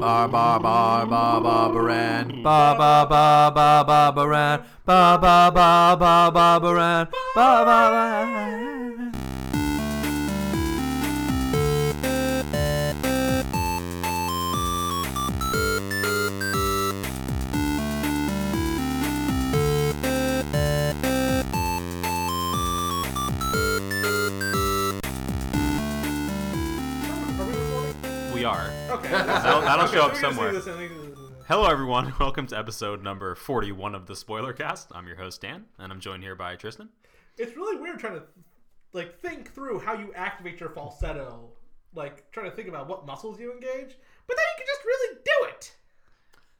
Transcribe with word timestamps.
Ba 0.00 0.28
ba 0.28 0.58
ba 0.62 1.04
ba 1.10 1.40
ba 1.40 1.56
baran. 1.72 2.42
Ba 2.42 2.74
ba 2.78 3.06
ba 3.08 3.50
ba 3.50 3.82
ba 3.82 4.12
baran. 4.12 4.60
Ba 4.86 5.18
ba 5.18 5.50
ba 5.50 5.96
ba 5.96 6.30
ba 6.30 6.60
baran. 6.60 7.08
Okay. 29.04 29.10
That'll, 29.26 29.60
that'll 29.60 29.86
show 29.88 30.00
up 30.06 30.12
Okay, 30.12 30.20
so 30.22 30.28
we 30.30 30.34
somewhere. 30.34 30.52
can 30.52 30.62
see 30.62 30.70
this 30.70 30.80
and 30.80 31.16
we- 31.16 31.44
Hello, 31.46 31.66
everyone. 31.66 32.14
Welcome 32.20 32.46
to 32.46 32.58
episode 32.58 33.02
number 33.02 33.34
41 33.34 33.94
of 33.94 34.06
the 34.06 34.16
Spoiler 34.16 34.54
Cast. 34.54 34.88
I'm 34.94 35.06
your 35.06 35.16
host, 35.16 35.42
Dan, 35.42 35.66
and 35.78 35.92
I'm 35.92 36.00
joined 36.00 36.22
here 36.22 36.34
by 36.34 36.56
Tristan. 36.56 36.88
It's 37.36 37.54
really 37.54 37.76
weird 37.78 37.98
trying 37.98 38.14
to 38.14 38.22
like 38.94 39.20
think 39.20 39.52
through 39.52 39.80
how 39.80 39.92
you 39.92 40.10
activate 40.14 40.58
your 40.58 40.70
falsetto, 40.70 41.50
like 41.94 42.30
trying 42.30 42.48
to 42.48 42.56
think 42.56 42.68
about 42.68 42.88
what 42.88 43.04
muscles 43.06 43.38
you 43.38 43.52
engage, 43.52 43.94
but 44.26 44.36
then 44.38 44.44
you 44.56 44.64
can 44.64 44.66
just 44.66 44.84
really 44.86 45.16
do 45.22 45.48
it. 45.48 45.76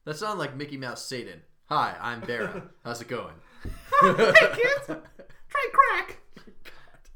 That 0.04 0.16
sounds 0.18 0.38
like 0.38 0.54
Mickey 0.54 0.76
Mouse 0.76 1.02
Satan. 1.02 1.40
Hi, 1.70 1.96
I'm 1.98 2.20
Bera. 2.20 2.64
How's 2.84 3.00
it 3.00 3.08
going? 3.08 3.34
hey 4.02 4.50
kids, 4.54 4.86
try 4.86 5.68
crack. 5.72 6.18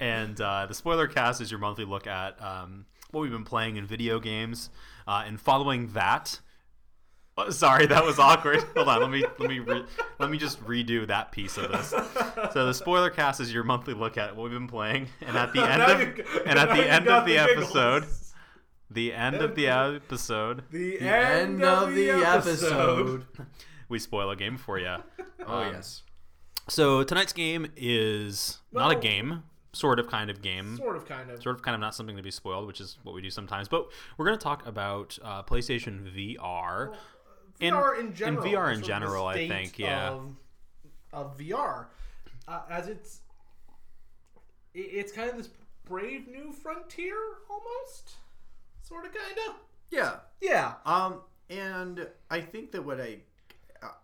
And 0.00 0.40
uh, 0.40 0.64
the 0.66 0.74
Spoiler 0.74 1.06
Cast 1.06 1.42
is 1.42 1.50
your 1.50 1.60
monthly 1.60 1.84
look 1.84 2.06
at 2.06 2.40
um, 2.42 2.86
what 3.10 3.20
we've 3.20 3.30
been 3.32 3.44
playing 3.44 3.76
in 3.76 3.84
video 3.84 4.20
games. 4.20 4.70
Uh, 5.08 5.24
and 5.26 5.40
following 5.40 5.88
that, 5.94 6.38
oh, 7.38 7.48
sorry, 7.48 7.86
that 7.86 8.04
was 8.04 8.18
awkward. 8.18 8.62
Hold 8.76 8.88
on, 8.88 9.00
let 9.00 9.10
me 9.10 9.24
let 9.38 9.48
me 9.48 9.58
re- 9.60 9.84
let 10.18 10.30
me 10.30 10.36
just 10.36 10.62
redo 10.66 11.06
that 11.06 11.32
piece 11.32 11.56
of 11.56 11.72
this. 11.72 11.88
So 12.52 12.66
the 12.66 12.74
Spoiler 12.74 13.08
Cast 13.08 13.40
is 13.40 13.52
your 13.52 13.64
monthly 13.64 13.94
look 13.94 14.18
at 14.18 14.36
what 14.36 14.44
we've 14.44 14.52
been 14.52 14.68
playing, 14.68 15.08
and 15.26 15.34
at 15.36 15.54
the 15.54 15.62
end 15.68 15.80
of 15.82 16.00
you- 16.18 16.24
and 16.44 16.58
at 16.58 16.68
the 16.76 16.86
end 16.86 17.08
of 17.08 17.24
the 17.24 17.32
giggles. 17.34 17.64
episode, 17.74 18.04
the 18.90 19.14
end 19.14 19.36
of 19.36 19.54
the 19.54 19.68
episode, 19.68 20.64
The, 20.70 20.98
The 20.98 21.00
end 21.08 21.64
of 21.64 21.94
the 21.94 22.10
episode. 22.10 23.24
we 23.88 23.98
spoil 23.98 24.30
a 24.30 24.36
game 24.36 24.58
for 24.58 24.78
you. 24.78 24.96
Oh 25.46 25.54
Um, 25.62 25.72
yes. 25.72 26.02
So 26.68 27.02
tonight's 27.02 27.32
game 27.32 27.68
is 27.78 28.60
not 28.72 28.90
a 28.92 28.96
game, 28.96 29.44
sort 29.72 29.98
of, 29.98 30.08
kind 30.08 30.30
of 30.30 30.40
game, 30.42 30.76
Sort 30.76 30.96
of, 30.96 31.06
kind 31.06 31.30
of. 31.30 31.42
sort 31.42 31.56
of, 31.56 31.62
kind 31.62 31.74
of 31.74 31.80
not 31.80 31.94
something 31.94 32.16
to 32.16 32.22
be 32.22 32.30
spoiled, 32.30 32.66
which 32.66 32.80
is 32.80 32.98
what 33.02 33.14
we 33.14 33.20
do 33.22 33.30
sometimes. 33.30 33.68
But 33.68 33.88
we're 34.16 34.26
going 34.26 34.38
to 34.38 34.42
talk 34.42 34.66
about 34.66 35.18
uh, 35.22 35.42
PlayStation 35.42 36.10
VR. 36.10 36.94
in- 37.60 37.74
VR 37.74 37.98
in 38.00 38.06
in 38.06 38.14
general. 38.14 38.44
VR 38.44 38.68
in 38.68 38.74
sort 38.76 38.80
the 38.82 38.86
general, 38.86 39.26
I 39.26 39.48
think, 39.48 39.78
yeah. 39.78 40.10
Of, 40.10 40.36
of 41.12 41.38
VR, 41.38 41.86
uh, 42.46 42.62
as 42.70 42.88
it's 42.88 43.20
it, 44.74 44.80
it's 44.80 45.12
kind 45.12 45.30
of 45.30 45.36
this 45.36 45.50
brave 45.84 46.28
new 46.28 46.52
frontier, 46.52 47.16
almost, 47.50 48.12
sort 48.82 49.04
of, 49.06 49.12
kind 49.12 49.38
of. 49.48 49.54
Yeah. 49.90 50.16
Yeah. 50.40 50.74
Um, 50.84 51.22
and 51.50 52.06
I 52.30 52.40
think 52.40 52.72
that 52.72 52.84
what 52.84 53.00
I, 53.00 53.18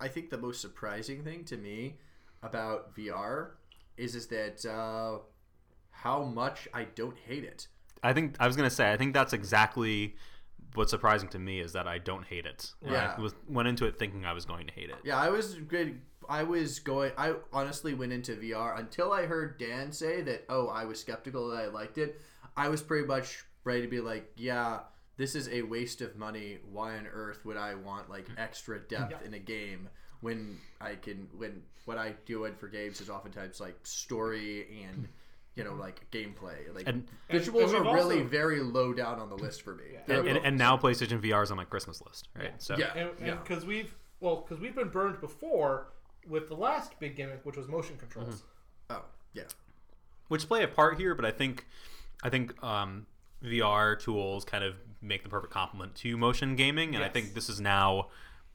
I 0.01 0.09
think 0.09 0.31
the 0.31 0.39
most 0.39 0.61
surprising 0.63 1.23
thing 1.23 1.45
to 1.45 1.57
me 1.57 1.97
about 2.43 2.95
VR 2.97 3.51
is 3.97 4.15
is 4.15 4.27
that 4.29 4.65
uh, 4.67 5.19
how 6.05 6.23
much 6.23 6.69
I 6.75 6.85
don't 6.85 7.17
hate 7.27 7.45
it. 7.45 7.67
I 8.03 8.13
think 8.13 8.37
I 8.39 8.47
was 8.47 8.57
going 8.57 8.69
to 8.69 8.75
say 8.75 8.93
I 8.93 8.99
think 8.99 9.15
that's 9.15 9.33
exactly 9.33 10.17
what's 10.75 10.91
surprising 10.91 11.31
to 11.31 11.39
me 11.39 11.61
is 11.61 11.73
that 11.73 11.89
I 11.89 11.97
don't 11.97 12.27
hate 12.27 12.45
it. 12.45 12.73
Yeah. 12.85 13.15
I 13.17 13.21
was, 13.21 13.35
went 13.49 13.69
into 13.69 13.87
it 13.87 13.99
thinking 13.99 14.27
I 14.27 14.35
was 14.35 14.45
going 14.45 14.67
to 14.67 14.75
hate 14.75 14.91
it. 14.91 14.97
Yeah, 15.03 15.19
I 15.19 15.31
was 15.31 15.55
good. 15.55 16.03
I 16.29 16.43
was 16.43 16.79
going. 16.79 17.13
I 17.17 17.35
honestly 17.55 17.95
went 17.95 18.13
into 18.13 18.33
VR 18.37 18.79
until 18.79 19.13
I 19.13 19.25
heard 19.25 19.59
Dan 19.59 19.93
say 19.93 20.21
that. 20.23 20.45
Oh, 20.51 20.69
I 20.69 20.85
was 20.85 21.01
skeptical 21.01 21.49
that 21.49 21.57
I 21.57 21.67
liked 21.69 21.97
it. 21.97 22.21
I 22.55 22.69
was 22.69 22.83
pretty 22.83 23.07
much 23.07 23.43
ready 23.65 23.81
to 23.81 23.89
be 23.89 24.01
like, 24.01 24.31
yeah, 24.37 24.81
this 25.17 25.35
is 25.35 25.49
a 25.49 25.63
waste 25.63 26.03
of 26.03 26.17
money. 26.17 26.59
Why 26.71 26.99
on 26.99 27.07
earth 27.07 27.47
would 27.47 27.57
I 27.57 27.77
want 27.77 28.11
like 28.11 28.27
mm-hmm. 28.27 28.41
extra 28.41 28.79
mm-hmm. 28.79 28.95
depth 28.95 29.23
Yeah. 29.23 29.27
in 29.27 29.33
a 29.33 29.39
game 29.39 29.89
when 30.21 30.59
I 30.83 30.97
can 30.97 31.29
when 31.37 31.63
what 31.87 31.97
I 31.97 32.15
do 32.27 32.45
in 32.45 32.55
for 32.57 32.69
games 32.69 33.01
is 33.01 33.09
oftentimes 33.09 33.59
like 33.59 33.79
story 33.85 34.67
and 34.85 35.09
you 35.57 35.65
know 35.65 35.75
like 35.75 36.09
gameplay. 36.11 36.75
Like 36.75 36.89
And- 36.89 37.07
visuals 37.31 37.47
and 37.47 37.55
we've 37.55 37.75
are 37.87 37.95
really 37.95 38.19
also- 38.19 38.29
very 38.29 38.61
low 38.61 38.93
down 38.93 39.21
on 39.21 39.29
the 39.29 39.37
list 39.37 39.63
for 39.63 39.75
me. 39.75 39.85
They're 40.07 40.21
And, 40.21 40.29
and, 40.29 40.39
and 40.47 40.59
now 40.59 40.77
PlayStation 40.77 41.21
VR 41.21 41.43
is 41.43 41.51
on 41.51 41.57
my 41.57 41.65
Christmas 41.65 42.03
list, 42.05 42.29
right? 42.37 42.53
So 42.63 42.77
Yeah. 42.77 42.93
and 42.95 43.11
yeah. 43.21 43.35
because 43.37 43.65
we've 43.65 43.95
well 44.21 44.37
because 44.37 44.61
we've 44.61 44.75
been 44.75 44.89
burned 44.89 45.21
before 45.21 45.89
with 46.27 46.49
the 46.49 46.57
last 46.57 46.99
big 46.99 47.17
gimmick 47.17 47.45
which 47.45 47.57
was 47.57 47.69
motion 47.69 47.97
controls 47.99 48.45
oh 48.91 49.03
yeah. 49.35 49.43
which 50.29 50.49
play 50.49 50.63
a 50.63 50.69
part 50.69 50.99
here, 50.99 51.15
but 51.15 51.25
I 51.25 51.31
think 51.31 51.67
I 52.23 52.31
think 52.31 52.63
um, 52.63 53.07
VR 53.43 53.99
tools 54.01 54.45
kind 54.45 54.65
of 54.65 54.77
make 55.03 55.23
the 55.23 55.29
perfect 55.29 55.53
complement 55.53 55.95
to 55.97 56.17
motion 56.17 56.57
gaming, 56.57 56.95
and 56.95 57.05
I 57.05 57.09
think 57.09 57.35
this 57.35 57.51
is 57.51 57.61
now 57.61 58.09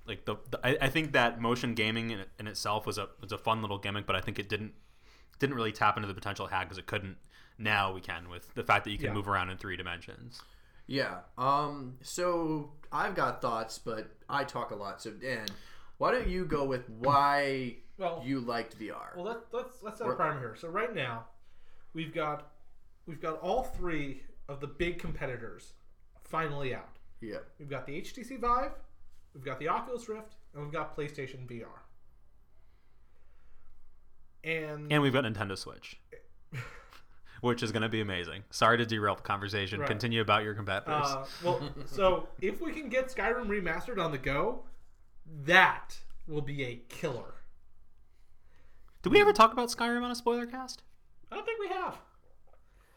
like 0.07 0.25
the, 0.25 0.37
the 0.49 0.59
I, 0.65 0.85
I 0.87 0.89
think 0.89 1.11
that 1.11 1.39
motion 1.39 1.75
gaming 1.75 2.09
in, 2.09 2.25
in 2.39 2.47
itself 2.47 2.87
was 2.87 2.97
a 2.97 3.09
was 3.21 3.31
a 3.31 3.37
fun 3.37 3.61
little 3.61 3.77
gimmick, 3.77 4.07
but 4.07 4.15
I 4.15 4.21
think 4.21 4.39
it 4.39 4.49
didn't 4.49 4.73
didn't 5.39 5.55
really 5.55 5.71
tap 5.71 5.97
into 5.97 6.07
the 6.07 6.13
potential 6.13 6.45
it 6.45 6.51
had 6.51 6.63
because 6.65 6.77
it 6.77 6.85
couldn't. 6.85 7.17
Now 7.57 7.93
we 7.93 8.01
can 8.01 8.29
with 8.29 8.53
the 8.53 8.63
fact 8.63 8.85
that 8.85 8.91
you 8.91 8.97
can 8.97 9.07
Yeah. 9.07 9.13
move 9.13 9.27
around 9.27 9.49
in 9.49 9.57
three 9.57 9.75
dimensions. 9.75 10.41
Yeah. 10.87 11.19
Um. 11.37 11.97
So 12.01 12.71
I've 12.91 13.15
got 13.15 13.41
thoughts, 13.41 13.77
but 13.79 14.07
I 14.29 14.43
talk 14.43 14.71
a 14.71 14.75
lot. 14.75 15.01
So 15.01 15.11
Dan, 15.11 15.47
why 15.97 16.11
don't 16.11 16.27
you 16.27 16.45
go 16.45 16.63
with 16.65 16.89
why 16.89 17.75
well 17.97 18.23
you 18.25 18.39
liked 18.39 18.79
VR? 18.79 19.15
well 19.15 19.25
let, 19.25 19.37
let's 19.51 19.83
let's 19.83 19.97
set 19.97 20.07
a 20.07 20.11
Or- 20.11 20.15
primer 20.15 20.39
here 20.39 20.55
so 20.55 20.69
right 20.69 20.93
now 20.95 21.25
we've 21.93 22.13
got 22.13 22.53
we've 23.05 23.19
got 23.21 23.39
all 23.41 23.63
three 23.63 24.23
of 24.47 24.61
the 24.61 24.67
big 24.67 24.99
competitors 24.99 25.73
finally 26.23 26.73
out 26.73 26.87
yeah. 27.19 27.39
we've 27.59 27.69
got 27.69 27.85
the 27.85 27.99
HTC 28.01 28.39
Vive 28.39 28.71
we've 29.35 29.43
got 29.43 29.59
the 29.59 29.67
Oculus 29.67 30.07
Rift 30.07 30.35
and 30.53 30.63
we've 30.63 30.71
got 30.71 30.95
PlayStation 30.95 31.45
VR 31.45 31.65
and, 34.43 34.91
And 34.91 35.01
we've 35.01 35.13
got 35.13 35.23
Nintendo 35.25 35.57
Switch. 35.57 35.99
Which 37.41 37.63
is 37.63 37.71
going 37.71 37.83
to 37.83 37.89
be 37.89 38.01
amazing. 38.01 38.43
Sorry 38.49 38.77
to 38.77 38.85
derail 38.85 39.15
the 39.15 39.21
conversation. 39.21 39.79
Right. 39.79 39.87
Continue 39.89 40.19
about 40.21 40.43
your 40.43 40.53
competitors. 40.53 41.05
Uh, 41.07 41.25
well, 41.43 41.61
so 41.85 42.27
if 42.41 42.59
we 42.61 42.73
can 42.73 42.89
get 42.89 43.07
Skyrim 43.07 43.47
remastered 43.47 43.97
on 44.03 44.11
the 44.11 44.17
go, 44.17 44.63
that 45.45 45.97
will 46.27 46.41
be 46.41 46.63
a 46.63 46.75
killer. 46.89 47.35
Did 49.03 49.13
we 49.13 49.21
ever 49.21 49.31
talk 49.31 49.53
about 49.53 49.69
Skyrim 49.69 50.03
on 50.03 50.11
a 50.11 50.15
spoiler 50.15 50.45
cast? 50.45 50.83
I 51.31 51.35
don't 51.35 51.45
think 51.45 51.59
we 51.61 51.67
have. 51.69 51.97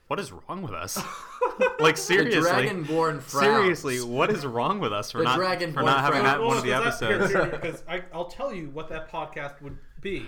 What 0.08 0.18
is 0.18 0.32
wrong 0.32 0.60
with 0.62 0.72
us? 0.72 0.96
like 1.78 1.94
The 1.94 2.00
seriously, 2.02 2.50
Dragonborn 2.50 3.22
frowns. 3.22 3.46
seriously, 3.80 4.00
what 4.00 4.30
is 4.30 4.44
wrong 4.44 4.80
with 4.80 4.92
us 4.92 5.12
for 5.12 5.18
The 5.18 5.24
not 5.24 5.38
Dragonborn 5.38 5.72
for 5.74 5.82
not 5.82 6.00
having 6.00 6.20
frowns. 6.22 6.38
that 6.38 6.42
one 6.42 6.56
of 6.56 6.64
the 6.64 6.70
Well, 6.70 6.82
'cause 6.82 6.98
that- 7.00 7.10
episodes? 7.12 7.32
here, 7.32 7.44
here, 7.44 7.50
Because 7.58 7.84
I, 7.88 8.02
I'll 8.12 8.26
tell 8.26 8.52
you 8.52 8.70
what 8.70 8.88
that 8.88 9.10
podcast 9.10 9.62
would 9.62 9.78
be. 10.00 10.26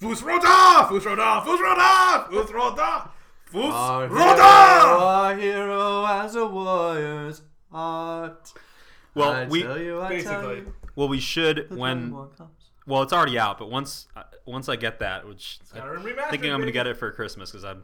Fusroda! 0.00 0.86
Fusroda! 0.88 1.42
Fusroda! 1.44 2.28
Fusroda! 2.30 3.10
Our 3.52 4.08
hero, 4.08 4.20
Fusroda! 4.20 5.00
our 5.00 5.36
hero 5.36 6.04
as 6.06 6.34
a 6.36 6.46
warrior's 6.46 7.42
heart. 7.72 8.52
Well, 9.14 9.30
I 9.32 9.44
we 9.46 9.62
tell 9.62 9.78
you, 9.80 10.00
I 10.00 10.08
tell 10.20 10.42
Basically. 10.42 10.56
you, 10.58 10.74
well 10.94 11.08
we 11.08 11.18
should 11.18 11.68
the 11.70 11.76
when 11.76 12.12
Dragonborn 12.12 12.36
comes. 12.36 12.70
well 12.86 13.02
it's 13.02 13.12
already 13.12 13.38
out, 13.38 13.58
but 13.58 13.70
once 13.70 14.06
uh, 14.14 14.22
once 14.46 14.68
I 14.68 14.76
get 14.76 15.00
that, 15.00 15.26
which 15.26 15.58
I'm 15.74 15.80
Skyrim 15.82 16.02
remastered. 16.04 16.30
thinking 16.30 16.50
I'm 16.52 16.58
going 16.60 16.60
to 16.60 16.66
baby. 16.66 16.72
get 16.72 16.86
it 16.86 16.96
for 16.96 17.10
Christmas 17.10 17.50
because 17.50 17.64
I'm 17.64 17.82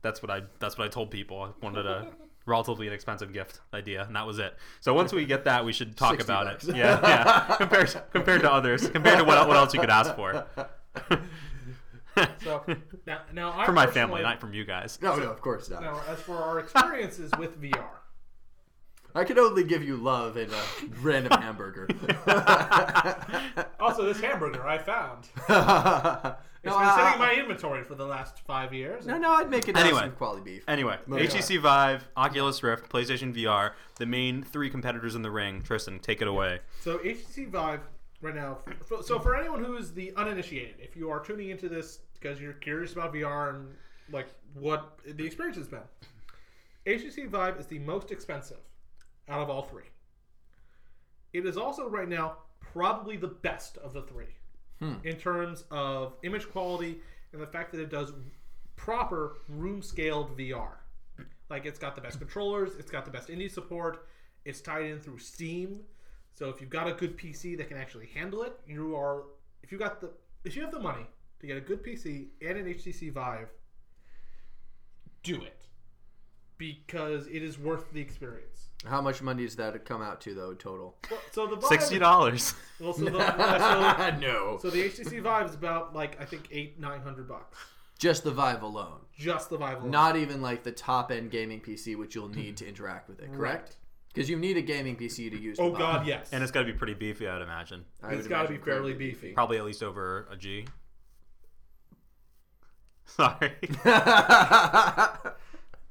that's 0.00 0.22
what 0.22 0.30
I 0.30 0.42
that's 0.60 0.78
what 0.78 0.86
I 0.86 0.88
told 0.88 1.10
people. 1.10 1.42
I 1.42 1.50
wanted 1.62 1.84
a 1.86 2.08
relatively 2.46 2.86
inexpensive 2.86 3.32
gift 3.34 3.60
idea, 3.74 4.04
and 4.04 4.16
that 4.16 4.26
was 4.26 4.38
it. 4.38 4.54
So 4.80 4.94
once 4.94 5.12
we 5.12 5.24
get 5.26 5.44
that, 5.44 5.64
we 5.64 5.72
should 5.74 5.96
talk 5.96 6.12
60 6.12 6.24
about 6.32 6.46
bucks. 6.46 6.68
it. 6.68 6.76
Yeah, 6.76 7.00
yeah. 7.02 7.56
compared 7.58 7.94
compared 8.12 8.40
to 8.42 8.50
others, 8.52 8.88
compared 8.88 9.18
to 9.18 9.24
what 9.24 9.46
what 9.48 9.56
else 9.58 9.74
you 9.74 9.80
could 9.80 9.90
ask 9.90 10.14
for. 10.14 10.46
So 12.44 12.62
now, 13.06 13.22
now 13.32 13.52
I 13.58 13.66
for 13.66 13.72
my 13.72 13.86
family, 13.88 14.22
not 14.22 14.40
from 14.40 14.54
you 14.54 14.64
guys. 14.64 14.98
No, 15.02 15.16
no, 15.16 15.30
of 15.30 15.40
course 15.40 15.68
not. 15.68 15.82
Now, 15.82 16.00
as 16.08 16.20
for 16.20 16.36
our 16.36 16.60
experiences 16.60 17.32
with 17.38 17.60
VR, 17.60 17.88
I 19.16 19.24
can 19.24 19.36
only 19.38 19.64
give 19.64 19.82
you 19.82 19.96
love 19.96 20.36
and 20.36 20.52
a 20.52 20.62
random 21.00 21.32
hamburger. 21.40 21.88
also 23.80 24.04
this 24.04 24.20
hamburger 24.20 24.64
I 24.66 24.78
found. 24.78 25.24
no, 25.48 26.36
It's 26.62 26.76
been 26.76 26.94
sitting 26.96 27.12
in 27.14 27.18
my 27.18 27.34
inventory 27.38 27.82
for 27.82 27.94
the 27.96 28.06
last 28.06 28.40
five 28.46 28.72
years. 28.72 29.06
no, 29.06 29.18
no, 29.18 29.32
I'd 29.32 29.50
make 29.50 29.68
it 29.68 29.76
Anyway. 29.76 29.98
awesome 29.98 30.12
quality 30.12 30.42
beef. 30.44 30.64
Anyway, 30.68 30.96
Moving 31.06 31.26
HTC 31.28 31.60
Vive, 31.60 32.08
Oculus 32.16 32.62
Rift, 32.62 32.88
PlayStation 32.90 33.34
VR, 33.34 33.72
the 33.96 34.06
main 34.06 34.42
three 34.44 34.70
competitors 34.70 35.14
in 35.16 35.22
the 35.22 35.30
ring. 35.32 35.62
Tristan, 35.62 35.98
take 35.98 36.22
it 36.22 36.28
away. 36.28 36.60
So 36.80 36.98
HTC 36.98 37.48
Vive 37.50 37.80
right 38.24 38.34
now. 38.34 38.58
So 39.02 39.18
for 39.18 39.36
anyone 39.36 39.62
who 39.62 39.76
is 39.76 39.92
the 39.92 40.12
uninitiated, 40.16 40.76
if 40.78 40.96
you 40.96 41.10
are 41.10 41.20
tuning 41.20 41.50
into 41.50 41.68
this 41.68 42.00
because 42.14 42.40
you're 42.40 42.54
curious 42.54 42.92
about 42.92 43.12
VR 43.12 43.54
and 43.54 43.68
like 44.10 44.28
what 44.54 44.98
the 45.06 45.24
experience 45.24 45.58
has 45.58 45.68
been, 45.68 45.80
HTC 46.86 47.28
Vive 47.28 47.58
is 47.58 47.66
the 47.66 47.78
most 47.78 48.10
expensive 48.10 48.58
out 49.28 49.40
of 49.40 49.50
all 49.50 49.62
three. 49.62 49.84
It 51.32 51.46
is 51.46 51.56
also 51.56 51.88
right 51.88 52.08
now 52.08 52.38
probably 52.60 53.16
the 53.16 53.28
best 53.28 53.76
of 53.78 53.92
the 53.92 54.02
three 54.02 54.34
hmm. 54.80 54.94
in 55.04 55.16
terms 55.16 55.64
of 55.70 56.14
image 56.22 56.48
quality 56.50 57.00
and 57.32 57.42
the 57.42 57.46
fact 57.46 57.72
that 57.72 57.80
it 57.80 57.90
does 57.90 58.12
proper 58.76 59.38
room 59.48 59.82
scaled 59.82 60.36
VR. 60.36 60.76
Like 61.50 61.66
it's 61.66 61.78
got 61.78 61.94
the 61.94 62.00
best 62.00 62.18
controllers, 62.18 62.72
it's 62.78 62.90
got 62.90 63.04
the 63.04 63.10
best 63.10 63.28
indie 63.28 63.50
support, 63.50 64.06
it's 64.44 64.60
tied 64.60 64.86
in 64.86 65.00
through 65.00 65.18
Steam. 65.18 65.80
So 66.34 66.48
if 66.48 66.60
you've 66.60 66.70
got 66.70 66.88
a 66.88 66.92
good 66.92 67.16
PC 67.16 67.56
that 67.58 67.68
can 67.68 67.76
actually 67.76 68.06
handle 68.06 68.42
it, 68.42 68.58
you 68.66 68.96
are 68.96 69.22
if 69.62 69.70
you 69.70 69.78
got 69.78 70.00
the 70.00 70.10
if 70.44 70.56
you 70.56 70.62
have 70.62 70.72
the 70.72 70.80
money 70.80 71.06
to 71.40 71.46
get 71.46 71.56
a 71.56 71.60
good 71.60 71.82
PC 71.82 72.26
and 72.42 72.58
an 72.58 72.66
HTC 72.66 73.12
Vive, 73.12 73.48
do 75.22 75.36
it. 75.36 75.60
Because 76.58 77.26
it 77.26 77.42
is 77.42 77.58
worth 77.58 77.92
the 77.92 78.00
experience. 78.00 78.68
How 78.84 79.00
much 79.00 79.22
money 79.22 79.44
does 79.44 79.56
that 79.56 79.84
come 79.84 80.02
out 80.02 80.20
to 80.22 80.34
though 80.34 80.54
total? 80.54 80.96
Well, 81.10 81.20
so 81.32 81.46
the 81.46 81.56
Vive, 81.56 81.68
Sixty 81.68 81.98
dollars. 81.98 82.54
Well, 82.80 82.92
so 82.92 83.04
the, 83.04 83.18
uh, 83.18 84.10
so, 84.10 84.18
no. 84.18 84.58
so 84.60 84.70
the 84.70 84.82
HTC 84.88 85.22
Vive 85.22 85.46
is 85.46 85.54
about 85.54 85.94
like 85.94 86.20
I 86.20 86.24
think 86.24 86.48
eight 86.50 86.80
nine 86.80 87.00
hundred 87.00 87.28
bucks. 87.28 87.58
Just 87.98 88.24
the 88.24 88.32
Vive 88.32 88.62
alone. 88.62 89.00
Just 89.16 89.50
the 89.50 89.56
Vive 89.56 89.78
alone. 89.78 89.90
Not 89.90 90.16
even 90.16 90.42
like 90.42 90.64
the 90.64 90.72
top 90.72 91.12
end 91.12 91.30
gaming 91.30 91.60
PC, 91.60 91.96
which 91.96 92.14
you'll 92.14 92.28
need 92.28 92.56
to 92.56 92.68
interact 92.68 93.08
with 93.08 93.20
it, 93.20 93.32
correct? 93.32 93.76
Because 94.14 94.30
you 94.30 94.38
need 94.38 94.56
a 94.56 94.62
gaming 94.62 94.94
PC 94.96 95.28
to 95.30 95.36
use. 95.38 95.58
Oh 95.58 95.72
the 95.72 95.78
God, 95.78 95.98
Vive. 95.98 96.06
yes. 96.08 96.28
And 96.32 96.42
it's 96.42 96.52
got 96.52 96.60
to 96.60 96.66
be 96.66 96.72
pretty 96.72 96.94
beefy, 96.94 97.26
I'd 97.26 97.42
imagine. 97.42 97.84
I 98.02 98.10
would 98.10 98.18
it's 98.20 98.28
got 98.28 98.42
to 98.42 98.48
be 98.48 98.54
imagine 98.54 98.64
fairly 98.64 98.92
quite 98.92 98.98
beefy. 99.00 99.32
Probably 99.32 99.58
at 99.58 99.64
least 99.64 99.82
over 99.82 100.28
a 100.30 100.36
G. 100.36 100.66
Sorry. 103.06 103.52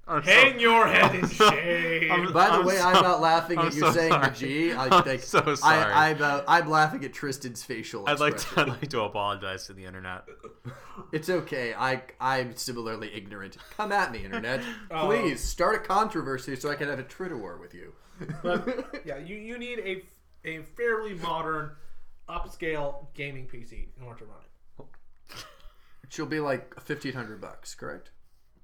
I'm 0.06 0.22
so- 0.24 0.32
Hang 0.32 0.60
your 0.60 0.86
head 0.88 1.16
in 1.16 1.28
shame. 1.30 2.12
I'm- 2.12 2.34
By 2.34 2.48
the 2.48 2.54
I'm 2.56 2.66
way, 2.66 2.76
so- 2.78 2.88
I'm 2.88 3.04
not 3.04 3.22
laughing 3.22 3.58
I'm 3.60 3.68
at 3.68 3.74
you 3.74 3.80
so 3.82 3.92
saying 3.92 4.12
sorry. 4.12 4.30
the 4.30 4.36
G. 4.36 4.74
I, 4.74 4.84
I'm 4.86 5.06
like, 5.06 5.22
so 5.22 5.56
sorry. 5.56 5.92
I, 5.92 6.10
I'm, 6.12 6.22
uh, 6.22 6.42
I'm 6.48 6.70
laughing 6.70 7.06
at 7.06 7.14
Tristan's 7.14 7.64
facial 7.64 8.04
I'd 8.08 8.20
like 8.20 8.32
to, 8.34 8.36
expression. 8.42 8.70
I'd 8.72 8.80
like 8.82 8.90
to 8.90 9.02
apologize 9.02 9.68
to 9.68 9.74
the 9.74 9.86
internet. 9.86 10.24
It's 11.12 11.28
okay. 11.30 11.74
I 11.74 12.04
I'm 12.20 12.56
similarly 12.56 13.12
ignorant. 13.16 13.58
Come 13.78 13.92
at 13.92 14.12
me, 14.12 14.24
internet. 14.26 14.62
Oh. 14.92 15.08
Please 15.08 15.42
start 15.44 15.76
a 15.76 15.80
controversy 15.80 16.56
so 16.56 16.70
I 16.70 16.76
can 16.76 16.88
have 16.88 17.00
a 17.00 17.04
Twitter 17.04 17.36
war 17.38 17.58
with 17.58 17.74
you. 17.74 17.94
But 18.42 19.02
yeah, 19.06 19.18
you, 19.18 19.36
you 19.36 19.58
need 19.58 19.80
a 19.80 20.04
a 20.46 20.62
fairly 20.76 21.14
modern, 21.16 21.72
upscale 22.30 23.08
gaming 23.14 23.48
PC 23.48 23.88
in 23.98 24.04
order 24.04 24.20
to 24.20 24.26
run 24.26 24.38
it. 24.40 24.86
She'll 26.10 26.26
be 26.26 26.40
like 26.40 26.80
fifteen 26.82 27.14
hundred 27.14 27.42
bucks, 27.42 27.74
correct? 27.76 28.12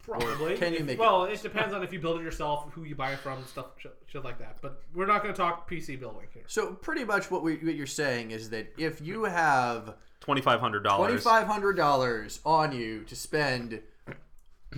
Probably. 0.04 0.56
can 0.58 0.74
you 0.74 0.80
If- 0.80 0.86
make 0.86 1.00
well, 1.00 1.26
it 1.26 1.42
depends 1.42 1.74
on 1.74 1.84
if 1.84 1.92
you 1.94 2.00
build 2.00 2.20
it 2.20 2.24
yourself, 2.24 2.72
who 2.74 2.84
you 2.84 2.96
buy 2.96 3.12
it 3.14 3.20
from, 3.20 3.44
stuff, 3.46 3.68
shit, 3.78 3.96
shit 4.08 4.24
like 4.24 4.40
that. 4.40 4.58
But 4.62 4.82
we're 4.96 5.06
not 5.06 5.22
going 5.22 5.34
to 5.34 5.38
talk 5.38 5.70
PC 5.70 6.00
building 6.00 6.28
here. 6.34 6.44
So 6.48 6.74
pretty 6.74 7.04
much 7.04 7.30
what 7.30 7.44
we 7.44 7.56
what 7.58 7.76
you're 7.76 7.86
saying 7.86 8.32
is 8.32 8.50
that 8.52 8.74
if 8.78 9.02
you 9.02 9.26
have 9.26 9.96
twenty 10.20 10.42
five 10.42 10.60
hundred 10.60 10.84
dollars. 10.84 11.24
five 11.24 11.48
hundred 11.48 11.74
dollars 11.74 12.40
on 12.46 12.72
you 12.72 13.04
to 13.06 13.16
spend 13.16 13.82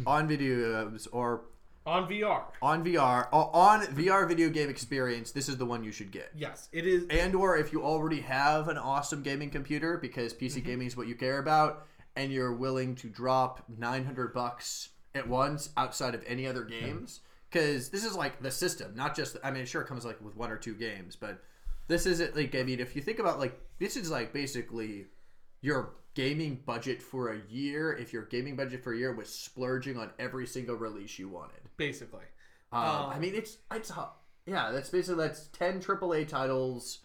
on 0.06 0.28
videos 0.30 1.08
or 1.12 1.42
On 1.86 2.08
VR, 2.08 2.44
on 2.62 2.84
VR 2.86 3.28
o- 3.34 3.50
on 3.54 3.82
VR 3.88 4.28
video 4.28 4.50
game 4.50 4.70
experience, 4.70 5.32
this 5.32 5.50
is 5.50 5.58
the 5.58 5.66
one 5.66 5.84
you 5.84 5.92
should 5.92 6.12
get. 6.12 6.30
yes, 6.36 6.70
it 6.72 6.86
is. 6.86 7.06
and 7.10 7.34
or 7.34 7.58
if 7.58 7.74
you 7.74 7.84
already 7.84 8.22
have 8.22 8.68
an 8.68 8.78
awesome 8.78 9.24
gaming 9.24 9.50
computer 9.50 9.98
because 9.98 10.32
PC 10.34 10.58
Mm-hmm. 10.58 10.68
gaming 10.68 10.88
is 10.88 10.96
what 10.96 11.08
you 11.08 11.16
care 11.16 11.40
about 11.40 11.88
and 12.16 12.32
you're 12.32 12.54
willing 12.54 12.94
to 12.96 13.10
drop 13.10 13.64
900 13.80 14.32
bucks 14.34 14.90
at 15.16 15.28
once 15.28 15.70
outside 15.76 16.14
of 16.14 16.24
any 16.28 16.46
other 16.46 16.64
games 16.64 17.22
because 17.50 17.90
this 17.90 18.06
is 18.06 18.16
like 18.16 18.42
the 18.44 18.52
system 18.52 18.94
not 18.96 19.16
just 19.16 19.38
I 19.44 19.50
mean 19.52 19.66
sure 19.66 19.82
it 19.82 19.88
comes 19.88 20.06
like 20.06 20.22
with 20.22 20.36
one 20.36 20.52
or 20.52 20.58
two 20.58 20.76
games 20.76 21.16
but 21.16 21.42
this 21.88 22.06
isn't 22.06 22.36
like 22.36 22.54
I 22.56 22.64
mean 22.64 22.80
if 22.80 22.96
you 22.96 23.02
think 23.02 23.18
about 23.20 23.40
like 23.40 23.60
this 23.80 23.98
is 23.98 24.12
like 24.12 24.34
basically 24.34 25.08
your 25.62 25.96
gaming 26.14 26.62
budget 26.66 27.02
for 27.02 27.32
a 27.32 27.40
year 27.50 27.94
if 27.94 28.12
your 28.14 28.24
gaming 28.24 28.56
budget 28.56 28.84
for 28.84 28.94
a 28.94 28.98
year 28.98 29.14
was 29.14 29.30
splurging 29.34 29.98
on 29.98 30.12
every 30.20 30.46
single 30.46 30.76
release 30.76 31.18
you 31.18 31.30
wanted 31.30 31.62
basically. 31.78 32.26
um, 32.72 32.84
Um, 32.84 33.10
I 33.12 33.20
mean, 33.20 33.34
it's 33.36 33.58
it's 33.72 33.90
hu- 33.92 34.02
yeah. 34.46 34.72
That's 34.72 34.90
basically 34.90 35.26
that's 35.26 35.48
ten 35.48 35.80
AAA 35.82 36.28
titles 36.28 37.00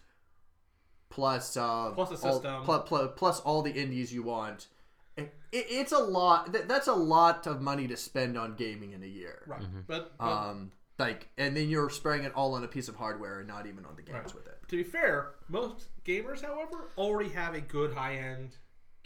plus 1.09 1.55
uh, 1.57 1.91
Plus 1.91 2.11
a 2.23 2.27
all, 2.27 2.33
system. 2.33 2.63
pl- 2.63 2.79
pl- 2.81 3.07
plus 3.09 3.39
all 3.41 3.61
the 3.61 3.71
indies 3.71 4.13
you 4.13 4.23
want. 4.23 4.67
It, 5.15 5.33
it, 5.51 5.65
it's 5.69 5.91
a 5.91 5.97
lot. 5.99 6.51
That, 6.53 6.67
that's 6.67 6.87
a 6.87 6.93
lot 6.93 7.47
of 7.47 7.61
money 7.61 7.87
to 7.87 7.97
spend 7.97 8.37
on 8.37 8.55
gaming 8.55 8.91
in 8.91 9.01
a 9.03 9.07
year. 9.07 9.43
Right. 9.47 9.63
But, 9.87 10.17
but 10.17 10.23
Um, 10.25 10.71
like, 10.99 11.29
and 11.37 11.55
then 11.55 11.69
you're 11.69 11.89
spraying 11.89 12.23
it 12.23 12.33
all 12.35 12.53
on 12.55 12.63
a 12.63 12.67
piece 12.67 12.87
of 12.87 12.95
hardware 12.95 13.39
and 13.39 13.47
not 13.47 13.65
even 13.67 13.85
on 13.85 13.95
the 13.95 14.01
games 14.03 14.17
Right. 14.17 14.35
with 14.35 14.47
it. 14.47 14.57
to 14.67 14.75
be 14.77 14.83
fair, 14.83 15.31
most 15.47 15.87
gamers, 16.05 16.41
however, 16.43 16.89
already 16.97 17.29
have 17.29 17.53
a 17.55 17.61
good 17.61 17.93
high 17.93 18.15
end 18.17 18.57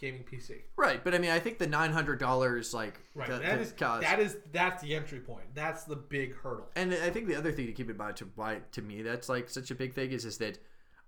gaming 0.01 0.23
PC. 0.23 0.63
Right, 0.75 1.01
but 1.03 1.13
I 1.13 1.19
mean, 1.19 1.29
I 1.29 1.39
think 1.39 1.59
the 1.59 1.67
nine 1.67 1.91
hundred 1.93 2.19
dollars, 2.19 2.73
like, 2.73 2.99
Right. 3.13 3.29
the- 3.29 3.37
that 3.37 3.55
the 3.55 3.61
is 3.61 3.71
cost- 3.71 4.01
that 4.01 4.19
is 4.19 4.37
that's 4.51 4.81
the 4.81 4.95
entry 4.95 5.19
point. 5.19 5.53
That's 5.53 5.83
the 5.83 5.95
big 5.95 6.35
hurdle. 6.35 6.69
And 6.75 6.93
I 6.93 7.11
think 7.11 7.27
the 7.27 7.35
other 7.35 7.51
thing 7.51 7.67
to 7.67 7.71
keep 7.71 7.89
in 7.89 7.97
mind 7.97 8.17
to 8.17 8.29
why 8.35 8.61
to 8.71 8.81
me 8.81 9.03
that's 9.03 9.29
like 9.29 9.49
such 9.49 9.69
a 9.71 9.75
big 9.75 9.93
thing 9.93 10.11
is 10.11 10.25
is 10.25 10.39
that 10.39 10.57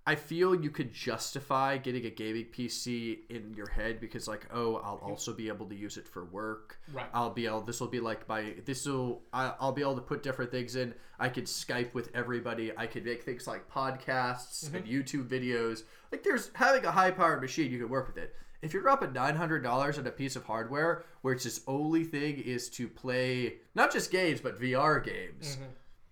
I 0.05 0.15
feel 0.15 0.53
you 0.53 0.69
could 0.69 0.91
justify 0.91 1.77
getting 1.77 2.05
a 2.05 2.09
gaming 2.09 2.45
PC 2.45 3.19
in 3.29 3.53
your 3.55 3.69
head 3.69 4.01
because 4.01 4.27
like 4.27 4.45
oh 4.53 4.75
I'll 4.75 5.01
also 5.01 5.33
be 5.33 5.47
able 5.47 5.65
to 5.67 5.75
use 5.75 5.95
it 5.97 6.07
for 6.07 6.25
work. 6.25 6.77
Right. 6.91 7.05
I'll 7.13 7.29
be 7.29 7.45
able 7.45 7.61
this 7.61 7.79
will 7.79 7.87
be 7.87 8.01
like 8.01 8.27
my 8.27 8.53
this 8.65 8.85
will 8.85 9.21
I'll 9.31 9.71
be 9.71 9.81
able 9.81 9.95
to 9.95 10.01
put 10.01 10.21
different 10.21 10.51
things 10.51 10.75
in. 10.75 10.93
I 11.19 11.29
could 11.29 11.45
Skype 11.45 11.93
with 11.93 12.09
everybody. 12.13 12.73
I 12.77 12.85
could 12.85 13.05
make 13.05 13.23
things 13.23 13.47
like 13.47 13.69
podcasts 13.71 14.65
mm-hmm. 14.65 14.75
and 14.75 14.85
YouTube 14.85 15.29
videos. 15.29 15.83
Like 16.11 16.21
there's 16.21 16.51
having 16.53 16.83
a 16.85 16.91
high 16.91 17.11
powered 17.11 17.41
machine 17.41 17.71
you 17.71 17.79
can 17.79 17.89
work 17.89 18.07
with 18.07 18.17
it. 18.17 18.35
If 18.63 18.73
you're 18.73 18.81
dropping 18.81 19.11
nine 19.13 19.35
hundred 19.35 19.61
dollars 19.61 19.99
on 19.99 20.07
a 20.07 20.11
piece 20.11 20.35
of 20.35 20.45
hardware 20.45 21.03
where 21.21 21.33
its 21.33 21.43
just 21.43 21.61
only 21.67 22.03
thing 22.05 22.37
is 22.39 22.69
to 22.71 22.87
play 22.87 23.55
not 23.75 23.91
just 23.91 24.09
games 24.09 24.39
but 24.41 24.59
VR 24.59 25.03
games, 25.03 25.57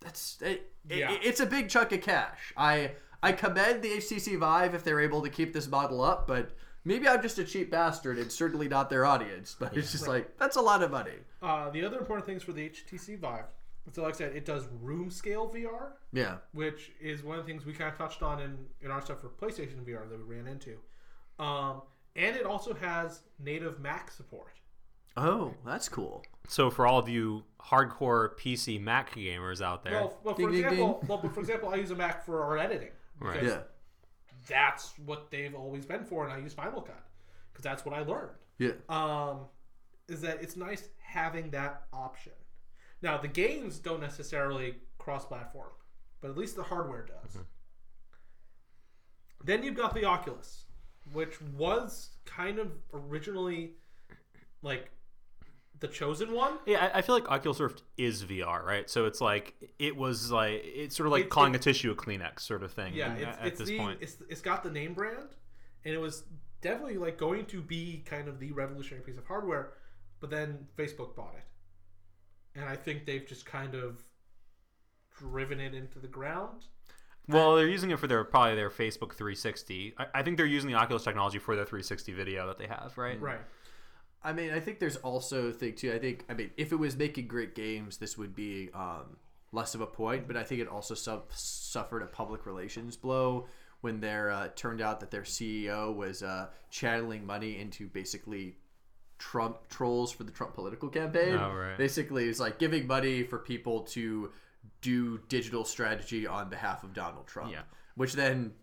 that's 0.01 0.37
it, 0.41 0.69
it- 0.89 0.97
Yeah. 0.97 1.17
it's 1.23 1.39
a 1.39 1.45
big 1.45 1.69
chunk 1.69 1.91
of 1.93 2.01
cash. 2.01 2.53
I 2.57 2.91
I 3.23 3.31
commend 3.31 3.81
the 3.83 3.89
HTC 3.93 4.37
Vive 4.37 4.75
if 4.75 4.83
they're 4.83 4.99
able 4.99 5.21
to 5.21 5.29
keep 5.29 5.53
this 5.53 5.67
model 5.67 6.01
up, 6.01 6.27
but 6.27 6.51
maybe 6.83 7.07
I'm 7.07 7.21
just 7.21 7.37
a 7.39 7.43
cheap 7.45 7.71
bastard 7.71 8.17
and 8.17 8.31
certainly 8.31 8.67
not 8.67 8.89
their 8.89 9.05
audience. 9.05 9.55
But 9.57 9.77
it's 9.77 9.91
just 9.93 10.07
like 10.07 10.37
that's 10.37 10.57
a 10.57 10.61
lot 10.61 10.83
of 10.83 10.91
money. 10.91 11.19
Uh, 11.41 11.69
the 11.69 11.85
other 11.85 11.97
important 11.99 12.25
things 12.25 12.43
for 12.43 12.51
the 12.51 12.67
HTC 12.69 13.17
Vive, 13.17 13.45
so 13.93 14.03
like 14.03 14.15
I 14.15 14.17
said, 14.17 14.35
it 14.35 14.43
does 14.43 14.67
room 14.81 15.09
scale 15.09 15.47
VR, 15.49 15.93
Yeah. 16.11 16.37
which 16.51 16.91
is 16.99 17.23
one 17.23 17.39
of 17.39 17.45
the 17.45 17.51
things 17.51 17.65
we 17.65 17.71
kind 17.73 17.91
of 17.91 17.97
touched 17.97 18.21
on 18.21 18.41
in, 18.41 18.57
in 18.81 18.91
our 18.91 19.01
stuff 19.01 19.21
for 19.21 19.29
PlayStation 19.29 19.85
VR 19.85 20.07
that 20.09 20.17
we 20.27 20.35
ran 20.35 20.47
into. 20.47 20.77
Um, 21.39 21.81
and 22.15 22.35
it 22.35 22.45
also 22.45 22.73
has 22.73 23.21
native 23.39 23.79
Mac 23.79 24.11
support. 24.11 24.59
Oh, 25.17 25.53
that's 25.65 25.89
cool. 25.89 26.23
So 26.47 26.69
for 26.69 26.87
all 26.87 26.99
of 26.99 27.07
you 27.09 27.43
hardcore 27.61 28.35
PC 28.37 28.79
Mac 28.81 29.13
gamers 29.15 29.61
out 29.61 29.83
there, 29.83 29.93
Well, 29.93 30.19
well 30.23 30.35
for 30.35 30.41
Ding, 30.41 30.51
ding, 30.51 30.63
example, 30.63 30.99
ding. 30.99 31.07
well, 31.07 31.19
but 31.21 31.33
for 31.33 31.39
example, 31.39 31.69
I 31.69 31.75
use 31.75 31.91
a 31.91 31.95
Mac 31.95 32.25
for 32.25 32.43
our 32.43 32.57
editing. 32.57 32.91
Right. 33.19 33.43
Yeah. 33.43 33.59
That's 34.47 34.93
what 35.05 35.29
they've 35.29 35.53
always 35.53 35.85
been 35.85 36.03
for, 36.03 36.23
and 36.23 36.33
I 36.33 36.37
use 36.37 36.53
Final 36.53 36.81
Cut 36.81 37.03
because 37.51 37.63
that's 37.63 37.85
what 37.85 37.93
I 37.93 38.01
learned. 38.03 38.31
Yeah. 38.57 38.71
um, 38.89 39.41
is 40.07 40.21
that 40.21 40.41
it's 40.41 40.55
nice 40.55 40.89
having 40.99 41.49
that 41.51 41.83
option. 41.93 42.33
Now, 43.01 43.17
the 43.17 43.27
games 43.27 43.79
don't 43.79 44.01
necessarily 44.01 44.75
cross 44.97 45.25
platform, 45.25 45.69
but 46.21 46.29
at 46.31 46.37
least 46.37 46.55
the 46.55 46.63
hardware 46.63 47.05
does. 47.05 47.37
Then 49.43 49.63
you've 49.63 49.75
got 49.75 49.93
the 49.95 50.05
Oculus, 50.05 50.65
which 51.13 51.41
was 51.57 52.09
kind 52.25 52.59
of 52.59 52.71
originally 52.93 53.71
like 54.61 54.89
the 55.79 55.87
chosen 55.87 56.31
one. 56.33 56.59
yeah, 56.67 56.91
I, 56.93 56.99
I 56.99 57.01
feel 57.01 57.15
like 57.15 57.29
Oculus 57.29 57.59
Rift 57.59 57.81
is 57.97 58.23
VR, 58.23 58.63
right? 58.63 58.87
So 58.89 59.05
it's 59.05 59.19
like 59.19 59.55
it 59.79 59.95
was 59.97 60.31
like 60.31 60.61
it's 60.63 60.95
sort 60.95 61.07
of 61.07 61.11
like 61.11 61.23
It- 61.25 61.29
calling 61.29 61.55
a 61.55 61.59
tissue 61.59 61.91
a 61.91 61.95
Kleenex 61.95 62.41
sort 62.41 62.61
of 62.63 62.71
thing. 62.71 62.93
Yeah, 62.93 63.07
at- 63.13 63.17
it's, 63.21 63.37
at 63.39 63.45
it's 63.47 63.59
this 63.59 63.69
the 63.69 63.77
point. 63.79 63.97
it's 64.01 64.17
it's 64.29 64.41
got 64.41 64.63
the 64.63 64.69
name 64.69 64.93
brand, 64.93 65.29
and 65.83 65.93
it 65.93 65.97
was 65.99 66.23
definitely 66.61 66.97
like 66.97 67.17
going 67.17 67.45
to 67.47 67.61
be 67.61 68.03
kind 68.05 68.27
of 68.27 68.39
the 68.39 68.51
revolutionary 68.51 69.03
piece 69.03 69.17
of 69.17 69.25
hardware, 69.25 69.73
but 70.19 70.29
then 70.29 70.67
Facebook 70.77 71.15
bought 71.15 71.33
it, 71.35 72.59
and 72.59 72.69
I 72.69 72.75
think 72.75 73.07
they've 73.07 73.25
just 73.25 73.45
kind 73.47 73.73
of 73.73 74.03
driven 75.17 75.59
it 75.59 75.73
into 75.73 75.97
the 75.99 76.07
ground. 76.07 76.65
Well, 77.27 77.55
they're 77.55 77.67
using 77.67 77.91
it 77.91 77.99
for 77.99 78.07
their 78.07 78.23
probably 78.23 78.55
their 78.55 78.69
Facebook 78.69 79.13
360. 79.13 79.93
I, 79.97 80.05
I 80.15 80.23
think 80.23 80.37
they're 80.37 80.45
using 80.45 80.69
the 80.69 80.75
Oculus 80.75 81.03
technology 81.03 81.39
for 81.39 81.55
their 81.55 81.65
360 81.65 82.13
video 82.13 82.47
that 82.47 82.57
they 82.57 82.67
have, 82.67 82.97
right? 82.97 83.19
Right. 83.19 83.39
I 84.23 84.33
mean, 84.33 84.51
I 84.51 84.59
think 84.59 84.79
there's 84.79 84.97
also 84.97 85.47
a 85.47 85.51
thing 85.51 85.75
too. 85.75 85.93
I 85.93 85.99
think, 85.99 86.25
I 86.29 86.33
mean, 86.33 86.51
if 86.57 86.71
it 86.71 86.75
was 86.75 86.95
making 86.95 87.27
great 87.27 87.55
games, 87.55 87.97
this 87.97 88.17
would 88.17 88.35
be 88.35 88.69
um, 88.73 89.17
less 89.51 89.73
of 89.75 89.81
a 89.81 89.87
point. 89.87 90.27
But 90.27 90.37
I 90.37 90.43
think 90.43 90.61
it 90.61 90.67
also 90.67 90.93
su- 90.93 91.23
suffered 91.29 92.03
a 92.03 92.07
public 92.07 92.45
relations 92.45 92.97
blow 92.97 93.47
when 93.81 93.99
there 93.99 94.29
uh, 94.29 94.49
turned 94.55 94.81
out 94.81 94.99
that 94.99 95.09
their 95.09 95.23
CEO 95.23 95.95
was 95.95 96.21
uh, 96.21 96.47
channeling 96.69 97.25
money 97.25 97.57
into 97.59 97.87
basically 97.87 98.57
Trump 99.17 99.67
trolls 99.69 100.11
for 100.11 100.23
the 100.23 100.31
Trump 100.31 100.53
political 100.53 100.89
campaign. 100.89 101.35
Oh, 101.35 101.53
right. 101.53 101.77
Basically, 101.77 102.27
it's 102.27 102.39
like 102.39 102.59
giving 102.59 102.87
money 102.87 103.23
for 103.23 103.39
people 103.39 103.81
to 103.81 104.31
do 104.81 105.19
digital 105.29 105.63
strategy 105.65 106.25
on 106.27 106.49
behalf 106.49 106.83
of 106.83 106.93
Donald 106.93 107.27
Trump. 107.27 107.51
Yeah. 107.51 107.61
Which 107.95 108.13
then 108.13 108.53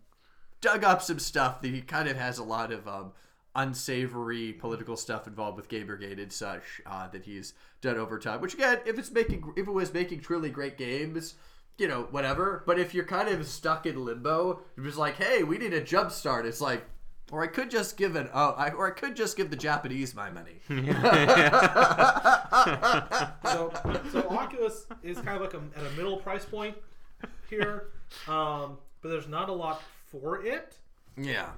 dug 0.61 0.83
up 0.83 1.01
some 1.01 1.19
stuff 1.19 1.61
that 1.61 1.69
he 1.69 1.81
kind 1.81 2.09
of 2.09 2.17
has 2.17 2.37
a 2.37 2.43
lot 2.43 2.71
of 2.71 2.87
um, 2.87 3.13
unsavory 3.55 4.53
political 4.53 4.97
stuff 4.97 5.27
involved 5.27 5.57
with 5.57 5.69
Gay 5.69 5.83
Brigade 5.83 6.19
and 6.19 6.31
such 6.31 6.81
uh, 6.85 7.07
that 7.09 7.23
he's 7.23 7.53
done 7.81 7.97
over 7.97 8.19
time. 8.19 8.41
Which 8.41 8.53
again, 8.53 8.79
if 8.85 8.99
it's 8.99 9.11
making 9.11 9.53
if 9.55 9.67
it 9.67 9.71
was 9.71 9.93
making 9.93 10.21
truly 10.21 10.49
great 10.49 10.77
games, 10.77 11.35
you 11.77 11.87
know, 11.87 12.07
whatever. 12.11 12.63
But 12.65 12.79
if 12.79 12.93
you're 12.93 13.05
kind 13.05 13.29
of 13.29 13.45
stuck 13.47 13.85
in 13.85 14.03
limbo, 14.03 14.61
it 14.77 14.81
was 14.81 14.97
like, 14.97 15.15
hey, 15.15 15.43
we 15.43 15.57
need 15.57 15.73
a 15.73 15.81
jump 15.81 16.11
start. 16.11 16.45
It's 16.45 16.61
like, 16.61 16.85
or 17.31 17.43
I 17.43 17.47
could 17.47 17.69
just 17.69 17.97
give 17.97 18.15
an 18.15 18.29
oh, 18.33 18.53
I, 18.57 18.69
or 18.71 18.87
I 18.87 18.91
could 18.91 19.15
just 19.15 19.37
give 19.37 19.49
the 19.49 19.55
Japanese 19.55 20.15
my 20.15 20.29
money. 20.29 20.59
so, 20.69 20.75
so 24.11 24.27
Oculus 24.29 24.87
is 25.03 25.17
kind 25.19 25.37
of 25.37 25.41
like 25.41 25.53
a, 25.53 25.61
at 25.77 25.85
a 25.85 25.91
middle 25.95 26.17
price 26.17 26.45
point 26.45 26.75
here, 27.49 27.89
um, 28.27 28.77
but 29.01 29.09
there's 29.09 29.27
not 29.27 29.49
a 29.49 29.53
lot 29.53 29.81
for 30.07 30.43
it. 30.45 30.75
yeah, 31.17 31.49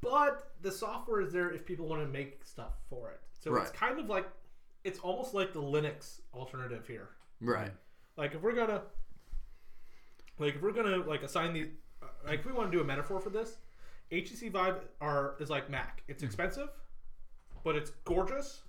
But 0.00 0.50
the 0.62 0.72
software 0.72 1.20
is 1.20 1.32
there 1.32 1.52
if 1.52 1.66
people 1.66 1.86
want 1.86 2.02
to 2.02 2.08
make 2.08 2.44
stuff 2.44 2.72
for 2.88 3.10
it. 3.10 3.20
So 3.40 3.54
it's 3.56 3.70
kind 3.70 3.98
of 3.98 4.08
like 4.08 4.26
it's 4.84 4.98
almost 5.00 5.34
like 5.34 5.52
the 5.52 5.62
Linux 5.62 6.20
alternative 6.34 6.86
here. 6.86 7.10
right. 7.40 7.70
Like 8.16 8.34
if 8.34 8.42
we're 8.42 8.54
gonna, 8.54 8.82
like 10.38 10.56
if 10.56 10.62
we're 10.62 10.72
gonna 10.72 10.98
like 10.98 11.22
assign 11.22 11.54
the, 11.54 11.70
uh, 12.02 12.06
like 12.26 12.40
if 12.40 12.46
we 12.46 12.52
want 12.52 12.70
to 12.70 12.76
do 12.76 12.82
a 12.82 12.86
metaphor 12.86 13.20
for 13.20 13.30
this, 13.30 13.56
HTC 14.12 14.50
Vive 14.50 14.76
are 15.00 15.34
is 15.40 15.48
like 15.48 15.70
Mac. 15.70 16.02
It's 16.06 16.22
hmm. 16.22 16.26
expensive, 16.26 16.68
but 17.64 17.74
it's 17.76 17.90
gorgeous, 18.04 18.62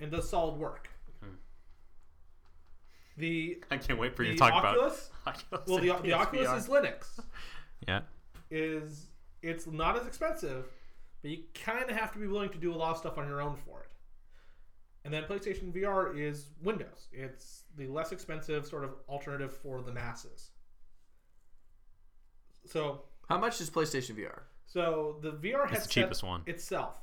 and 0.00 0.10
does 0.10 0.28
solid 0.28 0.56
work. 0.56 0.88
Hmm. 1.20 1.34
The 3.16 3.62
I 3.70 3.76
can't 3.76 3.98
wait 3.98 4.14
for 4.14 4.22
you 4.22 4.32
to 4.32 4.38
talk 4.38 4.52
Oculus, 4.52 5.10
about 5.22 5.42
Oculus. 5.52 5.68
well, 5.68 5.78
the, 5.78 6.02
the 6.02 6.12
Oculus 6.12 6.64
is 6.64 6.68
Linux. 6.68 7.20
yeah. 7.86 8.00
Is 8.50 9.08
it's 9.42 9.66
not 9.66 9.98
as 9.98 10.06
expensive, 10.06 10.66
but 11.20 11.30
you 11.30 11.38
kind 11.54 11.90
of 11.90 11.96
have 11.96 12.12
to 12.12 12.18
be 12.18 12.26
willing 12.26 12.50
to 12.50 12.58
do 12.58 12.72
a 12.72 12.76
lot 12.76 12.92
of 12.92 12.98
stuff 12.98 13.18
on 13.18 13.26
your 13.26 13.42
own 13.42 13.56
for 13.56 13.80
it. 13.80 13.90
And 15.04 15.12
then 15.12 15.24
PlayStation 15.24 15.72
VR 15.72 16.16
is 16.16 16.50
Windows. 16.62 17.08
It's 17.12 17.64
the 17.76 17.86
less 17.86 18.12
expensive 18.12 18.66
sort 18.66 18.84
of 18.84 18.90
alternative 19.08 19.56
for 19.56 19.80
the 19.80 19.92
masses. 19.92 20.50
So, 22.66 23.04
How 23.28 23.38
much 23.38 23.60
is 23.60 23.70
PlayStation 23.70 24.16
VR? 24.16 24.40
so 24.66 25.16
the 25.22 25.32
VR 25.32 25.64
It's 25.64 25.70
the 25.70 25.74
headset 25.76 25.90
cheapest 25.90 26.22
one. 26.22 26.42
itself 26.46 26.94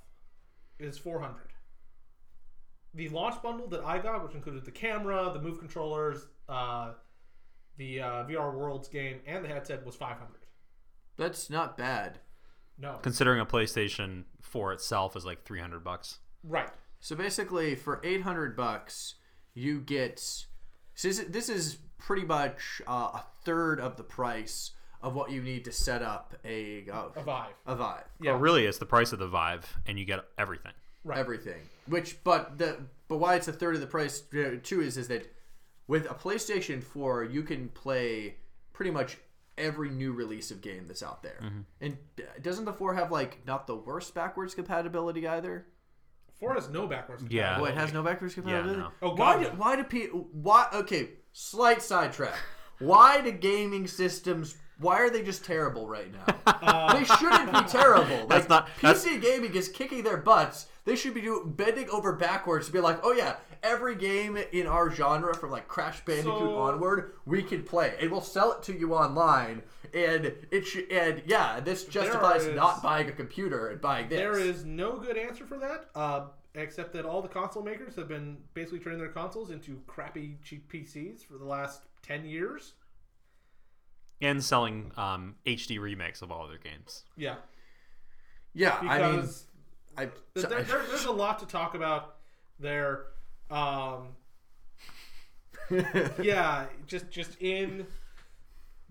is 0.79 0.97
400. 0.97 1.35
The 2.93 3.09
launch 3.09 3.41
bundle 3.41 3.67
that 3.69 3.83
I 3.83 3.97
got, 3.99 4.23
which 4.23 4.35
included 4.35 4.63
the 4.65 4.71
camera, 4.71 5.31
the 5.33 5.41
Move 5.41 5.59
controllers, 5.59 6.27
uh, 6.47 6.93
the 7.77 8.01
uh, 8.01 8.07
VR 8.25 8.53
Worlds 8.53 8.87
game, 8.87 9.19
and 9.25 9.43
the 9.43 9.49
headset, 9.49 9.85
was 9.85 9.95
500. 9.95 10.27
That's 11.17 11.49
not 11.49 11.75
bad. 11.77 12.19
No, 12.77 12.99
Considering 13.01 13.39
a 13.39 13.45
PlayStation 13.45 14.25
4 14.41 14.73
itself 14.73 15.15
is 15.15 15.25
like 15.25 15.43
300 15.43 15.83
bucks. 15.83 16.19
right. 16.43 16.69
So 17.01 17.15
basically, 17.15 17.75
for 17.75 18.01
eight 18.03 18.23
hundred 18.23 18.55
bucks, 18.55 19.15
you 19.53 19.79
get. 19.79 20.19
So 20.95 21.07
this, 21.09 21.19
this 21.29 21.49
is 21.49 21.77
pretty 21.99 22.25
much 22.25 22.81
uh, 22.87 23.11
a 23.13 23.23
third 23.43 23.79
of 23.79 23.95
the 23.95 24.03
price 24.03 24.71
of 25.05 25.13
what 25.15 25.29
you 25.31 25.41
need 25.41 25.63
to 25.65 25.71
set 25.71 26.01
up 26.01 26.33
a 26.43 26.85
uh, 26.91 27.03
A 27.15 27.23
Vive. 27.23 27.53
a 27.67 27.75
Vive. 27.75 28.03
Yeah. 28.19 28.31
Oh, 28.31 28.37
really? 28.37 28.65
It's 28.65 28.79
the 28.79 28.85
price 28.87 29.13
of 29.13 29.19
the 29.19 29.27
Vive, 29.27 29.77
and 29.85 29.99
you 29.99 30.03
get 30.05 30.25
everything. 30.37 30.71
Right. 31.03 31.19
everything. 31.19 31.61
Which, 31.87 32.23
but 32.23 32.57
the 32.57 32.77
but 33.07 33.17
why 33.17 33.35
it's 33.35 33.47
a 33.47 33.53
third 33.53 33.75
of 33.75 33.81
the 33.81 33.87
price 33.87 34.21
too 34.63 34.81
is 34.81 34.97
is 34.97 35.07
that 35.09 35.31
with 35.87 36.09
a 36.09 36.15
PlayStation 36.15 36.83
Four, 36.83 37.23
you 37.23 37.43
can 37.43 37.69
play 37.69 38.37
pretty 38.73 38.89
much 38.89 39.17
every 39.57 39.89
new 39.91 40.11
release 40.11 40.49
of 40.49 40.59
game 40.61 40.85
that's 40.87 41.03
out 41.03 41.21
there. 41.21 41.39
And 41.79 41.97
uh, 42.19 42.23
doesn't 42.41 42.65
the 42.65 42.73
four 42.73 42.95
have 42.95 43.11
like 43.11 43.45
not 43.45 43.67
the 43.67 43.75
worst 43.75 44.15
backwards 44.15 44.55
compatibility 44.55 45.27
either? 45.27 45.67
Four 46.39 46.55
has 46.55 46.67
no 46.69 46.87
backwards. 46.87 47.23
Yeah. 47.29 47.57
Oh, 47.59 47.65
it 47.65 47.75
has 47.75 47.93
no 47.93 48.01
backwards 48.01 48.33
compatibility. 48.33 48.79
no. 48.79 48.89
Oh, 49.03 49.09
why? 49.11 49.35
God, 49.35 49.39
Do, 49.43 49.47
why 49.57 49.75
do 49.75 49.83
people? 49.83 50.27
Why? 50.31 50.67
Okay, 50.73 51.09
slight 51.31 51.81
sidetrack. 51.83 52.35
Why 52.79 53.21
do 53.21 53.31
gaming 53.31 53.85
systems? 53.87 54.57
Why 54.79 54.97
are 54.99 55.09
they 55.09 55.23
just 55.23 55.45
terrible 55.45 55.87
right 55.87 56.11
now? 56.11 56.93
they 56.93 57.03
shouldn't 57.05 57.51
be 57.53 57.61
terrible. 57.69 58.17
Like, 58.17 58.27
That's 58.29 58.49
not- 58.49 58.69
that's- 58.81 59.05
PC 59.05 59.21
gaming 59.21 59.55
is 59.55 59.69
kicking 59.69 60.03
their 60.03 60.17
butts. 60.17 60.67
They 60.83 60.95
should 60.95 61.13
be 61.15 61.21
doing 61.21 61.51
bending 61.53 61.89
over 61.89 62.13
backwards 62.13 62.67
to 62.67 62.73
be 62.73 62.79
like, 62.79 62.99
oh 63.03 63.11
yeah, 63.13 63.37
every 63.63 63.95
game 63.95 64.37
in 64.51 64.67
our 64.67 64.91
genre 64.91 65.33
from 65.33 65.49
like 65.49 65.67
Crash 65.67 66.03
Bandicoot 66.05 66.25
So- 66.39 66.57
onward, 66.57 67.13
we 67.25 67.41
can 67.41 67.63
play, 67.63 67.95
and 67.99 68.11
we'll 68.11 68.21
sell 68.21 68.51
it 68.51 68.63
to 68.63 68.73
you 68.77 68.93
online. 68.93 69.63
And 69.93 70.33
it 70.51 70.65
should, 70.67 70.91
and 70.91 71.23
yeah, 71.25 71.59
this 71.61 71.85
justifies 71.85 72.45
is- 72.45 72.55
not 72.55 72.83
buying 72.83 73.07
a 73.07 73.13
computer 73.13 73.69
and 73.69 73.79
buying 73.81 74.09
this. 74.09 74.19
There 74.19 74.37
is 74.37 74.65
no 74.65 74.97
good 74.97 75.17
answer 75.17 75.45
for 75.45 75.57
that, 75.57 75.89
uh, 75.95 76.25
except 76.53 76.91
that 76.93 77.05
all 77.05 77.21
the 77.21 77.27
console 77.29 77.63
makers 77.63 77.95
have 77.95 78.07
been 78.09 78.37
basically 78.53 78.79
turning 78.79 78.99
their 78.99 79.07
consoles 79.09 79.49
into 79.51 79.81
crappy, 79.87 80.37
cheap 80.43 80.71
PCs 80.71 81.25
for 81.25 81.37
the 81.37 81.45
last 81.45 81.83
10 82.03 82.25
years. 82.25 82.73
And 84.21 84.43
selling 84.43 84.91
um, 84.97 85.35
HD 85.45 85.79
remakes 85.79 86.21
of 86.21 86.31
all 86.31 86.47
their 86.47 86.57
games. 86.57 87.03
Yeah. 87.17 87.35
yeah, 88.53 88.77
I 88.81 89.01
mean, 89.01 89.15
Because 89.17 89.45
I. 89.97 90.09
there, 90.35 90.63
there- 90.63 90.83
there's 90.87 91.05
a 91.05 91.11
lot 91.11 91.39
to 91.39 91.45
talk 91.45 91.75
about 91.75 92.15
there. 92.59 93.07
Um, 93.51 94.09
yeah, 96.21 96.65
just 96.87 97.09
just 97.09 97.41
in. 97.41 97.85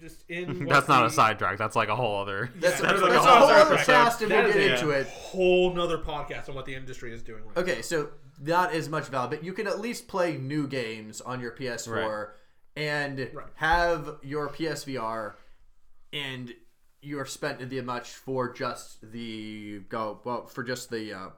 Just 0.01 0.25
in. 0.29 0.67
That's 0.67 0.89
what 0.89 0.95
not 0.95 1.05
a 1.05 1.09
the- 1.09 1.15
sidetrack. 1.15 1.57
That's 1.59 1.77
like 1.77 1.89
a 1.89 1.97
whole 1.97 2.21
other. 2.21 2.51
That's, 2.57 2.81
Yeah, 2.81 2.87
that's, 2.93 3.01
that's 3.01 3.03
a 3.03 3.05
like 3.05 3.13
a 3.15 3.19
whole 3.21 3.39
whole 3.39 3.49
other 3.49 3.75
episode. 3.75 3.93
cast, 3.93 4.23
and 4.23 4.31
we'll 4.31 4.47
get 4.49 4.57
is 4.57 4.81
into 4.83 4.91
it. 4.93 5.07
Whole 5.09 5.73
nother 5.73 5.99
podcast 5.99 6.49
on 6.49 6.55
what 6.55 6.67
the 6.67 6.75
industry 6.75 7.13
is 7.15 7.23
doing. 7.23 7.45
Right 7.47 7.57
Okay, 7.59 7.83
so 7.83 8.11
not 8.43 8.73
as 8.73 8.89
much 8.89 9.07
value, 9.07 9.31
but 9.31 9.45
you 9.45 9.53
can 9.53 9.67
at 9.67 9.79
least 9.81 10.09
play 10.09 10.37
new 10.37 10.67
games 10.67 11.21
on 11.21 11.41
your 11.41 11.53
PS4 11.53 12.31
and 12.77 13.31
Right. 13.33 13.47
have 13.57 14.19
your 14.23 14.49
PSVR, 14.49 15.35
and 16.13 16.55
you're 17.03 17.27
spent 17.27 17.69
the 17.69 17.81
much 17.83 18.11
for 18.13 18.53
just 18.53 19.11
the 19.13 19.81
go 19.89 20.21
well 20.25 20.47
for 20.47 20.63
just 20.65 20.91
the 20.91 21.13
uh, 21.13 21.29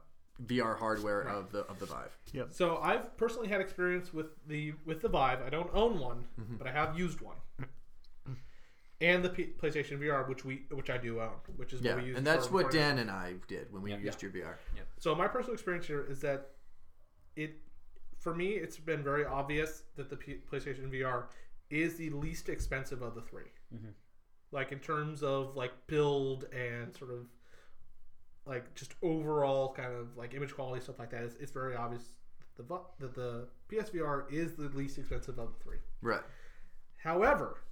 VR 0.45 0.78
hardware 0.78 1.23
of 1.23 1.50
the 1.52 1.61
of 1.66 1.78
the 1.78 1.87
Vive. 1.87 2.16
So 2.50 2.76
I've 2.78 3.16
personally 3.16 3.49
had 3.49 3.61
experience 3.61 4.12
with 4.14 4.26
the 4.47 4.75
with 4.85 5.00
the 5.02 5.09
Vive. 5.09 5.43
I 5.43 5.50
don't 5.50 5.71
own 5.75 5.99
one, 5.99 6.25
but 6.59 6.66
I 6.66 6.73
have 6.73 6.99
used 6.99 7.21
one, 7.21 7.37
and 9.00 9.25
the 9.25 9.28
P- 9.31 9.52
PlayStation 9.61 9.99
VR, 9.99 10.28
which 10.28 10.45
we 10.45 10.62
which 10.71 10.88
I 10.90 10.99
do 10.99 11.21
own, 11.21 11.31
which 11.57 11.73
is 11.73 11.81
Yeah, 11.81 11.95
what 11.95 12.02
we 12.02 12.09
use. 12.11 12.19
and 12.19 12.26
that's 12.26 12.47
for 12.47 12.62
what. 12.64 12.71
Dan 12.73 12.99
and 12.99 13.11
I 13.11 13.35
did 13.49 13.73
when 13.73 13.83
we 13.83 13.95
used 13.95 14.23
your 14.23 14.31
VR. 14.31 14.55
So 14.99 15.14
my 15.14 15.26
personal 15.28 15.55
experience 15.55 15.87
here 15.87 16.05
is 16.09 16.21
that 16.21 16.50
it, 17.35 17.57
for 18.26 18.35
me, 18.35 18.54
it's 18.54 18.76
been 18.76 19.04
very 19.04 19.25
obvious 19.25 19.85
that 19.95 20.11
the 20.11 20.16
P- 20.16 20.40
PlayStation 20.50 20.90
VR 20.90 21.26
is 21.71 21.95
the 21.95 22.11
least 22.11 22.49
expensive 22.49 23.00
of 23.00 23.14
the 23.14 23.21
3 23.21 23.42
mm-hmm. 23.73 23.87
Like 24.50 24.73
in 24.73 24.80
terms 24.80 25.23
of 25.23 25.54
like 25.54 25.71
build 25.87 26.47
and 26.52 26.92
sort 26.92 27.12
of 27.12 27.28
like 28.45 28.75
just 28.75 28.95
overall 29.00 29.73
kind 29.73 29.95
of 29.95 30.16
like 30.16 30.35
image 30.35 30.52
quality 30.52 30.83
stuff 30.83 30.99
like 30.99 31.11
that. 31.11 31.23
It's, 31.23 31.37
it's 31.38 31.52
very 31.52 31.76
obvious 31.76 32.02
that 32.56 32.66
the 32.66 32.80
that 32.99 33.14
the 33.14 33.47
PSVR 33.71 34.25
is 34.33 34.56
the 34.56 34.71
least 34.71 34.99
expensive 34.99 35.38
of 35.38 35.50
the 35.56 35.62
three. 35.62 35.78
Right. 36.02 36.23
However, 36.97 37.62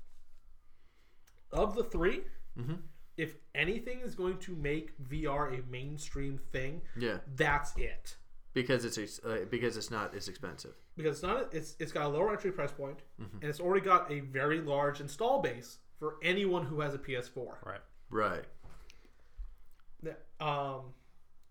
of 1.50 1.74
the 1.74 1.82
3 1.82 2.20
mm-hmm. 2.56 2.74
if 3.16 3.34
anything 3.56 4.02
is 4.04 4.14
going 4.14 4.38
to 4.38 4.54
make 4.54 4.96
VR 5.02 5.58
a 5.58 5.68
mainstream 5.68 6.38
thing, 6.52 6.80
Yeah, 6.96 7.18
that's 7.34 7.76
it. 7.76 8.18
Because 8.54 8.84
it's 8.84 9.18
uh, 9.24 9.44
because 9.50 9.76
it's 9.76 9.90
not 9.90 10.14
as 10.14 10.28
expensive. 10.28 10.74
Because 10.96 11.16
it's 11.16 11.22
not 11.22 11.52
it's 11.52 11.76
it's 11.78 11.92
got 11.92 12.06
a 12.06 12.08
lower 12.08 12.32
entry 12.32 12.52
price 12.52 12.72
point, 12.72 13.00
and 13.18 13.44
it's 13.44 13.60
already 13.60 13.84
got 13.84 14.10
a 14.10 14.20
very 14.20 14.60
large 14.60 15.00
install 15.00 15.42
base 15.42 15.78
for 15.98 16.16
anyone 16.22 16.64
who 16.64 16.80
has 16.80 16.94
a 16.94 16.98
PS4. 16.98 17.56
Right. 17.64 17.80
Right. 18.10 18.44
The- 20.02 20.16
Um, 20.44 20.94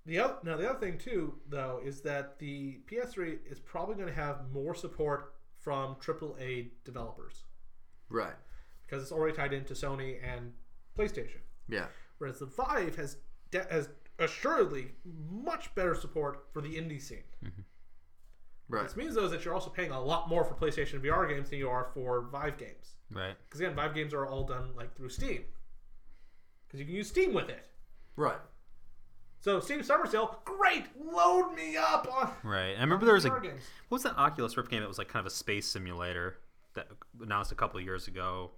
the 0.05 0.19
other 0.19 0.37
now 0.43 0.57
the 0.57 0.69
other 0.69 0.79
thing 0.79 0.97
too 0.97 1.39
though 1.47 1.79
is 1.83 2.01
that 2.01 2.37
the 2.39 2.79
PS3 2.87 3.39
is 3.49 3.59
probably 3.59 3.95
going 3.95 4.07
to 4.07 4.13
have 4.13 4.51
more 4.51 4.75
support 4.75 5.33
from 5.59 5.95
AAA 5.95 6.71
developers 6.83 7.45
Right. 8.09 8.35
because 8.85 9.01
it's 9.01 9.13
already 9.13 9.35
tied 9.35 9.53
into 9.53 9.73
Sony 9.73 10.19
and 10.21 10.53
PlayStation. 10.97 11.39
Yeah. 11.69 11.87
Whereas 12.17 12.39
the 12.39 12.45
Vive 12.47 12.97
has 12.97 13.17
de- 13.49 13.65
has 13.71 13.89
assuredly 14.19 14.91
much 15.31 15.73
better 15.75 15.95
support 15.95 16.45
for 16.51 16.61
the 16.61 16.75
indie 16.75 17.01
scene. 17.01 17.23
Mm-hmm. 17.43 17.61
Right. 18.69 18.83
This 18.83 18.95
means 18.95 19.15
though 19.15 19.25
is 19.25 19.31
that 19.31 19.45
you're 19.45 19.53
also 19.53 19.69
paying 19.69 19.91
a 19.91 20.01
lot 20.01 20.29
more 20.29 20.43
for 20.43 20.55
PlayStation 20.55 21.01
VR 21.01 21.29
games 21.29 21.49
than 21.49 21.59
you 21.59 21.69
are 21.69 21.89
for 21.93 22.27
Vive 22.31 22.57
games. 22.57 22.95
Right. 23.11 23.35
Because 23.47 23.59
again, 23.59 23.75
Vive 23.75 23.93
games 23.93 24.13
are 24.13 24.25
all 24.25 24.45
done 24.45 24.69
like 24.75 24.95
through 24.95 25.09
Steam. 25.09 25.43
Because 26.67 26.79
you 26.79 26.85
can 26.85 26.95
use 26.95 27.09
Steam 27.09 27.33
with 27.33 27.49
it. 27.49 27.65
Right. 28.15 28.39
So 29.41 29.59
Steam 29.59 29.83
Summer 29.83 30.07
Sale, 30.07 30.39
great, 30.45 30.85
load 30.97 31.53
me 31.53 31.75
up 31.75 32.07
on. 32.11 32.31
Right. 32.43 32.75
I 32.77 32.81
remember 32.81 33.05
there 33.05 33.15
was 33.15 33.25
a 33.25 33.29
VR 33.29 33.43
games. 33.43 33.63
what 33.89 33.97
was 33.97 34.03
that 34.03 34.17
Oculus 34.17 34.55
Rift 34.55 34.71
game 34.71 34.79
that 34.79 34.87
was 34.87 34.97
like 34.97 35.09
kind 35.09 35.19
of 35.19 35.31
a 35.31 35.35
space 35.35 35.67
simulator 35.67 36.37
that 36.75 36.87
announced 37.21 37.51
a 37.51 37.55
couple 37.55 37.77
of 37.77 37.85
years 37.85 38.07
ago. 38.07 38.51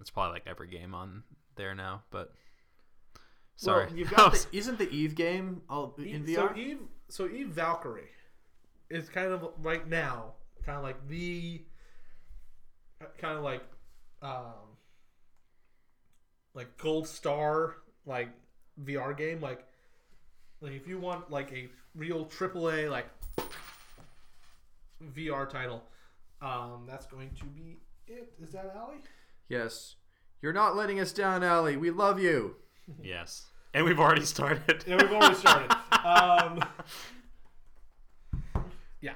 It's 0.00 0.10
probably 0.10 0.34
like 0.34 0.44
every 0.46 0.68
game 0.68 0.94
on 0.94 1.24
there 1.56 1.74
now, 1.74 2.04
but 2.10 2.32
sorry. 3.58 3.86
Well, 3.86 3.96
you've 3.96 4.10
got 4.16 4.32
the 4.32 4.46
Isn't 4.56 4.78
the 4.78 4.88
Eve 4.90 5.14
game 5.14 5.62
all 5.68 5.94
in 5.98 6.26
So 6.26 6.48
VR? 6.48 6.56
Eve, 6.56 6.78
so 7.08 7.28
Eve 7.28 7.48
Valkyrie 7.48 8.08
is 8.88 9.08
kind 9.10 9.32
of 9.32 9.50
right 9.62 9.86
now, 9.86 10.32
kind 10.64 10.78
of 10.78 10.84
like 10.84 11.06
the, 11.08 11.60
kind 13.18 13.36
of 13.36 13.44
like, 13.44 13.62
um, 14.22 14.76
like 16.54 16.76
gold 16.78 17.06
star 17.06 17.76
like 18.06 18.30
VR 18.82 19.16
game. 19.16 19.40
Like, 19.40 19.66
like 20.60 20.72
if 20.72 20.88
you 20.88 20.98
want 20.98 21.30
like 21.30 21.52
a 21.52 21.68
real 21.94 22.24
AAA 22.24 22.90
like 22.90 23.06
VR 25.14 25.48
title, 25.48 25.82
um, 26.40 26.84
that's 26.88 27.06
going 27.06 27.30
to 27.38 27.44
be 27.44 27.76
it. 28.06 28.32
Is 28.42 28.52
that 28.52 28.72
Alley? 28.76 28.96
yes. 29.48 29.96
You're 30.40 30.52
not 30.52 30.76
letting 30.76 31.00
us 31.00 31.12
down, 31.12 31.42
Allie. 31.42 31.76
We 31.76 31.90
love 31.90 32.20
you. 32.20 32.54
Yes. 33.02 33.46
And 33.74 33.84
we've 33.84 34.00
already 34.00 34.24
started. 34.24 34.84
Yeah, 34.86 34.96
we've 34.96 35.12
already 35.12 35.34
started. 35.34 35.70
um, 36.04 36.60
yeah. 39.00 39.12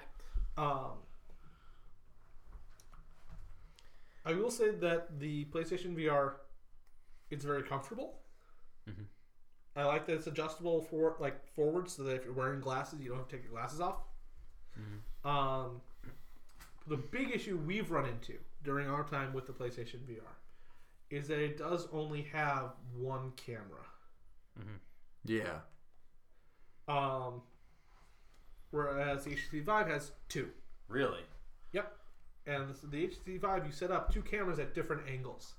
Um, 0.56 0.92
I 4.24 4.32
will 4.34 4.50
say 4.50 4.70
that 4.70 5.18
the 5.18 5.46
PlayStation 5.46 5.96
VR, 5.96 6.34
it's 7.30 7.44
very 7.44 7.62
comfortable. 7.62 8.18
Mhm. 8.88 9.06
I 9.74 9.84
like 9.84 10.06
that 10.06 10.14
it's 10.14 10.26
adjustable 10.26 10.82
for 10.82 11.16
like 11.18 11.46
forward, 11.54 11.88
so 11.90 12.02
that 12.04 12.14
if 12.16 12.24
you're 12.24 12.34
wearing 12.34 12.60
glasses, 12.60 13.00
you 13.00 13.08
don't 13.08 13.18
have 13.18 13.28
to 13.28 13.36
take 13.36 13.44
your 13.44 13.52
glasses 13.52 13.80
off. 13.80 13.96
Um, 15.24 15.80
the 16.86 16.96
big 16.96 17.30
issue 17.34 17.56
we've 17.56 17.90
run 17.90 18.06
into 18.06 18.38
during 18.64 18.88
our 18.88 19.04
time 19.04 19.32
with 19.32 19.46
the 19.46 19.52
PlayStation 19.52 20.00
VR 20.06 20.20
is 21.12 21.28
that 21.28 21.38
it 21.38 21.58
does 21.58 21.86
only 21.92 22.22
have 22.32 22.72
one 22.96 23.32
camera. 23.36 23.84
Yeah. 25.24 25.60
Um, 26.88 27.42
whereas 28.70 29.24
the 29.24 29.30
HTC 29.36 29.62
Vive 29.64 29.88
has 29.88 30.12
two. 30.28 30.48
really? 30.88 31.20
Yep. 31.72 31.96
And 32.46 32.68
this- 32.68 32.80
the 32.80 33.04
HTC 33.06 33.38
Vive, 33.38 33.66
you 33.66 33.72
set 33.72 33.90
up 33.90 34.12
two 34.12 34.22
cameras 34.22 34.58
at 34.58 34.74
different 34.74 35.08
angles. 35.08 35.54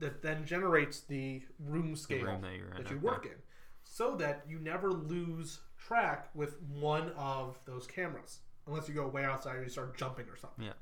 That 0.00 0.22
then 0.22 0.46
generates 0.46 1.00
the 1.00 1.42
room 1.58 1.94
scale 1.94 2.24
room 2.24 2.40
that 2.40 2.54
you're 2.56 2.70
in, 2.70 2.76
that 2.82 2.90
you 2.90 2.96
okay. 2.96 3.04
work 3.04 3.26
in, 3.26 3.36
so 3.82 4.16
that 4.16 4.44
you 4.48 4.58
never 4.58 4.90
lose 4.90 5.60
track 5.76 6.30
with 6.34 6.58
one 6.62 7.12
of 7.18 7.58
those 7.66 7.86
cameras, 7.86 8.38
unless 8.66 8.88
you 8.88 8.94
go 8.94 9.06
way 9.08 9.24
outside 9.24 9.56
and 9.56 9.64
you 9.64 9.68
start 9.70 9.94
jumping 9.98 10.26
or 10.26 10.38
something. 10.38 10.64
Yeah. 10.64 10.72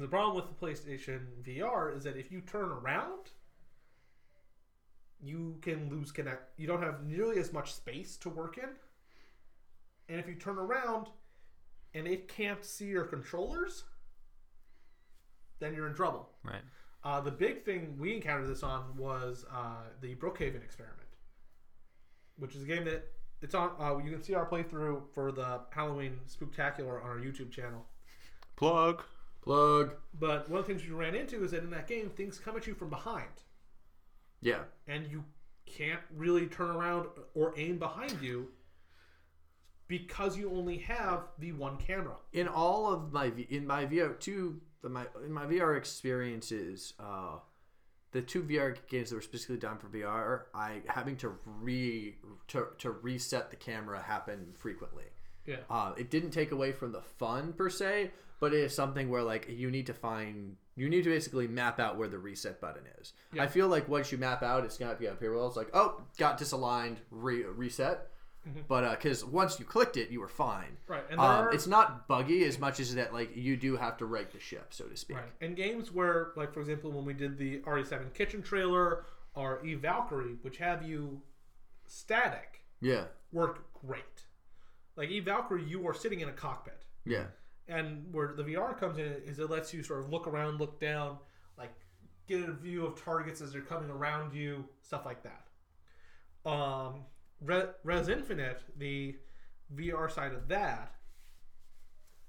The 0.00 0.08
problem 0.08 0.34
with 0.34 0.46
the 0.48 0.66
PlayStation 0.66 1.26
VR 1.46 1.94
is 1.94 2.04
that 2.04 2.16
if 2.16 2.32
you 2.32 2.40
turn 2.40 2.70
around, 2.70 3.32
you 5.22 5.58
can 5.60 5.90
lose 5.90 6.10
connect. 6.10 6.58
You 6.58 6.66
don't 6.66 6.82
have 6.82 7.04
nearly 7.04 7.38
as 7.38 7.52
much 7.52 7.74
space 7.74 8.16
to 8.18 8.30
work 8.30 8.56
in. 8.56 8.70
And 10.08 10.18
if 10.18 10.26
you 10.26 10.36
turn 10.36 10.56
around 10.56 11.08
and 11.92 12.06
it 12.06 12.28
can't 12.28 12.64
see 12.64 12.86
your 12.86 13.04
controllers, 13.04 13.84
then 15.58 15.74
you're 15.74 15.86
in 15.86 15.94
trouble. 15.94 16.30
Right. 16.42 16.62
Uh, 17.04 17.20
the 17.20 17.30
big 17.30 17.66
thing 17.66 17.96
we 17.98 18.14
encountered 18.14 18.48
this 18.48 18.62
on 18.62 18.96
was 18.96 19.44
uh, 19.52 19.82
the 20.00 20.14
Brookhaven 20.14 20.64
experiment, 20.64 21.08
which 22.38 22.54
is 22.54 22.62
a 22.62 22.66
game 22.66 22.86
that 22.86 23.06
it's 23.42 23.54
on. 23.54 23.72
Uh, 23.78 23.98
you 23.98 24.10
can 24.10 24.22
see 24.22 24.32
our 24.34 24.48
playthrough 24.48 25.02
for 25.12 25.30
the 25.30 25.60
Halloween 25.70 26.20
Spooktacular 26.26 27.04
on 27.04 27.10
our 27.10 27.18
YouTube 27.18 27.50
channel. 27.50 27.84
Plug. 28.56 29.02
Plug. 29.42 29.92
But 30.18 30.48
one 30.50 30.60
of 30.60 30.66
the 30.66 30.72
things 30.74 30.86
you 30.86 30.96
ran 30.96 31.14
into 31.14 31.42
is 31.44 31.50
that 31.52 31.62
in 31.62 31.70
that 31.70 31.86
game, 31.88 32.10
things 32.10 32.38
come 32.38 32.56
at 32.56 32.66
you 32.66 32.74
from 32.74 32.90
behind, 32.90 33.42
Yeah. 34.40 34.64
and 34.86 35.06
you 35.10 35.24
can't 35.66 36.00
really 36.14 36.46
turn 36.46 36.70
around 36.76 37.06
or 37.34 37.54
aim 37.56 37.78
behind 37.78 38.20
you 38.20 38.48
because 39.88 40.36
you 40.38 40.50
only 40.52 40.78
have 40.78 41.24
the 41.38 41.52
one 41.52 41.76
camera. 41.76 42.16
in 42.32 42.48
all 42.48 42.92
of 42.92 43.12
my 43.12 43.32
in 43.48 43.66
my 43.66 43.86
VR 43.86 44.18
two 44.18 44.60
my 44.82 45.06
in 45.24 45.32
my 45.32 45.46
VR 45.46 45.76
experiences, 45.76 46.94
uh, 46.98 47.38
the 48.12 48.22
two 48.22 48.42
VR 48.42 48.76
games 48.88 49.10
that 49.10 49.16
were 49.16 49.22
specifically 49.22 49.58
done 49.58 49.78
for 49.78 49.88
VR, 49.88 50.44
I 50.54 50.82
having 50.88 51.16
to 51.18 51.34
re 51.46 52.16
to, 52.48 52.66
to 52.78 52.90
reset 52.90 53.50
the 53.50 53.56
camera 53.56 54.00
happened 54.02 54.56
frequently. 54.56 55.04
Yeah. 55.46 55.56
Uh, 55.68 55.92
it 55.96 56.10
didn't 56.10 56.30
take 56.30 56.52
away 56.52 56.72
from 56.72 56.92
the 56.92 57.02
fun 57.02 57.52
per 57.52 57.68
se, 57.70 58.10
but 58.40 58.52
it 58.52 58.60
is 58.60 58.74
something 58.74 59.08
where 59.10 59.22
like 59.22 59.48
you 59.48 59.70
need 59.70 59.86
to 59.86 59.94
find 59.94 60.56
you 60.76 60.88
need 60.88 61.04
to 61.04 61.10
basically 61.10 61.46
map 61.46 61.78
out 61.78 61.98
where 61.98 62.08
the 62.08 62.18
reset 62.18 62.60
button 62.60 62.82
is. 63.00 63.12
Yeah. 63.34 63.42
I 63.42 63.46
feel 63.46 63.68
like 63.68 63.86
once 63.88 64.10
you 64.10 64.18
map 64.18 64.42
out, 64.42 64.64
it's 64.64 64.78
gonna 64.78 64.94
be 64.94 65.06
up 65.08 65.20
here. 65.20 65.34
Well, 65.34 65.46
it's 65.46 65.56
like 65.56 65.70
oh, 65.74 66.00
got 66.18 66.38
disaligned, 66.38 66.96
re- 67.10 67.44
reset. 67.44 68.08
But 68.68 68.90
because 68.96 69.22
once 69.22 69.58
you 69.60 69.66
clicked 69.66 69.98
it, 69.98 70.08
you 70.08 70.18
were 70.20 70.26
fine. 70.28 70.78
Right, 70.88 71.04
and 71.10 71.20
Um, 71.20 71.26
are- 71.26 71.52
it's 71.52 71.66
not 71.66 72.08
buggy 72.08 72.42
as 72.46 72.58
much 72.58 72.80
as 72.80 72.94
that 72.94 73.12
like 73.12 73.36
you 73.36 73.54
do 73.54 73.76
have 73.76 73.98
to 73.98 74.06
right 74.06 74.30
the 74.30 74.40
ship, 74.40 74.68
so 74.72 74.84
to 74.86 74.96
speak. 74.96 75.18
Right. 75.18 75.32
And 75.42 75.54
games 75.54 75.92
where, 75.92 76.32
like, 76.36 76.54
for 76.54 76.60
example, 76.60 76.90
when 76.90 77.04
we 77.04 77.12
did 77.12 77.36
the 77.36 77.58
RE7 77.66 78.14
kitchen 78.14 78.40
trailer 78.42 79.04
or 79.34 79.62
E 79.64 79.74
Valkyrie, 79.74 80.38
which 80.40 80.56
have 80.56 80.82
you 80.82 81.20
static, 81.86 82.62
Yeah, 82.80 83.04
work 83.30 83.70
great. 83.86 84.24
Like 84.96 85.10
E 85.10 85.20
Valkyrie, 85.20 85.64
you 85.64 85.86
are 85.86 85.94
sitting 85.94 86.20
in 86.20 86.28
a 86.30 86.32
cockpit. 86.32 86.82
yeah, 87.04 87.26
And 87.70 88.12
where 88.12 88.32
the 88.36 88.42
VR 88.42 88.76
comes 88.78 88.98
in 88.98 89.14
is 89.24 89.38
it 89.38 89.48
lets 89.48 89.72
you 89.72 89.82
sort 89.82 90.00
of 90.00 90.10
look 90.10 90.26
around, 90.26 90.58
look 90.58 90.80
down, 90.80 91.18
like 91.56 91.72
get 92.26 92.48
a 92.48 92.52
view 92.52 92.84
of 92.84 93.02
targets 93.02 93.40
as 93.40 93.52
they're 93.52 93.62
coming 93.62 93.90
around 93.90 94.34
you, 94.34 94.64
stuff 94.82 95.06
like 95.06 95.22
that. 95.22 96.50
Um, 96.50 97.04
Rez 97.40 98.08
Infinite, 98.08 98.60
the 98.76 99.16
VR 99.74 100.10
side 100.10 100.32
of 100.32 100.48
that, 100.48 100.94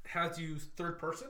has 0.06 0.40
you 0.40 0.58
third 0.58 1.00
person, 1.00 1.30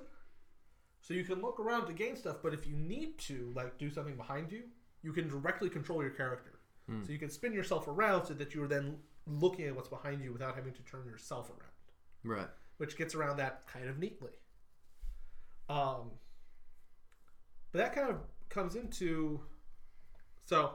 so 1.01 1.13
you 1.13 1.23
can 1.23 1.41
look 1.41 1.59
around 1.59 1.87
to 1.87 1.93
gain 1.93 2.15
stuff. 2.15 2.37
But 2.43 2.53
if 2.53 2.67
you 2.67 2.75
need 2.75 3.17
to, 3.19 3.51
like, 3.55 3.77
do 3.77 3.89
something 3.89 4.15
behind 4.15 4.51
you, 4.51 4.63
you 5.03 5.13
can 5.13 5.27
directly 5.29 5.69
control 5.69 6.01
your 6.01 6.11
character. 6.11 6.59
So 7.05 7.11
you 7.13 7.19
can 7.19 7.29
spin 7.29 7.53
yourself 7.53 7.87
around 7.87 8.25
so 8.25 8.33
that 8.33 8.53
you 8.53 8.63
are 8.63 8.67
then 8.67 8.97
looking 9.25 9.65
at 9.67 9.75
what's 9.75 9.87
behind 9.87 10.21
you 10.21 10.33
without 10.33 10.55
having 10.55 10.73
to 10.73 10.81
turn 10.81 11.05
yourself 11.05 11.49
around 11.49 11.71
right. 12.23 12.47
Which 12.81 12.97
gets 12.97 13.13
around 13.13 13.37
that 13.37 13.61
kind 13.71 13.87
of 13.87 13.99
neatly. 13.99 14.31
Um, 15.69 16.09
but 17.71 17.77
that 17.77 17.93
kind 17.93 18.09
of 18.09 18.15
comes 18.49 18.75
into 18.75 19.39
so 20.45 20.71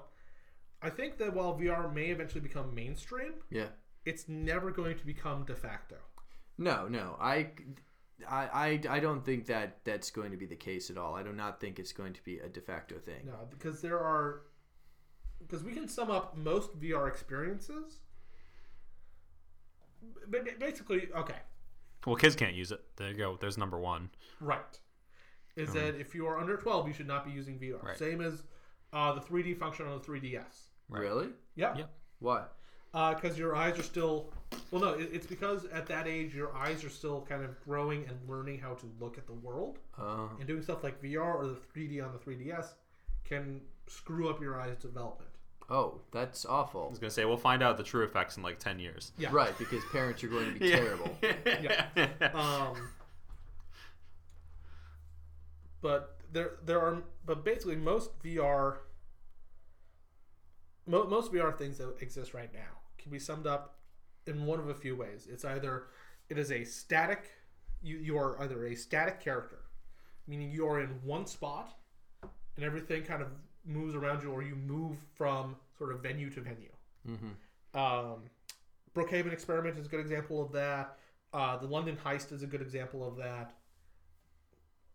I 0.81 0.89
think 0.89 1.19
that 1.19 1.35
while 1.35 1.59
VR 1.59 1.93
may 1.93 2.07
eventually 2.07 2.41
become 2.41 2.73
mainstream, 2.73 3.33
Yeah. 3.51 3.71
it's 4.05 4.29
never 4.29 4.71
going 4.71 4.97
to 4.99 5.05
become 5.05 5.45
de 5.45 5.57
facto. 5.57 5.97
No, 6.59 6.87
no, 6.87 7.17
I, 7.21 7.49
I, 8.31 8.47
I, 8.53 8.81
I 8.89 9.01
don't 9.01 9.25
think 9.25 9.47
that 9.47 9.79
that's 9.85 10.13
going 10.13 10.31
to 10.31 10.37
be 10.37 10.47
the 10.47 10.55
case 10.57 10.89
at 10.91 10.97
all. 10.97 11.17
I 11.17 11.25
do 11.25 11.33
not 11.33 11.61
think 11.61 11.81
it's 11.81 11.93
going 11.93 12.13
to 12.13 12.23
be 12.23 12.39
a 12.39 12.49
de 12.49 12.61
facto 12.61 12.99
thing. 13.01 13.27
No, 13.27 13.49
because 13.51 13.83
there 13.83 13.99
are 13.99 14.43
because 15.41 15.65
we 15.65 15.73
can 15.73 15.89
sum 15.89 16.11
up 16.11 16.37
most 16.37 16.79
VR 16.81 17.09
experiences. 17.09 17.99
But 20.29 20.59
basically, 20.61 21.09
okay, 21.15 21.41
Well, 22.07 22.17
kids 22.17 22.35
can't 22.37 22.55
use 22.55 22.73
it. 22.73 22.81
There 22.97 23.09
you 23.09 23.15
go. 23.17 23.37
There's 23.41 23.59
number 23.59 23.79
one. 23.79 24.11
Right. 24.41 24.61
Is 25.57 25.73
that 25.73 25.97
if 25.99 26.15
you 26.15 26.27
are 26.27 26.39
under 26.39 26.57
12, 26.57 26.87
you 26.89 26.93
should 26.95 27.07
not 27.09 27.25
be 27.25 27.33
using 27.33 27.59
VR. 27.59 27.83
Right. 27.83 27.99
Same 27.99 28.21
as 28.21 28.43
uh, 28.93 29.13
the 29.15 29.21
3D 29.21 29.59
function 29.59 29.87
on 29.87 29.99
the 29.99 30.05
3DS. 30.05 30.45
Right. 30.89 31.01
Really? 31.03 31.29
Yeah. 31.55 31.77
Yep. 31.77 31.91
Why? 32.21 32.45
Because 32.93 33.39
your 33.39 33.55
eyes 33.57 33.79
are 33.79 33.83
still. 33.83 34.33
Well, 34.71 34.81
no, 34.81 34.89
it, 34.91 35.11
it's 35.13 35.27
because 35.27 35.65
at 35.67 35.87
that 35.87 36.07
age, 36.07 36.35
your 36.35 36.55
eyes 36.57 36.83
are 36.85 36.89
still 36.89 37.27
kind 37.29 37.45
of 37.45 37.61
growing 37.61 38.05
and 38.09 38.17
learning 38.29 38.59
how 38.59 38.75
to 38.75 38.87
look 39.01 39.19
at 39.19 39.27
the 39.27 39.35
world. 39.35 39.79
Uh, 39.99 40.29
And 40.39 40.47
doing 40.47 40.63
stuff 40.63 40.83
like 40.85 41.03
VR 41.03 41.35
or 41.35 41.47
the 41.49 41.57
3D 41.75 42.03
on 42.05 42.13
the 42.13 42.19
3DS 42.19 42.69
can 43.25 43.61
screw 43.89 44.29
up 44.31 44.41
your 44.41 44.59
eyes' 44.61 44.77
development. 44.79 45.31
Oh, 45.71 46.01
that's 46.13 46.45
awful. 46.45 46.85
I 46.87 46.91
was 46.91 46.99
gonna 46.99 47.11
say 47.11 47.25
we'll 47.25 47.37
find 47.37 47.63
out 47.63 47.77
the 47.77 47.83
true 47.83 48.05
effects 48.05 48.37
in 48.37 48.43
like 48.43 48.59
ten 48.59 48.79
years. 48.79 49.13
Yeah. 49.19 49.29
Right, 49.33 49.57
because 49.59 49.83
parents 49.93 50.23
are 50.25 50.29
going 50.29 50.53
to 50.55 50.59
be 50.59 50.71
terrible. 50.71 51.17
Yeah. 51.47 51.87
um, 52.35 52.77
but 55.81 56.17
there 56.33 56.53
there 56.65 56.81
are 56.81 57.03
but 57.25 57.45
basically 57.45 57.77
most 57.77 58.11
VR 58.23 58.79
mo- 60.87 61.07
most 61.07 61.33
VR 61.33 61.57
things 61.57 61.79
that 61.79 61.95
exist 62.01 62.35
right 62.35 62.53
now 62.53 62.81
can 62.99 63.11
be 63.11 63.19
summed 63.19 63.47
up 63.47 63.77
in 64.27 64.45
one 64.47 64.59
of 64.59 64.69
a 64.69 64.75
few 64.75 64.97
ways. 64.97 65.27
It's 65.31 65.45
either 65.45 65.85
it 66.29 66.39
is 66.39 66.51
a 66.51 66.65
static 66.65 67.31
you 67.83 67.99
you 67.99 68.19
are 68.19 68.41
either 68.43 68.67
a 68.67 68.75
static 68.75 69.21
character, 69.21 69.61
meaning 70.27 70.51
you 70.51 70.67
are 70.67 70.81
in 70.81 70.89
one 71.05 71.27
spot 71.27 71.77
and 72.57 72.65
everything 72.65 73.03
kind 73.03 73.23
of 73.23 73.29
moves 73.67 73.95
around 73.95 74.23
you 74.23 74.31
or 74.31 74.43
you 74.43 74.55
move 74.55 74.97
from 75.17 75.57
sort 75.77 75.93
of 75.93 76.03
venue 76.03 76.31
to 76.31 76.41
venue. 76.41 76.73
Mm-hmm. 77.09 77.79
Um, 77.79 78.23
Brookhaven 78.95 79.33
Experiment 79.33 79.79
is 79.79 79.87
a 79.87 79.89
good 79.89 80.01
example 80.01 80.43
of 80.43 80.53
that. 80.53 80.97
Uh, 81.33 81.57
the 81.57 81.67
London 81.67 81.99
Heist 82.03 82.33
is 82.33 82.43
a 82.43 82.47
good 82.47 82.63
example 82.63 83.07
of 83.07 83.17
that, 83.17 83.53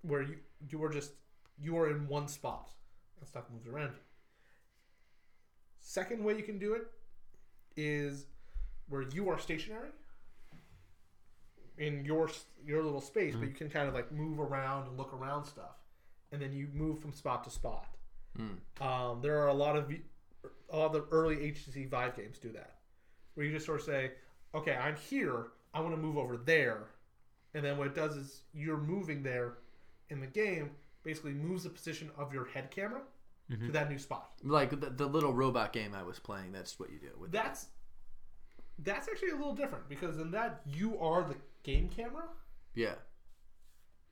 where 0.02 0.24
you 0.24 0.38
you 0.70 0.84
are 0.84 0.90
just 0.90 1.12
you 1.60 1.78
are 1.78 1.90
in 1.90 2.08
one 2.08 2.28
spot 2.28 2.72
and 3.20 3.28
stuff 3.28 3.44
moves 3.52 3.68
around 3.68 3.92
you. 3.92 4.00
Second 5.80 6.24
way 6.24 6.36
you 6.36 6.44
can 6.44 6.58
do 6.58 6.74
it 6.74 6.88
is 7.76 8.26
where 8.90 9.04
you 9.14 9.30
are 9.30 9.40
stationary 9.40 9.90
in 11.78 12.04
your 12.06 12.30
your 12.66 12.84
little 12.84 13.02
space, 13.02 13.36
but 13.36 13.48
you 13.48 13.54
can 13.54 13.70
kind 13.70 13.88
of 13.88 13.94
like 13.94 14.12
move 14.12 14.40
around 14.40 14.88
and 14.88 14.98
look 14.98 15.14
around 15.14 15.46
stuff, 15.46 15.78
and 16.32 16.42
then 16.42 16.54
you 16.54 16.68
move 16.74 17.00
from 17.00 17.14
spot 17.14 17.44
to 17.44 17.50
spot. 17.50 17.96
Um, 18.40 19.20
there 19.22 19.40
are 19.42 19.48
a 19.50 19.54
lot 19.54 19.76
of 19.76 19.92
a 20.70 20.78
lot 20.78 20.86
of 20.88 20.94
the 20.94 21.06
early 21.12 21.36
HTC 21.52 21.90
Vive 21.90 22.16
games 22.16 22.38
do 22.40 22.52
that, 22.54 22.76
where 23.36 23.46
you 23.46 23.52
just 23.52 23.66
sort 23.66 23.80
of 23.80 23.86
say, 23.86 24.12
"Okay, 24.56 24.76
I'm 24.76 24.96
here. 24.96 25.48
I 25.74 25.82
want 25.82 25.94
to 25.94 26.02
move 26.02 26.18
over 26.18 26.38
there," 26.38 26.88
and 27.54 27.64
then 27.64 27.78
what 27.78 27.88
it 27.88 27.96
does 27.96 28.16
is 28.16 28.42
you're 28.54 28.78
moving 28.78 29.22
there 29.24 29.58
in 30.10 30.20
the 30.22 30.28
game. 30.28 30.72
Basically, 31.04 31.34
moves 31.34 31.64
the 31.64 31.70
position 31.70 32.10
of 32.18 32.34
your 32.34 32.46
head 32.46 32.70
camera 32.72 33.02
to 33.50 33.72
that 33.74 33.90
new 33.90 33.98
spot. 33.98 34.32
Like 34.44 34.70
the, 34.80 34.90
the 34.92 35.06
little 35.08 35.34
robot 35.34 35.74
game 35.74 35.94
I 35.94 36.04
was 36.04 36.20
playing. 36.20 36.54
That's 36.54 36.80
what 36.80 36.90
you 36.90 37.00
do 37.00 37.10
with 37.20 37.32
That's 37.34 37.68
that's 38.80 39.08
actually 39.10 39.32
a 39.32 39.36
little 39.36 39.54
different 39.54 39.90
because 39.90 40.18
in 40.20 40.32
that 40.32 40.62
you 40.66 40.98
are 41.00 41.24
the 41.24 41.36
game 41.64 41.90
camera 41.90 42.24
Yeah. 42.76 42.96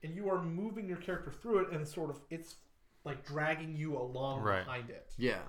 and 0.03 0.13
you 0.13 0.29
are 0.29 0.43
moving 0.43 0.87
your 0.89 0.97
character 0.97 1.31
through 1.31 1.59
it, 1.59 1.71
and 1.71 1.87
sort 1.87 2.09
of 2.09 2.19
it's 2.29 2.55
like 3.05 3.25
dragging 3.25 3.75
you 3.75 3.97
along 3.97 4.41
Right. 4.41 4.63
behind 4.65 4.89
it, 4.89 5.13
Yeah. 5.17 5.39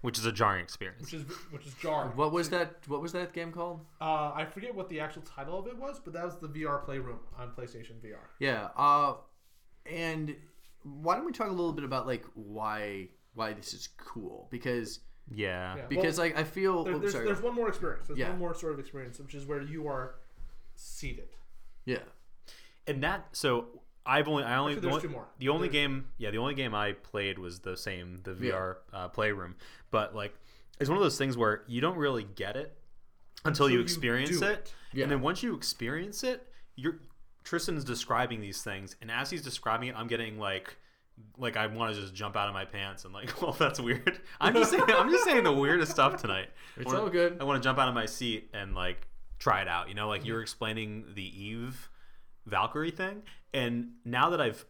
which 0.00 0.18
is 0.18 0.24
a 0.26 0.32
jarring 0.32 0.62
experience. 0.62 1.02
which 1.02 1.14
is 1.14 1.22
which 1.50 1.66
is 1.66 1.74
jarring. 1.74 2.16
What 2.16 2.32
was 2.32 2.50
that? 2.50 2.86
What 2.88 3.00
was 3.02 3.12
that 3.12 3.32
game 3.32 3.52
called? 3.52 3.84
Uh, 4.00 4.32
I 4.34 4.44
forget 4.46 4.74
what 4.74 4.88
the 4.88 5.00
actual 5.00 5.22
title 5.22 5.58
of 5.58 5.66
it 5.66 5.76
was, 5.76 5.98
but 6.00 6.12
that 6.14 6.24
was 6.24 6.38
the 6.38 6.48
VR 6.48 6.78
Playroom 6.84 7.20
on 7.36 7.52
PlayStation 7.52 8.00
VR. 8.00 8.18
Yeah. 8.38 8.68
Uh, 8.76 9.16
and 9.86 10.36
why 10.82 11.16
don't 11.16 11.26
we 11.26 11.32
talk 11.32 11.48
a 11.48 11.52
little 11.52 11.72
bit 11.72 11.84
about 11.84 12.06
like 12.06 12.24
why 12.34 13.08
why 13.34 13.52
this 13.52 13.74
is 13.74 13.88
cool? 13.96 14.48
Because 14.50 15.00
Yeah. 15.32 15.76
Yeah. 15.76 15.86
because 15.86 16.18
Well, 16.18 16.28
like 16.28 16.36
I 16.38 16.44
feel 16.44 16.82
There, 16.84 16.94
oh, 16.94 16.98
there's, 16.98 17.12
sorry. 17.12 17.24
there's 17.26 17.40
one 17.42 17.54
more 17.54 17.68
experience. 17.68 18.06
There's 18.08 18.18
Yeah. 18.18 18.30
one 18.30 18.38
more 18.38 18.54
sort 18.54 18.72
of 18.72 18.78
experience, 18.80 19.18
which 19.20 19.34
is 19.34 19.46
where 19.46 19.60
you 19.62 19.86
are 19.86 20.16
seated. 20.74 21.36
yeah. 21.84 22.02
And 22.86 23.02
that 23.04 23.36
so 23.36 23.79
I've 24.06 24.28
only 24.28 24.44
I 24.44 24.56
only 24.56 24.72
Actually, 24.72 24.74
the 24.74 24.80
there's 24.80 24.92
only, 24.96 25.02
two 25.08 25.12
more. 25.14 25.26
the 25.38 25.48
only 25.50 25.68
There's- 25.68 25.86
game 25.86 26.06
yeah 26.18 26.30
the 26.30 26.38
only 26.38 26.54
game 26.54 26.74
I 26.74 26.92
played 26.92 27.38
was 27.38 27.60
the 27.60 27.76
same 27.76 28.20
the 28.22 28.32
Yeah. 28.40 28.52
VR 28.52 28.76
uh, 28.92 29.08
playroom 29.08 29.56
but 29.90 30.14
like 30.14 30.34
it's 30.80 30.88
one 30.88 30.96
of 30.96 31.02
those 31.02 31.18
things 31.18 31.36
where 31.36 31.62
you 31.68 31.80
don't 31.80 31.96
really 31.98 32.24
get 32.24 32.56
it 32.56 32.76
until, 33.44 33.66
Until 33.66 33.70
you 33.70 33.76
you 33.78 33.82
experience 33.82 34.30
do 34.38 34.44
it, 34.44 34.50
it. 34.50 34.74
Yeah. 34.92 35.02
and 35.04 35.12
then 35.12 35.20
once 35.20 35.42
you 35.42 35.54
experience 35.54 36.24
it 36.24 36.46
you're 36.76 36.98
Tristan's 37.44 37.84
describing 37.84 38.40
these 38.40 38.62
things 38.62 38.96
and 39.00 39.10
as 39.10 39.30
he's 39.30 39.42
describing 39.42 39.88
it 39.88 39.96
I'm 39.96 40.06
getting 40.08 40.38
like 40.38 40.76
like 41.38 41.56
I 41.58 41.66
want 41.66 41.94
to 41.94 42.00
just 42.00 42.14
jump 42.14 42.34
out 42.36 42.48
of 42.48 42.54
my 42.54 42.64
pants 42.64 43.04
and 43.04 43.12
like 43.12 43.40
well 43.42 43.52
that's 43.52 43.78
weird 43.80 44.20
I'm 44.40 44.54
just 44.54 44.70
saying 44.70 44.84
I'm 44.88 45.10
just 45.10 45.24
saying 45.24 45.44
the 45.44 45.52
weirdest 45.52 45.92
stuff 45.92 46.20
tonight 46.20 46.48
It's 46.76 46.86
wanna- 46.86 47.00
all 47.00 47.10
good. 47.10 47.36
I 47.40 47.44
want 47.44 47.62
to 47.62 47.66
jump 47.66 47.78
out 47.78 47.88
of 47.88 47.94
my 47.94 48.06
seat 48.06 48.48
and 48.54 48.74
like 48.74 49.06
try 49.38 49.62
it 49.62 49.68
out. 49.68 49.88
You 49.88 49.94
know, 49.94 50.06
like 50.08 50.24
you're 50.26 50.42
explaining 50.42 51.04
the 51.14 51.22
Eve 51.24 51.88
Valkyrie 52.46 52.90
thing, 52.90 53.22
and 53.52 53.90
now 54.04 54.30
that 54.30 54.40
I've 54.40 54.64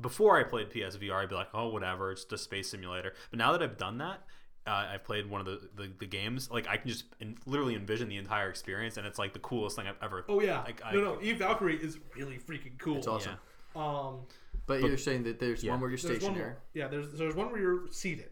before 0.00 0.38
I 0.38 0.42
played 0.42 0.70
PSVR, 0.70 1.22
I'd 1.22 1.28
be 1.28 1.34
like, 1.36 1.48
oh, 1.54 1.68
whatever, 1.68 2.10
it's 2.12 2.22
just 2.22 2.32
a 2.32 2.38
space 2.38 2.70
simulator. 2.70 3.14
But 3.30 3.38
now 3.38 3.52
that 3.52 3.62
I've 3.62 3.76
done 3.78 3.98
that, 3.98 4.20
uh, 4.66 4.88
I've 4.92 5.04
played 5.04 5.28
one 5.30 5.40
of 5.40 5.46
the, 5.46 5.68
the, 5.76 5.92
the 6.00 6.06
games. 6.06 6.50
Like 6.50 6.66
I 6.68 6.76
can 6.78 6.88
just 6.88 7.04
in, 7.20 7.36
literally 7.46 7.74
envision 7.76 8.08
the 8.08 8.16
entire 8.16 8.48
experience, 8.48 8.96
and 8.96 9.06
it's 9.06 9.18
like 9.18 9.32
the 9.32 9.38
coolest 9.38 9.76
thing 9.76 9.86
I've 9.86 10.02
ever. 10.02 10.24
Oh 10.28 10.40
yeah, 10.40 10.62
Like, 10.62 10.80
I- 10.84 10.92
no, 10.94 11.00
no, 11.14 11.22
Eve 11.22 11.38
Valkyrie 11.38 11.76
is 11.76 11.98
really 12.16 12.38
freaking 12.38 12.76
cool. 12.78 12.96
It's 12.98 13.06
awesome. 13.06 13.36
Um, 13.76 14.20
But, 14.66 14.80
you're 14.82 14.96
saying 14.96 15.24
that 15.24 15.38
there's 15.38 15.62
Yeah. 15.62 15.72
one 15.72 15.80
where 15.80 15.90
you're 15.90 15.98
there's 15.98 16.18
stationary. 16.20 16.50
more. 16.52 16.62
Yeah, 16.74 16.88
there's 16.88 17.12
there's 17.12 17.34
one 17.34 17.50
where 17.52 17.60
you're 17.60 17.88
seated 17.92 18.30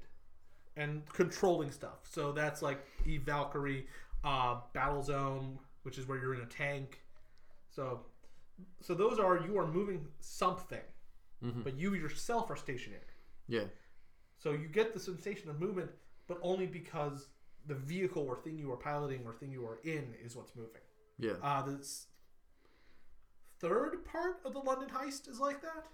and 0.76 1.04
controlling 1.12 1.70
stuff. 1.70 1.98
So 2.10 2.32
that's 2.32 2.62
like 2.62 2.84
Eve 3.04 3.22
Valkyrie, 3.22 3.86
uh, 4.24 4.60
Battle 4.72 5.02
Zone, 5.02 5.58
which 5.82 5.98
is 5.98 6.06
where 6.08 6.18
you're 6.18 6.34
in 6.34 6.40
a 6.40 6.46
tank. 6.46 7.02
So, 7.70 8.06
so 8.80 8.94
those 8.94 9.18
are 9.18 9.38
you 9.46 9.58
are 9.58 9.66
moving 9.66 10.06
something, 10.20 10.80
Mm-hmm. 11.44 11.62
but 11.62 11.76
you 11.76 11.94
yourself 11.94 12.50
are 12.50 12.56
stationary. 12.56 13.02
Yeah. 13.48 13.64
So 14.38 14.52
you 14.52 14.68
get 14.68 14.94
the 14.94 15.00
sensation 15.00 15.50
of 15.50 15.60
movement, 15.60 15.90
but 16.28 16.38
only 16.40 16.66
because 16.66 17.28
the 17.66 17.74
vehicle 17.74 18.22
or 18.24 18.36
thing 18.36 18.58
you 18.58 18.70
are 18.72 18.76
piloting 18.76 19.22
or 19.24 19.32
thing 19.32 19.50
you 19.50 19.64
are 19.66 19.78
in 19.84 20.14
is 20.24 20.36
what's 20.36 20.54
moving. 20.54 20.80
Yeah. 21.18 21.32
Uh, 21.42 21.62
the 21.62 21.78
s- 21.78 22.06
third 23.60 24.04
part 24.04 24.40
of 24.44 24.52
the 24.52 24.58
London 24.60 24.88
heist 24.88 25.28
is 25.28 25.38
like 25.40 25.60
that. 25.62 25.86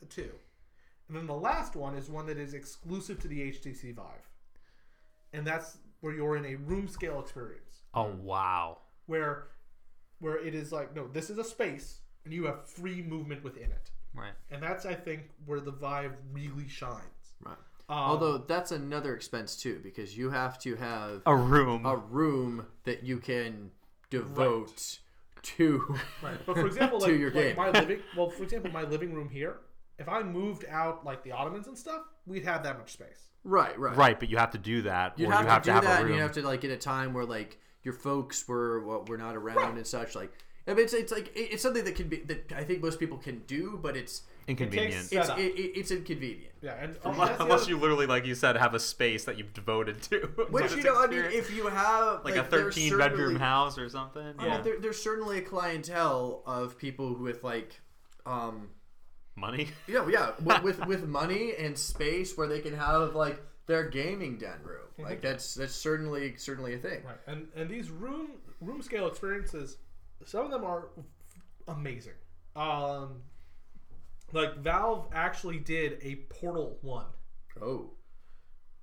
The 0.00 0.06
two. 0.06 0.30
And 1.08 1.16
then 1.16 1.26
the 1.26 1.34
last 1.34 1.74
one 1.76 1.94
is 1.94 2.08
one 2.08 2.26
that 2.26 2.38
is 2.38 2.54
exclusive 2.54 3.18
to 3.20 3.28
the 3.28 3.50
HTC 3.50 3.94
Vive. 3.94 4.28
And 5.32 5.46
that's 5.46 5.78
where 6.00 6.12
you're 6.14 6.36
in 6.36 6.44
a 6.44 6.56
room 6.56 6.88
scale 6.88 7.20
experience. 7.20 7.82
Oh 7.94 8.12
wow! 8.22 8.78
Where 9.06 9.48
where 10.18 10.36
it 10.38 10.54
is 10.54 10.70
like, 10.72 10.94
no, 10.94 11.08
this 11.08 11.30
is 11.30 11.38
a 11.38 11.44
space 11.44 12.00
and 12.24 12.32
you 12.32 12.44
have 12.46 12.68
free 12.68 13.02
movement 13.02 13.42
within 13.44 13.64
it. 13.64 13.90
Right. 14.14 14.32
And 14.50 14.62
that's 14.62 14.84
I 14.86 14.94
think 14.94 15.22
where 15.46 15.60
the 15.60 15.70
Vive 15.72 16.12
really 16.32 16.68
shines. 16.68 17.00
Right. 17.44 17.56
Um, 17.88 17.98
Although 17.98 18.38
that's 18.38 18.72
another 18.72 19.14
expense 19.14 19.56
too, 19.56 19.80
because 19.82 20.16
you 20.16 20.30
have 20.30 20.58
to 20.60 20.76
have 20.76 21.22
A 21.26 21.34
room. 21.34 21.84
a 21.86 21.96
room 21.96 22.66
that 22.84 23.02
you 23.02 23.18
can 23.18 23.70
devote 24.10 24.98
to. 25.42 25.96
Right. 26.22 26.36
But 26.46 26.56
for 26.56 26.66
example, 26.66 27.00
like, 27.00 27.18
your 27.18 27.30
like 27.30 27.56
my 27.56 27.70
living 27.70 28.00
well, 28.16 28.30
for 28.30 28.42
example, 28.44 28.70
my 28.70 28.82
living 28.82 29.12
room 29.12 29.28
here, 29.28 29.56
if 29.98 30.08
I 30.08 30.22
moved 30.22 30.64
out 30.70 31.04
like 31.04 31.22
the 31.24 31.32
ottomans 31.32 31.66
and 31.66 31.76
stuff, 31.76 32.02
we'd 32.26 32.44
have 32.44 32.62
that 32.62 32.78
much 32.78 32.92
space. 32.92 33.28
Right. 33.44 33.76
Right. 33.78 33.96
right, 33.96 34.20
but 34.20 34.30
you 34.30 34.36
have 34.36 34.52
to 34.52 34.58
do 34.58 34.82
that, 34.82 35.18
You'd 35.18 35.28
or 35.28 35.32
have 35.32 35.40
you 35.40 35.46
to 35.46 35.52
have 35.52 35.62
do 35.62 35.66
to 35.70 35.72
have 35.74 35.84
that, 35.84 36.02
a 36.02 36.04
and 36.06 36.14
you 36.14 36.20
have 36.20 36.32
to 36.32 36.42
like 36.42 36.64
at 36.64 36.70
a 36.70 36.76
time 36.76 37.12
where 37.12 37.24
like 37.24 37.58
your 37.82 37.94
folks 37.94 38.46
were 38.46 38.84
well, 38.84 39.04
were 39.08 39.18
not 39.18 39.34
around 39.34 39.76
and 39.78 39.86
such. 39.86 40.14
Like, 40.14 40.32
I 40.66 40.74
mean, 40.74 40.84
it's 40.84 40.92
it's 40.94 41.10
like 41.12 41.32
it's 41.34 41.62
something 41.62 41.84
that 41.84 41.96
can 41.96 42.08
be 42.08 42.18
that 42.18 42.52
I 42.52 42.62
think 42.64 42.82
most 42.82 43.00
people 43.00 43.18
can 43.18 43.40
do, 43.46 43.78
but 43.82 43.96
it's 43.96 44.22
Inconvenient. 44.46 45.10
takes- 45.10 45.12
it's 45.12 45.28
it, 45.30 45.40
it, 45.58 45.78
it's 45.78 45.90
inconvenient. 45.90 46.52
Yeah, 46.62 46.74
and 46.80 46.96
Unless, 47.04 47.40
unless 47.40 47.68
you 47.68 47.76
literally, 47.78 48.06
like 48.06 48.24
you 48.26 48.34
said, 48.36 48.56
have 48.56 48.72
a 48.74 48.78
space 48.80 49.24
that 49.24 49.38
you've 49.38 49.52
devoted 49.54 50.02
to. 50.02 50.18
Which 50.50 50.64
this 50.64 50.76
you 50.76 50.82
know, 50.84 50.96
I 51.02 51.06
mean, 51.08 51.24
if 51.24 51.52
you 51.52 51.66
have 51.66 52.24
like, 52.24 52.36
a 52.36 52.46
there's 52.48 52.74
13 52.76 52.96
bedroom 52.98 53.36
house 53.36 53.76
or 53.78 53.88
something. 53.88 54.34
I 54.38 54.46
Yeah. 54.46 54.54
mean, 54.54 54.62
there, 54.64 54.80
there's 54.80 55.02
certainly 55.02 55.38
a 55.38 55.42
clientele 55.42 56.42
of 56.46 56.78
people 56.78 57.14
with 57.14 57.42
like, 57.42 57.80
um, 58.26 58.68
Money. 59.34 59.68
yeah, 59.88 60.06
yeah, 60.08 60.32
with, 60.42 60.62
with 60.78 60.86
with 60.86 61.08
money 61.08 61.54
and 61.58 61.76
space 61.76 62.36
where 62.36 62.46
they 62.46 62.60
can 62.60 62.74
have 62.76 63.14
like 63.16 63.40
their 63.66 63.88
gaming 63.88 64.38
den 64.38 64.60
room. 64.62 64.78
Like 64.98 65.22
that's 65.22 65.54
that's 65.54 65.74
certainly 65.74 66.34
certainly 66.36 66.74
a 66.74 66.78
thing. 66.78 67.02
Right, 67.04 67.16
and 67.26 67.48
and 67.56 67.68
these 67.68 67.90
room 67.90 68.32
room 68.60 68.82
scale 68.82 69.08
experiences, 69.08 69.78
some 70.26 70.44
of 70.44 70.50
them 70.50 70.64
are 70.64 70.88
amazing. 71.68 72.14
Um, 72.56 73.22
like 74.32 74.56
Valve 74.58 75.08
actually 75.12 75.58
did 75.58 75.98
a 76.02 76.16
Portal 76.30 76.78
one, 76.82 77.06
Oh, 77.60 77.92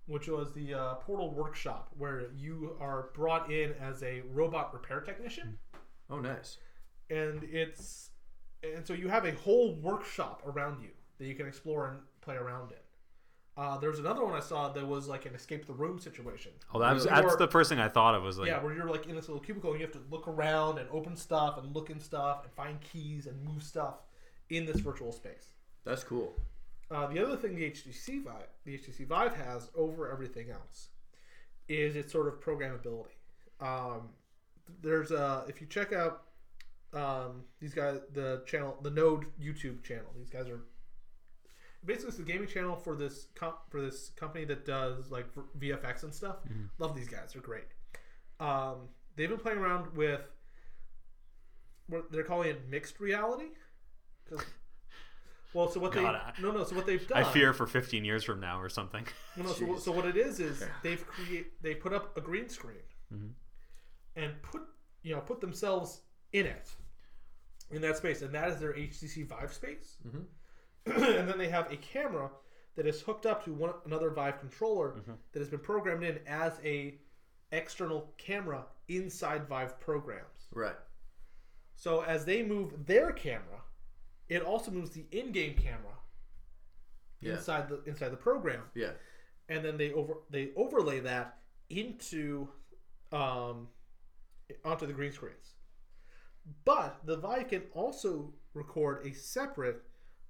which 0.06 0.28
was 0.28 0.54
the 0.54 0.74
uh, 0.74 0.94
Portal 0.96 1.34
workshop, 1.34 1.92
where 1.98 2.32
you 2.36 2.76
are 2.80 3.10
brought 3.14 3.52
in 3.52 3.74
as 3.80 4.02
a 4.04 4.22
robot 4.32 4.74
repair 4.74 5.02
technician, 5.02 5.58
oh, 6.10 6.20
nice. 6.20 6.58
and 7.10 7.44
it's 7.44 8.12
and 8.64 8.86
so 8.86 8.94
you 8.94 9.08
have 9.08 9.26
a 9.26 9.32
whole 9.34 9.76
workshop 9.76 10.42
around 10.46 10.82
you 10.82 10.90
that 11.18 11.26
you 11.26 11.36
can 11.36 11.48
explore 11.48 11.88
and 11.90 12.00
play 12.22 12.36
around 12.36 12.72
in. 12.72 12.78
Uh, 13.60 13.78
there's 13.78 14.00
another 14.00 14.24
one 14.24 14.34
I 14.34 14.40
saw 14.40 14.70
that 14.70 14.88
was 14.88 15.10
like 15.10 15.26
an 15.26 15.36
escape 15.36 15.66
the 15.66 15.74
room 15.74 16.00
situation. 16.00 16.54
Oh, 16.74 16.80
that 16.80 16.94
was, 16.94 17.04
that's 17.04 17.34
Or- 17.34 17.38
the 17.38 17.50
first 17.50 17.70
thing 17.70 17.78
I 17.78 17.90
thought 17.90 18.16
of 18.16 18.24
was 18.24 18.40
like, 18.40 18.48
yeah, 18.48 18.64
where 18.64 18.74
you're 18.74 18.90
like 18.90 19.08
in 19.08 19.18
this 19.18 19.28
little 19.28 19.42
cubicle 19.44 19.72
and 19.72 19.82
you 19.82 19.86
have 19.86 19.94
to 19.96 20.02
look 20.10 20.30
around 20.30 20.78
and 20.78 20.88
open 20.92 21.18
stuff 21.18 21.58
and 21.58 21.76
look 21.76 21.90
in 21.90 22.00
stuff 22.00 22.46
and 22.46 22.54
find 22.54 22.80
keys 22.80 23.26
and 23.28 23.44
move 23.44 23.62
stuff 23.62 23.96
in 24.50 24.66
this 24.66 24.80
virtual 24.80 25.12
space. 25.12 25.50
That's 25.84 26.06
cool. 26.06 26.34
Uh, 26.90 27.08
the 27.08 27.22
other 27.22 27.36
thing 27.36 27.54
the 27.54 27.70
HTC 27.70 28.24
Vive, 28.24 28.48
the 28.64 28.78
HTC 28.78 29.06
Vive 29.06 29.36
has 29.36 29.70
over 29.76 30.10
everything 30.10 30.52
else, 30.52 30.88
is 31.68 31.98
its 31.98 32.14
sort 32.14 32.30
of 32.30 32.40
programmability. 32.40 33.18
Um, 33.60 34.08
there's 34.82 35.12
a 35.12 35.44
if 35.50 35.60
you 35.60 35.68
check 35.68 35.92
out 35.92 36.22
um, 36.94 37.44
these 37.60 37.74
guys, 37.74 38.00
the 38.14 38.42
channel, 38.46 38.78
the 38.82 38.90
Node 38.90 39.26
YouTube 39.38 39.84
channel. 39.84 40.12
These 40.18 40.30
guys 40.30 40.48
are 40.48 40.62
basically 41.86 42.10
it's 42.10 42.18
the 42.18 42.24
gaming 42.24 42.48
channel 42.48 42.76
for 42.76 42.96
this 42.96 43.28
com- 43.36 43.54
for 43.70 43.82
this 43.82 44.10
company 44.16 44.46
that 44.46 44.66
does 44.66 45.12
like 45.12 45.26
VFX 45.60 46.04
and 46.04 46.14
stuff. 46.14 46.38
Mm-hmm. 46.48 46.66
Love 46.78 46.96
these 46.96 47.08
guys; 47.08 47.34
they're 47.34 47.42
great. 47.42 47.68
Um, 48.40 48.90
they've 49.16 49.30
been 49.30 49.40
playing 49.40 49.60
around 49.60 49.96
with 49.96 50.22
what 51.88 52.12
they're 52.12 52.24
calling 52.24 52.50
it 52.50 52.70
mixed 52.70 53.00
reality. 53.00 53.48
Well, 55.54 55.68
so 55.70 55.80
what 55.80 55.94
God, 55.94 56.34
they 56.38 56.44
no 56.44 56.52
no 56.52 56.64
so 56.64 56.76
what 56.76 56.86
they've 56.86 57.06
done 57.08 57.18
I 57.18 57.24
fear 57.24 57.54
for 57.54 57.66
15 57.66 58.06
years 58.06 58.24
from 58.24 58.40
now 58.40 58.60
or 58.62 58.70
something. 58.70 59.06
well, 59.36 59.48
no, 59.48 59.54
so, 59.54 59.66
what- 59.66 59.82
so 59.82 59.92
what 59.92 60.06
it 60.06 60.16
is 60.16 60.40
is 60.40 60.64
they've 60.84 61.06
create 61.08 61.62
they 61.64 61.74
put 61.74 61.92
up 61.92 62.16
a 62.16 62.22
green 62.22 62.50
screen 62.50 62.78
mm-hmm. 63.14 63.30
and 64.16 64.40
put 64.44 64.62
you 65.02 65.16
know 65.16 65.22
put 65.22 65.42
themselves 65.42 66.02
in 66.34 66.46
it 66.46 66.70
in 67.72 67.82
that 67.82 67.98
space, 67.98 68.22
and 68.22 68.34
that 68.34 68.50
is 68.50 68.60
their 68.60 68.74
HTC 68.74 69.28
Vive 69.28 69.54
space. 69.54 69.98
Mm-hmm. 70.08 70.22
and 71.20 71.28
then 71.28 71.38
they 71.38 71.50
have 71.50 71.72
a 71.72 71.78
camera 71.78 72.30
that 72.76 72.86
is 72.88 73.02
hooked 73.02 73.26
up 73.26 73.44
to 73.46 73.54
one 73.54 73.74
another 73.86 74.10
Vive 74.10 74.40
controller 74.40 74.96
that 75.34 75.40
has 75.40 75.50
been 75.50 75.60
programmed 75.60 76.04
in 76.04 76.20
as 76.28 76.54
a 76.64 76.96
external 77.52 78.14
camera 78.18 78.64
inside 78.88 79.48
Vive 79.48 79.80
programs. 79.80 80.48
Right. 80.54 80.76
So 81.76 82.02
as 82.02 82.26
they 82.26 82.44
move 82.44 82.86
their 82.86 83.12
camera, 83.12 83.62
it 84.28 84.42
also 84.44 84.72
moves 84.72 84.92
the 84.92 85.06
in-game 85.12 85.56
camera 85.56 85.98
Yeah. 87.22 87.34
inside 87.34 87.70
the 87.70 87.82
inside 87.84 88.10
the 88.10 88.18
program, 88.18 88.64
Yeah. 88.76 88.92
and 89.50 89.64
then 89.66 89.78
they 89.78 89.92
over 89.94 90.18
they 90.30 90.52
overlay 90.56 91.00
that 91.02 91.40
into 91.70 92.48
um, 93.12 93.68
onto 94.64 94.86
the 94.86 94.94
green 94.94 95.12
screens. 95.12 95.56
But 96.66 97.00
the 97.06 97.18
Vive 97.18 97.48
can 97.48 97.64
also 97.74 98.34
record 98.54 99.06
a 99.06 99.14
separate 99.14 99.84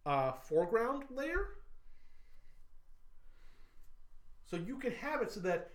uh, 0.10 0.32
foreground 0.32 1.04
layer, 1.12 1.50
so 4.46 4.58
you 4.58 4.78
can 4.78 4.92
have 4.94 5.22
it 5.22 5.32
so 5.32 5.40
that 5.42 5.72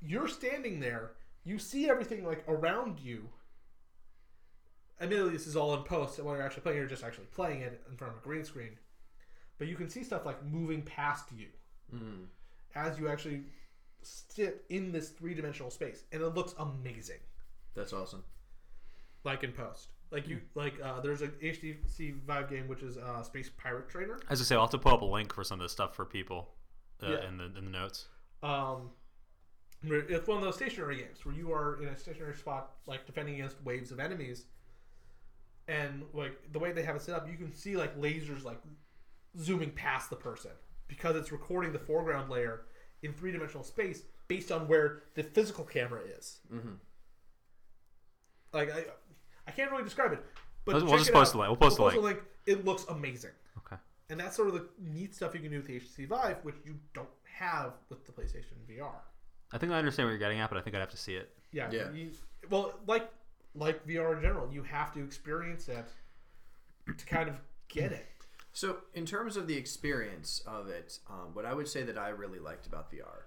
you're 0.00 0.28
standing 0.28 0.80
there, 0.80 1.12
you 1.44 1.58
see 1.58 1.88
everything 1.88 2.24
like 2.24 2.42
around 2.48 2.98
you. 2.98 3.28
Admittedly, 5.00 5.32
this 5.32 5.46
is 5.46 5.56
all 5.56 5.74
in 5.74 5.82
post, 5.82 6.18
and 6.18 6.26
when 6.26 6.36
you're 6.36 6.46
actually 6.46 6.62
playing, 6.62 6.78
you're 6.78 6.86
just 6.86 7.04
actually 7.04 7.26
playing 7.26 7.60
it 7.60 7.82
in 7.90 7.96
front 7.96 8.14
of 8.14 8.18
a 8.20 8.22
green 8.22 8.44
screen. 8.44 8.78
But 9.58 9.68
you 9.68 9.76
can 9.76 9.90
see 9.90 10.02
stuff 10.02 10.24
like 10.24 10.44
moving 10.44 10.82
past 10.82 11.26
you 11.36 11.48
Mm. 11.94 12.26
as 12.74 12.98
you 12.98 13.08
actually 13.08 13.44
sit 14.02 14.64
in 14.70 14.90
this 14.90 15.10
three 15.10 15.34
dimensional 15.34 15.70
space, 15.70 16.04
and 16.12 16.22
it 16.22 16.28
looks 16.28 16.54
amazing. 16.58 17.20
That's 17.74 17.92
awesome. 17.92 18.24
Like 19.24 19.44
in 19.44 19.52
post, 19.52 19.90
like 20.14 20.28
you 20.28 20.40
like 20.54 20.74
uh, 20.82 21.00
there's 21.00 21.20
a 21.22 21.28
HTC 21.28 22.14
Vive 22.22 22.48
game 22.48 22.68
which 22.68 22.82
is 22.82 22.96
uh, 22.96 23.22
Space 23.22 23.50
Pirate 23.58 23.88
Trainer. 23.88 24.18
As 24.30 24.40
I 24.40 24.44
say, 24.44 24.54
I'll 24.54 24.62
have 24.62 24.70
to 24.70 24.78
pull 24.78 24.92
up 24.92 25.02
a 25.02 25.04
link 25.04 25.34
for 25.34 25.42
some 25.44 25.58
of 25.60 25.64
this 25.64 25.72
stuff 25.72 25.94
for 25.94 26.04
people 26.06 26.48
uh, 27.02 27.10
Yeah. 27.10 27.28
in 27.28 27.36
the 27.36 27.44
in 27.58 27.64
the 27.66 27.70
notes. 27.70 28.06
Um, 28.42 28.90
it's 29.82 30.26
one 30.26 30.38
of 30.38 30.44
those 30.44 30.54
stationary 30.54 30.96
games 30.98 31.26
where 31.26 31.34
you 31.34 31.52
are 31.52 31.82
in 31.82 31.88
a 31.88 31.98
stationary 31.98 32.34
spot, 32.36 32.70
like 32.86 33.04
defending 33.04 33.34
against 33.34 33.62
waves 33.64 33.90
of 33.90 33.98
enemies, 34.00 34.46
and 35.68 36.04
like 36.14 36.38
the 36.52 36.58
way 36.58 36.72
they 36.72 36.82
have 36.84 36.96
it 36.96 37.02
set 37.02 37.14
up, 37.14 37.28
you 37.28 37.36
can 37.36 37.52
see 37.52 37.76
like 37.76 37.98
lasers 38.00 38.44
like 38.44 38.60
zooming 39.38 39.72
past 39.72 40.08
the 40.10 40.16
person 40.16 40.52
because 40.86 41.16
it's 41.16 41.32
recording 41.32 41.72
the 41.72 41.78
foreground 41.78 42.30
layer 42.30 42.62
in 43.02 43.12
three 43.12 43.32
dimensional 43.32 43.64
space 43.64 44.02
based 44.28 44.52
on 44.52 44.68
where 44.68 45.02
the 45.14 45.22
physical 45.22 45.64
camera 45.64 46.00
is. 46.18 46.38
Mm-hmm. 46.54 46.74
Like 48.52 48.70
I, 48.72 48.84
I 49.46 49.50
can't 49.50 49.70
really 49.70 49.84
describe 49.84 50.12
it, 50.12 50.20
but 50.64 50.74
We'll 50.76 50.86
check 50.88 50.98
just 50.98 51.10
it 51.10 51.12
post 51.12 51.30
out. 51.30 51.32
the 51.32 51.38
link. 51.38 51.48
We'll 51.50 51.68
post 51.68 51.76
the 51.76 51.82
post 51.82 51.96
link. 51.98 52.18
It 52.46 52.64
looks 52.64 52.84
amazing, 52.88 53.30
Okay. 53.58 53.76
and 54.10 54.18
that's 54.20 54.36
sort 54.36 54.48
of 54.48 54.54
the 54.54 54.66
neat 54.78 55.14
stuff 55.14 55.34
you 55.34 55.40
can 55.40 55.50
do 55.50 55.56
with 55.58 55.66
the 55.66 55.80
HTC 55.80 56.06
Vive, 56.08 56.36
which 56.42 56.56
you 56.64 56.76
don't 56.94 57.08
have 57.24 57.72
with 57.88 58.04
the 58.06 58.12
PlayStation 58.12 58.54
VR. 58.68 58.92
I 59.52 59.58
think 59.58 59.72
I 59.72 59.76
understand 59.78 60.06
what 60.06 60.10
you're 60.10 60.18
getting 60.18 60.40
at, 60.40 60.50
but 60.50 60.58
I 60.58 60.62
think 60.62 60.74
I'd 60.76 60.80
have 60.80 60.90
to 60.90 60.96
see 60.96 61.14
it. 61.14 61.30
Yeah. 61.52 61.70
Yeah. 61.70 61.90
You, 61.92 62.10
well, 62.50 62.74
like 62.86 63.08
like 63.54 63.86
VR 63.86 64.16
in 64.16 64.20
general, 64.22 64.52
you 64.52 64.62
have 64.64 64.92
to 64.94 65.04
experience 65.04 65.68
it 65.68 65.84
to 66.96 67.06
kind 67.06 67.28
of 67.28 67.36
get 67.68 67.92
it. 67.92 68.06
So, 68.52 68.78
in 68.94 69.04
terms 69.06 69.36
of 69.36 69.46
the 69.46 69.56
experience 69.56 70.42
of 70.46 70.68
it, 70.68 70.98
um, 71.08 71.30
what 71.34 71.44
I 71.44 71.54
would 71.54 71.66
say 71.68 71.82
that 71.84 71.98
I 71.98 72.08
really 72.10 72.38
liked 72.38 72.66
about 72.66 72.90
VR 72.92 73.24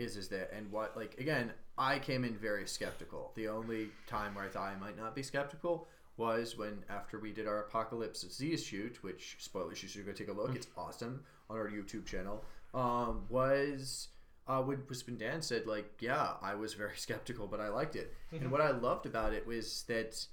is 0.00 0.16
is 0.16 0.28
that, 0.28 0.50
and 0.52 0.70
what 0.72 0.96
like 0.96 1.18
again, 1.18 1.52
I 1.76 1.98
came 1.98 2.24
in 2.24 2.36
very 2.36 2.66
skeptical. 2.66 3.32
The 3.36 3.48
only 3.48 3.90
time 4.06 4.34
where 4.34 4.44
I 4.44 4.48
thought 4.48 4.72
I 4.74 4.76
might 4.76 4.96
not 4.96 5.14
be 5.14 5.22
skeptical 5.22 5.86
was 6.16 6.56
when 6.56 6.84
after 6.88 7.18
we 7.18 7.32
did 7.32 7.46
our 7.46 7.60
Apocalypse 7.60 8.26
Z 8.30 8.56
shoot, 8.56 9.02
which 9.02 9.36
spoilers, 9.38 9.82
you 9.82 9.88
should 9.88 10.06
go 10.06 10.12
take 10.12 10.28
a 10.28 10.32
look. 10.32 10.54
It's 10.54 10.66
awesome 10.76 11.22
on 11.48 11.56
our 11.56 11.68
YouTube 11.68 12.06
channel. 12.06 12.44
Um, 12.72 13.24
was 13.28 14.08
uh, 14.46 14.62
when 14.62 14.78
when 15.06 15.18
Dan 15.18 15.42
said 15.42 15.66
like, 15.66 15.90
yeah, 16.00 16.32
I 16.42 16.54
was 16.54 16.74
very 16.74 16.92
skeptical, 16.96 17.46
but 17.46 17.60
I 17.60 17.68
liked 17.68 17.96
it. 17.96 18.14
And 18.32 18.50
what 18.50 18.60
I 18.60 18.70
loved 18.70 19.06
about 19.06 19.32
it 19.32 19.46
was 19.46 19.84
that 19.88 20.26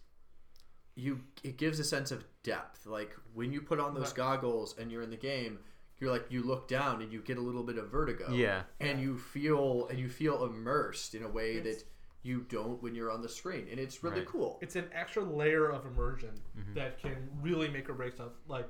you 0.96 1.20
it 1.44 1.58
gives 1.58 1.80
a 1.80 1.84
sense 1.84 2.12
of 2.12 2.24
depth. 2.44 2.86
Like 2.86 3.12
when 3.34 3.52
you 3.52 3.62
put 3.62 3.80
on 3.80 3.94
those 3.94 4.14
goggles 4.14 4.76
and 4.78 4.92
you're 4.92 5.04
in 5.04 5.10
the 5.10 5.18
game, 5.18 5.60
you're 6.00 6.12
like 6.12 6.26
you 6.30 6.44
look 6.44 6.68
down 6.68 7.02
and 7.02 7.12
you 7.12 7.22
get 7.22 7.38
a 7.38 7.42
little 7.42 7.64
bit 7.64 7.78
of 7.78 7.90
vertigo. 7.90 8.32
Yeah. 8.32 8.64
And 8.80 9.02
you 9.02 9.18
feel 9.18 9.88
and 9.90 10.00
you 10.00 10.10
feel 10.10 10.46
immersed 10.46 11.16
in 11.16 11.24
a 11.24 11.30
way 11.30 11.58
It's- 11.58 11.78
that 11.78 11.86
you 12.24 12.42
don't 12.50 12.82
when 12.84 12.94
you're 12.94 13.12
on 13.12 13.22
the 13.22 13.30
screen. 13.30 13.68
And 13.72 13.80
it's 13.80 14.04
really 14.04 14.20
Right. 14.20 14.28
cool. 14.28 14.60
It's 14.62 14.76
an 14.76 14.90
extra 14.94 15.24
layer 15.24 15.70
of 15.70 15.86
immersion 15.86 16.42
mm-hmm. 16.58 16.74
that 16.74 17.00
can 17.00 17.30
really 17.42 17.70
make 17.70 17.90
or 17.90 17.94
break 17.94 18.14
stuff. 18.16 18.34
Like, 18.48 18.68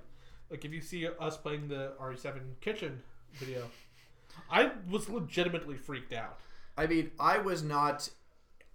like 0.49 0.63
if 0.63 0.71
you 0.71 0.81
see 0.81 1.07
us 1.07 1.37
playing 1.37 1.67
the 1.67 1.93
RE7 1.99 2.59
kitchen 2.61 3.01
video, 3.33 3.69
I 4.49 4.71
was 4.89 5.09
legitimately 5.09 5.77
freaked 5.77 6.13
out. 6.13 6.39
I 6.77 6.85
mean, 6.85 7.11
I 7.19 7.39
was 7.39 7.63
not 7.63 8.09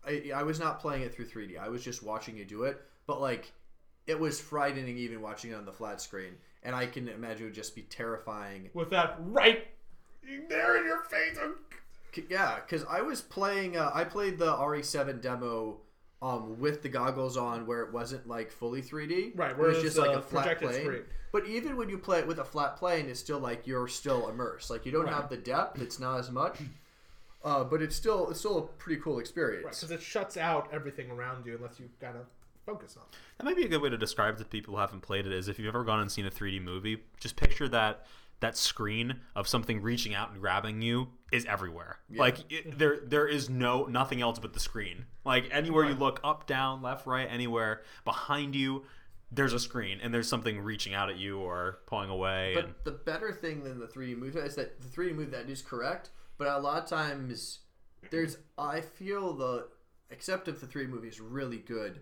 I, 0.05 0.33
I 0.35 0.43
was 0.43 0.59
not 0.59 0.81
playing 0.81 1.03
it 1.03 1.15
through 1.15 1.27
3D. 1.27 1.57
I 1.59 1.69
was 1.69 1.85
just 1.85 2.03
watching 2.03 2.37
you 2.37 2.45
do 2.45 2.65
it, 2.65 2.83
but 3.07 3.21
like 3.21 3.53
it 4.07 4.19
was 4.19 4.41
frightening 4.41 4.99
even 4.99 5.21
watching 5.21 5.53
it 5.53 5.55
on 5.55 5.65
the 5.65 5.73
flat 5.73 6.01
screen. 6.01 6.35
And 6.63 6.75
I 6.77 6.87
can 6.87 7.09
imagine 7.09 7.43
it 7.43 7.47
would 7.47 7.55
just 7.55 7.75
be 7.75 7.83
terrifying 7.83 8.71
With 8.75 8.91
that 8.91 9.17
right 9.19 9.67
there 10.49 10.77
in 10.77 10.85
your 10.85 11.03
face. 11.05 11.37
Yeah, 12.29 12.57
because 12.57 12.85
I 12.89 13.01
was 13.01 13.21
playing. 13.21 13.77
Uh, 13.77 13.91
I 13.93 14.05
played 14.05 14.39
the 14.39 14.53
RE7 14.53 15.21
demo 15.21 15.79
um, 16.21 16.61
with 16.61 16.83
the 16.83 16.89
goggles 16.89 17.37
on, 17.37 17.67
where 17.67 17.81
it 17.83 17.93
wasn't 17.93 18.29
like 18.29 18.51
fully 18.53 18.83
3D. 18.83 19.33
Right, 19.37 19.51
it 19.53 19.59
where 19.59 19.69
was 19.69 19.79
it's 19.79 19.95
just 19.95 19.99
like 19.99 20.17
a 20.17 20.21
flat 20.23 20.59
plane. 20.61 20.83
screen. 20.85 21.03
But 21.33 21.47
even 21.47 21.77
when 21.77 21.89
you 21.89 21.97
play 21.99 22.19
it 22.19 22.27
with 22.27 22.39
a 22.39 22.45
flat 22.45 22.77
plane, 22.77 23.09
it's 23.09 23.19
still 23.19 23.39
like 23.41 23.67
you're 23.67 23.89
still 23.89 24.29
immersed. 24.29 24.69
Like 24.71 24.85
you 24.87 24.93
don't 24.93 25.07
Right. 25.07 25.15
have 25.15 25.31
the 25.31 25.39
depth; 25.39 25.81
it's 25.81 25.99
not 25.99 26.21
as 26.21 26.31
much. 26.31 26.59
Uh, 27.45 27.65
but 27.65 27.83
it's 27.83 27.97
still 27.97 28.31
it's 28.31 28.39
still 28.39 28.59
a 28.59 28.63
pretty 28.63 29.01
cool 29.01 29.15
Right, 29.15 29.21
experience. 29.23 29.81
because 29.81 29.91
it 29.91 30.01
shuts 30.03 30.37
out 30.37 30.69
everything 30.73 31.11
around 31.11 31.45
you 31.47 31.57
unless 31.57 31.81
you 31.81 31.89
kind 32.01 32.17
of 32.17 32.27
focus 32.65 32.97
on. 32.97 33.05
That 33.39 33.45
might 33.45 33.57
be 33.57 33.65
a 33.65 33.69
good 33.69 33.83
way 33.83 33.91
to 33.91 33.99
describe 33.99 34.35
it 34.35 34.39
to 34.39 34.45
people 34.45 34.75
who 34.75 34.81
haven't 34.81 35.01
played 35.01 35.27
it. 35.27 35.33
Is 35.33 35.49
if 35.49 35.59
you've 35.59 35.69
ever 35.69 35.85
gone 35.85 36.01
and 36.01 36.11
seen 36.11 36.27
a 36.27 36.31
3D 36.31 36.63
movie, 36.63 37.03
just 37.21 37.37
picture 37.37 37.69
that 37.69 38.07
that 38.43 38.57
screen 38.57 39.21
of 39.35 39.49
something 39.49 39.81
reaching 39.81 40.15
out 40.15 40.33
and 40.33 40.41
grabbing 40.41 40.83
you 40.83 41.09
is 41.31 41.47
everywhere. 41.47 41.99
Like 42.15 42.53
it, 42.53 42.79
there, 42.79 42.99
there 43.03 43.27
is 43.27 43.49
no 43.49 43.85
nothing 43.87 44.21
else 44.21 44.39
but 44.39 44.53
the 44.53 44.61
screen. 44.61 45.07
Like 45.25 45.49
anywhere 45.51 45.87
you 45.87 45.95
look, 45.95 46.21
up, 46.23 46.47
down, 46.47 46.83
left, 46.83 47.07
right, 47.07 47.29
anywhere 47.31 47.83
behind 48.05 48.55
you, 48.55 48.85
there's 49.31 49.55
a 49.55 49.61
screen 49.61 50.01
and 50.03 50.13
there's 50.13 50.29
something 50.29 50.61
reaching 50.61 50.93
out 50.93 51.09
at 51.09 51.17
you 51.17 51.39
or 51.39 51.79
pulling 51.87 52.11
away. 52.11 52.55
and 52.59 52.75
But 52.85 52.85
the 52.85 52.91
better 52.91 53.33
thing 53.33 53.63
than 53.63 53.79
the 53.79 53.87
3D 53.87 54.19
movie 54.19 54.41
is 54.41 54.57
that 54.57 54.81
the 54.81 54.89
3D 54.89 55.15
movie 55.15 55.31
that 55.31 55.49
is 55.49 55.63
correct, 55.63 56.11
but 56.37 56.49
a 56.49 56.59
lot 56.59 56.83
of 56.83 56.89
times 56.89 57.61
there's 58.11 58.39
I 58.59 58.81
feel 58.81 59.33
the 59.33 59.69
except 60.11 60.49
if 60.49 60.61
the 60.61 60.67
3D 60.67 60.89
movie 60.89 61.09
is 61.09 61.21
really 61.21 61.59
good, 61.59 62.01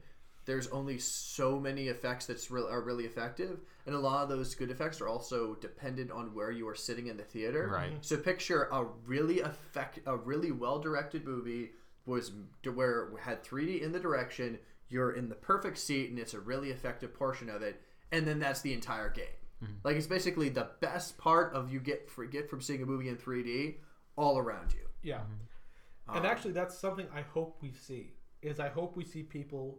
there's 0.51 0.67
only 0.69 0.99
so 0.99 1.61
many 1.61 1.87
effects 1.87 2.27
that's 2.27 2.51
real 2.51 2.67
are 2.67 2.81
really 2.81 3.05
effective, 3.05 3.61
and 3.87 3.95
a 3.95 3.99
lot 3.99 4.25
of 4.25 4.29
those 4.29 4.57
good 4.57 4.69
effects 4.69 5.01
are 5.01 5.07
also 5.07 5.55
dependent 5.55 6.11
on 6.11 6.35
where 6.35 6.51
you 6.51 6.67
are 6.67 6.75
sitting 6.75 7.07
in 7.07 7.17
the 7.17 7.23
theater. 7.23 7.71
Right. 7.73 7.93
So 8.01 8.17
picture 8.17 8.65
a 8.73 8.85
really 9.07 9.41
effect 9.41 10.01
a 10.07 10.17
really 10.17 10.51
well 10.51 10.81
directed 10.81 11.25
movie 11.25 11.71
was 12.05 12.33
where 12.65 13.05
it 13.05 13.21
had 13.21 13.45
3D 13.45 13.81
in 13.81 13.93
the 13.93 14.01
direction, 14.01 14.59
you're 14.89 15.13
in 15.13 15.29
the 15.29 15.37
perfect 15.37 15.79
seat, 15.79 16.11
and 16.11 16.19
it's 16.19 16.35
a 16.35 16.41
really 16.41 16.71
effective 16.71 17.15
portion 17.15 17.49
of 17.49 17.63
it, 17.63 17.81
and 18.11 18.27
then 18.27 18.41
that's 18.41 18.61
the 18.61 18.75
entire 18.75 19.09
game. 19.09 19.27
Mm-hmm. 19.63 19.75
Like 19.85 19.95
it's 19.95 20.09
basically 20.09 20.49
the 20.49 20.71
best 20.81 21.17
part 21.17 21.55
of 21.55 21.73
you 21.73 21.79
get 21.79 22.11
for, 22.11 22.25
get 22.25 22.51
from 22.51 22.61
seeing 22.61 22.83
a 22.83 22.87
movie 22.87 23.09
in 23.09 23.17
3D 23.17 23.77
all 24.17 24.37
around 24.37 24.73
you. 24.73 24.89
Yeah. 25.05 25.19
Mm-hmm. 25.19 26.17
And 26.17 26.27
um, 26.27 26.33
actually, 26.33 26.55
that's 26.55 26.77
something 26.77 27.07
I 27.15 27.21
hope 27.21 27.59
we 27.63 27.71
see. 27.71 28.15
Is 28.43 28.59
I 28.59 28.69
hope 28.69 28.97
we 28.97 29.05
see 29.05 29.23
people 29.23 29.79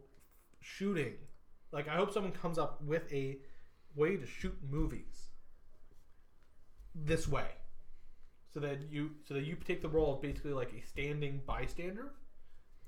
shooting. 0.61 1.13
Like 1.71 1.87
I 1.87 1.95
hope 1.95 2.13
someone 2.13 2.31
comes 2.31 2.57
up 2.57 2.81
with 2.83 3.11
a 3.11 3.39
way 3.95 4.17
to 4.17 4.25
shoot 4.25 4.57
movies 4.69 5.29
this 6.93 7.27
way, 7.27 7.47
so 8.53 8.59
that 8.59 8.91
you 8.91 9.11
so 9.27 9.33
that 9.33 9.43
you 9.43 9.55
take 9.55 9.81
the 9.81 9.89
role 9.89 10.15
of 10.15 10.21
basically 10.21 10.53
like 10.53 10.73
a 10.73 10.85
standing 10.85 11.41
bystander 11.45 12.11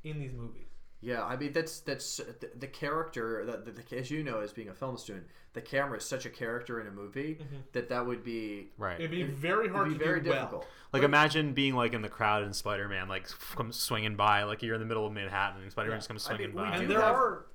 in 0.03 0.19
these 0.19 0.33
movies. 0.33 0.72
Yeah, 1.03 1.23
I 1.23 1.35
mean 1.35 1.51
that's 1.51 1.81
that's 1.81 2.17
the, 2.17 2.49
the 2.57 2.67
character 2.67 3.43
that 3.45 3.65
the, 3.65 3.71
the, 3.71 3.97
as 3.97 4.09
you 4.09 4.23
know 4.23 4.39
as 4.39 4.53
being 4.53 4.69
a 4.69 4.73
film 4.73 4.97
student, 4.97 5.25
the 5.51 5.61
camera 5.61 5.97
is 5.97 6.05
such 6.05 6.25
a 6.25 6.29
character 6.29 6.79
in 6.79 6.87
a 6.87 6.91
movie 6.91 7.35
mm-hmm. 7.41 7.57
that 7.73 7.89
that 7.89 8.05
would 8.05 8.23
be 8.23 8.69
right. 8.77 8.99
It'd 8.99 9.11
be 9.11 9.23
very 9.23 9.67
hard 9.67 9.87
it'd 9.87 9.99
be 9.99 10.03
to 10.03 10.09
very 10.09 10.21
do 10.21 10.29
well. 10.29 10.39
difficult. 10.39 10.67
Like 10.93 11.03
imagine 11.03 11.53
being 11.53 11.75
like 11.75 11.93
in 11.93 12.01
the 12.01 12.09
crowd 12.09 12.43
in 12.43 12.53
Spider-Man, 12.53 13.09
like 13.09 13.27
comes 13.55 13.75
swinging 13.75 14.15
by, 14.15 14.43
like 14.43 14.63
you're 14.63 14.75
in 14.75 14.79
the 14.79 14.87
middle 14.87 15.05
of 15.05 15.11
Manhattan 15.11 15.61
and 15.61 15.71
Spider-Man 15.71 15.95
Yeah. 15.95 15.99
just 15.99 16.07
comes 16.07 16.27
I 16.27 16.37
mean, 16.37 16.37
swinging 16.37 16.55
we 16.55 16.61
by. 16.61 16.75
do 16.77 16.81
And 16.83 16.91
there 16.91 17.01
have- 17.01 17.15
are 17.15 17.45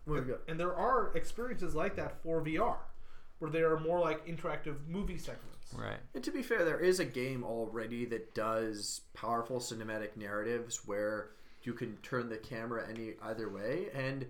and 0.49 0.61
there 0.61 0.75
are 0.77 1.17
experiences 1.17 1.75
like 1.75 1.97
that 1.97 2.23
for 2.23 2.43
VR, 2.43 2.77
where 3.39 3.51
they 3.51 3.63
are 3.63 3.79
more 3.79 4.01
like 4.01 4.27
interactive 4.27 4.87
movie 4.89 5.19
segments. 5.19 5.73
Right. 5.75 5.99
And 6.15 6.25
to 6.25 6.31
be 6.31 6.43
fair, 6.43 6.65
there 6.65 6.81
is 6.81 6.99
a 7.01 7.05
game 7.05 7.45
already 7.45 8.05
that 8.07 8.35
does 8.35 9.03
powerful 9.15 9.59
cinematic 9.59 10.17
narratives 10.17 10.87
where 10.87 11.31
you 11.69 11.75
can 11.75 11.99
turn 11.99 12.31
the 12.31 12.37
camera 12.39 12.83
any 12.89 13.13
either 13.21 13.47
way, 13.47 13.89
and 13.93 14.25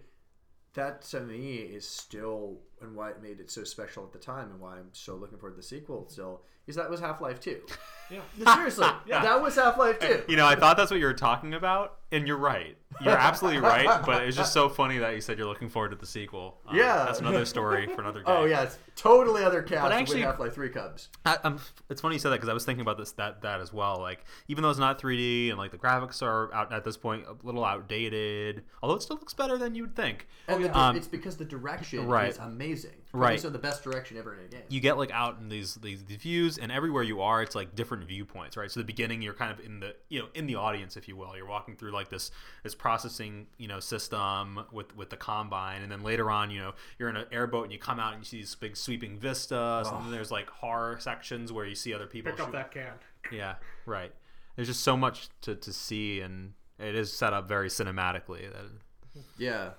that 0.74 1.02
to 1.02 1.20
me 1.20 1.58
is 1.58 1.86
still 1.86 2.58
and 2.82 2.94
why 2.94 3.10
it 3.10 3.22
made 3.22 3.40
it 3.40 3.50
so 3.50 3.64
special 3.64 4.04
at 4.04 4.12
the 4.12 4.18
time, 4.18 4.50
and 4.50 4.60
why 4.60 4.76
I'm 4.76 4.88
so 4.92 5.14
looking 5.16 5.38
forward 5.38 5.54
to 5.54 5.56
the 5.58 5.62
sequel. 5.66 6.08
Still, 6.08 6.42
is 6.66 6.76
that 6.76 6.88
was 6.90 7.00
Half 7.00 7.20
Life 7.20 7.40
Two. 7.40 7.60
Yeah. 8.10 8.20
Seriously, 8.54 8.86
that 9.10 9.42
was 9.42 9.56
Half 9.56 9.76
Life 9.76 9.98
Two. 9.98 10.22
You 10.28 10.36
know, 10.36 10.46
I 10.46 10.54
thought 10.54 10.78
that's 10.78 10.90
what 10.90 10.98
you 10.98 11.04
were 11.04 11.12
talking 11.12 11.52
about, 11.52 11.98
and 12.10 12.26
you're 12.26 12.38
right. 12.38 12.74
You're 13.02 13.12
absolutely 13.12 13.60
right. 13.60 14.00
But 14.06 14.22
it's 14.22 14.34
just 14.34 14.54
so 14.54 14.70
funny 14.70 14.96
that 14.96 15.14
you 15.14 15.20
said 15.20 15.36
you're 15.36 15.46
looking 15.46 15.68
forward 15.68 15.90
to 15.90 15.96
the 15.96 16.06
sequel. 16.06 16.56
Um, 16.66 16.74
Yeah. 16.74 17.04
that's 17.04 17.20
another 17.20 17.44
story 17.44 17.86
for 17.94 18.00
another 18.00 18.20
day. 18.20 18.24
Oh 18.26 18.46
yeah, 18.46 18.62
it's 18.62 18.78
totally 18.96 19.44
other 19.44 19.60
cast 19.60 19.82
But 19.82 19.88
but 19.90 19.92
actually- 19.92 20.22
Half 20.22 20.38
Life 20.40 20.54
Three 20.54 20.70
Cubs. 20.70 21.10
I, 21.26 21.36
I'm, 21.44 21.60
it's 21.90 22.00
funny 22.00 22.14
you 22.14 22.18
said 22.18 22.30
that 22.30 22.36
because 22.36 22.48
I 22.48 22.54
was 22.54 22.64
thinking 22.64 22.80
about 22.80 22.96
this 22.96 23.12
that 23.12 23.42
that 23.42 23.60
as 23.60 23.74
well. 23.74 23.98
Like 24.00 24.24
even 24.48 24.62
though 24.62 24.70
it's 24.70 24.78
not 24.78 24.98
3D 24.98 25.50
and 25.50 25.58
like 25.58 25.70
the 25.70 25.76
graphics 25.76 26.22
are 26.22 26.50
out 26.54 26.72
at 26.72 26.84
this 26.84 26.96
point 26.96 27.26
a 27.26 27.36
little 27.46 27.62
outdated, 27.62 28.62
although 28.82 28.94
it 28.96 29.02
still 29.02 29.16
looks 29.16 29.34
better 29.34 29.58
than 29.58 29.74
you 29.74 29.82
would 29.82 29.94
think. 29.94 30.26
And 30.48 30.64
the, 30.64 30.74
Um, 30.78 30.96
it's 30.96 31.06
because 31.08 31.36
the 31.36 31.44
direction 31.44 32.06
right. 32.06 32.30
is 32.30 32.38
amazing. 32.38 32.67
Right. 33.12 33.40
So 33.40 33.48
the 33.50 33.58
best 33.58 33.82
direction 33.82 34.16
ever 34.18 34.34
in 34.34 34.40
a 34.40 34.48
game. 34.48 34.62
you 34.68 34.80
get 34.80 34.98
like 34.98 35.10
out 35.12 35.38
in 35.40 35.48
these, 35.48 35.74
these 35.76 36.04
these 36.04 36.18
views 36.18 36.58
and 36.58 36.70
everywhere 36.70 37.02
you 37.02 37.22
are 37.22 37.42
it's 37.42 37.54
like 37.54 37.74
different 37.74 38.04
viewpoints 38.04 38.56
right 38.56 38.70
so 38.70 38.80
the 38.80 38.84
beginning 38.84 39.22
you're 39.22 39.32
kind 39.34 39.50
of 39.50 39.64
in 39.64 39.80
the 39.80 39.94
you 40.10 40.18
know 40.20 40.26
in 40.34 40.46
the 40.46 40.54
audience 40.56 40.96
if 40.96 41.08
you 41.08 41.16
will 41.16 41.34
you're 41.36 41.46
walking 41.46 41.74
through 41.74 41.90
like 41.90 42.10
this 42.10 42.30
this 42.62 42.74
processing 42.74 43.46
you 43.56 43.66
know 43.66 43.80
system 43.80 44.60
with 44.72 44.94
with 44.94 45.08
the 45.10 45.16
combine 45.16 45.80
and 45.82 45.90
then 45.90 46.02
later 46.02 46.30
on 46.30 46.50
you 46.50 46.60
know 46.60 46.74
you're 46.98 47.08
in 47.08 47.16
an 47.16 47.24
airboat 47.32 47.64
and 47.64 47.72
you 47.72 47.78
come 47.78 47.98
out 47.98 48.12
and 48.12 48.20
you 48.20 48.24
see 48.26 48.40
this 48.42 48.54
big 48.54 48.76
sweeping 48.76 49.16
vistas 49.18 49.88
and 49.88 50.04
then 50.04 50.10
there's 50.12 50.30
like 50.30 50.48
horror 50.50 50.98
sections 51.00 51.50
where 51.52 51.64
you 51.64 51.74
see 51.74 51.94
other 51.94 52.06
people 52.06 52.32
Pick 52.32 52.40
up 52.40 52.52
that 52.52 52.70
can. 52.70 52.92
yeah 53.32 53.54
right 53.86 54.12
there's 54.56 54.68
just 54.68 54.82
so 54.82 54.96
much 54.96 55.28
to, 55.42 55.54
to 55.56 55.72
see 55.72 56.20
and 56.20 56.52
it 56.78 56.94
is 56.94 57.12
set 57.12 57.32
up 57.32 57.48
very 57.48 57.68
cinematically 57.68 58.42
that 58.52 59.22
Yeah. 59.38 59.70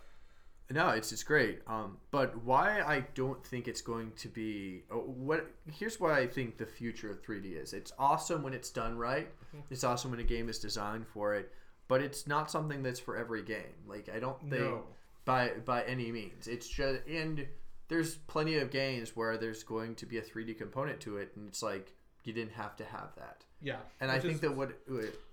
No, 0.72 0.90
it's 0.90 1.12
it's 1.12 1.24
great. 1.24 1.62
Um, 1.68 1.98
but 2.12 2.44
why 2.44 2.82
I 2.82 3.06
don't 3.16 3.44
think 3.46 3.68
it's 3.68 3.82
going 3.82 4.12
to 4.18 4.28
be 4.28 4.84
oh, 4.92 4.98
what 5.00 5.48
here's 5.72 6.00
why 6.00 6.20
I 6.20 6.28
think 6.28 6.58
the 6.58 6.66
future 6.66 7.10
of 7.10 7.22
3D 7.24 7.62
is. 7.62 7.74
It's 7.74 7.92
awesome 7.98 8.44
when 8.44 8.54
it's 8.54 8.70
done 8.70 8.98
right. 8.98 9.28
It's 9.72 9.84
awesome 9.84 10.12
when 10.12 10.20
a 10.20 10.24
game 10.24 10.48
is 10.48 10.60
designed 10.60 11.08
for 11.08 11.34
it, 11.34 11.52
but 11.88 12.02
it's 12.02 12.28
not 12.28 12.52
something 12.52 12.84
that's 12.84 13.00
for 13.00 13.18
every 13.18 13.42
game. 13.42 13.74
Like 13.88 14.10
I 14.16 14.20
don't 14.20 14.40
think 14.42 14.62
No. 14.62 14.84
by 15.26 15.54
by 15.66 15.84
any 15.84 16.12
means. 16.12 16.48
It's 16.48 16.68
just 16.68 17.00
and 17.08 17.48
there's 17.88 18.16
plenty 18.28 18.58
of 18.60 18.70
games 18.70 19.16
where 19.16 19.38
there's 19.38 19.64
going 19.64 19.96
to 19.96 20.06
be 20.06 20.20
a 20.20 20.22
3D 20.22 20.56
component 20.58 21.00
to 21.02 21.18
it, 21.18 21.32
and 21.36 21.48
it's 21.48 21.64
like 21.64 21.94
you 22.26 22.34
didn't 22.34 22.54
have 22.54 22.76
to 22.76 22.84
have 22.86 23.10
that. 23.18 23.44
Yeah. 23.62 23.78
And 24.02 24.12
I 24.12 24.20
think 24.20 24.36
is, 24.36 24.40
that 24.42 24.56
what 24.56 24.72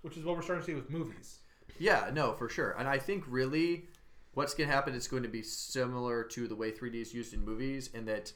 which 0.01 0.17
is 0.17 0.25
what 0.25 0.35
we're 0.35 0.41
starting 0.41 0.65
to 0.65 0.71
see 0.71 0.73
with 0.75 0.89
movies. 0.89 1.39
yeah, 1.77 2.09
no, 2.11 2.33
for 2.33 2.49
sure. 2.49 2.71
And 2.79 2.87
I 2.87 2.97
think 2.97 3.23
really 3.27 3.85
what's 4.37 4.53
going 4.53 4.69
to 4.69 4.75
happen 4.75 4.93
is 4.93 5.07
going 5.07 5.23
to 5.23 5.29
be 5.29 5.41
similar 5.41 6.23
to 6.23 6.47
the 6.47 6.55
way 6.55 6.71
3D 6.71 7.01
is 7.01 7.11
used 7.11 7.33
in 7.33 7.43
movies, 7.43 7.89
in 7.95 8.05
that 8.05 8.31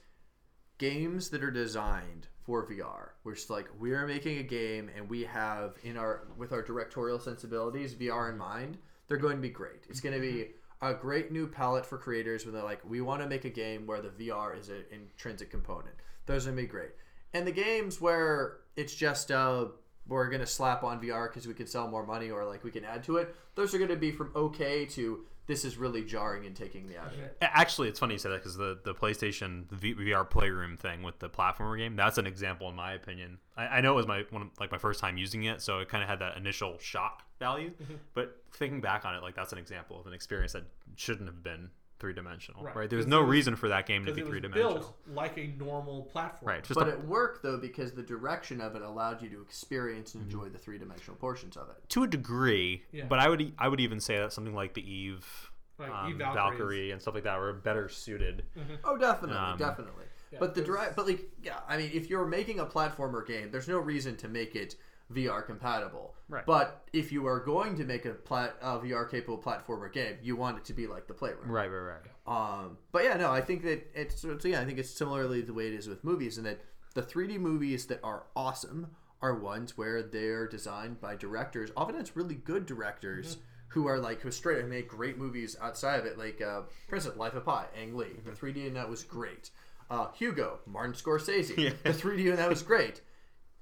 games 0.79 1.29
that 1.29 1.43
are 1.43 1.51
designed 1.51 2.27
for 2.43 2.67
VR, 2.67 3.09
we're 3.23 3.35
just 3.35 3.51
like, 3.51 3.67
we 3.79 3.91
are 3.91 4.07
making 4.07 4.39
a 4.39 4.43
game 4.43 4.89
and 4.97 5.07
we 5.07 5.23
have 5.25 5.75
in 5.83 5.97
our, 5.97 6.23
with 6.39 6.53
our 6.53 6.63
directorial 6.63 7.19
sensibilities, 7.19 7.93
VR 7.93 8.31
in 8.31 8.37
mind, 8.39 8.79
they're 9.07 9.17
going 9.17 9.35
to 9.35 9.41
be 9.43 9.49
great. 9.49 9.85
It's 9.89 9.99
going 9.99 10.15
to 10.15 10.19
be 10.19 10.47
a 10.81 10.91
great 10.91 11.31
new 11.31 11.45
palette 11.45 11.85
for 11.85 11.99
creators 11.99 12.45
when 12.45 12.55
they're 12.55 12.63
like, 12.63 12.81
we 12.83 13.01
want 13.01 13.21
to 13.21 13.29
make 13.29 13.45
a 13.45 13.51
game 13.51 13.85
where 13.85 14.01
the 14.01 14.09
VR 14.09 14.59
is 14.59 14.69
an 14.69 14.83
intrinsic 14.91 15.51
component. 15.51 15.93
Those 16.25 16.47
are 16.47 16.49
going 16.49 16.57
to 16.57 16.63
be 16.63 16.67
great. 16.67 16.91
And 17.35 17.45
the 17.45 17.51
games 17.51 18.01
where 18.01 18.57
it's 18.75 18.95
just, 18.95 19.29
uh, 19.29 19.65
we're 20.07 20.29
going 20.29 20.41
to 20.41 20.47
slap 20.47 20.83
on 20.83 20.99
VR 20.99 21.29
because 21.29 21.47
we 21.47 21.53
can 21.53 21.67
sell 21.67 21.87
more 21.87 22.07
money 22.07 22.31
or 22.31 22.43
like 22.45 22.63
we 22.63 22.71
can 22.71 22.85
add 22.85 23.03
to 23.03 23.17
it, 23.17 23.35
those 23.53 23.75
are 23.75 23.77
going 23.77 23.91
to 23.91 23.95
be 23.95 24.11
from 24.11 24.31
okay 24.35 24.83
to 24.85 25.25
this 25.51 25.65
is 25.65 25.77
really 25.77 26.01
jarring 26.01 26.45
and 26.45 26.55
taking 26.55 26.87
me 26.87 26.95
out 26.95 27.07
of 27.07 27.19
it. 27.19 27.35
Actually, 27.41 27.89
it's 27.89 27.99
funny 27.99 28.13
you 28.13 28.17
say 28.19 28.29
that 28.29 28.37
because 28.37 28.55
the, 28.55 28.79
the 28.85 28.93
PlayStation 28.93 29.65
VR 29.67 30.27
Playroom 30.27 30.77
thing 30.77 31.03
with 31.03 31.19
the 31.19 31.29
platformer 31.29 31.77
game, 31.77 31.97
that's 31.97 32.17
an 32.17 32.25
example, 32.25 32.69
in 32.69 32.75
my 32.75 32.93
opinion. 32.93 33.37
I, 33.57 33.67
I 33.67 33.81
know 33.81 33.91
it 33.91 33.95
was 33.97 34.07
my 34.07 34.23
one 34.29 34.43
of, 34.43 34.47
like 34.61 34.71
my 34.71 34.77
first 34.77 35.01
time 35.01 35.17
using 35.17 35.43
it, 35.43 35.61
so 35.61 35.79
it 35.79 35.89
kind 35.89 36.01
of 36.03 36.09
had 36.09 36.19
that 36.19 36.37
initial 36.37 36.77
shock 36.79 37.23
value. 37.37 37.71
Mm-hmm. 37.71 37.95
But 38.13 38.41
thinking 38.53 38.79
back 38.79 39.03
on 39.03 39.13
it, 39.13 39.21
like 39.23 39.35
that's 39.35 39.51
an 39.51 39.57
example 39.57 39.99
of 39.99 40.07
an 40.07 40.13
experience 40.13 40.53
that 40.53 40.63
shouldn't 40.95 41.27
have 41.27 41.43
been 41.43 41.69
three 42.01 42.13
dimensional, 42.13 42.63
Right. 42.63 42.75
right? 42.75 42.89
There's 42.89 43.07
no 43.07 43.21
was- 43.21 43.29
reason 43.29 43.55
for 43.55 43.69
that 43.69 43.85
game 43.85 44.03
to 44.05 44.11
be 44.11 44.19
it 44.19 44.23
was 44.25 44.29
three 44.31 44.39
dimensional, 44.41 44.73
built 44.73 44.97
like 45.13 45.37
a 45.37 45.47
normal 45.57 46.03
platform. 46.11 46.49
right? 46.49 46.63
Just 46.63 46.77
But 46.77 46.87
a- 46.89 46.91
it 46.93 46.99
worked 47.05 47.43
though 47.43 47.57
because 47.57 47.93
the 47.93 48.03
direction 48.03 48.59
of 48.59 48.75
it 48.75 48.81
allowed 48.81 49.21
you 49.21 49.29
to 49.29 49.41
experience 49.41 50.15
and 50.15 50.23
enjoy 50.25 50.49
the 50.49 50.57
three 50.57 50.77
dimensional 50.77 51.15
portions 51.15 51.55
of 51.55 51.69
it. 51.69 51.77
to 51.89 52.03
a 52.03 52.07
degree, 52.07 52.83
Yeah. 52.91 53.05
but 53.05 53.19
I 53.19 53.29
would 53.29 53.39
e- 53.41 53.53
I 53.57 53.67
would 53.69 53.79
even 53.79 53.99
say 54.01 54.17
that 54.17 54.33
something 54.33 54.53
like 54.55 54.73
the 54.73 54.81
Eve, 54.91 55.51
Like 55.79 55.89
um, 55.89 56.11
Eve 56.11 56.17
Valkyrie. 56.17 56.35
Valkyrie 56.51 56.91
and 56.91 57.01
stuff 57.01 57.13
like 57.15 57.23
that 57.23 57.39
were 57.39 57.53
better 57.53 57.87
suited. 57.89 58.45
Oh, 58.83 58.97
definitely, 58.97 59.37
Um, 59.37 59.57
definitely. 59.57 60.05
Yeah, 60.31 60.39
but 60.39 60.53
the 60.53 60.61
there's- 60.61 60.67
direct, 60.77 60.95
but 60.95 61.07
like, 61.07 61.29
yeah, 61.41 61.59
I 61.67 61.77
mean, 61.77 61.91
if 61.93 62.09
you're 62.09 62.25
making 62.27 62.59
a 62.59 62.65
platformer 62.65 63.25
game, 63.25 63.51
there's 63.51 63.67
no 63.67 63.79
reason 63.79 64.15
to 64.17 64.27
make 64.27 64.55
it 64.55 64.75
VR 65.13 65.45
compatible. 65.45 66.15
Right. 66.29 66.45
But 66.45 66.85
if 66.93 67.11
you 67.11 67.27
are 67.27 67.39
going 67.39 67.75
to 67.75 67.83
make 67.83 68.05
a, 68.05 68.11
plat, 68.11 68.55
a 68.61 68.79
VR 68.79 69.09
capable 69.09 69.37
platformer 69.37 69.91
game, 69.91 70.17
you 70.21 70.35
want 70.35 70.57
it 70.57 70.65
to 70.65 70.73
be 70.73 70.87
like 70.87 71.07
the 71.07 71.13
Playroom. 71.13 71.49
Right, 71.51 71.67
right, 71.67 71.99
right. 71.99 72.01
Um, 72.25 72.77
but 72.91 73.03
yeah, 73.03 73.17
no, 73.17 73.31
I 73.31 73.41
think 73.41 73.63
that 73.63 73.89
it's 73.93 74.21
so 74.21 74.37
yeah, 74.45 74.61
I 74.61 74.65
think 74.65 74.79
it's 74.79 74.89
similarly 74.89 75.41
the 75.41 75.53
way 75.53 75.67
it 75.67 75.73
is 75.73 75.87
with 75.87 76.03
movies, 76.03 76.37
in 76.37 76.45
that 76.45 76.61
the 76.93 77.01
3D 77.01 77.37
movies 77.39 77.85
that 77.87 77.99
are 78.03 78.23
awesome 78.35 78.87
are 79.21 79.35
ones 79.35 79.77
where 79.77 80.01
they're 80.01 80.47
designed 80.47 80.99
by 81.01 81.15
directors. 81.15 81.69
Often 81.75 81.95
it's 81.97 82.15
really 82.15 82.35
good 82.35 82.65
directors 82.65 83.37
who 83.69 83.87
are 83.87 83.99
like 83.99 84.21
who 84.21 84.31
straight 84.31 84.59
and 84.59 84.69
make 84.69 84.87
great 84.87 85.17
movies 85.17 85.55
outside 85.61 85.99
of 85.99 86.05
it. 86.05 86.17
Like 86.17 86.41
uh, 86.41 86.61
for 86.87 86.95
instance, 86.95 87.17
Life 87.17 87.33
of 87.33 87.45
Pi, 87.45 87.65
Ang 87.77 87.95
Lee. 87.95 88.19
The 88.25 88.31
3D 88.31 88.67
in 88.67 88.73
that 88.75 88.89
was 88.89 89.03
great. 89.03 89.49
Uh, 89.89 90.07
Hugo, 90.13 90.59
Martin 90.65 90.93
Scorsese. 90.93 91.57
Yeah. 91.57 91.71
The 91.83 91.91
3D 91.91 92.31
in 92.31 92.35
that 92.37 92.49
was 92.49 92.63
great. 92.63 93.01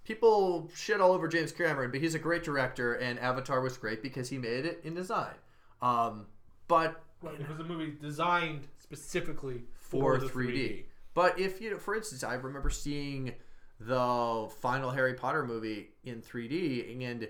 People 0.10 0.72
shit 0.74 1.00
all 1.00 1.12
over 1.12 1.28
James 1.28 1.52
Cameron, 1.52 1.92
but 1.92 2.02
he's 2.02 2.16
a 2.16 2.20
great 2.20 2.44
director, 2.44 2.96
and 2.96 3.20
Avatar 3.20 3.62
was 3.62 3.78
great 3.78 4.02
because 4.02 4.28
he 4.28 4.40
made 4.40 4.66
it 4.66 4.82
in 4.84 4.96
design. 4.96 5.36
Um, 5.84 6.26
but 6.68 7.04
Right, 7.22 7.40
it 7.40 7.48
was 7.48 7.60
a 7.60 7.64
movie 7.64 7.94
designed 8.02 8.68
specifically 8.80 9.62
for 9.76 10.18
for, 10.18 10.26
the 10.26 10.32
3D. 10.32 10.86
But 11.14 11.38
if 11.40 11.62
you 11.62 11.70
know, 11.70 11.78
for 11.78 11.96
instance, 11.96 12.24
I 12.24 12.34
remember 12.34 12.72
seeing 12.72 13.34
the 13.80 14.50
final 14.62 14.90
Harry 14.90 15.14
Potter 15.14 15.46
movie 15.46 15.90
in 16.04 16.24
3D, 16.24 17.06
and 17.06 17.28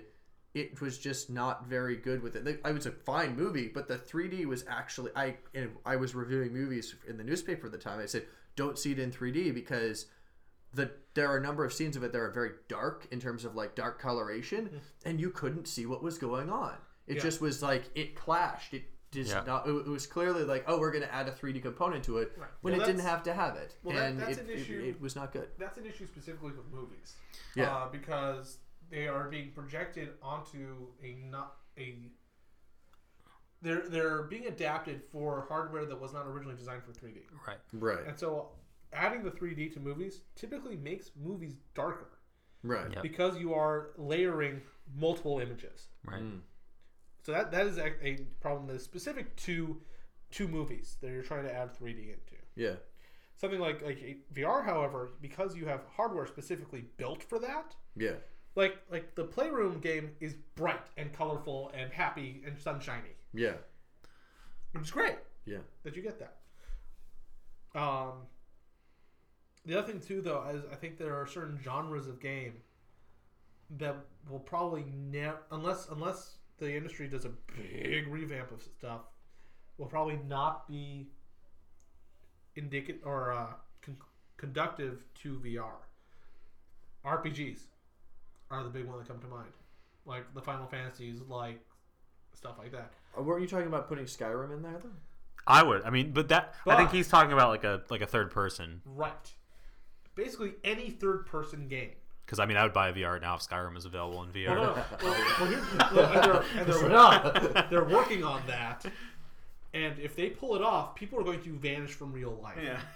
it 0.54 0.80
was 0.80 0.96
just 0.96 1.28
not 1.28 1.66
very 1.66 1.96
good 1.96 2.22
with 2.22 2.34
it. 2.34 2.46
It 2.46 2.72
was 2.72 2.86
a 2.86 2.92
fine 2.92 3.36
movie, 3.36 3.68
but 3.68 3.88
the 3.88 3.98
3D 3.98 4.46
was 4.46 4.64
actually 4.68 5.10
I 5.14 5.36
and 5.54 5.72
I 5.84 5.96
was 5.96 6.14
reviewing 6.14 6.54
movies 6.54 6.94
in 7.06 7.18
the 7.18 7.24
newspaper 7.24 7.66
at 7.66 7.72
the 7.72 7.78
time. 7.78 8.00
I 8.00 8.06
said, 8.06 8.24
"Don't 8.56 8.78
see 8.78 8.92
it 8.92 8.98
in 8.98 9.10
3D 9.10 9.52
because." 9.52 10.06
The, 10.72 10.90
there 11.14 11.28
are 11.28 11.36
a 11.36 11.40
number 11.42 11.64
of 11.64 11.72
scenes 11.72 11.96
of 11.96 12.04
it 12.04 12.12
that 12.12 12.18
are 12.20 12.30
very 12.30 12.50
dark 12.68 13.06
in 13.10 13.20
terms 13.20 13.44
of 13.44 13.54
like 13.56 13.74
dark 13.74 14.00
coloration, 14.00 14.80
and 15.04 15.20
you 15.20 15.30
couldn't 15.30 15.66
see 15.66 15.86
what 15.86 16.02
was 16.02 16.16
going 16.18 16.48
on. 16.50 16.74
It 17.06 17.16
Yeah. 17.16 17.22
just 17.22 17.40
was 17.40 17.62
like 17.62 17.90
it 17.96 18.14
clashed. 18.14 18.72
It 18.74 18.84
just 19.10 19.32
Yeah. 19.32 19.42
not. 19.44 19.66
It, 19.66 19.72
it 19.72 19.86
was 19.88 20.06
clearly 20.06 20.44
like, 20.44 20.64
oh, 20.68 20.78
we're 20.78 20.92
going 20.92 21.02
to 21.02 21.12
add 21.12 21.26
a 21.26 21.32
3D 21.32 21.60
component 21.60 22.04
to 22.04 22.18
it 22.18 22.32
Right. 22.38 22.48
when 22.60 22.74
Well, 22.74 22.82
it 22.82 22.86
didn't 22.86 23.00
have 23.04 23.24
to 23.24 23.34
have 23.34 23.56
it, 23.56 23.74
well, 23.82 23.96
that- 23.96 24.10
and 24.10 24.20
that's 24.20 24.38
it, 24.38 24.44
an 24.44 24.50
it- 24.50 24.60
issue. 24.60 24.80
it 24.86 25.00
was 25.00 25.16
not 25.16 25.32
good. 25.32 25.48
That's 25.58 25.76
an 25.78 25.86
issue 25.86 26.06
specifically 26.06 26.52
with 26.52 26.66
movies. 26.72 27.16
Yeah. 27.56 27.74
Uh, 27.74 27.88
because 27.90 28.58
they 28.90 29.08
are 29.08 29.28
being 29.28 29.50
projected 29.50 30.10
onto 30.22 30.86
a 31.02 31.14
not 31.14 31.56
a. 31.76 32.12
They're 33.62 33.88
they're 33.88 34.22
being 34.22 34.46
adapted 34.46 35.02
for 35.10 35.44
hardware 35.48 35.84
that 35.84 36.00
was 36.00 36.12
not 36.14 36.26
originally 36.26 36.56
designed 36.56 36.82
for 36.84 36.92
3D, 36.92 37.22
Right. 37.46 37.58
Right, 37.72 38.06
and 38.06 38.18
so 38.18 38.52
adding 38.92 39.22
the 39.22 39.30
3D 39.30 39.72
to 39.74 39.80
movies 39.80 40.20
typically 40.34 40.76
makes 40.76 41.10
movies 41.20 41.54
darker 41.74 42.18
right. 42.62 42.92
Yep. 42.92 43.02
because 43.02 43.38
you 43.38 43.54
are 43.54 43.90
layering 43.96 44.60
multiple 44.96 45.38
images. 45.38 45.88
Right. 46.04 46.22
Mm. 46.22 46.40
So 47.22 47.32
that 47.32 47.50
that 47.52 47.66
is 47.66 47.78
a, 47.78 48.06
a 48.06 48.18
problem 48.40 48.66
that 48.68 48.76
is 48.76 48.84
specific 48.84 49.36
to 49.36 49.80
to 50.32 50.48
movies 50.48 50.96
that 51.00 51.10
you're 51.10 51.22
trying 51.22 51.44
to 51.44 51.52
add 51.54 51.76
3D 51.78 52.04
into. 52.04 52.36
Yeah, 52.56 52.74
Something 53.40 53.60
like 53.60 53.82
like 53.82 54.18
VR, 54.34 54.62
however, 54.62 55.12
because 55.22 55.56
you 55.56 55.64
have 55.64 55.80
hardware 55.96 56.26
specifically 56.26 56.84
built 56.98 57.22
for 57.22 57.38
that, 57.38 57.74
yeah, 57.96 58.16
like 58.54 58.76
like 58.90 59.14
the 59.14 59.24
Playroom 59.24 59.80
game 59.80 60.10
is 60.20 60.34
bright 60.56 60.88
and 60.98 61.10
colorful 61.14 61.70
and 61.72 61.90
happy 61.90 62.42
and 62.46 62.58
sunshiny, 62.58 63.16
yeah, 63.32 63.54
which 64.72 64.84
is 64.84 64.90
great 64.90 65.16
yeah. 65.46 65.60
that 65.84 65.96
you 65.96 66.02
get 66.02 66.18
that. 66.18 66.36
Um, 67.80 68.26
the 69.66 69.78
other 69.78 69.86
thing 69.86 70.00
too, 70.00 70.20
though, 70.22 70.44
is 70.54 70.62
I 70.70 70.76
think 70.76 70.98
there 70.98 71.14
are 71.14 71.26
certain 71.26 71.58
genres 71.62 72.06
of 72.06 72.20
game 72.20 72.54
that 73.78 73.96
will 74.28 74.40
probably 74.40 74.84
never, 75.10 75.38
unless 75.50 75.88
unless 75.90 76.36
the 76.58 76.74
industry 76.74 77.08
does 77.08 77.24
a 77.24 77.32
big 77.56 78.08
revamp 78.08 78.50
of 78.52 78.62
stuff, 78.62 79.02
will 79.78 79.86
probably 79.86 80.18
not 80.28 80.68
be 80.68 81.08
indicative 82.56 83.00
or 83.04 83.32
uh, 83.32 83.46
con- 83.82 83.96
conductive 84.36 85.04
to 85.22 85.38
VR. 85.38 85.72
RPGs 87.04 87.60
are 88.50 88.62
the 88.62 88.70
big 88.70 88.86
one 88.86 88.98
that 88.98 89.08
come 89.08 89.20
to 89.20 89.28
mind, 89.28 89.52
like 90.04 90.34
the 90.34 90.42
Final 90.42 90.66
Fantasies, 90.66 91.20
like 91.28 91.60
stuff 92.34 92.56
like 92.58 92.72
that. 92.72 92.92
Uh, 93.16 93.22
Weren't 93.22 93.42
you 93.42 93.48
talking 93.48 93.68
about 93.68 93.88
putting 93.88 94.04
Skyrim 94.04 94.54
in 94.54 94.62
there 94.62 94.78
though? 94.82 94.90
I 95.46 95.62
would. 95.62 95.82
I 95.82 95.90
mean, 95.90 96.12
but 96.12 96.28
that 96.28 96.54
I 96.66 96.76
think 96.76 96.90
he's 96.90 97.08
talking 97.08 97.32
about 97.32 97.48
like 97.48 97.64
a 97.64 97.82
like 97.90 98.02
a 98.02 98.06
third 98.06 98.30
person. 98.30 98.82
Right. 98.84 99.32
Basically, 100.22 100.52
any 100.64 100.90
third-person 100.90 101.66
game. 101.68 101.92
Because 102.26 102.38
I 102.38 102.44
mean, 102.44 102.58
I 102.58 102.62
would 102.62 102.74
buy 102.74 102.90
a 102.90 102.92
VR 102.92 103.18
now 103.20 103.36
if 103.36 103.40
Skyrim 103.40 103.74
is 103.74 103.86
available 103.86 104.22
in 104.22 104.28
VR. 104.32 104.48
Well, 104.48 104.76
no, 104.76 104.84
well, 105.02 105.16
well, 105.40 105.48
here's, 105.48 105.92
well, 105.94 106.12
and 106.12 106.24
they're, 106.24 106.60
and 106.60 106.72
they're, 106.72 106.88
not. 107.54 107.70
they're 107.70 107.84
working 107.84 108.22
on 108.22 108.42
that, 108.46 108.84
and 109.72 109.98
if 109.98 110.14
they 110.14 110.28
pull 110.28 110.56
it 110.56 110.62
off, 110.62 110.94
people 110.94 111.18
are 111.18 111.24
going 111.24 111.40
to 111.42 111.56
vanish 111.56 111.92
from 111.92 112.12
real 112.12 112.38
life. 112.42 112.58
Yeah. 112.62 112.80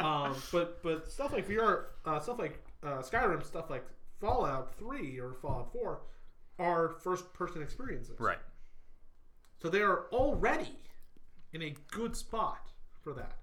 Um, 0.00 0.34
but 0.50 0.82
but 0.82 1.08
stuff 1.08 1.32
like 1.32 1.48
VR, 1.48 1.84
uh, 2.04 2.18
stuff 2.18 2.40
like 2.40 2.58
uh, 2.82 2.98
Skyrim, 2.98 3.44
stuff 3.44 3.70
like 3.70 3.84
Fallout 4.20 4.74
Three 4.76 5.20
or 5.20 5.34
Fallout 5.40 5.72
Four, 5.72 6.00
are 6.58 6.88
first-person 7.04 7.62
experiences. 7.62 8.18
right. 8.18 8.38
So 9.62 9.68
they 9.68 9.82
are 9.82 10.06
already 10.10 10.80
in 11.52 11.62
a 11.62 11.74
good 11.92 12.16
spot 12.16 12.72
for 13.04 13.12
that. 13.14 13.36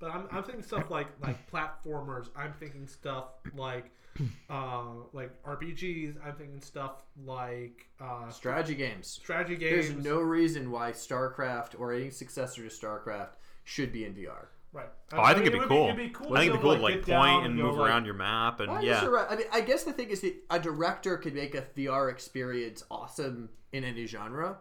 But 0.00 0.10
I'm, 0.10 0.26
I'm 0.30 0.42
thinking 0.42 0.62
stuff 0.62 0.90
like 0.90 1.08
like 1.22 1.50
platformers. 1.50 2.28
I'm 2.36 2.52
thinking 2.52 2.86
stuff 2.86 3.26
like 3.56 3.90
uh, 4.50 4.82
like 5.12 5.30
RPGs. 5.44 6.16
I'm 6.24 6.34
thinking 6.34 6.60
stuff 6.60 7.02
like 7.24 7.86
uh, 8.00 8.28
Strategy 8.30 8.74
games. 8.74 9.06
strategy 9.08 9.56
games. 9.56 9.88
There's 9.88 10.04
no 10.04 10.18
reason 10.18 10.70
why 10.70 10.92
StarCraft 10.92 11.78
or 11.78 11.92
any 11.92 12.10
successor 12.10 12.62
to 12.62 12.68
StarCraft 12.68 13.30
should 13.64 13.92
be 13.92 14.04
in 14.04 14.14
VR. 14.14 14.46
right. 14.72 14.88
Oh, 15.12 15.20
I 15.20 15.32
think 15.32 15.46
mean, 15.46 15.54
it'd 15.54 15.60
be 15.62 15.66
cool. 15.68 15.86
would 15.86 15.94
it'd 15.94 15.96
be 15.96 16.10
cool 16.10 16.36
I 16.36 16.40
think 16.40 16.52
to 16.52 16.58
it'd 16.58 16.60
be 16.60 16.62
cool 16.62 16.76
to 16.76 16.82
like, 16.82 16.94
like 16.96 17.06
get 17.06 17.12
down 17.12 17.34
point 17.42 17.46
and 17.46 17.56
move 17.56 17.76
like- 17.76 17.88
around 17.88 18.04
your 18.04 18.14
map 18.14 18.60
and 18.60 18.70
I 18.70 18.82
yeah. 18.82 19.00
guess 19.00 19.04
right. 19.08 19.26
I 19.30 19.36
mean, 19.36 19.46
I 19.52 19.60
guess 19.62 19.84
the 19.84 19.92
thing 19.92 20.10
is 20.10 20.20
that 20.20 20.34
a 20.50 20.58
director 20.58 21.16
could 21.16 21.34
make 21.34 21.54
a 21.54 21.62
VR 21.76 22.10
experience 22.10 22.84
awesome 22.90 23.48
in 23.72 23.84
any 23.84 24.06
genre, 24.06 24.58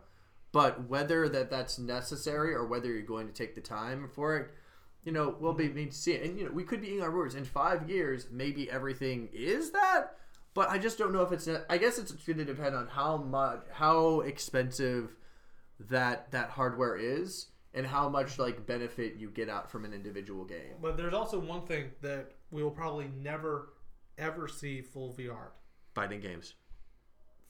but 0.51 0.87
whether 0.87 1.27
that 1.29 1.49
that's 1.49 1.77
necessary 1.79 2.53
or 2.53 2.65
whether 2.65 2.87
you're 2.87 3.01
going 3.01 3.27
to 3.27 3.33
take 3.33 3.55
the 3.55 3.61
time 3.61 4.07
for 4.13 4.37
it, 4.37 4.51
you 5.03 5.11
know, 5.11 5.35
we'll 5.39 5.53
be 5.53 5.67
need 5.69 5.91
to 5.91 5.97
see 5.97 6.13
it. 6.13 6.23
And 6.23 6.39
you 6.39 6.45
know, 6.45 6.51
we 6.51 6.63
could 6.63 6.81
be 6.81 6.87
eating 6.87 7.01
our 7.01 7.11
words 7.11 7.35
in 7.35 7.45
five 7.45 7.89
years. 7.89 8.27
Maybe 8.31 8.69
everything 8.69 9.29
is 9.33 9.71
that, 9.71 10.15
but 10.53 10.69
I 10.69 10.77
just 10.77 10.97
don't 10.97 11.11
know 11.11 11.21
if 11.21 11.31
it's. 11.31 11.47
I 11.69 11.77
guess 11.77 11.97
it's 11.97 12.11
going 12.11 12.37
to 12.37 12.45
depend 12.45 12.75
on 12.75 12.87
how 12.87 13.17
much, 13.17 13.61
how 13.71 14.21
expensive 14.21 15.15
that 15.79 16.31
that 16.31 16.49
hardware 16.51 16.95
is, 16.95 17.47
and 17.73 17.85
how 17.85 18.07
much 18.07 18.39
like 18.39 18.65
benefit 18.65 19.15
you 19.17 19.29
get 19.29 19.49
out 19.49 19.69
from 19.69 19.83
an 19.85 19.93
individual 19.93 20.45
game. 20.45 20.75
But 20.81 20.95
there's 20.95 21.13
also 21.13 21.39
one 21.39 21.65
thing 21.65 21.91
that 22.01 22.31
we 22.51 22.63
will 22.63 22.71
probably 22.71 23.09
never 23.21 23.73
ever 24.17 24.47
see 24.47 24.81
full 24.81 25.13
VR. 25.13 25.49
Fighting 25.93 26.21
games. 26.21 26.53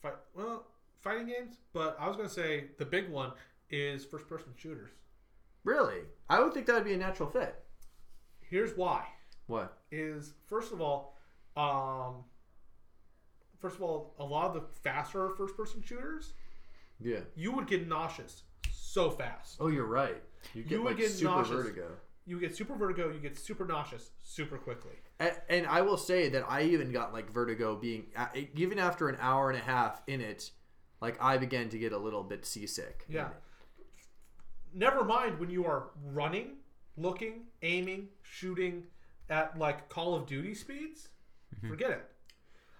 Fight 0.02 0.14
well, 0.34 0.66
fighting 1.02 1.26
games. 1.26 1.56
But 1.72 1.96
I 2.00 2.08
was 2.08 2.16
gonna 2.16 2.28
say 2.28 2.66
the 2.78 2.84
big 2.84 3.10
one 3.10 3.32
is 3.70 4.04
first-person 4.04 4.52
shooters. 4.56 4.90
Really, 5.64 6.00
I 6.28 6.40
would 6.42 6.52
think 6.54 6.66
that 6.66 6.74
would 6.74 6.84
be 6.84 6.92
a 6.94 6.98
natural 6.98 7.28
fit. 7.28 7.54
Here's 8.40 8.76
why. 8.76 9.06
What? 9.46 9.78
is 9.90 10.32
first 10.46 10.72
of 10.72 10.80
all, 10.80 11.16
um, 11.56 12.24
first 13.60 13.76
of 13.76 13.82
all, 13.82 14.14
a 14.18 14.24
lot 14.24 14.46
of 14.46 14.54
the 14.54 14.62
faster 14.82 15.30
first 15.36 15.56
person 15.56 15.82
shooters, 15.82 16.32
Yeah. 17.00 17.20
you 17.36 17.52
would 17.52 17.66
get 17.66 17.86
nauseous 17.86 18.42
so 18.70 19.10
fast. 19.10 19.56
Oh, 19.60 19.68
you're 19.68 19.86
right. 19.86 20.22
You 20.54 20.62
get 20.62 20.72
You 20.72 20.82
would 20.82 20.88
like 20.92 20.96
get 20.98 21.10
super 21.10 21.30
nauseous. 21.30 21.56
vertigo. 21.64 21.90
You 22.26 22.40
get 22.40 22.56
super 22.56 22.74
vertigo, 22.74 23.10
you 23.12 23.18
get 23.20 23.36
super 23.36 23.64
nauseous 23.66 24.10
super 24.22 24.56
quickly. 24.56 24.94
And, 25.20 25.32
and 25.50 25.66
I 25.66 25.82
will 25.82 25.98
say 25.98 26.28
that 26.30 26.44
I 26.48 26.62
even 26.62 26.90
got 26.90 27.12
like 27.12 27.30
vertigo 27.30 27.76
being 27.76 28.06
even 28.54 28.78
after 28.78 29.08
an 29.08 29.16
hour 29.20 29.50
and 29.50 29.58
a 29.58 29.62
half 29.62 30.02
in 30.06 30.20
it, 30.22 30.50
like 31.02 31.22
I 31.22 31.36
began 31.36 31.68
to 31.68 31.78
get 31.78 31.92
a 31.92 31.98
little 31.98 32.22
bit 32.24 32.46
seasick. 32.46 33.04
Yeah. 33.08 33.28
Never 34.74 35.04
mind 35.04 35.38
when 35.38 35.50
you 35.50 35.64
are 35.66 35.90
running, 36.12 36.56
looking, 36.96 37.44
aiming, 37.62 38.08
shooting 38.22 38.84
at 39.30 39.58
like 39.58 39.88
Call 39.88 40.14
of 40.14 40.26
Duty 40.26 40.54
speeds. 40.54 41.08
Mm-hmm. 41.56 41.68
Forget 41.68 41.90
it. 41.90 42.10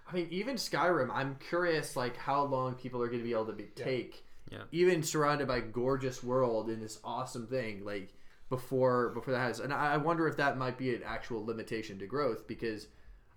I 0.07 0.13
mean, 0.13 0.27
even 0.29 0.55
Skyrim. 0.55 1.09
I'm 1.11 1.37
curious, 1.49 1.95
like 1.95 2.17
how 2.17 2.43
long 2.43 2.75
people 2.75 3.01
are 3.01 3.07
going 3.07 3.19
to 3.19 3.23
be 3.23 3.31
able 3.31 3.47
to 3.47 3.53
be, 3.53 3.63
take. 3.75 4.23
Yeah. 4.51 4.63
Even 4.71 5.01
surrounded 5.01 5.47
by 5.47 5.61
gorgeous 5.61 6.23
world 6.23 6.69
in 6.69 6.79
this 6.79 6.99
awesome 7.03 7.47
thing, 7.47 7.83
like 7.83 8.13
before 8.49 9.09
before 9.09 9.33
that 9.33 9.39
has, 9.39 9.59
and 9.59 9.73
I 9.73 9.93
I 9.93 9.97
wonder 9.97 10.27
if 10.27 10.37
that 10.37 10.57
might 10.57 10.77
be 10.77 10.93
an 10.93 11.01
actual 11.03 11.43
limitation 11.43 11.97
to 11.99 12.05
growth 12.05 12.45
because 12.47 12.87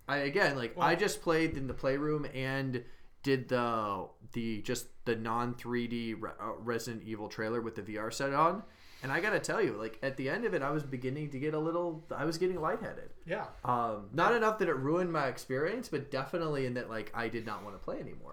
I 0.07 0.19
again 0.19 0.57
like 0.57 0.75
I 0.79 0.95
just 0.95 1.23
played 1.23 1.57
in 1.57 1.67
the 1.67 1.73
playroom 1.73 2.27
and 2.35 2.85
did 3.29 3.49
the 3.49 4.09
the 4.33 4.63
just 4.63 4.87
the 5.05 5.15
non 5.15 5.55
3D 5.55 6.17
Re- 6.19 6.31
uh, 6.41 6.53
Resident 6.61 7.03
Evil 7.05 7.29
trailer 7.29 7.61
with 7.61 7.75
the 7.75 7.83
VR 7.83 8.11
set 8.11 8.33
on, 8.33 8.63
and 9.03 9.13
I 9.13 9.21
gotta 9.21 9.39
tell 9.39 9.63
you, 9.63 9.73
like 9.73 9.99
at 10.03 10.17
the 10.17 10.31
end 10.31 10.47
of 10.47 10.55
it, 10.55 10.63
I 10.63 10.71
was 10.71 10.83
beginning 10.83 11.29
to 11.31 11.39
get 11.39 11.53
a 11.53 11.59
little, 11.59 12.07
I 12.15 12.25
was 12.25 12.39
getting 12.39 12.59
lightheaded. 12.59 13.11
Yeah. 13.27 13.45
Um, 13.67 14.09
not 14.15 14.35
enough 14.35 14.59
that 14.61 14.69
it 14.69 14.77
ruined 14.77 15.13
my 15.13 15.27
experience, 15.27 15.91
but 15.91 16.11
definitely 16.11 16.65
in 16.65 16.73
that 16.75 16.89
like 16.89 17.13
I 17.15 17.29
did 17.29 17.45
not 17.45 17.63
want 17.63 17.75
to 17.75 17.85
play 17.85 18.01
anymore. 18.01 18.33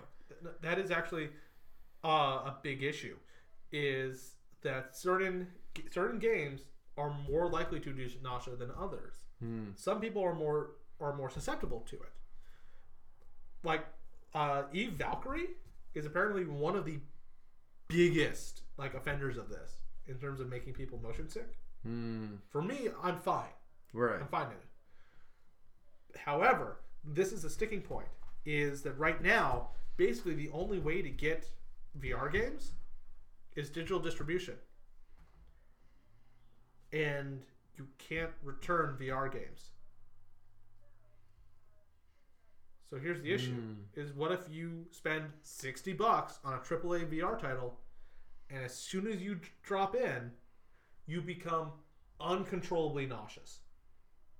That 0.62 0.80
is 0.80 0.92
actually 0.92 1.30
uh, 2.06 2.08
a 2.08 2.56
big 2.64 2.82
issue 2.82 3.18
is 3.74 4.36
that 4.62 4.96
certain 4.96 5.48
certain 5.92 6.20
games 6.20 6.62
are 6.98 7.14
more 7.30 7.50
likely 7.50 7.82
to 7.82 7.90
induce 7.90 8.14
nausea 8.24 8.56
than 8.56 8.72
others. 8.80 9.16
Some 9.76 10.00
people 10.00 10.24
are 10.24 10.34
more 10.34 10.72
are 11.02 11.14
more 11.16 11.30
susceptible 11.30 11.86
to 11.90 11.98
it. 11.98 12.14
Like 13.64 13.86
uh, 14.36 14.64
Eve 14.74 14.92
Valkyrie 14.92 15.56
is 15.96 16.06
apparently 16.06 16.46
one 16.46 16.76
of 16.76 16.86
the 16.86 17.00
biggest 17.88 18.62
like 18.78 18.94
offenders 18.94 19.38
of 19.38 19.50
this 19.50 19.78
in 20.08 20.16
terms 20.18 20.40
of 20.40 20.50
making 20.50 20.74
people 20.74 21.00
motion 21.02 21.30
sick. 21.30 21.58
Hmm. 21.84 22.36
For 22.50 22.62
me, 22.62 22.90
I'm 23.02 23.18
fine. 23.18 23.54
Right. 23.94 24.20
I'm 24.20 24.28
fine 24.28 24.48
in 24.48 24.52
it. 24.52 26.20
However, 26.20 26.82
this 27.04 27.32
is 27.32 27.44
a 27.46 27.50
sticking 27.50 27.82
point 27.82 28.08
is 28.46 28.82
that 28.84 28.98
right 29.00 29.22
now, 29.24 29.70
basically 29.98 30.34
the 30.34 30.50
only 30.52 30.80
way 30.80 31.02
to 31.02 31.10
get 31.10 31.50
VR 32.00 32.32
games 32.32 32.74
is 33.56 33.70
digital 33.70 34.00
distribution. 34.00 34.56
And 36.92 37.42
you 37.78 37.88
can't 37.98 38.32
return 38.44 38.98
VR 39.00 39.32
games. 39.32 39.72
So 42.90 42.98
here's 42.98 43.22
the 43.22 43.34
issue 43.34 43.54
hmm. 43.54 44.00
is 44.00 44.14
what 44.14 44.32
if 44.32 44.42
you 44.50 44.86
spend 44.92 45.26
60 45.42 45.94
bucks 45.94 46.40
on 46.44 46.54
a 46.54 46.58
AAA 46.58 47.12
VR 47.12 47.40
title 47.40 47.80
and 48.50 48.64
as 48.64 48.76
soon 48.76 49.08
as 49.08 49.22
you 49.22 49.40
drop 49.64 49.96
in, 49.96 50.32
you 51.08 51.22
become 51.22 51.72
uncontrollably 52.20 53.06
nauseous 53.06 53.60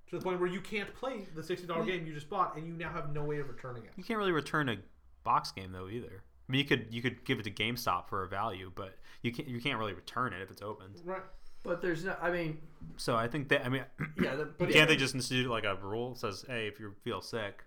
to 0.08 0.18
the 0.18 0.22
point 0.22 0.38
where 0.38 0.48
you 0.48 0.60
can't 0.60 0.92
play 0.94 1.26
the 1.34 1.42
sixty 1.42 1.66
dollar 1.66 1.84
game 1.84 2.06
you 2.06 2.14
just 2.14 2.30
bought, 2.30 2.56
and 2.56 2.66
you 2.66 2.72
now 2.72 2.90
have 2.90 3.12
no 3.12 3.24
way 3.24 3.38
of 3.38 3.48
returning 3.48 3.84
it. 3.84 3.90
You 3.96 4.04
can't 4.04 4.18
really 4.18 4.32
return 4.32 4.68
a 4.68 4.76
box 5.24 5.50
game 5.52 5.72
though 5.72 5.88
either. 5.88 6.22
I 6.48 6.52
mean, 6.52 6.60
you 6.60 6.64
could 6.64 6.86
you 6.90 7.02
could 7.02 7.24
give 7.24 7.40
it 7.40 7.44
to 7.44 7.50
GameStop 7.50 8.08
for 8.08 8.22
a 8.22 8.28
value, 8.28 8.70
but 8.74 8.96
you 9.22 9.32
can't 9.32 9.48
you 9.48 9.60
can't 9.60 9.78
really 9.78 9.94
return 9.94 10.32
it 10.32 10.42
if 10.42 10.50
it's 10.50 10.62
opened. 10.62 11.00
Right. 11.04 11.22
But 11.64 11.82
there's 11.82 12.04
no. 12.04 12.16
I 12.22 12.30
mean, 12.30 12.58
So 12.96 13.16
I 13.16 13.26
think 13.26 13.48
that 13.48 13.66
I 13.66 13.68
mean, 13.68 13.84
yeah. 14.20 14.36
The, 14.36 14.44
But 14.44 14.70
can't 14.70 14.88
they 14.88 14.96
just 14.96 15.14
institute 15.16 15.50
like 15.50 15.64
a 15.64 15.74
rule 15.74 16.10
that 16.10 16.20
says, 16.20 16.44
hey, 16.46 16.68
if 16.68 16.78
you 16.78 16.94
feel 17.02 17.20
sick, 17.20 17.64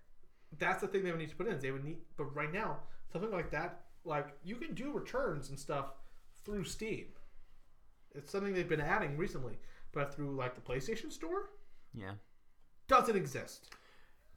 That's 0.58 0.82
the 0.82 0.88
thing 0.88 1.04
they 1.04 1.12
would 1.12 1.20
need 1.20 1.30
to 1.30 1.36
put 1.36 1.47
in. 1.47 1.54
is 1.54 1.62
They 1.62 1.72
would 1.72 1.84
need, 1.84 1.97
but 2.18 2.36
right 2.36 2.52
now, 2.52 2.80
something 3.12 3.32
like 3.32 3.52
that, 3.52 3.82
like 4.04 4.28
you 4.43 4.56
can 4.56 4.74
do 4.74 4.91
returns 4.91 5.50
and 5.50 5.60
stuff 5.60 5.93
through 6.43 6.64
Steam. 6.64 7.06
It's 8.16 8.32
something 8.32 8.54
they've 8.54 8.68
been 8.68 8.82
adding 8.82 9.18
recently, 9.18 9.60
but 9.91 10.14
through 10.14 10.36
like 10.36 10.56
the 10.56 10.62
PlayStation 10.62 11.12
Store, 11.12 11.50
yeah, 11.93 12.14
doesn't 12.88 13.16
exist. 13.16 13.76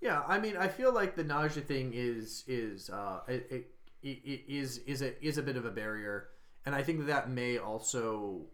Yeah, 0.00 0.22
I 0.26 0.38
mean, 0.38 0.56
I 0.56 0.68
feel 0.68 0.92
like 0.92 1.14
the 1.14 1.24
nausea 1.24 1.62
thing 1.62 1.92
is 1.94 2.44
is 2.46 2.90
uh, 2.90 3.20
it, 3.28 3.46
it, 3.50 3.70
it 4.02 4.44
is 4.48 4.78
is 4.78 5.00
a 5.00 5.24
is 5.24 5.38
a 5.38 5.42
bit 5.42 5.56
of 5.56 5.64
a 5.64 5.70
barrier, 5.70 6.28
and 6.66 6.74
I 6.74 6.82
think 6.82 6.98
that 6.98 7.06
that 7.06 7.30
may 7.30 7.56
also 7.58 8.46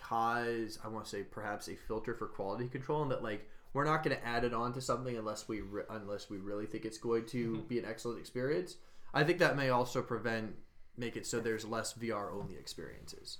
cause 0.00 0.78
I 0.84 0.88
want 0.88 1.04
to 1.04 1.10
say 1.10 1.22
perhaps 1.22 1.68
a 1.68 1.76
filter 1.76 2.14
for 2.14 2.26
quality 2.26 2.68
control, 2.68 3.02
and 3.02 3.10
that 3.10 3.22
like 3.22 3.48
we're 3.74 3.84
not 3.84 4.02
going 4.02 4.16
to 4.16 4.26
add 4.26 4.44
it 4.44 4.54
on 4.54 4.72
to 4.72 4.80
something 4.80 5.16
unless 5.16 5.46
we 5.46 5.60
re- 5.60 5.82
unless 5.90 6.30
we 6.30 6.38
really 6.38 6.64
think 6.64 6.86
it's 6.86 6.96
going 6.96 7.26
to 7.26 7.58
be 7.68 7.78
an 7.78 7.84
excellent 7.84 8.18
experience. 8.18 8.76
I 9.12 9.24
think 9.24 9.38
that 9.40 9.56
may 9.56 9.68
also 9.68 10.00
prevent 10.00 10.54
make 10.96 11.16
it 11.16 11.26
so 11.26 11.40
there's 11.40 11.64
less 11.64 11.92
VR 11.94 12.32
only 12.32 12.54
experiences 12.54 13.38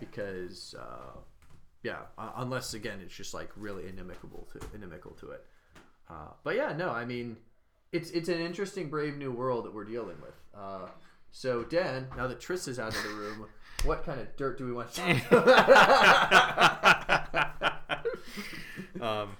because 0.00 0.74
uh, 0.78 1.18
yeah, 1.82 2.00
uh, 2.18 2.32
unless 2.36 2.74
again 2.74 3.00
it's 3.02 3.14
just 3.14 3.34
like 3.34 3.50
really 3.56 3.88
inimical 3.88 4.48
to 4.52 4.60
inimical 4.74 5.12
to 5.12 5.30
it. 5.30 5.44
Uh, 6.10 6.32
but 6.44 6.56
yeah, 6.56 6.72
no, 6.76 6.90
I 6.90 7.04
mean, 7.04 7.36
it's 7.92 8.10
it's 8.10 8.28
an 8.28 8.40
interesting, 8.40 8.90
brave 8.90 9.16
new 9.16 9.32
world 9.32 9.64
that 9.64 9.72
we're 9.72 9.84
dealing 9.84 10.20
with. 10.20 10.34
Uh, 10.54 10.88
so 11.30 11.62
Dan, 11.62 12.08
now 12.16 12.26
that 12.26 12.40
Tris 12.40 12.68
is 12.68 12.78
out 12.78 12.94
of 12.94 13.02
the 13.02 13.10
room, 13.10 13.46
what 13.84 14.04
kind 14.04 14.20
of 14.20 14.36
dirt 14.36 14.58
do 14.58 14.66
we 14.66 14.72
want 14.72 14.92
to 14.92 15.20
talk 15.30 15.42
um, 19.00 19.36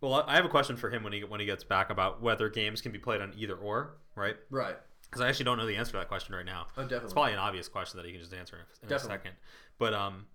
well, 0.00 0.24
I 0.26 0.36
have 0.36 0.44
a 0.44 0.48
question 0.48 0.76
for 0.76 0.90
him 0.90 1.02
when 1.02 1.12
he 1.12 1.24
when 1.24 1.40
he 1.40 1.46
gets 1.46 1.64
back 1.64 1.90
about 1.90 2.22
whether 2.22 2.48
games 2.48 2.80
can 2.80 2.92
be 2.92 2.98
played 2.98 3.20
on 3.20 3.32
either 3.36 3.54
or, 3.54 3.96
right? 4.14 4.36
Right. 4.50 4.76
because 5.02 5.20
I 5.22 5.28
actually 5.28 5.44
don't 5.46 5.58
know 5.58 5.66
the 5.66 5.76
answer 5.76 5.92
to 5.92 5.98
that 5.98 6.08
question 6.08 6.34
right 6.34 6.46
now. 6.46 6.66
Oh, 6.76 6.82
definitely. 6.82 7.04
It's 7.06 7.12
probably 7.12 7.32
an 7.32 7.38
obvious 7.38 7.68
question 7.68 7.96
that 7.98 8.06
he 8.06 8.12
can 8.12 8.20
just 8.20 8.32
answer 8.34 8.56
in 8.56 8.62
a, 8.88 8.92
in 8.92 8.96
a 8.96 8.98
second. 9.00 9.32
But 9.78 9.94
um, 9.94 10.26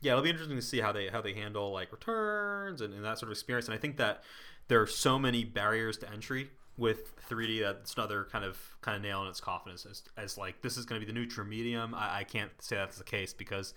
yeah, 0.00 0.12
it'll 0.12 0.22
be 0.24 0.30
interesting 0.30 0.56
to 0.56 0.62
see 0.62 0.80
how 0.80 0.92
they 0.92 1.08
how 1.08 1.20
they 1.20 1.32
handle 1.34 1.72
like 1.72 1.92
returns 1.92 2.80
and, 2.80 2.94
and 2.94 3.04
that 3.04 3.18
sort 3.18 3.28
of 3.30 3.32
experience. 3.32 3.66
And 3.66 3.74
I 3.74 3.78
think 3.78 3.96
that 3.98 4.22
there 4.68 4.80
are 4.80 4.86
so 4.86 5.18
many 5.18 5.44
barriers 5.44 5.98
to 5.98 6.10
entry 6.10 6.50
with 6.78 7.16
3D 7.28 7.62
that's 7.62 7.94
another 7.94 8.26
kind 8.30 8.44
of 8.44 8.58
kind 8.82 8.96
of 8.96 9.02
nail 9.02 9.22
in 9.22 9.28
its 9.28 9.40
coffin 9.40 9.72
as, 9.72 9.86
as, 9.86 10.02
as 10.16 10.36
like 10.36 10.60
this 10.62 10.76
is 10.76 10.84
going 10.84 11.00
to 11.00 11.06
be 11.06 11.10
the 11.10 11.18
new 11.18 11.26
true 11.26 11.44
medium. 11.44 11.94
I, 11.94 12.18
I 12.18 12.24
can't 12.24 12.50
say 12.60 12.76
that's 12.76 12.98
the 12.98 13.04
case 13.04 13.32
because 13.32 13.72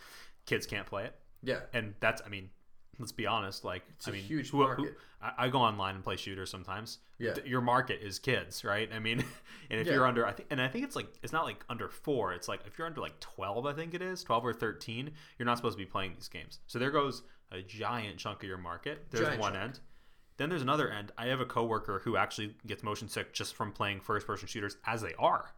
kids 0.45 0.65
can't 0.65 0.85
play 0.85 1.05
it, 1.05 1.15
Yeah. 1.43 1.59
and 1.73 1.93
that's 1.99 2.21
I 2.25 2.29
mean. 2.29 2.49
Let's 2.99 3.11
be 3.13 3.25
honest. 3.25 3.63
Like, 3.63 3.83
a 4.05 4.09
I 4.09 4.11
mean, 4.13 4.23
huge 4.23 4.49
who- 4.49 4.57
who- 4.57 4.63
market. 4.67 4.97
I, 5.21 5.45
I 5.45 5.49
go 5.49 5.59
online 5.59 5.95
and 5.95 6.03
play 6.03 6.15
shooters 6.17 6.49
sometimes. 6.49 6.99
Yeah. 7.17 7.33
Th- 7.33 7.47
your 7.47 7.61
market 7.61 8.01
is 8.01 8.19
kids, 8.19 8.63
right? 8.63 8.89
I 8.93 8.99
mean, 8.99 9.19
and 9.69 9.79
if 9.81 9.87
Yeah. 9.87 9.93
you're 9.93 10.05
under, 10.05 10.25
I 10.25 10.31
think, 10.31 10.47
and 10.51 10.61
I 10.61 10.67
think 10.67 10.85
it's 10.85 10.95
like 10.95 11.07
it's 11.23 11.33
not 11.33 11.43
like 11.45 11.63
under 11.69 11.89
four. 11.89 12.33
It's 12.33 12.47
like 12.47 12.61
if 12.65 12.77
you're 12.77 12.87
under 12.87 13.01
like 13.01 13.19
twelve, 13.19 13.65
I 13.65 13.73
think 13.73 13.93
it 13.93 14.01
is 14.01 14.23
twelve 14.23 14.45
or 14.45 14.53
thirteen. 14.53 15.11
You're 15.37 15.45
not 15.45 15.57
supposed 15.57 15.77
to 15.77 15.83
be 15.83 15.89
playing 15.89 16.13
these 16.15 16.27
games. 16.29 16.59
So 16.67 16.77
there 16.79 16.91
goes 16.91 17.23
a 17.51 17.61
giant 17.61 18.17
chunk 18.17 18.43
of 18.43 18.47
your 18.49 18.57
market. 18.57 19.07
There's 19.11 19.25
Giant 19.25 19.41
one 19.41 19.53
chunk. 19.53 19.63
end. 19.65 19.79
Then 20.37 20.47
there's 20.49 20.61
another 20.61 20.89
end. 20.89 21.11
I 21.17 21.25
have 21.27 21.41
a 21.41 21.45
coworker 21.45 21.99
who 22.05 22.15
actually 22.15 22.55
gets 22.65 22.81
motion 22.83 23.09
sick 23.09 23.33
just 23.33 23.55
from 23.55 23.73
playing 23.73 23.99
first-person 23.99 24.47
shooters 24.47 24.77
as 24.85 25.01
they 25.01 25.13
are, 25.19 25.53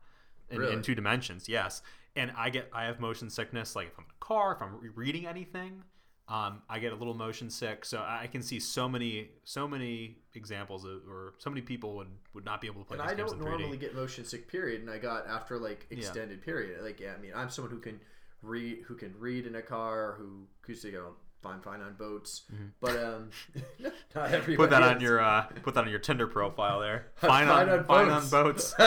in, 0.49 0.57
Really? 0.57 0.73
in 0.73 0.81
two 0.81 0.95
dimensions. 0.95 1.47
Yes, 1.47 1.83
and 2.15 2.31
I 2.35 2.49
get 2.49 2.69
I 2.73 2.85
have 2.85 2.99
motion 2.99 3.29
sickness 3.29 3.75
like 3.75 3.87
if 3.89 3.93
I'm 3.99 4.05
in 4.05 4.09
a 4.09 4.25
car, 4.25 4.53
if 4.53 4.61
I'm 4.63 4.79
re- 4.81 4.89
reading 4.95 5.27
anything. 5.27 5.83
Um, 6.27 6.61
I 6.69 6.79
get 6.79 6.93
a 6.93 6.95
little 6.95 7.13
motion 7.13 7.49
sick, 7.49 7.83
so 7.83 7.99
I 8.07 8.27
can 8.31 8.41
see 8.41 8.59
so 8.59 8.87
many, 8.87 9.31
so 9.43 9.67
many 9.67 10.17
examples 10.33 10.85
of, 10.85 11.01
or 11.09 11.33
so 11.39 11.49
many 11.49 11.61
people 11.61 11.97
would, 11.97 12.07
would 12.33 12.45
not 12.45 12.61
be 12.61 12.67
able 12.67 12.81
to 12.81 12.87
play 12.87 12.97
And 12.97 13.05
these 13.05 13.11
I 13.13 13.15
games 13.15 13.31
don't 13.31 13.41
in 13.41 13.47
3D. 13.47 13.49
normally 13.59 13.77
get 13.77 13.95
motion 13.95 14.23
sick. 14.23 14.47
Period. 14.47 14.79
And 14.81 14.89
I 14.89 14.97
got 14.97 15.27
after 15.27 15.57
like 15.57 15.87
extended 15.89 16.41
period. 16.41 16.81
Like 16.83 16.99
yeah, 17.01 17.13
I 17.17 17.21
mean, 17.21 17.31
I'm 17.35 17.49
someone 17.49 17.71
who 17.73 17.79
can 17.79 17.99
read, 18.41 18.83
who 18.87 18.95
can 18.95 19.13
read 19.19 19.45
in 19.45 19.55
a 19.55 19.61
car, 19.61 20.15
who 20.17 20.47
who's 20.61 20.83
you 20.85 20.93
know 20.93 21.15
fine 21.41 21.59
fine 21.61 21.81
on 21.81 21.93
boats. 21.93 22.43
But 22.79 22.97
um, 22.97 23.29
not 24.15 24.31
everybody. 24.31 24.41
Mm-hmm. 24.41 24.55
put 24.55 24.69
that 24.71 24.83
on 24.83 24.99
your 25.01 25.19
uh, 25.21 25.43
put 25.63 25.73
that 25.75 25.83
on 25.83 25.89
your 25.89 25.99
Tinder 25.99 26.27
profile 26.27 26.79
there. 26.79 27.07
Fine 27.15 27.47
on, 27.47 27.67
Fine 27.67 27.69
on 27.79 27.83
fine 27.85 28.09
on 28.09 28.29
boats. 28.29 28.73
boats. 28.77 28.79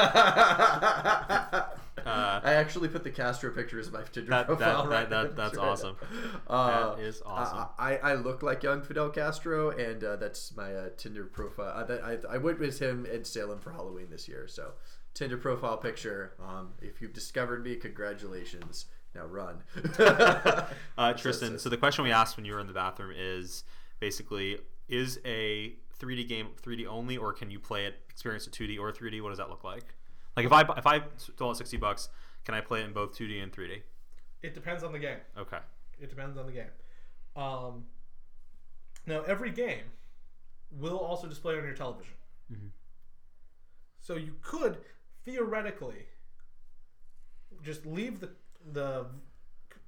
Uh, 2.07 2.40
I 2.44 2.55
actually 2.55 2.88
put 2.88 3.02
the 3.02 3.11
Castro 3.11 3.50
picture 3.50 3.78
as 3.78 3.90
my 3.90 4.02
Tinder 4.02 4.28
That- 4.30 4.46
that- 4.48 4.59
profile. 4.59 4.82
that- 4.82 4.90
right 4.90 5.09
that- 5.11 5.30
now. 5.30 5.42
that's 5.44 5.57
awesome. 5.57 5.96
Uh, 6.46 6.96
That 6.96 7.02
is 7.02 7.22
awesome. 7.24 7.66
I, 7.78 7.96
I, 7.96 8.11
I 8.11 8.14
look 8.14 8.42
like 8.42 8.62
young 8.62 8.82
Fidel 8.82 9.09
Castro, 9.09 9.70
and 9.70 10.05
uh, 10.05 10.16
that's 10.16 10.55
my 10.55 10.74
uh, 10.74 10.88
Tinder 10.98 11.24
profile. 11.24 11.72
Uh, 11.74 11.84
that, 11.84 12.05
I, 12.05 12.34
I 12.34 12.38
went 12.38 12.59
with 12.59 12.78
him 12.78 13.07
in 13.07 13.24
Salem 13.24 13.59
for 13.59 13.70
Halloween 13.72 14.09
this 14.11 14.28
year. 14.28 14.46
So, 14.48 14.72
Tinder 15.14 15.38
profile 15.38 15.78
picture. 15.78 16.34
Um, 16.44 16.72
if 16.82 17.00
you've 17.00 17.14
discovered 17.14 17.64
me, 17.64 17.76
congratulations. 17.76 18.86
Now 19.15 19.27
run. 19.27 19.62
Uh, 20.97 21.12
Tristan, 21.12 21.59
so 21.59 21.69
the 21.69 21.77
question 21.77 22.05
we 22.05 22.12
asked 22.12 22.37
when 22.37 22.47
you 22.47 22.53
were 22.53 22.61
in 22.61 22.69
the 22.69 22.73
bathroom 22.73 23.12
is 23.17 23.65
basically: 23.99 24.59
Is 24.89 25.19
a 25.25 25.75
3D 26.01 26.29
game 26.29 26.49
3D 26.62 26.87
only, 26.87 27.17
or 27.17 27.33
can 27.33 27.51
you 27.51 27.59
play 27.59 27.87
it, 27.87 27.97
experience 28.09 28.47
it 28.47 28.53
2D 28.53 28.79
or 28.79 28.93
3D? 28.93 29.21
What 29.21 29.31
does 29.31 29.39
that 29.39 29.51
look 29.51 29.65
like? 29.65 29.83
Like 30.37 30.47
if 30.47 30.53
I 30.53 30.61
if 30.77 30.87
I 30.87 31.03
stole 31.17 31.51
it 31.51 31.57
60 31.57 31.77
bucks, 31.79 32.09
can 32.45 32.55
I 32.55 32.61
play 32.61 32.81
it 32.81 32.85
in 32.85 32.93
both 32.93 33.19
2D 33.19 33.43
and 33.43 33.53
3D? 33.53 33.83
It 34.43 34.55
depends 34.55 34.85
on 34.85 34.93
the 34.93 35.01
game. 35.01 35.19
Okay. 35.37 35.59
It 36.01 36.11
depends 36.11 36.37
on 36.37 36.47
the 36.47 36.53
game. 36.53 36.71
Um, 37.35 37.87
now, 39.07 39.23
every 39.23 39.51
game 39.51 39.85
will 40.71 40.99
also 40.99 41.27
display 41.27 41.57
on 41.57 41.65
your 41.65 41.75
television. 41.75 42.15
So 44.01 44.17
you 44.17 44.35
could 44.43 44.77
theoretically 45.25 46.07
just 47.62 47.87
leave 47.87 48.21
the 48.21 48.29
the 48.73 49.07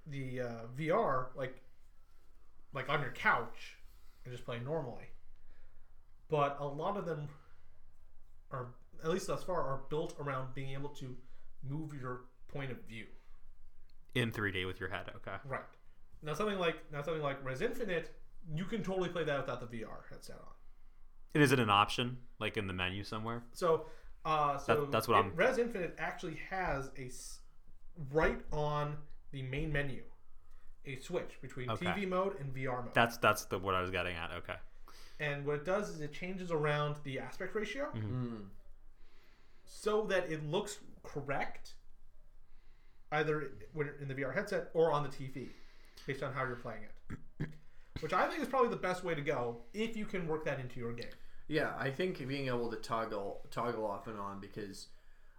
the 0.07 0.41
uh, 0.41 0.51
VR 0.79 1.27
like 1.35 1.61
like 2.72 2.89
on 2.89 3.01
your 3.01 3.12
couch 3.12 3.77
and 4.24 4.33
just 4.33 4.45
play 4.45 4.59
normally. 4.64 5.05
But 6.29 6.57
a 6.61 6.66
lot 6.66 6.97
of 6.97 7.07
them 7.07 7.29
are, 8.51 8.66
at 9.03 9.11
least 9.11 9.29
thus 9.29 9.43
far, 9.45 9.61
are 9.62 9.81
built 9.89 10.14
around 10.20 10.55
being 10.55 10.70
able 10.70 10.89
to 10.91 11.16
move 11.68 11.95
your 11.95 12.22
point 12.49 12.70
of 12.72 12.79
view. 12.89 13.07
In 14.14 14.33
3D 14.33 14.66
with 14.66 14.81
your 14.81 14.89
head. 14.89 15.11
Okay. 15.16 15.37
Right. 15.47 15.61
Now 16.22 16.35
something 16.35 16.59
like 16.59 16.77
now 16.93 17.03
something 17.03 17.22
like 17.22 17.43
Rez 17.45 17.61
Infinite, 17.62 18.14
you 18.55 18.64
can 18.64 18.83
totally 18.83 19.09
play 19.09 19.24
that 19.24 19.39
without 19.39 19.61
the 19.70 19.79
VR 19.79 20.01
headset 20.11 20.37
on. 20.37 20.53
And 21.35 21.43
is 21.43 21.53
it 21.53 21.61
an 21.61 21.70
option, 21.70 22.16
like 22.41 22.57
in 22.57 22.66
the 22.66 22.72
menu 22.72 23.05
somewhere? 23.05 23.43
So, 23.53 23.87
uh, 24.24 24.57
so 24.59 24.83
That- 24.87 24.91
that's 24.91 25.07
what 25.09 25.14
it- 25.18 25.24
I'm- 25.24 25.33
Rez 25.37 25.59
Infinite 25.59 25.95
actually 25.99 26.37
has 26.51 26.91
a 26.97 27.09
right 28.12 28.40
on 28.53 28.97
the 29.32 29.42
main 29.42 29.72
menu, 29.72 30.03
a 30.84 30.97
switch 30.97 31.38
between 31.42 31.70
Okay. 31.70 31.86
TV 31.86 32.09
mode 32.09 32.38
and 32.40 32.55
VR 32.55 32.84
mode. 32.84 32.94
That's 32.94 33.16
that's 33.18 33.44
the 33.47 33.59
what 33.59 33.74
I 33.74 33.80
was 33.80 33.90
getting 33.90 34.16
at. 34.16 34.30
Okay. 34.32 34.57
and 35.18 35.47
what 35.47 35.57
it 35.57 35.64
does 35.64 35.88
is 35.88 36.01
it 36.03 36.12
changes 36.12 36.51
around 36.51 36.97
the 37.05 37.18
aspect 37.18 37.55
ratio 37.55 37.90
Mm. 37.94 38.49
so 39.64 40.05
that 40.07 40.30
it 40.30 40.44
looks 40.47 40.78
correct, 41.03 41.74
either 43.12 43.53
when 43.72 43.90
in 44.01 44.09
the 44.09 44.14
VR 44.14 44.34
headset 44.34 44.68
or 44.74 44.92
on 44.92 45.03
the 45.03 45.09
TV, 45.09 45.49
based 46.07 46.22
on 46.22 46.32
how 46.32 46.44
you're 46.44 46.57
playing 46.57 46.82
it. 46.82 47.49
Which 48.01 48.12
I 48.12 48.28
think 48.28 48.42
is 48.42 48.49
probably 48.49 48.68
the 48.68 48.76
best 48.76 49.05
way 49.05 49.14
to 49.14 49.22
go 49.22 49.62
if 49.72 49.97
you 49.97 50.05
can 50.05 50.28
work 50.28 50.44
that 50.44 50.61
into 50.61 50.78
your 50.78 50.92
game. 50.92 51.09
Yeah, 51.49 51.72
I 51.78 51.90
think 51.90 52.18
being 52.28 52.49
able 52.49 52.70
to 52.70 52.76
toggle 52.76 53.40
toggle 53.51 53.86
off 53.86 54.07
and 54.09 54.18
on 54.18 54.38
because, 54.40 54.88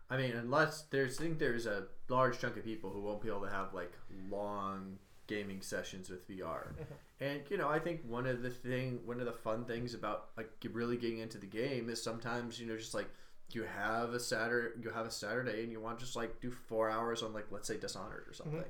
I 0.09 0.17
mean, 0.17 0.31
unless 0.31 0.83
there's 0.89 1.19
I 1.19 1.23
think 1.23 1.39
there's 1.39 1.65
a 1.65 1.83
large 2.09 2.39
chunk 2.39 2.57
of 2.57 2.63
people 2.63 2.89
who 2.89 3.01
won't 3.01 3.21
be 3.21 3.29
able 3.29 3.41
to 3.41 3.49
have 3.49 3.73
like 3.73 3.91
long 4.29 4.97
gaming 5.27 5.61
sessions 5.61 6.09
with 6.09 6.27
VR, 6.29 6.67
and 7.19 7.41
you 7.49 7.57
know 7.57 7.67
I 7.67 7.79
think 7.79 8.01
one 8.07 8.25
of 8.25 8.41
the 8.41 8.49
thing 8.49 8.99
one 9.05 9.19
of 9.19 9.25
the 9.25 9.33
fun 9.33 9.65
things 9.65 9.93
about 9.93 10.29
like 10.37 10.49
really 10.71 10.97
getting 10.97 11.19
into 11.19 11.37
the 11.37 11.45
game 11.47 11.89
is 11.89 12.01
sometimes 12.01 12.59
you 12.59 12.67
know 12.67 12.77
just 12.77 12.93
like 12.93 13.09
you 13.51 13.63
have 13.63 14.13
a 14.13 14.19
Saturday 14.19 14.69
you 14.81 14.89
have 14.89 15.05
a 15.05 15.11
Saturday 15.11 15.63
and 15.63 15.71
you 15.71 15.79
want 15.79 15.99
to 15.99 16.05
just 16.05 16.15
like 16.17 16.39
do 16.41 16.51
four 16.51 16.89
hours 16.89 17.23
on 17.23 17.33
like 17.33 17.47
let's 17.51 17.67
say 17.67 17.77
Dishonored 17.77 18.25
or 18.29 18.33
something. 18.33 18.63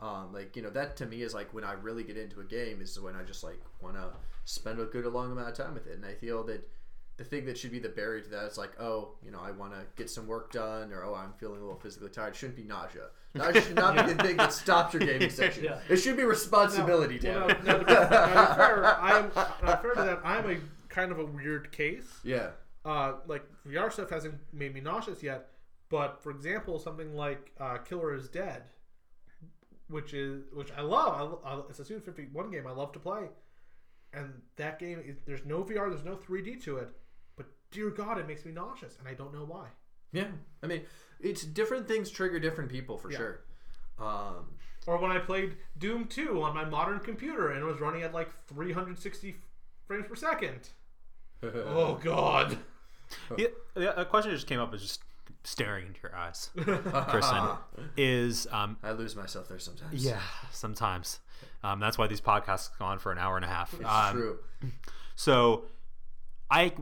Um, 0.00 0.32
like 0.32 0.54
you 0.56 0.62
know 0.62 0.70
that 0.70 0.96
to 0.98 1.06
me 1.06 1.22
is 1.22 1.34
like 1.34 1.52
when 1.54 1.64
I 1.64 1.72
really 1.72 2.04
get 2.04 2.16
into 2.16 2.40
a 2.40 2.44
game 2.44 2.80
is 2.80 2.98
when 3.00 3.16
I 3.16 3.22
just 3.22 3.42
like 3.42 3.60
want 3.80 3.96
to 3.96 4.10
spend 4.44 4.78
a 4.80 4.84
good 4.84 5.06
long 5.06 5.32
amount 5.32 5.48
of 5.48 5.56
time 5.56 5.74
with 5.74 5.86
it, 5.88 5.94
and 5.96 6.04
I 6.04 6.14
feel 6.14 6.44
that 6.44 6.68
the 7.16 7.24
thing 7.24 7.44
that 7.46 7.56
should 7.56 7.70
be 7.70 7.78
the 7.78 7.88
barrier 7.88 8.20
to 8.22 8.28
that 8.30 8.44
is 8.46 8.58
like 8.58 8.72
oh 8.80 9.12
you 9.24 9.30
know 9.30 9.40
I 9.40 9.50
want 9.52 9.72
to 9.72 9.80
get 9.96 10.10
some 10.10 10.26
work 10.26 10.50
done 10.52 10.92
or 10.92 11.04
oh 11.04 11.14
I'm 11.14 11.32
feeling 11.34 11.58
a 11.60 11.64
little 11.64 11.78
physically 11.78 12.10
tired. 12.10 12.30
It 12.30 12.36
shouldn't 12.36 12.56
be 12.56 12.64
nausea. 12.64 13.06
Nausea 13.34 13.62
should 13.62 13.76
not 13.76 14.06
be 14.06 14.12
the 14.14 14.22
thing 14.22 14.36
that 14.36 14.52
stops 14.52 14.94
your 14.94 15.00
gaming 15.04 15.30
session. 15.42 15.64
Yeah. 15.64 15.78
It 15.88 15.96
should 15.96 16.16
be 16.16 16.22
responsibility, 16.24 17.18
Well, 17.22 17.48
now, 17.48 17.54
now, 17.64 17.78
now, 17.82 18.54
fair, 18.54 18.84
I 19.00 19.18
am 19.18 19.30
fair 19.80 19.94
to 19.94 20.02
that. 20.02 20.20
I'm 20.24 20.48
a 20.50 20.56
kind 20.88 21.10
of 21.12 21.18
a 21.18 21.24
weird 21.24 21.70
case. 21.72 22.06
yeah. 22.22 22.50
Uh, 22.84 23.14
like 23.26 23.42
VR 23.66 23.90
stuff 23.92 24.10
hasn't 24.10 24.34
made 24.52 24.74
me 24.74 24.80
nauseous 24.80 25.22
yet, 25.22 25.48
but 25.88 26.22
for 26.22 26.30
example, 26.30 26.78
something 26.78 27.14
like 27.16 27.50
uh, 27.58 27.78
Killer 27.78 28.14
is 28.14 28.28
Dead, 28.28 28.62
which 29.88 30.12
is 30.14 30.42
which 30.52 30.70
I 30.76 30.82
love. 30.82 31.38
I, 31.44 31.54
I, 31.54 31.60
it's 31.70 31.78
a 31.78 31.84
Suda 31.84 32.00
51 32.00 32.50
game 32.50 32.66
I 32.66 32.72
love 32.72 32.92
to 32.92 32.98
play, 32.98 33.28
and 34.12 34.32
that 34.56 34.78
game 34.78 35.00
is, 35.04 35.16
there's 35.26 35.44
no 35.44 35.64
VR, 35.64 35.88
there's 35.90 36.04
no 36.04 36.16
3D 36.16 36.62
to 36.64 36.76
it, 36.76 36.90
dear 37.74 37.90
God, 37.90 38.18
it 38.18 38.26
makes 38.26 38.44
me 38.46 38.52
nauseous, 38.52 38.96
and 38.98 39.06
I 39.06 39.12
don't 39.14 39.34
know 39.34 39.44
why. 39.44 39.66
Yeah. 40.12 40.28
I 40.62 40.66
mean, 40.66 40.82
it's 41.20 41.42
different 41.44 41.86
things 41.88 42.08
trigger 42.08 42.38
different 42.38 42.70
people 42.70 42.96
for 42.96 43.10
Yeah. 43.10 43.18
sure. 43.18 43.40
Um, 43.98 44.54
Or 44.86 44.98
when 44.98 45.10
I 45.10 45.18
played 45.18 45.56
Doom 45.78 46.06
2 46.06 46.42
on 46.42 46.54
my 46.54 46.64
modern 46.64 47.00
computer 47.00 47.50
and 47.50 47.60
it 47.60 47.64
was 47.64 47.80
running 47.80 48.02
at 48.02 48.12
like 48.14 48.30
360 48.46 49.36
frames 49.86 50.06
per 50.08 50.14
second. 50.14 50.68
Oh 51.42 51.94
God. 52.02 52.56
Yeah, 53.36 53.48
yeah, 53.76 53.92
a 53.96 54.04
question 54.04 54.30
that 54.30 54.36
just 54.36 54.46
came 54.46 54.58
up 54.60 54.72
is 54.74 54.80
just 54.82 55.00
staring 55.44 55.86
into 55.88 56.00
your 56.02 56.16
eyes, 56.16 56.50
Kristen. 56.56 57.48
is 57.98 58.46
um, 58.50 58.76
I 58.82 58.92
lose 58.92 59.14
myself 59.14 59.46
there 59.48 59.58
sometimes. 59.58 60.02
yeah, 60.04 60.20
sometimes. 60.50 61.20
Um, 61.62 61.80
that's 61.80 61.98
why 61.98 62.06
these 62.06 62.22
podcasts 62.22 62.70
go 62.78 62.86
on 62.86 62.98
for 62.98 63.12
an 63.12 63.18
hour 63.18 63.36
and 63.36 63.44
a 63.44 63.48
half. 63.48 63.72
It's 63.74 63.84
Um, 63.84 64.12
true. 64.16 64.38
So, 65.16 65.66
I 66.50 66.72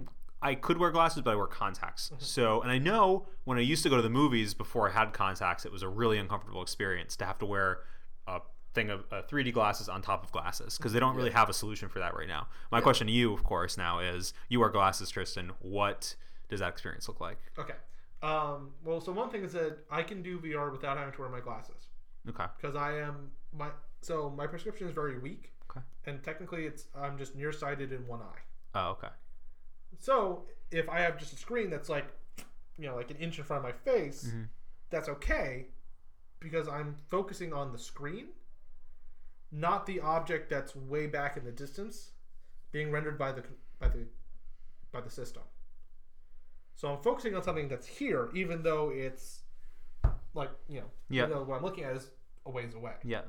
I 0.43 0.57
could 0.57 0.77
wear 0.79 0.91
glasses, 0.91 1.23
but 1.23 1.31
I 1.31 1.37
wear 1.37 1.47
contacts. 1.47 2.11
Mm-hmm. 2.13 2.23
So, 2.23 2.61
and 2.63 2.71
I 2.71 2.79
know 2.79 3.27
when 3.45 3.59
I 3.59 3.61
used 3.61 3.83
to 3.85 3.89
go 3.89 3.97
to 3.97 4.03
the 4.03 4.11
movies 4.11 4.55
before 4.55 4.89
I 4.89 4.93
had 4.93 5.13
contacts, 5.13 5.65
it 5.65 5.71
was 5.73 5.83
a 5.83 5.89
really 5.89 6.19
uncomfortable 6.19 6.63
experience 6.63 7.17
to 7.17 7.25
have 7.25 7.39
to 7.39 7.47
wear 7.47 7.81
a 8.27 8.41
thing 8.75 8.91
of 8.91 9.05
uh, 9.13 9.23
3D 9.31 9.53
glasses 9.53 9.89
on 9.89 10.03
top 10.03 10.25
of 10.25 10.33
glasses 10.33 10.77
because 10.77 10.93
they 10.93 11.01
don't 11.01 11.15
really 11.15 11.31
have 11.31 11.49
a 11.49 11.53
solution 11.53 11.89
for 11.89 12.01
that 12.01 12.17
right 12.17 12.29
now. 12.29 12.49
My 12.71 12.81
question 12.81 13.07
to 13.07 13.13
you, 13.13 13.33
of 13.33 13.45
course, 13.45 13.79
now 13.79 14.01
is: 14.01 14.35
You 14.49 14.61
wear 14.61 14.69
glasses, 14.69 15.11
Tristan. 15.11 15.53
What 15.61 16.17
does 16.49 16.61
that 16.61 16.69
experience 16.71 17.07
look 17.09 17.21
like? 17.21 17.39
Okay. 17.59 17.75
Um, 18.23 18.71
well, 18.85 19.01
so 19.01 19.11
one 19.13 19.31
thing 19.31 19.45
is 19.45 19.53
that 19.53 19.79
I 19.91 20.03
can 20.03 20.23
do 20.23 20.39
VR 20.39 20.71
without 20.71 20.97
having 20.97 21.13
to 21.13 21.21
wear 21.21 21.29
my 21.29 21.41
glasses 21.41 21.89
Okay. 22.29 22.45
because 22.57 22.77
I 22.77 22.99
am 22.99 23.31
my 23.53 23.71
so 24.01 24.31
my 24.31 24.47
prescription 24.47 24.87
is 24.89 24.95
very 24.95 25.19
weak, 25.19 25.53
Okay. 25.71 25.85
and 26.07 26.23
technically 26.23 26.67
it's 26.67 26.87
I'm 26.97 27.19
just 27.19 27.35
nearsighted 27.37 27.93
in 27.93 28.07
one 28.07 28.21
eye. 28.21 28.41
Oh, 28.75 28.91
okay. 28.93 29.09
So 30.03 30.43
if 30.73 30.89
I 30.89 30.99
have 31.01 31.17
just 31.17 31.33
a 31.33 31.37
screen 31.37 31.71
that's 31.71 31.89
like 31.89 32.07
you 32.77 32.89
know, 32.89 32.97
like 32.97 33.11
an 33.11 33.19
inch 33.19 33.39
in 33.39 33.45
front 33.45 33.65
of 33.65 33.71
my 33.71 33.73
face, 33.93 34.25
Mhm. 34.25 34.49
that's 34.91 35.09
okay 35.09 35.69
because 36.41 36.67
I'm 36.67 36.97
focusing 37.09 37.53
on 37.53 37.71
the 37.71 37.79
screen, 37.79 38.31
not 39.53 39.87
the 39.87 40.01
object 40.01 40.49
that's 40.51 40.75
way 40.75 41.07
back 41.07 41.37
in 41.37 41.45
the 41.45 41.53
distance 41.53 42.11
being 42.73 42.91
rendered 42.91 43.17
by 43.17 43.31
the 43.31 43.45
by 43.79 43.89
the 43.89 44.09
by 44.91 45.01
the 45.01 45.11
system. 45.11 45.45
So 46.75 46.93
I'm 46.93 47.03
focusing 47.03 47.37
on 47.37 47.43
something 47.45 47.69
that's 47.69 47.87
here, 47.87 48.31
even 48.35 48.63
though 48.65 48.91
it's 48.91 49.45
like 50.35 50.51
you 50.67 50.81
know, 50.81 50.91
Yeah. 51.11 51.27
what 51.27 51.57
I'm 51.59 51.63
looking 51.63 51.85
at 51.85 51.95
is 51.95 52.11
a 52.45 52.51
ways 52.51 52.75
away 52.75 52.97
Yeah. 53.05 53.23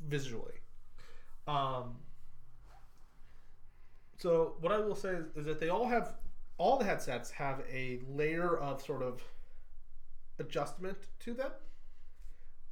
visually. 0.00 0.60
Um, 1.46 2.00
so 4.18 4.56
what 4.60 4.72
I 4.72 4.78
will 4.78 4.96
say 4.96 5.10
is, 5.10 5.26
is 5.36 5.46
that 5.46 5.60
they 5.60 5.68
all 5.68 5.86
have 5.86 6.14
all 6.58 6.76
the 6.76 6.84
headsets 6.84 7.30
have 7.30 7.62
a 7.72 8.00
layer 8.08 8.56
of 8.58 8.82
sort 8.82 9.02
of 9.02 9.22
adjustment 10.40 10.98
to 11.20 11.34
them. 11.34 11.52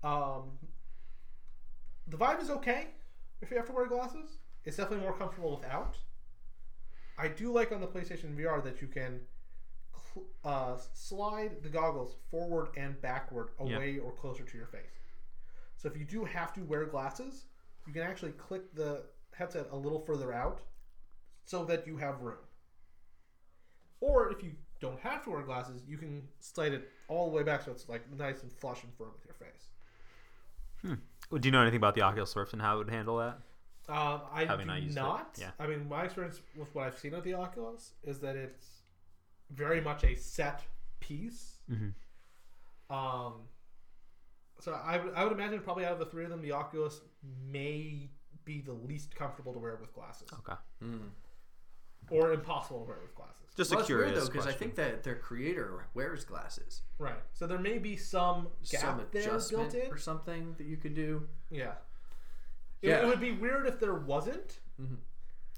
Um, 0.03 0.59
the 2.09 2.17
Vive 2.17 2.41
is 2.41 2.51
okay 2.51 2.89
if 3.41 3.51
you 3.51 3.57
have 3.57 3.67
to 3.67 3.73
wear 3.73 3.87
glasses. 3.87 4.39
It's 4.65 4.77
definitely 4.77 5.05
more 5.05 5.17
comfortable 5.17 5.57
without. 5.57 5.97
I 7.17 7.29
do 7.29 7.53
like 7.53 7.71
on 7.73 7.81
the 7.81 7.87
PlayStation 7.87 8.37
VR 8.37 8.63
that 8.65 8.83
you 8.83 8.89
can 8.89 9.21
cl- 10.13 10.27
uh, 10.45 10.77
slide 10.93 11.63
the 11.63 11.69
goggles 11.69 12.17
forward 12.31 12.69
and 12.77 13.01
backward 13.01 13.51
away 13.59 13.99
or 13.99 14.11
closer 14.13 14.43
to 14.43 14.57
your 14.57 14.67
face. 14.67 14.99
So 15.77 15.89
if 15.89 15.97
you 15.97 16.05
do 16.05 16.25
have 16.25 16.53
to 16.55 16.61
wear 16.63 16.87
glasses, 16.87 17.45
you 17.87 17.93
can 17.93 18.03
actually 18.03 18.33
click 18.33 18.75
the 18.75 19.05
headset 19.33 19.69
a 19.71 19.77
little 19.77 20.01
further 20.01 20.33
out 20.33 20.61
so 21.47 21.65
that 21.65 21.87
you 21.87 21.97
have 21.97 22.21
room. 22.21 22.37
Or 24.01 24.31
if 24.31 24.43
you 24.43 24.53
don't 24.81 25.01
have 25.01 25.25
to 25.25 25.31
wear 25.31 25.41
glasses, 25.43 25.83
you 25.89 25.97
can 25.97 26.23
slide 26.41 26.73
it 26.75 26.91
all 27.09 27.31
the 27.31 27.37
way 27.37 27.43
back 27.43 27.63
so 27.63 27.71
it's 27.71 27.89
like 27.89 28.03
nice 28.19 28.43
and 28.43 28.53
flush 28.53 28.83
and 28.83 28.93
firm 28.95 29.09
with 29.15 29.25
your 29.25 29.35
face. 29.35 30.99
Do 31.41 31.47
you 31.49 31.51
know 31.53 31.63
anything 31.63 31.79
about 31.79 31.95
the 31.95 32.03
Oculus 32.03 32.37
Rift 32.37 32.53
and 32.53 32.61
how 32.61 32.75
it 32.75 32.79
would 32.79 32.91
handle 32.91 33.17
that? 33.19 33.39
Um, 33.89 34.21
I 34.33 34.45
Having 34.45 34.67
do 34.67 34.73
not 34.73 34.93
not. 34.95 35.39
yeah. 35.41 35.51
I 35.59 35.67
mean, 35.67 35.89
my 35.89 36.05
experience 36.05 36.41
with 36.57 36.75
what 36.75 36.87
I've 36.87 36.99
seen 36.99 37.15
of 37.15 37.25
the 37.25 37.35
Oculus 37.35 37.93
is 38.05 38.19
that 38.21 38.37
it's 38.37 38.83
very 39.51 39.81
much 39.81 40.05
a 40.05 40.15
set 40.17 40.63
piece. 41.01 41.59
Mhm. 41.71 41.95
Um, 42.91 43.35
so 44.61 44.73
I 44.73 44.99
would 44.99 45.15
I 45.15 45.23
would 45.25 45.33
imagine 45.33 45.61
probably 45.61 45.85
out 45.85 45.93
of 45.93 45.99
the 46.01 46.07
three 46.07 46.25
of 46.25 46.31
them, 46.31 46.43
the 46.43 46.53
Oculus 46.53 47.01
may 47.49 48.11
be 48.45 48.61
the 48.61 48.73
least 48.73 49.15
comfortable 49.15 49.53
to 49.53 49.59
wear 49.59 49.77
with 49.77 49.93
glasses, 49.93 50.29
Okay. 50.33 50.55
Or 52.11 52.33
impossible 52.33 52.81
to 52.81 52.85
wear 52.87 52.99
with 53.03 53.15
glasses. 53.15 53.43
Just 53.57 53.71
well, 53.71 53.79
a 53.79 53.83
it's 53.83 53.89
weird 53.89 54.01
curious 54.05 54.25
though 54.25 54.31
because 54.33 54.47
I 54.47 54.53
think 54.53 54.75
that 54.77 55.03
their 55.03 55.17
creator 55.17 55.87
wears 55.95 56.25
glasses. 56.25 56.83
Right. 56.99 57.15
So 57.33 57.47
there 57.47 57.59
may 57.59 57.79
be 57.79 57.97
some 57.97 58.49
gap 58.71 58.81
Some 58.81 58.97
there 58.99 59.07
built 59.07 59.27
adjustment 59.27 59.75
in. 59.75 59.91
or 59.91 59.97
something 59.97 60.55
that 60.59 60.67
you 60.67 60.77
could 60.77 60.95
do. 60.95 61.27
Yeah. 61.51 61.73
It, 62.83 62.91
Yeah. 62.91 63.03
it 63.03 63.07
would 63.07 63.21
be 63.21 63.33
weird 63.33 63.67
if 63.67 63.81
there 63.81 63.95
wasn't. 63.95 64.61
Mm-hmm. 64.81 64.97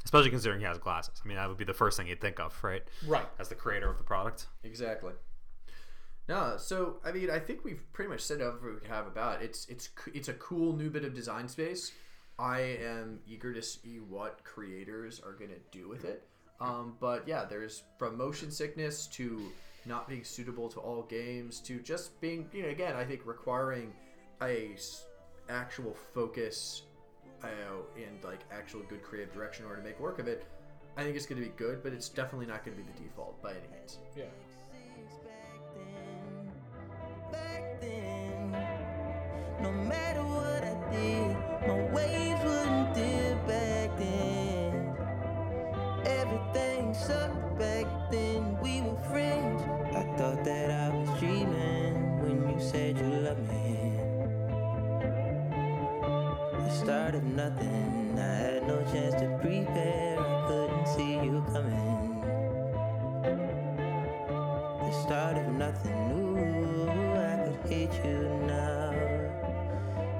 Especially 0.04 0.30
considering 0.30 0.60
he 0.60 0.66
has 0.66 0.78
glasses. 0.78 1.20
I 1.22 1.28
mean, 1.28 1.36
that 1.36 1.48
would 1.48 1.58
be 1.58 1.64
the 1.64 1.74
first 1.74 1.96
thing 1.96 2.06
you'd 2.06 2.20
think 2.20 2.38
of, 2.38 2.56
right? 2.62 2.82
Right. 3.06 3.26
As 3.38 3.48
the 3.48 3.56
creator 3.56 3.90
of 3.90 3.98
the 3.98 4.04
product. 4.04 4.46
Exactly. 4.62 5.12
No, 6.28 6.56
so 6.58 6.98
I 7.04 7.10
mean, 7.12 7.30
I 7.30 7.38
think 7.38 7.64
we've 7.64 7.82
pretty 7.92 8.10
much 8.10 8.20
said 8.20 8.40
everything 8.40 8.80
we 8.82 8.88
have 8.88 9.06
about 9.06 9.40
it. 9.42 9.46
It's 9.46 9.66
it's 9.66 9.88
it's 10.14 10.28
a 10.28 10.34
cool 10.34 10.76
new 10.76 10.90
bit 10.90 11.04
of 11.04 11.14
design 11.14 11.48
space. 11.48 11.90
I 12.38 12.60
am 12.60 13.18
eager 13.26 13.52
to 13.52 13.62
see 13.62 13.98
what 13.98 14.42
creators 14.44 15.20
are 15.20 15.32
gonna 15.32 15.58
do 15.72 15.88
with 15.88 16.04
it. 16.04 16.26
Um, 16.60 16.96
but 17.00 17.26
yeah, 17.26 17.44
there's 17.44 17.82
from 17.98 18.16
motion 18.16 18.50
sickness 18.50 19.06
to 19.08 19.40
not 19.86 20.08
being 20.08 20.24
suitable 20.24 20.68
to 20.68 20.80
all 20.80 21.02
games 21.02 21.60
to 21.60 21.78
just 21.80 22.20
being, 22.20 22.48
you 22.52 22.62
know, 22.62 22.68
again, 22.68 22.94
I 22.96 23.04
think 23.04 23.22
requiring 23.24 23.92
a 24.42 24.72
s- 24.74 25.06
actual 25.48 25.94
focus, 26.14 26.82
you 27.42 27.48
know, 27.48 27.84
and 27.96 28.22
like 28.24 28.40
actual 28.52 28.80
good 28.88 29.02
creative 29.02 29.32
direction 29.32 29.64
in 29.64 29.70
order 29.70 29.82
to 29.82 29.88
make 29.88 29.98
work 30.00 30.18
of 30.18 30.28
it. 30.28 30.46
I 30.96 31.04
think 31.04 31.16
it's 31.16 31.26
going 31.26 31.40
to 31.40 31.48
be 31.48 31.54
good, 31.56 31.82
but 31.82 31.92
it's 31.92 32.08
definitely 32.08 32.46
not 32.46 32.64
going 32.64 32.76
to 32.76 32.82
be 32.82 32.90
the 32.92 32.98
default 33.04 33.40
by 33.40 33.52
any 33.52 33.68
means. 33.72 33.98
Yeah. 34.16 34.24
back 37.32 37.80
then. 37.80 38.50
No 39.62 39.70
matter 39.72 40.22
what 40.24 40.27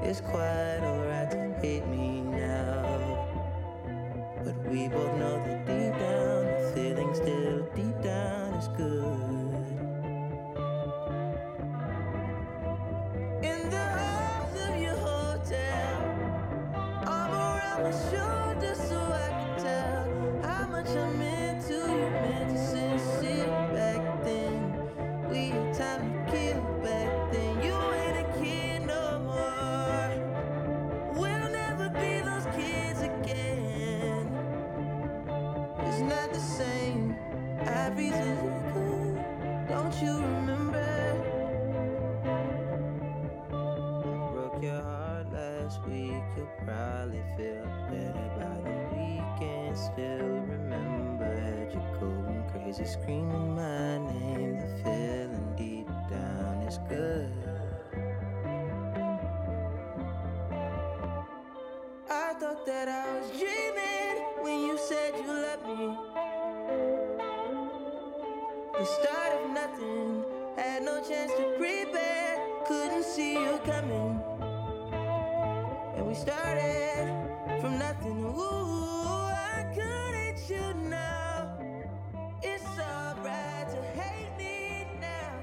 It's 0.09 0.23
quite 0.23 0.81
alright 0.83 1.31
to 1.33 1.55
hate 1.61 1.87
me 1.87 2.23
now. 2.23 3.29
But 4.43 4.57
we 4.71 4.89
both 4.89 5.15
know 5.19 5.38
nothing, 69.61 70.25
had 70.57 70.83
no 70.85 71.03
chance 71.03 71.33
to 71.33 71.55
prepare, 71.59 72.39
couldn't 72.67 73.03
see 73.03 73.33
you 73.33 73.59
coming. 73.65 74.21
And 75.97 76.07
we 76.07 76.15
started 76.15 77.09
from 77.61 77.79
nothing. 77.79 78.25
Ooh, 78.25 79.27
I 79.57 79.67
couldn't 79.75 80.49
you 80.49 80.75
now. 80.89 81.59
It's 82.41 82.65
alright 82.79 83.69
to 83.75 83.83
hate 84.01 84.33
me 84.39 84.87
now. 85.01 85.35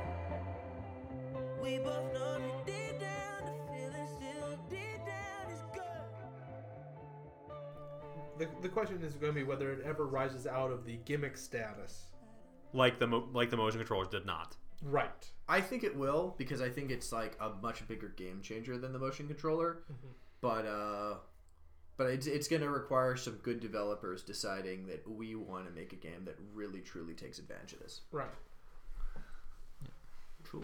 We 1.62 1.80
both 1.80 2.14
know 2.14 2.40
that 2.40 2.66
deep 2.66 3.00
down, 3.02 3.40
the 3.48 3.54
feeling 3.74 4.08
still 4.18 4.58
deep 4.70 5.00
down 5.06 5.52
is 5.52 5.62
good. 5.74 6.06
The, 8.40 8.48
the 8.62 8.70
question 8.70 9.02
is 9.04 9.14
going 9.16 9.34
to 9.34 9.40
be 9.42 9.44
whether 9.44 9.74
it 9.74 9.82
ever 9.86 10.06
rises 10.06 10.48
out 10.48 10.72
of 10.72 10.86
the 10.86 10.98
gimmick 11.04 11.36
status. 11.36 12.15
Like 12.76 13.00
the 13.00 13.08
mo- 13.08 13.30
like 13.34 13.50
the 13.50 13.58
motion 13.58 13.80
controllers 13.80 14.08
did 14.10 14.26
not. 14.26 14.56
Right. 14.84 15.32
I 15.48 15.62
think 15.62 15.84
it 15.84 15.96
will 15.96 16.36
because 16.38 16.62
I 16.62 16.70
think 16.70 16.92
it's 16.92 17.12
like 17.12 17.38
a 17.40 17.52
much 17.62 17.88
bigger 17.88 18.10
game 18.10 18.42
changer 18.42 18.78
than 18.78 18.92
the 18.94 19.00
motion 19.00 19.28
controller. 19.28 19.84
But 20.42 20.66
uh, 20.66 21.16
but 21.98 22.08
it's 22.08 22.28
it's 22.28 22.48
going 22.48 22.62
to 22.62 22.70
require 22.70 23.16
some 23.16 23.36
good 23.44 23.60
developers 23.60 24.22
deciding 24.24 24.88
that 24.88 25.08
we 25.10 25.36
want 25.36 25.66
to 25.68 25.72
make 25.72 25.94
a 25.94 25.96
game 25.96 26.26
that 26.26 26.36
really 26.54 26.82
truly 26.82 27.14
takes 27.14 27.40
advantage 27.40 27.74
of 27.74 27.80
this. 27.80 28.02
Right. 28.12 28.28
Cool. 30.44 30.64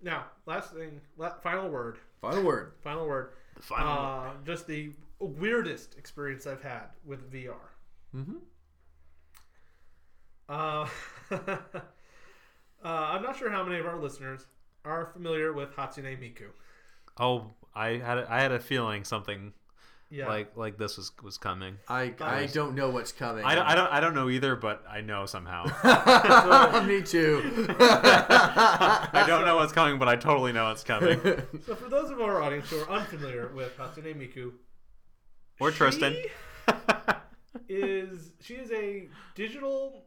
Now, 0.00 0.26
last 0.46 0.72
thing, 0.72 1.00
la- 1.16 1.38
final 1.40 1.68
word. 1.68 1.98
Final 2.20 2.42
word. 2.44 2.72
Final 2.82 3.06
word. 3.06 3.30
The 3.56 3.62
final 3.62 3.92
Uh, 3.92 4.30
just 4.44 4.66
the 4.66 4.92
weirdest 5.20 5.96
experience 5.98 6.46
I've 6.46 6.62
had 6.62 6.86
with 7.04 7.30
VR. 7.32 7.54
Mm-hmm. 8.16 8.36
Uh, 10.48 10.86
uh, 11.32 11.38
I'm 12.84 13.22
not 13.22 13.36
sure 13.38 13.50
how 13.50 13.62
many 13.64 13.78
of 13.78 13.86
our 13.86 13.98
listeners 14.00 14.46
are 14.84 15.06
familiar 15.06 15.52
with 15.52 15.74
Hatsune 15.76 16.18
Miku. 16.18 16.48
Oh, 17.18 17.50
I 17.74 17.90
had 17.98 18.18
a, 18.18 18.26
I 18.32 18.40
had 18.40 18.52
a 18.52 18.58
feeling 18.58 19.04
something 19.04 19.52
Yeah. 20.10 20.28
like 20.28 20.56
like 20.56 20.76
this 20.78 20.96
was 20.96 21.12
was 21.22 21.38
coming. 21.38 21.76
I 21.88 22.12
I 22.20 22.46
don't 22.46 22.74
know 22.74 22.90
what's 22.90 23.12
coming. 23.12 23.44
I 23.44 23.54
don't, 23.54 23.66
I 23.66 23.74
don't 23.74 23.92
I 23.92 24.00
don't 24.00 24.14
know 24.14 24.28
either, 24.28 24.56
but 24.56 24.82
I 24.90 25.00
know 25.00 25.24
somehow. 25.26 25.64
Me 26.86 27.02
too. 27.02 27.66
I 27.78 29.24
don't 29.26 29.44
know 29.46 29.56
what's 29.56 29.72
coming, 29.72 29.98
but 29.98 30.08
I 30.08 30.16
totally 30.16 30.52
know 30.52 30.70
it's 30.70 30.84
coming. 30.84 31.20
so 31.64 31.74
for 31.76 31.88
those 31.88 32.10
of 32.10 32.20
our 32.20 32.42
audience 32.42 32.68
who 32.70 32.80
are 32.80 32.90
unfamiliar 32.90 33.48
with 33.54 33.76
Hatsune 33.78 34.14
Miku, 34.16 34.52
Or 35.60 35.70
she 35.70 35.78
Tristan. 35.78 36.16
is 37.68 38.32
she 38.40 38.54
is 38.54 38.70
a 38.72 39.08
digital 39.34 40.04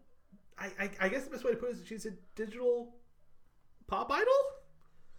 I, 0.58 0.66
I, 0.80 0.90
I 1.02 1.10
guess 1.10 1.24
the 1.26 1.32
best 1.32 1.44
way 1.44 1.52
to 1.52 1.58
put 1.58 1.70
it 1.70 1.78
is 1.78 1.88
she's 1.88 2.06
a 2.06 2.12
digital 2.36 2.96
pop 3.88 4.10
idol? 4.12 4.34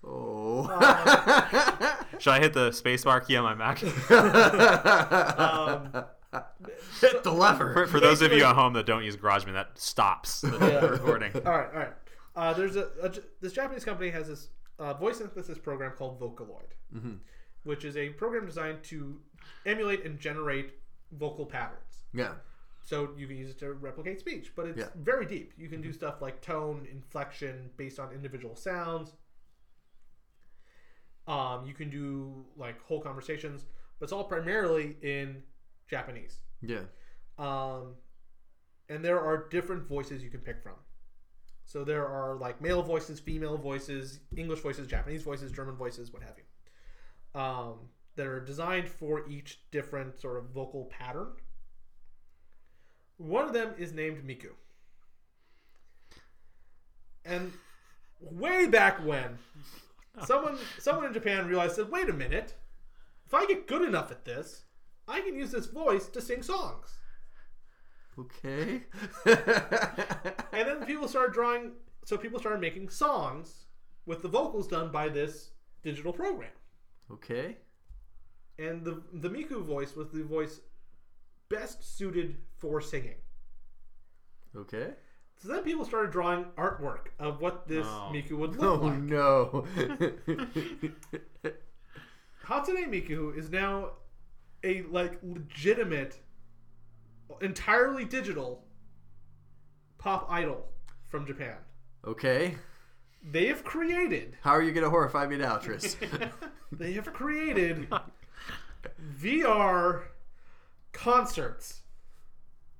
Oh. 0.04 0.62
Should 2.18 2.30
I 2.32 2.40
hit 2.40 2.52
the 2.54 2.70
spacebar 2.70 3.26
key 3.26 3.36
on 3.36 3.44
my 3.44 3.54
Mac? 3.54 3.82
Um, 5.40 6.04
Hit 7.00 7.22
the 7.24 7.32
lever. 7.32 7.72
For, 7.72 7.86
for 7.86 8.00
those 8.00 8.22
of 8.22 8.32
you 8.32 8.44
at 8.44 8.54
home 8.54 8.72
that 8.74 8.86
don't 8.86 9.04
use 9.04 9.16
GarageBand, 9.16 9.52
that 9.54 9.78
stops 9.78 10.40
the 10.42 10.56
Yeah. 10.58 10.84
recording. 10.86 11.32
all 11.46 11.52
right, 11.52 11.68
all 11.72 11.78
right. 11.80 11.92
Uh, 12.34 12.52
there's 12.52 12.76
a, 12.76 12.88
a 13.02 13.10
this 13.40 13.52
Japanese 13.52 13.84
company 13.84 14.10
has 14.10 14.28
this 14.28 14.48
uh, 14.78 14.92
voice 14.94 15.18
synthesis 15.18 15.58
program 15.58 15.92
called 15.92 16.20
Vocaloid, 16.20 17.18
which 17.64 17.84
is 17.84 17.96
a 17.96 18.10
program 18.10 18.44
designed 18.46 18.82
to 18.84 19.18
emulate 19.64 20.04
and 20.04 20.18
generate 20.20 20.74
vocal 21.12 21.46
patterns. 21.46 22.04
Yeah. 22.12 22.32
So 22.86 23.12
you 23.16 23.26
can 23.26 23.36
use 23.36 23.50
it 23.50 23.58
to 23.58 23.72
replicate 23.72 24.20
speech, 24.20 24.52
but 24.54 24.68
it's 24.68 24.78
Yeah. 24.78 24.90
very 24.94 25.26
deep. 25.26 25.52
You 25.58 25.68
can 25.68 25.80
do 25.80 25.92
stuff 25.92 26.22
like 26.22 26.40
tone, 26.40 26.86
inflection 26.86 27.72
based 27.76 27.98
on 27.98 28.12
individual 28.12 28.54
sounds. 28.54 29.12
Um, 31.26 31.66
you 31.66 31.74
can 31.74 31.90
do 31.90 32.46
like 32.54 32.80
whole 32.82 33.00
conversations, 33.00 33.66
but 33.98 34.04
it's 34.04 34.12
all 34.12 34.22
primarily 34.22 34.96
in 35.02 35.42
Japanese. 35.88 36.40
Yeah. 36.62 36.84
Um, 37.38 37.96
and 38.88 39.04
there 39.04 39.20
are 39.20 39.48
different 39.48 39.88
voices 39.88 40.22
you 40.22 40.30
can 40.30 40.40
pick 40.40 40.62
from. 40.62 40.76
So 41.64 41.82
there 41.82 42.06
are 42.06 42.36
like 42.36 42.60
male 42.60 42.84
voices, 42.84 43.18
female 43.18 43.58
voices, 43.58 44.20
English 44.36 44.60
voices, 44.60 44.86
Japanese 44.86 45.24
voices, 45.24 45.50
German 45.50 45.74
voices, 45.74 46.12
what 46.12 46.22
have 46.22 46.36
you, 46.38 47.40
um, 47.40 47.90
that 48.14 48.28
are 48.28 48.38
designed 48.38 48.88
for 48.88 49.28
each 49.28 49.68
different 49.72 50.20
sort 50.20 50.36
of 50.36 50.50
vocal 50.50 50.84
pattern. 50.84 51.32
One 53.18 53.44
of 53.46 53.52
them 53.52 53.74
is 53.78 53.92
named 53.92 54.24
Miku. 54.26 54.50
And 57.24 57.52
way 58.20 58.66
back 58.66 59.04
when, 59.04 59.38
someone 60.24 60.58
someone 60.78 61.06
in 61.06 61.12
Japan 61.12 61.48
realized 61.48 61.76
that 61.76 61.90
wait 61.90 62.08
a 62.08 62.12
minute, 62.12 62.54
if 63.26 63.34
I 63.34 63.46
get 63.46 63.66
good 63.66 63.82
enough 63.82 64.10
at 64.10 64.24
this, 64.24 64.64
I 65.08 65.20
can 65.20 65.34
use 65.34 65.50
this 65.50 65.66
voice 65.66 66.06
to 66.08 66.20
sing 66.20 66.42
songs. 66.42 66.98
Okay. 68.18 68.82
And 70.52 70.66
then 70.68 70.86
people 70.86 71.08
started 71.08 71.32
drawing, 71.34 71.72
so 72.04 72.16
people 72.16 72.38
started 72.38 72.60
making 72.60 72.88
songs 72.88 73.66
with 74.06 74.22
the 74.22 74.28
vocals 74.28 74.68
done 74.68 74.90
by 74.90 75.08
this 75.08 75.50
digital 75.82 76.12
program. 76.12 76.52
okay. 77.12 77.58
And 78.58 78.84
the 78.84 79.02
the 79.12 79.28
Miku 79.28 79.62
voice 79.62 79.94
was 79.94 80.08
the 80.12 80.22
voice 80.22 80.60
best 81.48 81.96
suited 81.96 82.36
for 82.58 82.80
singing. 82.80 83.16
Okay. 84.56 84.90
So 85.38 85.48
then 85.48 85.62
people 85.62 85.84
started 85.84 86.10
drawing 86.12 86.44
artwork 86.56 87.08
of 87.18 87.40
what 87.40 87.68
this 87.68 87.86
Oh. 87.86 88.10
Miku 88.12 88.32
would 88.38 88.56
look 88.56 88.80
like. 88.82 88.92
Oh 89.12 89.64
like. 89.66 89.76
no. 90.26 90.90
Hatsune 92.46 92.88
Miku 92.88 93.36
is 93.36 93.50
now 93.50 93.90
a 94.64 94.82
like 94.82 95.18
legitimate, 95.22 96.18
entirely 97.40 98.04
digital 98.04 98.64
pop 99.98 100.26
idol 100.30 100.68
from 101.08 101.26
Japan. 101.26 101.56
okay. 102.06 102.54
They 103.28 103.46
have 103.48 103.64
created 103.64 104.36
How 104.42 104.52
are 104.52 104.62
you 104.62 104.70
gonna 104.70 104.88
horrify 104.90 105.26
me 105.26 105.36
now, 105.36 105.56
Tris? 105.56 105.96
they 106.72 106.92
have 106.92 107.12
created 107.12 107.88
VR 109.20 110.02
concerts 110.96 111.82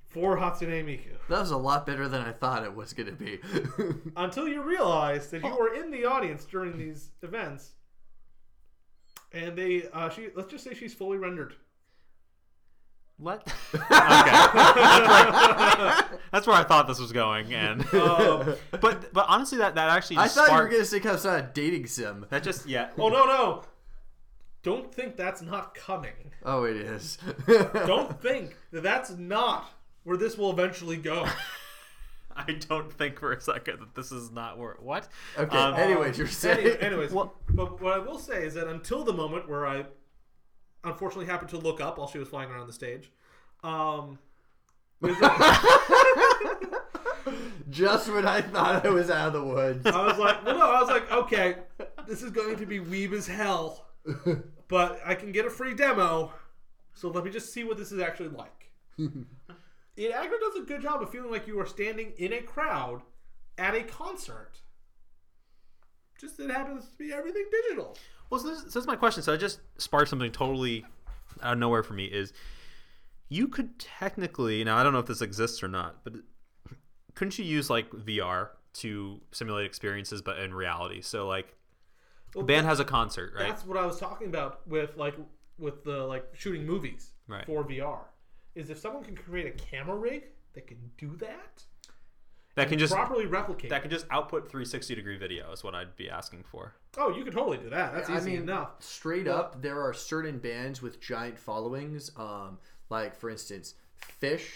for 0.07 0.37
Hatsune 0.37 0.83
Miku. 0.83 1.15
that 1.29 1.39
was 1.39 1.51
a 1.51 1.57
lot 1.57 1.85
better 1.85 2.07
than 2.07 2.21
I 2.21 2.31
thought 2.31 2.63
it 2.63 2.75
was 2.75 2.93
gonna 2.93 3.11
be. 3.11 3.39
Until 4.15 4.47
you 4.47 4.63
realize 4.63 5.29
that 5.29 5.43
you 5.43 5.55
were 5.55 5.73
in 5.73 5.91
the 5.91 6.05
audience 6.05 6.45
during 6.45 6.77
these 6.77 7.11
events, 7.21 7.71
and 9.31 9.55
they, 9.55 9.87
uh, 9.93 10.09
she, 10.09 10.29
let's 10.35 10.49
just 10.49 10.63
say 10.63 10.73
she's 10.73 10.93
fully 10.93 11.17
rendered. 11.17 11.55
What? 13.17 13.47
okay. 13.73 13.85
That's 13.91 15.07
where, 15.79 16.19
that's 16.31 16.47
where 16.47 16.55
I 16.55 16.63
thought 16.63 16.87
this 16.87 16.99
was 16.99 17.11
going, 17.11 17.53
and 17.53 17.81
Um, 17.93 18.55
but 18.71 19.13
but 19.13 19.25
honestly, 19.27 19.57
that 19.59 19.75
that 19.75 19.89
actually 19.89 20.17
I 20.17 20.25
just 20.25 20.35
thought 20.35 20.49
you 20.49 20.55
were 20.55 20.69
gonna 20.69 20.85
say 20.85 21.01
some 21.01 21.17
sort 21.17 21.39
a 21.39 21.49
dating 21.53 21.87
sim. 21.87 22.25
that 22.29 22.43
just 22.43 22.67
yeah. 22.67 22.89
oh 22.97 23.09
no 23.09 23.25
no! 23.25 23.63
Don't 24.63 24.93
think 24.93 25.15
that's 25.15 25.41
not 25.41 25.73
coming. 25.75 26.31
Oh, 26.43 26.63
it 26.63 26.75
is. 26.77 27.17
Don't 27.47 28.21
think 28.21 28.57
that 28.71 28.83
that's 28.83 29.11
not 29.11 29.69
where 30.03 30.17
this 30.17 30.37
will 30.37 30.51
eventually 30.51 30.97
go. 30.97 31.25
I 32.39 32.51
don't 32.51 32.93
think 32.93 33.19
for 33.19 33.33
a 33.33 33.41
second 33.41 33.79
that 33.79 33.95
this 33.95 34.11
is 34.11 34.29
not 34.29 34.59
where 34.59 34.75
what. 34.79 35.07
Okay. 35.39 35.57
Um, 35.57 35.73
anyways, 35.73 36.19
you're 36.19 36.27
saying. 36.27 36.67
Any- 36.67 36.79
anyways, 36.81 37.11
Well- 37.11 37.33
but 37.49 37.81
what 37.81 37.93
I 37.93 37.97
will 37.97 38.19
say 38.19 38.43
is 38.45 38.53
that 38.53 38.67
until 38.67 39.03
the 39.03 39.13
moment 39.13 39.49
where 39.49 39.65
I 39.65 39.85
unfortunately 40.83 41.25
happened 41.25 41.49
to 41.49 41.57
look 41.57 41.81
up 41.81 41.97
while 41.97 42.07
she 42.07 42.19
was 42.19 42.27
flying 42.29 42.51
around 42.51 42.67
the 42.67 42.73
stage, 42.73 43.11
um, 43.63 44.19
Just 47.69 48.09
when 48.11 48.25
I 48.25 48.41
thought 48.41 48.85
I 48.85 48.89
was 48.89 49.09
out 49.09 49.27
of 49.27 49.33
the 49.33 49.43
woods. 49.43 49.85
I 49.85 50.05
was 50.05 50.17
like, 50.17 50.45
well, 50.45 50.57
no, 50.57 50.71
I 50.71 50.79
was 50.79 50.89
like, 50.89 51.11
okay, 51.11 51.55
this 52.07 52.23
is 52.23 52.31
going 52.31 52.55
to 52.57 52.65
be 52.65 52.79
weeb 52.79 53.11
as 53.13 53.27
hell, 53.27 53.86
but 54.67 54.99
I 55.05 55.15
can 55.15 55.31
get 55.31 55.45
a 55.45 55.49
free 55.49 55.73
demo, 55.73 56.31
so 56.93 57.09
let 57.09 57.23
me 57.23 57.31
just 57.31 57.53
see 57.53 57.63
what 57.63 57.77
this 57.77 57.91
is 57.91 57.99
actually 57.99 58.29
like. 58.29 58.71
it 58.97 60.11
actually 60.11 60.39
does 60.39 60.55
a 60.61 60.65
good 60.65 60.81
job 60.81 61.01
of 61.01 61.09
feeling 61.09 61.31
like 61.31 61.47
you 61.47 61.59
are 61.59 61.65
standing 61.65 62.13
in 62.17 62.33
a 62.33 62.41
crowd 62.41 63.01
at 63.57 63.75
a 63.75 63.83
concert. 63.83 64.59
Just 66.19 66.39
it 66.39 66.49
happens 66.49 66.85
to 66.89 66.97
be 66.97 67.13
everything 67.13 67.45
digital. 67.51 67.95
Well, 68.29 68.39
so 68.39 68.49
this, 68.49 68.59
so 68.59 68.65
this 68.65 68.75
is 68.75 68.87
my 68.87 68.95
question. 68.95 69.23
So 69.23 69.33
I 69.33 69.37
just 69.37 69.59
sparked 69.77 70.09
something 70.09 70.31
totally 70.31 70.85
out 71.41 71.53
of 71.53 71.59
nowhere 71.59 71.83
for 71.83 71.93
me. 71.93 72.05
Is 72.05 72.33
you 73.29 73.47
could 73.47 73.77
technically 73.79 74.63
now 74.63 74.77
I 74.77 74.83
don't 74.83 74.93
know 74.93 74.99
if 74.99 75.05
this 75.05 75.21
exists 75.21 75.61
or 75.61 75.67
not, 75.67 76.03
but 76.03 76.13
couldn't 77.15 77.37
you 77.39 77.45
use 77.45 77.69
like 77.69 77.89
VR 77.91 78.49
to 78.73 79.19
simulate 79.31 79.65
experiences, 79.65 80.21
but 80.21 80.39
in 80.39 80.53
reality? 80.53 81.01
So 81.01 81.27
like, 81.27 81.55
a 82.35 82.43
band 82.43 82.65
has 82.67 82.79
a 82.79 82.85
concert, 82.85 83.33
right? 83.35 83.47
That's 83.47 83.65
what 83.65 83.77
I 83.77 83.85
was 83.85 83.99
talking 83.99 84.27
about 84.27 84.67
with 84.67 84.97
like 84.97 85.15
with 85.57 85.83
the 85.83 86.03
like 86.05 86.25
shooting 86.33 86.65
movies 86.65 87.11
Right. 87.27 87.45
for 87.45 87.63
VR. 87.63 87.99
Is 88.55 88.69
if 88.69 88.77
someone 88.79 89.03
can 89.03 89.15
create 89.15 89.45
a 89.47 89.51
camera 89.51 89.95
rig 89.95 90.23
that 90.53 90.65
can 90.67 90.77
do 90.97 91.15
that, 91.17 91.63
That 92.55 92.69
can 92.69 92.79
just 92.79 92.93
properly 92.93 93.25
replicate. 93.25 93.69
that 93.69 93.81
can 93.81 93.91
just 93.91 94.05
output 94.09 94.43
360 94.49 94.95
degree 94.95 95.17
video 95.17 95.51
is 95.51 95.63
what 95.63 95.75
I'd 95.75 95.95
be 95.95 96.09
asking 96.09 96.43
for. 96.43 96.73
oh, 96.97 97.15
you 97.15 97.23
could 97.23 97.33
totally 97.33 97.57
do 97.57 97.69
that. 97.69 97.93
That's 97.93 98.09
I 98.09 98.17
easy 98.17 98.31
mean, 98.31 98.41
enough. 98.43 98.81
straight 98.81 99.27
up, 99.27 99.61
there 99.61 99.81
are 99.81 99.93
certain 99.93 100.39
bands 100.39 100.81
with 100.81 100.99
giant 100.99 101.37
followings. 101.37 102.11
Um, 102.17 102.57
like 102.89 103.15
for 103.15 103.29
instance, 103.29 103.75
Phish 104.21 104.47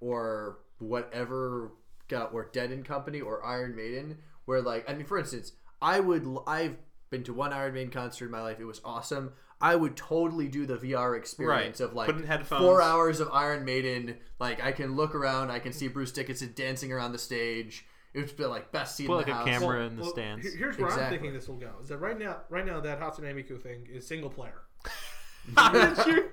or 0.00 0.58
whatever, 0.78 1.72
got 2.08 2.32
or 2.32 2.48
Dead 2.52 2.70
and 2.70 2.84
Company 2.84 3.20
or 3.20 3.44
Iron 3.44 3.74
Maiden, 3.76 4.18
where 4.46 4.62
like 4.62 4.88
I 4.88 4.94
mean, 4.94 5.06
for 5.06 5.18
instance, 5.18 5.52
I 5.82 6.00
would 6.00 6.24
l- 6.24 6.44
I've 6.46 6.76
been 7.10 7.22
to 7.24 7.32
one 7.32 7.52
Iron 7.52 7.74
Maiden 7.74 7.90
concert 7.90 8.26
in 8.26 8.30
my 8.30 8.42
life. 8.42 8.58
It 8.60 8.64
was 8.64 8.80
awesome. 8.84 9.32
I 9.60 9.74
would 9.74 9.96
totally 9.96 10.48
do 10.48 10.66
the 10.66 10.76
VR 10.76 11.16
experience 11.16 11.80
Right. 11.80 11.88
of 11.88 11.94
like 11.94 12.06
Put 12.06 12.16
in 12.16 12.26
headphones. 12.26 12.62
four 12.62 12.82
hours 12.82 13.20
of 13.20 13.30
Iron 13.32 13.64
Maiden. 13.64 14.16
Like 14.38 14.62
I 14.62 14.72
can 14.72 14.96
look 14.96 15.14
around, 15.14 15.50
I 15.50 15.58
can 15.60 15.72
see 15.72 15.88
Bruce 15.88 16.12
Dickinson 16.12 16.52
dancing 16.54 16.92
around 16.92 17.12
the 17.12 17.18
stage. 17.18 17.86
It 18.12 18.20
would 18.20 18.36
be 18.36 18.44
like 18.44 18.70
best 18.72 18.96
seat 18.96 19.06
Put 19.06 19.12
in 19.12 19.16
like 19.18 19.26
the 19.26 19.32
a 19.32 19.34
house. 19.36 19.46
camera 19.46 19.86
in 19.86 19.96
the 19.96 20.02
Well, 20.02 20.10
stands. 20.10 20.54
Here's 20.54 20.78
where 20.78 20.90
I'm 20.90 21.10
thinking 21.10 21.32
this 21.32 21.48
will 21.48 21.56
go. 21.56 21.70
Is 21.82 21.88
that 21.88 21.98
right 21.98 22.18
now? 22.18 22.38
Right 22.50 22.64
now, 22.66 22.80
that 22.80 23.00
Hatsune 23.00 23.34
Miku 23.34 23.60
thing 23.60 23.86
is 23.92 24.06
single 24.06 24.30
player. 24.30 24.62
How 25.56 25.70
did 25.72 26.06
you? 26.06 26.24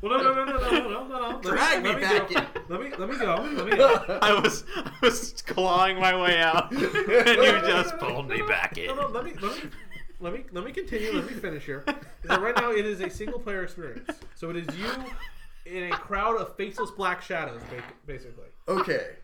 Well, 0.00 0.18
no, 0.18 0.32
no, 0.32 0.34
no, 0.34 0.44
no, 0.44 0.58
no, 0.58 0.70
no, 0.70 0.88
no, 0.88 1.08
no. 1.08 1.28
Let 1.36 1.42
Drag 1.42 1.82
me 1.82 1.90
let 1.90 2.00
back 2.00 2.28
go. 2.28 2.38
in. 2.40 2.46
Let 2.68 2.80
me, 2.80 2.90
let 2.98 3.08
me 3.08 3.16
go. 3.16 3.34
Let 3.54 3.66
me 3.66 3.76
go. 3.76 4.18
I 4.20 4.38
was 4.40 4.64
I 4.76 4.90
was 5.00 5.42
clawing 5.46 6.00
my 6.00 6.20
way 6.20 6.40
out, 6.40 6.72
and 6.72 6.80
you 6.80 7.60
just 7.70 7.96
pulled 7.98 8.28
me 8.28 8.42
back 8.42 8.76
in. 8.78 8.88
No, 8.88 8.94
no, 9.02 9.08
let 9.08 9.24
me, 9.24 9.32
let 9.40 9.62
me, 9.62 9.70
let 10.22 10.32
me, 10.32 10.44
let 10.52 10.64
me 10.64 10.72
continue. 10.72 11.12
Let 11.12 11.26
me 11.26 11.34
finish 11.34 11.64
here. 11.64 11.84
that 12.24 12.40
right 12.40 12.54
now 12.56 12.70
it 12.70 12.86
is 12.86 13.00
a 13.00 13.10
single 13.10 13.38
player 13.38 13.64
experience. 13.64 14.08
So 14.36 14.50
it 14.50 14.56
is 14.56 14.66
you 14.76 14.88
in 15.66 15.84
a 15.84 15.90
crowd 15.90 16.40
of 16.40 16.56
faceless 16.56 16.90
black 16.90 17.22
shadows, 17.22 17.60
ba- 17.68 17.82
basically. 18.06 18.48
Okay. 18.68 19.16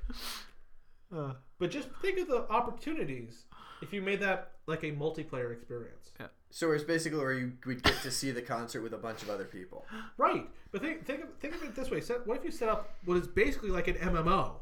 Uh. 1.14 1.32
But 1.58 1.70
just 1.70 1.88
think 2.02 2.18
of 2.18 2.28
the 2.28 2.48
opportunities 2.50 3.44
if 3.82 3.92
you 3.92 4.02
made 4.02 4.20
that 4.20 4.52
like 4.66 4.82
a 4.82 4.92
multiplayer 4.92 5.52
experience. 5.52 6.10
Yeah. 6.20 6.26
So 6.50 6.72
it's 6.72 6.84
basically 6.84 7.18
where 7.18 7.32
you 7.32 7.52
would 7.66 7.82
get 7.82 8.00
to 8.02 8.10
see 8.10 8.30
the 8.30 8.42
concert 8.42 8.82
with 8.82 8.92
a 8.92 8.98
bunch 8.98 9.22
of 9.22 9.30
other 9.30 9.44
people. 9.44 9.86
Right. 10.16 10.48
But 10.70 10.82
think 10.82 11.06
think 11.06 11.22
of, 11.22 11.28
think 11.40 11.54
of 11.54 11.62
it 11.62 11.74
this 11.74 11.90
way. 11.90 12.00
Set, 12.00 12.26
what 12.26 12.38
if 12.38 12.44
you 12.44 12.50
set 12.50 12.68
up 12.68 12.94
what 13.04 13.16
is 13.16 13.26
basically 13.26 13.70
like 13.70 13.88
an 13.88 13.94
MMO, 13.94 14.52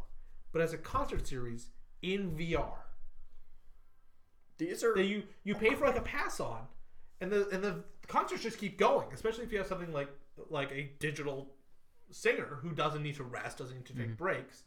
but 0.53 0.62
as 0.62 0.72
a 0.72 0.78
concert 0.78 1.26
series 1.26 1.68
in 2.03 2.30
VR? 2.32 2.72
These 4.59 4.82
are 4.84 4.94
That 4.94 5.04
you 5.04 5.22
you 5.44 5.54
pay 5.54 5.74
for 5.74 5.86
like 5.86 5.98
a 5.98 6.02
pass 6.02 6.40
on, 6.40 6.62
and 7.20 7.30
the 7.30 7.48
and 7.50 7.62
the 7.62 7.84
concerts 8.09 8.42
just 8.42 8.59
keep 8.59 8.78
going. 8.78 9.09
Especially 9.12 9.44
if 9.44 9.52
you 9.52 9.59
have 9.59 9.66
something 9.66 9.92
like 9.92 10.09
like 10.50 10.70
a 10.72 10.90
digital 10.98 11.48
singer 12.11 12.59
who 12.62 12.70
doesn't 12.72 13.02
need 13.02 13.16
to 13.16 13.24
rest, 13.24 13.59
doesn't 13.59 13.76
need 13.76 13.86
to 13.86 13.94
take 13.94 14.16
breaks. 14.16 14.62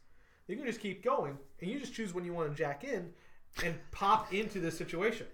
You 0.48 0.56
can 0.56 0.66
just 0.66 0.80
keep 0.80 1.04
going, 1.04 1.38
and 1.62 1.70
you 1.70 1.80
just 1.80 1.94
choose 1.94 2.14
when 2.14 2.26
you 2.26 2.34
want 2.34 2.50
to 2.50 2.56
jack 2.56 2.84
in, 2.84 3.12
and 3.64 3.76
pop 3.92 4.34
into 4.34 4.60
this 4.60 4.78
situation. 4.78 5.28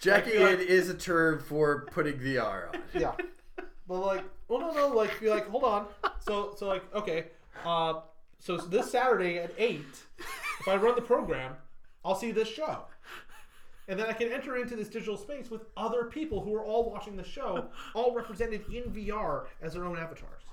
jacking 0.00 0.40
like- 0.42 0.58
in 0.58 0.66
is 0.66 0.88
a 0.88 0.94
term 0.94 1.38
for 1.40 1.86
putting 1.92 2.18
VR 2.18 2.68
on. 2.74 2.82
Yeah. 3.00 3.12
But 3.86 3.98
like, 4.00 4.24
well, 4.48 4.60
no, 4.60 4.72
no, 4.72 4.88
like, 4.88 5.20
be 5.20 5.28
like, 5.28 5.48
hold 5.48 5.64
on. 5.64 5.86
So, 6.20 6.54
so 6.56 6.68
like, 6.68 6.94
okay, 6.94 7.26
uh, 7.64 7.94
so 8.38 8.56
this 8.56 8.90
Saturday 8.92 9.38
at 9.38 9.52
eight, 9.58 9.84
if 10.60 10.68
I 10.68 10.76
run 10.76 10.94
the 10.94 11.02
program, 11.02 11.54
I'll 12.04 12.14
see 12.14 12.30
this 12.30 12.48
show, 12.48 12.84
and 13.90 13.98
then 13.98 14.06
I 14.06 14.12
can 14.12 14.32
enter 14.32 14.56
into 14.56 14.76
this 14.76 14.88
digital 14.88 15.16
space 15.16 15.50
with 15.50 15.62
other 15.76 16.04
people 16.04 16.40
who 16.40 16.54
are 16.54 16.64
all 16.64 16.88
watching 16.88 17.16
the 17.16 17.24
show, 17.24 17.66
all 17.94 18.14
represented 18.14 18.62
in 18.72 18.84
VR 18.84 19.46
as 19.60 19.74
their 19.74 19.84
own 19.84 19.98
avatars. 19.98 20.44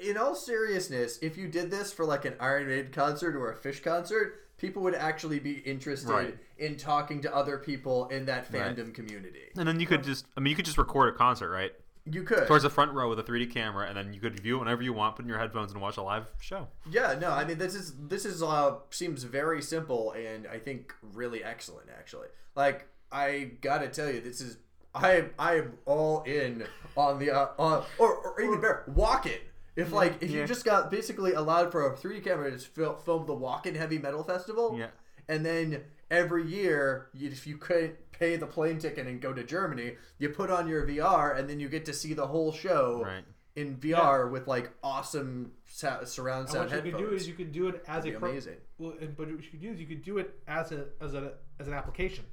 In 0.00 0.16
all 0.16 0.36
seriousness, 0.36 1.18
if 1.20 1.36
you 1.36 1.48
did 1.48 1.70
this 1.70 1.92
for 1.92 2.06
like 2.06 2.24
an 2.24 2.34
Iron 2.38 2.68
Maiden 2.68 2.92
concert 2.92 3.34
or 3.36 3.50
a 3.50 3.56
Phish 3.56 3.82
concert, 3.82 4.46
people 4.56 4.82
would 4.84 4.94
actually 4.94 5.40
be 5.40 5.54
interested 5.58 6.10
Right. 6.10 6.38
in 6.56 6.76
talking 6.76 7.20
to 7.22 7.34
other 7.34 7.58
people 7.58 8.06
in 8.08 8.24
that 8.26 8.50
Right. 8.52 8.76
fandom 8.76 8.94
community. 8.94 9.50
And 9.58 9.66
then 9.66 9.80
you 9.80 9.86
could 9.88 10.04
just, 10.04 10.26
I 10.36 10.40
mean, 10.40 10.50
you 10.52 10.56
could 10.56 10.64
just 10.64 10.78
record 10.78 11.12
a 11.12 11.18
concert, 11.18 11.50
right? 11.50 11.72
You 12.06 12.22
could. 12.22 12.46
Towards 12.46 12.64
the 12.64 12.70
front 12.70 12.92
row 12.92 13.08
with 13.08 13.18
a 13.18 13.22
3D 13.22 13.50
camera, 13.50 13.86
and 13.88 13.96
then 13.96 14.12
you 14.12 14.20
could 14.20 14.38
view 14.38 14.56
it 14.56 14.58
whenever 14.60 14.82
you 14.82 14.92
want, 14.92 15.16
put 15.16 15.24
in 15.24 15.28
your 15.28 15.38
headphones, 15.38 15.72
and 15.72 15.80
watch 15.80 15.96
a 15.96 16.02
live 16.02 16.26
show. 16.38 16.68
Yeah, 16.90 17.16
no, 17.18 17.30
I 17.30 17.44
mean 17.44 17.56
this 17.58 17.74
is 17.74 17.94
this 18.08 18.24
is 18.26 18.42
uh 18.42 18.76
seems 18.90 19.22
very 19.22 19.62
simple 19.62 20.12
and 20.12 20.46
I 20.46 20.58
think 20.58 20.92
really 21.14 21.42
excellent 21.42 21.88
actually. 21.96 22.28
Like 22.54 22.86
I 23.10 23.52
gotta 23.62 23.88
tell 23.88 24.10
you, 24.12 24.20
this 24.20 24.40
is 24.42 24.58
I 24.94 25.24
I 25.38 25.56
am 25.56 25.78
all 25.86 26.22
in 26.24 26.66
on 26.96 27.18
the 27.18 27.30
uh, 27.30 27.48
on 27.58 27.84
or, 27.98 28.14
or 28.16 28.40
even 28.40 28.60
better, 28.60 28.84
Wacken. 28.94 29.38
If 29.74 29.90
like 29.92 30.22
if 30.22 30.30
Yeah. 30.30 30.42
you 30.42 30.46
just 30.46 30.64
got 30.66 30.90
basically 30.90 31.32
allowed 31.32 31.72
for 31.72 31.90
a 31.90 31.96
3D 31.96 32.22
camera 32.22 32.50
to 32.50 32.56
just 32.58 32.68
fil- 32.74 32.96
film 32.96 33.26
the 33.26 33.34
Wacken 33.34 33.74
Heavy 33.76 33.98
Metal 33.98 34.22
Festival, 34.22 34.76
Yeah. 34.78 34.88
and 35.28 35.44
then 35.44 35.82
every 36.10 36.46
year 36.46 37.08
you, 37.14 37.28
if 37.30 37.46
you 37.46 37.56
couldn't 37.56 37.94
pay 38.24 38.36
the 38.36 38.46
plane 38.46 38.78
ticket 38.78 39.06
and 39.06 39.20
go 39.20 39.32
to 39.32 39.44
Germany, 39.44 39.96
you 40.18 40.28
put 40.30 40.50
on 40.50 40.66
your 40.68 40.86
VR 40.86 41.36
and 41.38 41.48
then 41.48 41.60
you 41.60 41.68
get 41.68 41.84
to 41.86 41.92
see 41.92 42.14
the 42.14 42.26
whole 42.26 42.52
show 42.52 43.02
Right. 43.04 43.24
in 43.56 43.76
VR 43.76 44.30
with 44.30 44.46
like 44.46 44.70
awesome 44.82 45.52
sa- 45.66 46.04
surround 46.04 46.42
And 46.42 46.50
sound 46.50 46.64
what 46.70 46.70
you 46.70 46.82
headphones. 46.92 46.94
can 47.02 47.10
do 47.10 47.16
is 47.16 47.28
you 47.28 47.34
can 47.34 47.52
do 47.52 47.68
it 47.68 47.76
as 47.86 48.04
That'd 48.04 48.14
a 48.14 48.16
be 48.16 48.20
pro- 48.20 48.30
amazing. 48.30 48.56
Well, 48.78 48.94
and, 49.00 49.16
but 49.16 49.28
what 49.30 49.44
you 49.44 49.50
could 49.50 49.60
do 49.60 49.72
is 49.72 49.80
you 49.80 49.86
could 49.86 50.02
do 50.02 50.18
it 50.18 50.34
as 50.48 50.72
a 50.72 50.86
as 51.00 51.14
a 51.14 51.34
as 51.60 51.68
an 51.68 51.74
application 51.74 52.24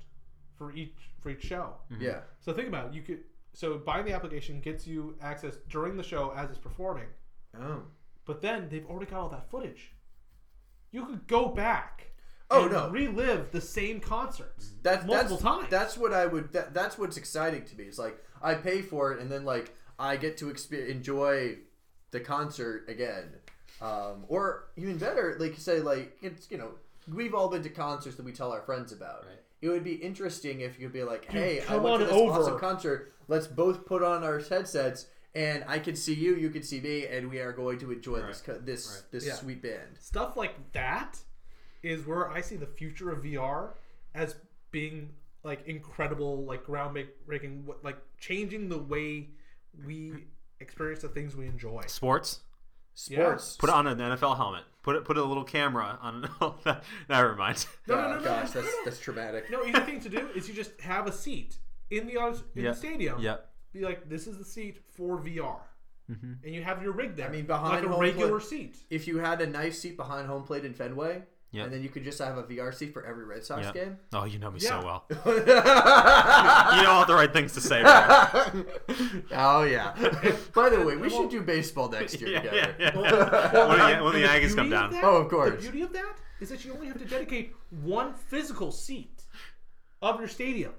for 0.58 0.72
each 0.74 0.96
for 1.22 1.30
each 1.30 1.44
show. 1.44 1.76
Mm-hmm. 1.92 2.02
Yeah. 2.04 2.20
So 2.40 2.54
think 2.54 2.68
about 2.70 2.88
it. 2.88 2.94
You 2.94 3.02
could 3.02 3.20
so 3.54 3.78
buying 3.78 4.06
the 4.06 4.14
application 4.14 4.62
gets 4.62 4.88
you 4.88 5.16
access 5.22 5.58
during 5.70 5.98
the 5.98 6.04
show 6.04 6.34
as 6.36 6.50
it's 6.50 6.60
performing. 6.60 7.08
Oh. 7.60 7.84
But 8.26 8.42
then 8.42 8.70
they've 8.70 8.86
already 8.86 9.10
got 9.12 9.20
all 9.20 9.30
that 9.30 9.50
footage. 9.52 9.94
You 10.92 11.06
could 11.06 11.28
go 11.28 11.48
back. 11.50 12.11
Oh, 12.52 12.64
and 12.64 12.72
no. 12.72 12.90
relive 12.90 13.52
the 13.52 13.62
same 13.62 14.00
concerts 14.00 14.72
That's 14.84 15.06
multiple 15.06 15.38
that's, 15.38 15.44
times. 15.44 15.68
That's 15.70 15.98
what 15.98 16.14
I 16.14 16.26
would. 16.26 16.52
That, 16.54 16.74
that's 16.74 16.98
what's 16.98 17.18
exciting 17.18 17.64
to 17.66 17.76
me. 17.78 17.86
It's 17.86 17.98
like 18.00 18.18
I 18.42 18.56
pay 18.56 18.82
for 18.82 19.14
it, 19.14 19.20
and 19.22 19.32
then 19.32 19.46
like 19.46 19.74
I 19.98 20.18
get 20.18 20.38
to 20.38 20.46
exper- 20.46 20.88
enjoy 20.90 21.58
the 22.12 22.20
concert 22.20 22.86
again, 22.90 23.30
um, 23.82 24.26
or 24.28 24.66
even 24.76 24.98
better, 24.98 25.38
like 25.40 25.56
say, 25.58 25.80
like 25.80 26.18
it's 26.22 26.50
you 26.52 26.58
know 26.58 26.72
we've 27.14 27.34
all 27.34 27.48
been 27.50 27.64
to 27.64 27.70
concerts 27.70 28.16
that 28.18 28.26
we 28.26 28.32
tell 28.32 28.52
our 28.52 28.62
friends 28.62 28.92
about. 28.92 29.26
Right. 29.26 29.38
It 29.62 29.70
would 29.70 29.84
be 29.84 29.94
interesting 29.94 30.62
if 30.62 30.80
you'd 30.80 30.92
be 30.94 31.04
like, 31.04 31.26
"Hey, 31.32 31.62
I 31.62 31.66
come 31.66 31.84
went 31.84 32.00
to 32.00 32.06
on 32.06 32.10
this 32.10 32.18
over." 32.18 32.32
awesome 32.42 32.60
concert. 32.60 33.14
Let's 33.28 33.48
both 33.48 33.86
put 33.86 34.04
on 34.04 34.24
our 34.24 34.40
headsets, 34.40 35.06
and 35.36 35.64
I 35.68 35.80
can 35.80 35.96
see 35.96 36.14
you, 36.16 36.36
you 36.36 36.50
can 36.50 36.64
see 36.64 36.82
me, 36.82 37.06
and 37.06 37.30
we 37.30 37.40
are 37.40 37.54
going 37.54 37.78
to 37.80 37.92
enjoy 37.92 38.22
this 38.24 38.42
co- 38.42 38.58
this 38.60 38.88
Right. 39.04 39.12
this 39.12 39.28
Yeah. 39.28 39.36
sweet 39.36 39.62
band." 39.62 39.98
Stuff 40.00 40.36
like 40.36 40.56
that 40.74 41.20
is 41.84 42.06
where 42.06 42.30
I 42.30 42.42
see 42.42 42.56
the 42.58 42.66
future 42.68 43.12
of 43.12 43.24
VR 43.24 43.70
as 44.14 44.36
being 44.72 45.10
like 45.44 45.66
incredible, 45.68 46.44
like 46.46 46.64
groundbreaking, 46.66 47.64
what- 47.66 47.84
like 47.84 47.98
changing 48.20 48.70
the 48.70 48.78
way 48.78 49.30
we 49.86 50.26
experience 50.60 51.02
the 51.02 51.10
things 51.10 51.36
we 51.36 51.48
enjoy. 51.48 51.82
Sports. 51.88 52.42
Sports. 52.94 53.56
Put 53.58 53.70
on 53.70 53.88
an 53.88 53.98
NFL 53.98 54.36
helmet. 54.38 54.64
Put 54.84 54.96
it. 54.96 55.06
Put 55.06 55.18
a 55.18 55.24
little 55.24 55.44
camera 55.44 55.98
on. 56.02 56.30
Never 57.10 57.36
mind. 57.36 57.66
No, 57.88 57.96
no, 57.96 58.02
Oh, 58.02 58.10
no, 58.10 58.18
no, 58.20 58.24
gosh, 58.24 58.26
no, 58.26 58.42
that's 58.44 58.56
no, 58.56 58.62
no. 58.62 58.86
that's 58.86 59.00
traumatic. 59.00 59.50
No, 59.52 59.64
easy 59.64 59.80
thing 59.80 60.00
to 60.02 60.10
do 60.10 60.28
is 60.36 60.48
you 60.48 60.54
just 60.54 60.80
have 60.82 61.08
a 61.08 61.12
seat 61.12 61.58
in 61.90 62.06
the 62.08 62.14
in 62.56 62.64
Yeah. 62.64 62.72
the 62.72 62.76
stadium. 62.76 63.22
Yep. 63.22 63.48
Be 63.74 63.82
like, 63.82 64.10
this 64.10 64.28
is 64.28 64.38
the 64.38 64.44
seat 64.46 64.80
for 64.94 65.18
VR, 65.20 65.60
Mm-hmm. 66.12 66.34
and 66.44 66.54
you 66.56 66.62
have 66.64 66.84
your 66.84 66.92
rig 66.92 67.16
there. 67.16 67.28
I 67.30 67.32
mean, 67.32 67.46
behind 67.46 67.76
like 67.76 67.86
a 67.86 67.90
home 67.90 68.02
regular 68.02 68.40
plate- 68.40 68.50
seat. 68.76 68.78
if 68.90 69.08
you 69.08 69.20
had 69.20 69.40
a 69.40 69.48
nice 69.48 69.80
seat 69.80 69.96
behind 69.96 70.28
home 70.28 70.44
plate 70.44 70.66
in 70.66 70.74
Fenway, 70.74 71.24
Yep. 71.54 71.66
and 71.66 71.74
then 71.74 71.84
you 71.84 71.90
could 71.90 72.06
just 72.06 72.18
have 72.20 72.38
a 72.38 72.44
VR 72.44 72.74
seat 72.74 72.94
for 72.94 73.06
every 73.06 73.26
Red 73.26 73.44
Sox 73.44 73.64
Yep. 73.66 73.74
game. 73.74 73.98
Oh, 74.14 74.24
you 74.24 74.40
know 74.40 74.50
me 74.52 74.60
Yeah. 74.62 74.80
so 74.80 74.86
well. 74.86 75.06
You 76.72 76.84
know 76.84 76.92
all 76.92 77.06
the 77.06 77.14
right 77.14 77.32
things 77.34 77.52
to 77.54 77.62
say. 77.62 77.82
Oh 79.34 79.64
yeah. 79.64 79.94
By 80.54 80.70
the 80.70 80.82
way, 80.86 80.96
we 80.96 81.10
should 81.10 81.30
do 81.30 81.42
baseball 81.42 81.90
next 81.90 82.20
year 82.22 82.30
yeah, 82.32 82.40
together. 82.42 82.76
yeah, 82.80 82.92
yeah. 82.94 82.98
when 83.68 83.98
the, 83.98 84.04
when 84.04 84.14
the 84.14 84.28
Aggies 84.28 84.56
come 84.56 84.70
down. 84.70 84.92
that- 84.92 85.04
Oh, 85.04 85.18
of 85.18 85.30
course. 85.30 85.56
The 85.56 85.62
beauty 85.72 85.82
of 85.82 85.94
that 85.94 86.16
is 86.40 86.50
that 86.50 86.64
you 86.66 86.74
only 86.74 86.88
have 86.88 86.98
to 87.00 87.06
dedicate 87.06 87.54
one 87.70 88.14
physical 88.14 88.72
seat 88.72 89.24
of 90.02 90.20
your 90.20 90.28
stadium, 90.30 90.74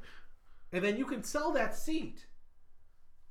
and 0.72 0.82
then 0.84 0.96
you 0.96 1.04
can 1.04 1.22
sell 1.22 1.52
that 1.52 1.76
seat 1.76 2.26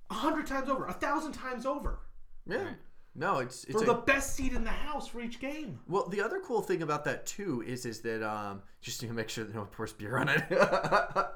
a 0.10 0.14
hundred 0.14 0.46
times 0.48 0.70
over, 0.70 0.86
a 0.86 0.94
thousand 0.94 1.32
times 1.34 1.66
over, 1.66 2.00
Yeah. 2.46 2.74
No, 3.14 3.40
it's 3.40 3.66
it's 3.66 3.74
for 3.74 3.84
a, 3.84 3.88
the 3.88 4.02
best 4.02 4.36
seat 4.36 4.54
in 4.54 4.64
the 4.64 4.70
house 4.70 5.08
for 5.08 5.20
each 5.20 5.40
game. 5.40 5.80
well. 5.88 6.08
The 6.08 6.22
other 6.22 6.40
cool 6.40 6.62
thing 6.62 6.82
about 6.82 7.04
that 7.06 7.26
too 7.26 7.62
is 7.68 7.86
is 7.86 8.00
that 8.02 8.26
um 8.26 8.62
just 8.80 9.02
to 9.02 9.12
make 9.12 9.28
sure 9.30 9.44
that 9.44 9.54
no 9.54 9.62
one 9.62 9.70
pours 9.70 9.92
beer 9.94 10.18
on 10.18 10.30
it. 10.30 10.44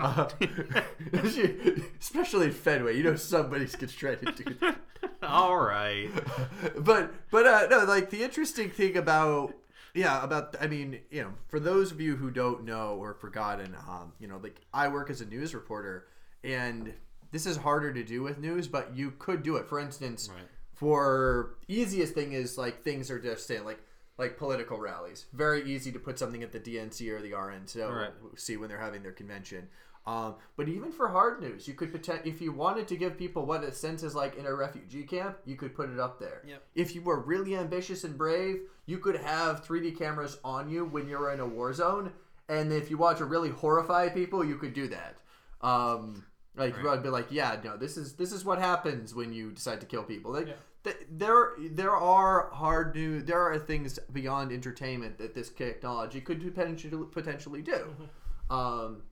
Uh, 0.00 0.28
especially 2.00 2.46
in 2.46 2.52
Fenway, 2.52 2.96
you 2.96 3.02
know 3.02 3.16
somebody's 3.16 3.74
gonna 3.74 3.92
try 3.92 4.14
to 4.14 4.32
do 4.32 4.54
that. 4.60 4.76
All 5.22 5.56
right. 5.56 6.08
but 6.78 7.12
but 7.30 7.46
uh, 7.46 7.66
no, 7.70 7.84
like 7.84 8.10
the 8.10 8.22
interesting 8.22 8.70
thing 8.70 8.96
about 8.96 9.54
yeah 9.94 10.22
about 10.22 10.56
I 10.60 10.66
mean 10.66 11.00
you 11.10 11.22
know 11.22 11.32
for 11.48 11.60
those 11.60 11.92
of 11.92 12.00
you 12.00 12.16
who 12.16 12.30
don't 12.30 12.64
know 12.64 12.96
or 13.00 13.14
forgotten, 13.14 13.74
um, 13.88 14.12
you 14.18 14.28
know 14.28 14.38
like 14.42 14.60
I 14.72 14.88
work 14.88 15.10
as 15.10 15.20
a 15.20 15.26
news 15.26 15.54
reporter 15.54 16.06
and 16.44 16.92
this 17.32 17.46
is 17.46 17.56
harder 17.56 17.92
to 17.92 18.02
do 18.02 18.22
with 18.22 18.38
news, 18.38 18.66
but 18.66 18.94
you 18.94 19.12
could 19.18 19.42
do 19.42 19.56
it. 19.56 19.66
For 19.68 19.78
instance, 19.78 20.28
Right. 20.34 20.46
For 20.80 21.56
easiest 21.68 22.14
thing 22.14 22.32
is 22.32 22.56
like 22.56 22.82
things 22.82 23.10
are 23.10 23.18
just 23.20 23.46
saying 23.46 23.64
like 23.66 23.80
like 24.16 24.38
political 24.38 24.78
rallies. 24.78 25.26
Very 25.34 25.62
easy 25.70 25.92
to 25.92 25.98
put 25.98 26.18
something 26.18 26.42
at 26.42 26.52
the 26.52 26.58
DNC 26.60 27.08
or 27.10 27.20
the 27.20 27.32
RNC 27.32 27.76
Right. 27.88 28.10
see 28.36 28.56
when 28.56 28.68
they're 28.70 28.78
having 28.80 29.02
their 29.02 29.12
convention. 29.12 29.68
Um, 30.06 30.36
but 30.56 30.68
even 30.68 30.90
for 30.92 31.08
hard 31.08 31.40
news, 31.42 31.68
you 31.68 31.74
could 31.74 31.90
pretend 31.90 32.26
if 32.26 32.40
you 32.40 32.52
wanted 32.52 32.88
to 32.88 32.96
give 32.96 33.18
people 33.18 33.44
what 33.44 33.62
a 33.62 33.70
sense 33.72 34.02
is 34.02 34.14
like 34.14 34.36
in 34.36 34.46
a 34.46 34.54
refugee 34.54 35.02
camp, 35.04 35.36
you 35.44 35.54
could 35.56 35.74
put 35.74 35.90
it 35.90 36.00
up 36.00 36.18
there. 36.18 36.40
Yep. 36.46 36.62
If 36.74 36.94
you 36.94 37.02
were 37.02 37.20
really 37.20 37.54
ambitious 37.56 38.04
and 38.04 38.16
brave, 38.16 38.60
you 38.86 38.98
could 38.98 39.16
have 39.16 39.64
3D 39.66 39.98
cameras 39.98 40.38
on 40.42 40.70
you 40.70 40.86
when 40.86 41.06
you're 41.06 41.30
in 41.32 41.40
a 41.40 41.46
war 41.46 41.72
zone, 41.74 42.12
and 42.48 42.72
if 42.72 42.90
you 42.90 42.96
want 42.96 43.18
to 43.18 43.26
really 43.26 43.50
horrify 43.50 44.08
people, 44.08 44.42
you 44.42 44.56
could 44.56 44.72
do 44.72 44.88
that. 44.88 45.18
Um, 45.60 46.24
like 46.56 46.76
you 46.78 46.88
would 46.88 47.02
be 47.02 47.10
like, 47.10 47.26
yeah, 47.30 47.56
no, 47.62 47.76
this 47.76 47.96
is 47.96 48.14
this 48.14 48.32
is 48.32 48.44
what 48.44 48.58
happens 48.58 49.14
when 49.14 49.32
you 49.32 49.52
decide 49.52 49.80
to 49.82 49.86
kill 49.86 50.02
people. 50.02 50.32
Like, 50.32 50.48
Yeah. 50.48 50.54
Th- 50.84 50.96
there 51.10 51.52
there 51.70 51.94
are 51.96 52.50
hard 52.52 52.94
new 52.94 53.20
There 53.22 53.40
are 53.40 53.58
things 53.58 53.98
beyond 54.12 54.52
entertainment 54.52 55.18
that 55.18 55.34
this 55.34 55.48
technology 55.50 56.20
could 56.20 56.42
potentially 56.42 57.06
potentially 57.10 57.62
do. 57.62 57.94
Um, 58.48 59.02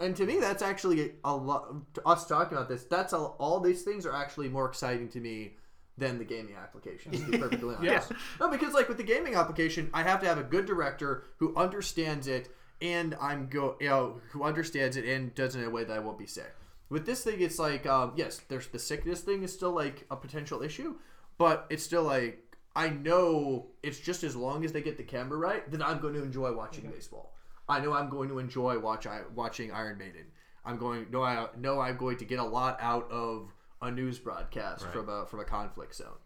and 0.00 0.14
to 0.16 0.26
me, 0.26 0.38
that's 0.38 0.62
actually 0.62 1.12
a 1.24 1.34
lot. 1.34 1.74
Us 2.06 2.26
talking 2.26 2.56
about 2.56 2.68
this, 2.68 2.84
that's 2.84 3.12
a, 3.12 3.18
all 3.18 3.58
these 3.60 3.82
things 3.82 4.06
are 4.06 4.14
actually 4.14 4.48
more 4.48 4.66
exciting 4.66 5.08
to 5.08 5.20
me 5.20 5.56
than 5.96 6.18
the 6.18 6.24
gaming 6.24 6.54
application. 6.54 7.12
To 7.12 7.18
be 7.18 7.38
perfectly 7.38 7.74
honest. 7.74 8.10
Yeah. 8.10 8.16
No, 8.40 8.48
because 8.48 8.74
like 8.74 8.88
with 8.88 8.96
the 8.96 9.02
gaming 9.02 9.34
application, 9.34 9.90
I 9.92 10.04
have 10.04 10.20
to 10.20 10.26
have 10.26 10.38
a 10.38 10.44
good 10.44 10.66
director 10.66 11.24
who 11.38 11.56
understands 11.56 12.28
it, 12.28 12.54
and 12.80 13.16
I'm 13.20 13.48
go 13.48 13.76
you 13.80 13.88
know 13.88 14.20
who 14.30 14.44
understands 14.44 14.96
it 14.96 15.04
and 15.04 15.34
does 15.34 15.56
it 15.56 15.60
in 15.60 15.66
a 15.66 15.70
way 15.70 15.84
that 15.84 15.96
I 15.96 15.98
won't 15.98 16.18
be 16.18 16.26
sick. 16.26 16.54
With 16.90 17.04
this 17.06 17.22
thing, 17.24 17.40
it's 17.40 17.58
like 17.58 17.86
um, 17.86 18.12
yes, 18.16 18.40
there's 18.48 18.66
the 18.68 18.78
sickness 18.78 19.20
thing 19.20 19.42
is 19.42 19.52
still 19.52 19.72
like 19.72 20.06
a 20.10 20.16
potential 20.16 20.62
issue, 20.62 20.96
but 21.36 21.66
it's 21.70 21.82
still 21.82 22.02
like 22.04 22.42
I 22.76 22.88
know 22.90 23.66
it's 23.82 23.98
just 23.98 24.22
as 24.24 24.34
long 24.36 24.64
as 24.64 24.72
they 24.72 24.82
get 24.82 24.96
the 24.96 25.02
camera 25.02 25.36
right, 25.38 25.70
then 25.70 25.82
I'm 25.82 25.98
going 26.00 26.14
to 26.14 26.22
enjoy 26.22 26.52
watching 26.54 26.90
baseball. 26.90 27.34
I 27.68 27.80
know 27.80 27.92
I'm 27.92 28.08
going 28.08 28.28
to 28.30 28.38
enjoy 28.38 28.78
watch 28.78 29.06
I, 29.06 29.20
watching 29.34 29.70
Iron 29.72 29.98
Maiden. 29.98 30.26
I'm 30.64 30.78
going 30.78 31.06
no 31.10 31.22
I 31.22 31.48
know 31.58 31.80
I'm 31.80 31.96
going 31.96 32.16
to 32.18 32.24
get 32.24 32.38
a 32.38 32.44
lot 32.44 32.78
out 32.80 33.10
of 33.10 33.52
a 33.82 33.90
news 33.90 34.18
broadcast 34.18 34.84
Right. 34.84 34.92
from 34.92 35.08
a 35.08 35.26
from 35.26 35.40
a 35.40 35.44
conflict 35.44 35.94
zone. 35.94 36.18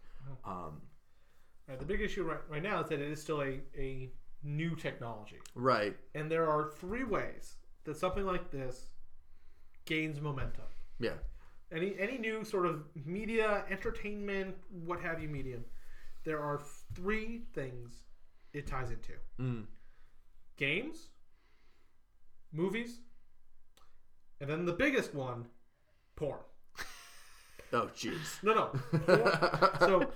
Um, 0.45 0.81
Right, 1.67 1.79
the 1.79 1.85
big 1.85 2.01
issue 2.01 2.23
right, 2.23 2.39
right 2.49 2.61
now 2.63 2.81
is 2.81 2.89
that 2.89 2.99
it 2.99 3.09
is 3.09 3.21
still 3.21 3.41
a, 3.41 3.61
a 3.77 4.11
new 4.43 4.75
technology. 4.75 5.39
right. 5.55 5.95
And 6.13 6.29
there 6.29 6.49
are 6.49 6.71
three 6.77 7.05
ways 7.05 7.55
that 7.85 7.95
something 7.95 8.25
like 8.25 8.51
this 8.51 8.87
gains 9.85 10.19
momentum. 10.21 10.65
Yeah. 10.99 11.13
Any 11.71 11.95
any 11.99 12.17
new 12.17 12.43
sort 12.43 12.65
of 12.65 12.83
media, 13.05 13.63
entertainment, 13.69 14.55
what 14.85 14.99
have 15.01 15.21
you 15.21 15.27
medium, 15.27 15.65
there 16.23 16.39
are 16.39 16.61
three 16.93 17.41
things 17.53 18.03
it 18.53 18.67
ties 18.67 18.91
into. 18.91 19.13
Mm. 19.39 19.63
Games, 20.57 21.07
movies, 22.51 22.99
and 24.39 24.49
then 24.49 24.65
the 24.65 24.73
biggest 24.73 25.13
one, 25.13 25.45
porn. 26.15 26.39
Oh 27.75 27.89
jeez. 27.97 28.37
No, 28.43 28.53
no. 28.53 28.65
Porn. 28.99 29.27
So 29.79 30.11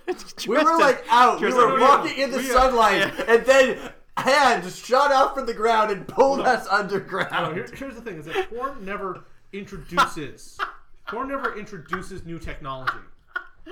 We 0.47 0.57
were 0.63 0.77
like 0.77 1.03
out. 1.09 1.41
We 1.41 1.51
were 1.51 1.79
walking 1.79 2.15
in 2.19 2.29
the 2.29 2.37
we- 2.37 2.43
sunlight, 2.43 3.11
and 3.27 3.43
then 3.47 3.91
hands 4.15 4.77
shot 4.77 5.11
out 5.11 5.33
from 5.33 5.47
the 5.47 5.55
ground 5.55 5.89
and 5.89 6.07
pulled 6.07 6.37
No. 6.39 6.45
us 6.45 6.65
No, 6.67 6.71
underground. 6.77 7.55
here, 7.55 7.67
here's 7.73 7.95
the 7.95 8.01
thing: 8.01 8.19
is 8.19 8.25
that 8.25 8.51
porn 8.51 8.85
never 8.85 9.23
introduces 9.59 10.57
porn 11.07 11.29
never 11.29 11.57
introduces 11.57 12.25
new 12.25 12.39
technology 12.39 12.97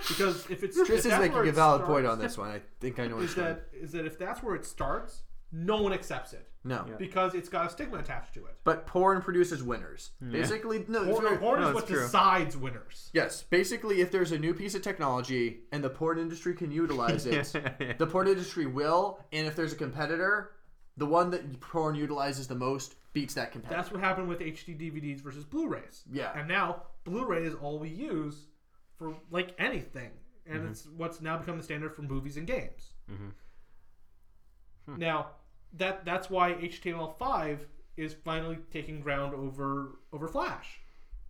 because 0.07 0.49
if 0.49 0.63
it's 0.63 0.77
if 0.77 0.89
is 0.89 1.05
making 1.05 1.38
a 1.47 1.51
valid 1.51 1.81
starts, 1.81 1.88
point 1.88 2.05
on 2.05 2.19
this 2.19 2.38
one. 2.38 2.49
I 2.49 2.61
think 2.81 2.99
I 2.99 3.07
know 3.07 3.17
Is 3.17 3.21
what's 3.21 3.33
going. 3.36 3.47
that 3.55 3.67
is 3.73 3.91
that 3.93 4.05
if 4.05 4.17
that's 4.19 4.43
where 4.43 4.55
it 4.55 4.65
starts, 4.65 5.21
no 5.53 5.81
one 5.81 5.93
accepts 5.93 6.33
it 6.33 6.49
No. 6.65 6.86
because 6.97 7.33
it's 7.33 7.47
got 7.47 7.67
a 7.67 7.69
stigma 7.69 7.99
attached 7.99 8.33
to 8.33 8.45
it. 8.45 8.57
But 8.65 8.88
porn 8.88 9.21
produces 9.21 9.63
winners. 9.63 10.11
Basically, 10.31 10.83
no. 10.89 11.05
Porn, 11.05 11.23
very- 11.23 11.38
porn 11.38 11.61
no, 11.61 11.69
is 11.69 11.75
what 11.75 11.88
true. 11.88 12.01
decides 12.01 12.57
winners. 12.57 13.09
yes, 13.13 13.43
basically, 13.43 14.01
if 14.01 14.11
there's 14.11 14.33
a 14.33 14.38
new 14.39 14.53
piece 14.53 14.75
of 14.75 14.81
technology 14.81 15.61
and 15.71 15.81
the 15.81 15.89
porn 15.89 16.19
industry 16.19 16.53
can 16.55 16.71
utilize 16.71 17.25
it, 17.25 17.53
the 17.97 18.07
porn 18.07 18.27
industry 18.27 18.65
will. 18.65 19.19
And 19.31 19.47
if 19.47 19.55
there's 19.55 19.71
a 19.71 19.77
competitor, 19.77 20.51
the 20.97 21.05
one 21.05 21.29
that 21.31 21.59
porn 21.61 21.95
utilizes 21.95 22.47
the 22.47 22.55
most 22.55 22.95
beats 23.16 23.34
that 23.34 23.51
competitor. 23.53 23.82
That's 23.82 23.91
what 23.91 24.01
happened 24.01 24.28
with 24.28 24.41
HD 24.41 24.78
DVDs 24.78 25.22
versus 25.22 25.45
Blu-rays. 25.45 26.03
Yeah. 26.11 26.32
and 26.36 26.47
now 26.47 26.84
Blu-ray 27.05 27.45
is 27.45 27.55
all 27.55 27.80
we 27.80 27.89
use 27.89 28.45
for 28.97 29.16
like 29.32 29.55
anything, 29.57 30.11
and 30.45 30.59
mm-hmm. 30.59 30.72
it's 30.72 30.88
what's 30.95 31.22
now 31.22 31.38
become 31.38 31.57
the 31.57 31.63
standard 31.63 31.95
for 31.95 32.01
movies 32.03 32.38
and 32.38 32.45
games. 32.45 32.93
Mm-hmm. 33.11 33.30
Hmm. 34.93 34.99
Now, 34.99 35.28
that 35.78 36.05
that's 36.05 36.30
why 36.30 36.53
HTML5 36.53 37.59
is 37.97 38.13
finally 38.13 38.57
taking 38.72 38.99
ground 38.99 39.34
over 39.34 39.99
over 40.11 40.28
Flash, 40.28 40.82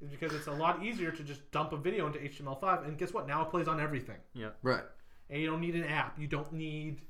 is 0.02 0.10
because 0.10 0.34
it's 0.34 0.48
a 0.48 0.52
lot 0.52 0.84
easier 0.84 1.12
to 1.12 1.24
just 1.24 1.50
dump 1.52 1.72
a 1.72 1.78
video 1.78 2.08
into 2.08 2.18
HTML5, 2.20 2.88
and 2.88 2.98
guess 2.98 3.14
what? 3.14 3.28
Now 3.28 3.44
it 3.44 3.52
plays 3.52 3.68
on 3.68 3.80
everything, 3.80 4.18
yeah. 4.34 4.50
right. 4.64 4.84
and 5.30 5.40
you 5.40 5.48
don't 5.48 5.62
need 5.62 5.76
an 5.76 5.86
app. 5.86 6.20
You 6.20 6.28
don't 6.28 6.52
need 6.52 7.02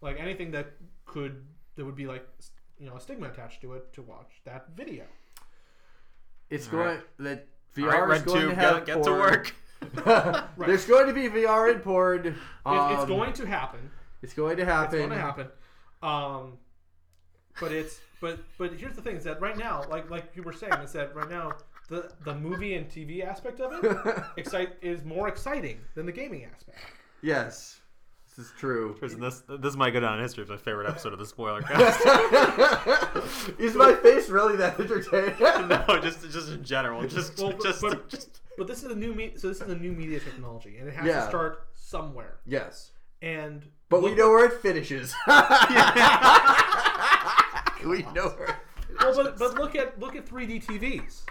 like 0.00 0.18
anything 0.20 0.52
that 0.52 0.74
could 1.06 1.44
that 1.74 1.84
would 1.84 1.96
be 1.96 2.06
like 2.06 2.26
you 2.80 2.86
know 2.86 2.96
a 2.96 3.00
stigma 3.00 3.28
attached 3.28 3.60
to 3.62 3.74
it 3.74 3.92
to 3.92 4.02
watch 4.02 4.40
that 4.44 4.66
video. 4.76 5.04
It's 6.48 6.66
All 6.66 6.72
going 6.72 6.86
right. 6.88 7.00
that 7.20 7.46
VR 7.76 8.08
right, 8.08 8.16
is 8.16 8.22
going 8.24 8.40
Tube, 8.40 8.50
to 8.50 8.56
have 8.56 8.76
get, 8.86 8.86
get 8.86 9.04
to 9.04 9.10
porn. 9.10 9.20
work. 9.20 9.54
There's 10.58 10.84
going 10.86 11.06
to 11.06 11.12
be 11.12 11.28
VR 11.28 11.72
and 11.72 11.82
porn. 11.82 12.26
It- 12.26 12.34
Um, 12.66 12.92
it's 12.94 13.04
going 13.06 13.32
to 13.34 13.46
happen. 13.46 13.90
It's 14.22 14.34
going 14.34 14.56
to 14.56 14.64
happen. 14.64 14.84
It's 14.86 14.94
going 15.06 15.10
to 15.10 15.16
happen. 15.18 15.48
Um, 16.02 16.58
but 17.60 17.72
it's 17.72 18.00
but 18.20 18.38
but 18.58 18.72
here's 18.74 18.96
the 18.96 19.02
thing: 19.02 19.16
is 19.16 19.24
that 19.24 19.40
right 19.40 19.56
now, 19.56 19.84
like 19.90 20.10
like 20.10 20.32
you 20.34 20.42
were 20.42 20.52
saying, 20.52 20.72
is 20.82 20.92
that 20.92 21.14
right 21.14 21.28
now 21.30 21.52
the 21.88 22.10
the 22.24 22.34
movie 22.34 22.74
and 22.74 22.88
TV 22.88 23.24
aspect 23.24 23.60
of 23.60 23.72
it 23.84 24.22
excite 24.36 24.72
is 24.82 25.04
more 25.04 25.28
exciting 25.28 25.78
than 25.94 26.06
the 26.06 26.12
gaming 26.12 26.44
aspect. 26.44 26.78
Yes, 27.22 27.79
this 28.36 28.46
is 28.46 28.52
true. 28.58 28.94
Tristan, 28.98 29.20
this 29.20 29.42
this 29.48 29.76
might 29.76 29.90
go 29.90 30.00
down 30.00 30.14
in 30.18 30.22
history 30.22 30.44
as 30.44 30.50
my 30.50 30.56
favorite 30.56 30.88
episode 30.88 31.12
of 31.12 31.18
the 31.18 31.26
spoiler 31.26 31.62
cast. 31.68 32.00
is 33.58 33.74
my 33.74 33.94
face 33.94 34.28
really 34.28 34.56
that 34.56 34.78
entertaining? 34.80 35.34
no, 35.40 36.00
just 36.00 36.22
just 36.30 36.48
in 36.50 36.62
general, 36.64 37.06
just 37.06 37.38
Well, 37.38 37.52
but- 37.52 37.62
just 37.62 37.80
but- 37.82 38.08
just. 38.08 38.40
But 38.58 38.66
this 38.66 38.82
is 38.82 38.90
a 38.90 38.94
new 38.94 39.14
me- 39.14 39.32
so 39.36 39.48
this 39.48 39.60
is 39.62 39.70
a 39.70 39.76
new 39.76 39.92
media 39.92 40.20
technology, 40.20 40.76
and 40.78 40.86
it 40.88 40.94
has 40.94 41.06
Yeah. 41.06 41.20
to 41.22 41.28
start 41.28 41.68
somewhere. 41.74 42.40
yes, 42.44 42.90
And 43.22 43.64
but 43.88 44.02
we 44.02 44.10
look- 44.10 44.18
know 44.18 44.28
where 44.30 44.44
it 44.44 44.60
finishes. 44.60 45.14
we 47.84 48.02
know 48.14 48.28
where. 48.36 48.48
It 48.90 48.98
Well, 49.00 49.14
but, 49.16 49.38
but 49.38 49.54
look 49.54 49.74
at 49.76 49.98
look 49.98 50.14
at 50.16 50.26
3D 50.26 50.62
TVs. 50.66 51.22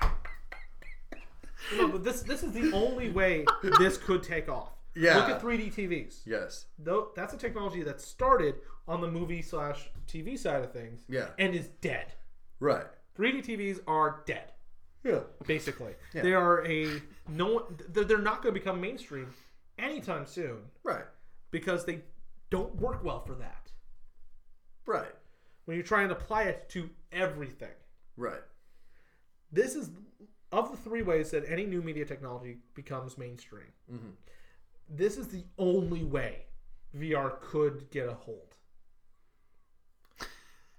No, 1.78 1.88
but 1.90 2.04
this 2.04 2.22
this 2.24 2.42
is 2.42 2.52
the 2.52 2.72
only 2.74 3.12
way 3.12 3.46
this 3.80 3.98
could 3.98 4.24
take 4.24 4.50
off. 4.50 4.72
Yeah. 4.96 5.18
Look 5.18 5.30
at 5.30 5.42
3D 5.42 5.74
TVs. 5.74 6.22
Yes. 6.26 6.66
Though 6.78 7.10
that's 7.16 7.34
a 7.34 7.38
technology 7.38 7.84
that 7.84 8.02
started 8.02 8.56
on 8.88 9.02
the 9.02 9.08
movie 9.08 9.42
slash 9.42 9.90
TV 10.08 10.38
side 10.38 10.64
of 10.64 10.72
things. 10.74 11.04
Yeah. 11.08 11.28
And 11.38 11.54
is 11.56 11.68
dead. 11.82 12.14
Right. 12.60 12.86
3D 13.18 13.46
TVs 13.46 13.80
are 13.88 14.24
dead, 14.26 14.52
Yeah. 15.04 15.20
basically. 15.46 15.94
Yeah. 16.14 16.22
They 16.24 16.34
are 16.34 16.66
a 16.66 17.02
no. 17.28 17.66
They're 17.90 18.04
they're 18.06 18.18
not 18.18 18.42
going 18.42 18.54
to 18.54 18.60
become 18.60 18.82
mainstream 18.82 19.34
anytime 19.78 20.26
soon 20.26 20.58
Right. 20.84 21.06
because 21.52 21.86
they 21.86 22.02
don't 22.50 22.76
work 22.78 23.04
well 23.04 23.22
for 23.22 23.36
that. 23.36 23.72
Right. 24.86 25.14
When 25.66 25.78
you 25.78 25.84
try 25.84 26.02
and 26.04 26.12
apply 26.12 26.44
it 26.44 26.68
to 26.70 26.90
everything. 27.12 27.76
Right. 28.18 28.42
this 29.52 29.76
is 29.76 29.92
of 30.52 30.72
the 30.72 30.78
three 30.78 31.04
ways 31.04 31.30
that 31.32 31.44
any 31.48 31.66
new 31.66 31.82
media 31.82 32.04
technology 32.06 32.58
becomes 32.74 33.18
mainstream. 33.18 33.72
Mm-hmm. 33.92 34.10
This 34.90 35.18
is 35.18 35.28
the 35.28 35.44
only 35.58 36.04
way 36.04 36.46
VR 36.98 37.40
could 37.42 37.90
get 37.92 38.08
a 38.10 38.14
hold. 38.14 38.56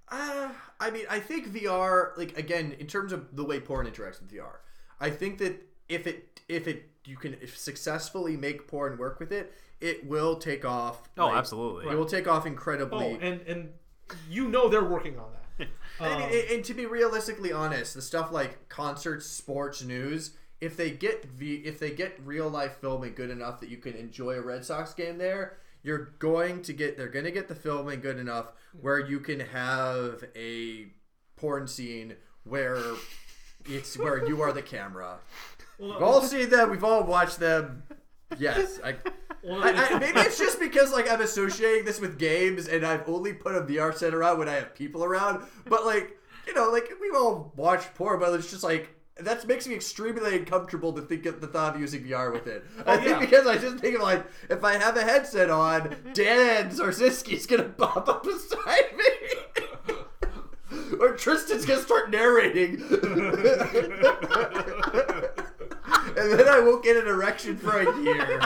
Uh, 0.09 0.51
I 0.81 0.91
mean, 0.91 1.05
I 1.09 1.21
think 1.21 1.49
VR, 1.53 2.17
like 2.17 2.37
again, 2.37 2.75
in 2.81 2.87
terms 2.87 3.13
of 3.13 3.37
the 3.37 3.45
way 3.45 3.61
porn 3.61 3.87
interacts 3.87 4.21
with 4.21 4.33
VR, 4.33 4.57
I 4.99 5.11
think 5.11 5.39
that 5.39 5.63
if 5.89 6.07
it 6.07 6.41
if 6.49 6.67
it 6.67 6.89
you 7.07 7.17
can 7.17 7.37
successfully 7.55 8.37
make 8.37 8.67
porn 8.67 8.99
work 8.99 9.21
with 9.21 9.31
it, 9.33 9.53
it 9.81 10.05
will 10.07 10.37
take 10.37 10.65
off. 10.65 11.09
Oh, 11.17 11.27
like, 11.27 11.37
absolutely. 11.39 11.93
It 11.93 11.97
will 11.97 12.07
take 12.07 12.27
off 12.27 12.45
incredibly. 12.45 13.05
Oh, 13.15 13.19
and 13.21 13.41
and 13.43 13.73
you 14.29 14.49
know 14.49 14.69
they're 14.69 14.85
working 14.85 15.19
on 15.19 15.31
that. 15.33 15.69
And, 16.01 16.15
Um, 16.15 16.23
and- 16.23 16.51
and 16.53 16.65
to 16.65 16.73
be 16.73 16.87
realistically 16.87 17.53
honest, 17.53 17.93
the 17.95 18.01
stuff 18.01 18.33
like 18.33 18.71
concerts, 18.71 19.27
sports, 19.27 19.83
news, 19.85 20.31
if 20.61 20.77
they 20.77 20.91
get 20.91 21.25
v, 21.25 21.57
if 21.65 21.79
they 21.79 21.91
get 21.91 22.19
real 22.25 22.49
life 22.49 22.77
filming 22.81 23.15
good 23.15 23.31
enough 23.31 23.61
that 23.61 23.71
you 23.71 23.79
can 23.79 23.95
enjoy 23.95 24.35
a 24.35 24.41
Red 24.41 24.65
Sox 24.65 24.93
game 24.95 25.19
there, 25.19 25.59
you're 25.83 26.15
going 26.19 26.63
to 26.63 26.73
get 26.73 26.97
they're 26.97 27.09
going 27.09 27.25
to 27.25 27.31
get 27.31 27.49
the 27.49 27.55
filming 27.55 28.01
good 28.01 28.19
enough 28.19 28.53
where 28.81 28.99
you 28.99 29.21
can 29.21 29.41
have 29.41 30.25
a 30.37 30.89
porn 31.37 31.67
scene 31.67 32.15
where 32.45 32.83
it's 33.65 33.97
where 33.97 34.27
you 34.27 34.43
are 34.43 34.53
the 34.53 34.63
camera. 34.63 35.19
well, 35.79 35.93
We've 35.93 36.03
all 36.03 36.23
seen 36.23 36.51
them. 36.51 36.71
We've 36.71 36.85
all 36.85 37.05
watched 37.05 37.39
them. 37.39 37.83
Yes, 38.39 38.79
I, 38.85 38.95
well, 39.43 39.63
I, 39.63 39.73
I, 39.73 39.99
maybe 39.99 40.21
it's 40.21 40.39
just 40.39 40.61
because 40.61 40.93
like 40.93 41.11
I'm 41.11 41.21
associating 41.21 41.85
this 41.85 42.01
with 42.01 42.19
games, 42.19 42.69
and 42.69 42.87
I've 42.87 43.09
only 43.09 43.33
put 43.33 43.57
a 43.57 43.63
VR 43.63 43.95
set 43.95 44.15
around 44.15 44.39
when 44.39 44.49
I 44.49 44.55
have 44.55 44.75
people 44.75 45.03
around. 45.03 45.43
But 45.67 45.85
like 45.85 46.17
you 46.47 46.55
know, 46.55 46.71
like 46.71 46.91
we've 47.01 47.15
all 47.15 47.53
watched 47.57 47.95
porn, 47.95 48.21
but 48.21 48.33
it's 48.35 48.51
just 48.51 48.63
like 48.63 48.91
that 49.25 49.47
makes 49.47 49.67
me 49.67 49.75
extremely 49.75 50.37
uncomfortable 50.37 50.93
to 50.93 51.03
think 51.03 51.27
of 51.27 51.41
the 51.41 51.47
thought 51.47 51.75
of 51.75 51.81
using 51.81 52.05
VR 52.05 52.33
with 52.33 52.47
it. 52.47 52.65
Oh, 52.87 52.93
I 52.93 52.97
think 52.97 53.09
yeah. 53.09 53.19
because 53.19 53.47
I 53.47 53.59
just 53.59 53.79
think 53.79 53.97
of 53.97 54.03
like 54.03 54.25
if 54.49 54.65
I 54.65 54.77
have 54.79 54.97
a 54.97 55.03
headset 55.03 55.51
on, 55.51 55.97
Dan 56.15 56.71
Zorzinski's 56.71 57.47
gonna 57.47 57.65
pop 57.65 58.09
up 58.09 58.25
beside 58.25 58.97
me. 58.97 59.05
Or 61.01 61.17
Tristan's 61.17 61.65
gonna 61.65 61.81
start 61.81 62.11
narrating. 62.11 62.75
and 62.91 62.93
then 66.33 66.49
I 66.49 66.61
won't 66.61 66.85
get 66.85 66.97
an 66.97 67.09
erection 67.09 67.57
for 67.57 67.81
a 67.81 68.03
year. 68.03 68.41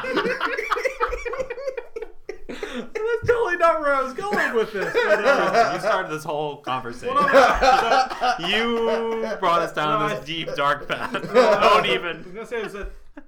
that's 2.94 3.26
totally 3.26 3.57
not 3.57 3.80
where 3.80 3.94
I 3.94 4.02
was 4.02 4.12
going 4.14 4.55
with 4.55 4.72
this. 4.72 4.92
But, 4.92 5.24
uh, 5.24 5.70
you 5.74 5.80
started 5.80 6.11
this 6.12 6.24
whole 6.24 6.57
conversation. 6.59 7.14
well, 7.14 7.26
no, 7.32 8.36
no, 8.40 8.46
you 9.30 9.36
brought 9.38 9.62
us 9.62 9.72
down 9.72 10.00
No, 10.00 10.09
this 10.09 10.20
I- 10.22 10.24
deep 10.24 10.55
dark 10.55 10.88
path. 10.88 11.12
no, 11.12 11.20
Don't 11.20 11.36
I 11.36 11.80
was 11.80 11.90
even. 11.90 12.22
gonna 12.34 12.46
say 12.46 12.62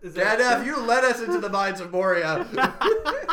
is 0.02 0.14
Dad, 0.14 0.40
that 0.40 0.60
F, 0.60 0.66
you 0.66 0.80
led 0.80 1.04
us 1.04 1.20
into 1.20 1.38
the 1.38 1.48
mines 1.48 1.80
of 1.80 1.90
Moria. 1.92 2.46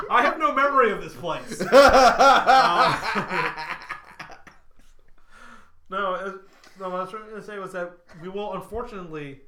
I 0.09 0.21
have 0.21 0.37
no 0.39 0.53
memory 0.53 0.91
of 0.91 1.01
this 1.01 1.13
place. 1.15 1.61
Uh, 1.61 3.53
No, 5.89 6.15
it, 6.15 6.33
no, 6.79 6.89
what 6.89 6.99
I 6.99 7.01
was 7.03 7.09
trying 7.11 7.29
to 7.29 7.43
say 7.43 7.59
was 7.59 7.71
that 7.73 7.91
we 8.21 8.29
will 8.29 8.53
unfortunately, 8.53 9.41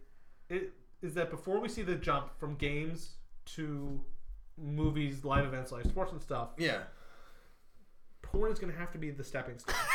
it 0.49 0.73
is 1.01 1.13
that 1.15 1.29
before 1.31 1.59
we 1.59 1.69
see 1.69 1.81
the 1.81 1.95
jump 1.95 2.37
from 2.39 2.55
games 2.55 3.11
to 3.55 3.99
movies, 4.57 5.23
live 5.23 5.45
events, 5.45 5.71
live 5.71 5.85
sports, 5.85 6.11
and 6.11 6.21
stuff, 6.21 6.49
Yeah. 6.57 6.79
porn 8.21 8.51
is 8.51 8.59
going 8.59 8.71
to 8.71 8.79
have 8.79 8.91
to 8.91 8.97
be 8.97 9.11
the 9.11 9.23
stepping 9.23 9.59
stone. 9.59 9.75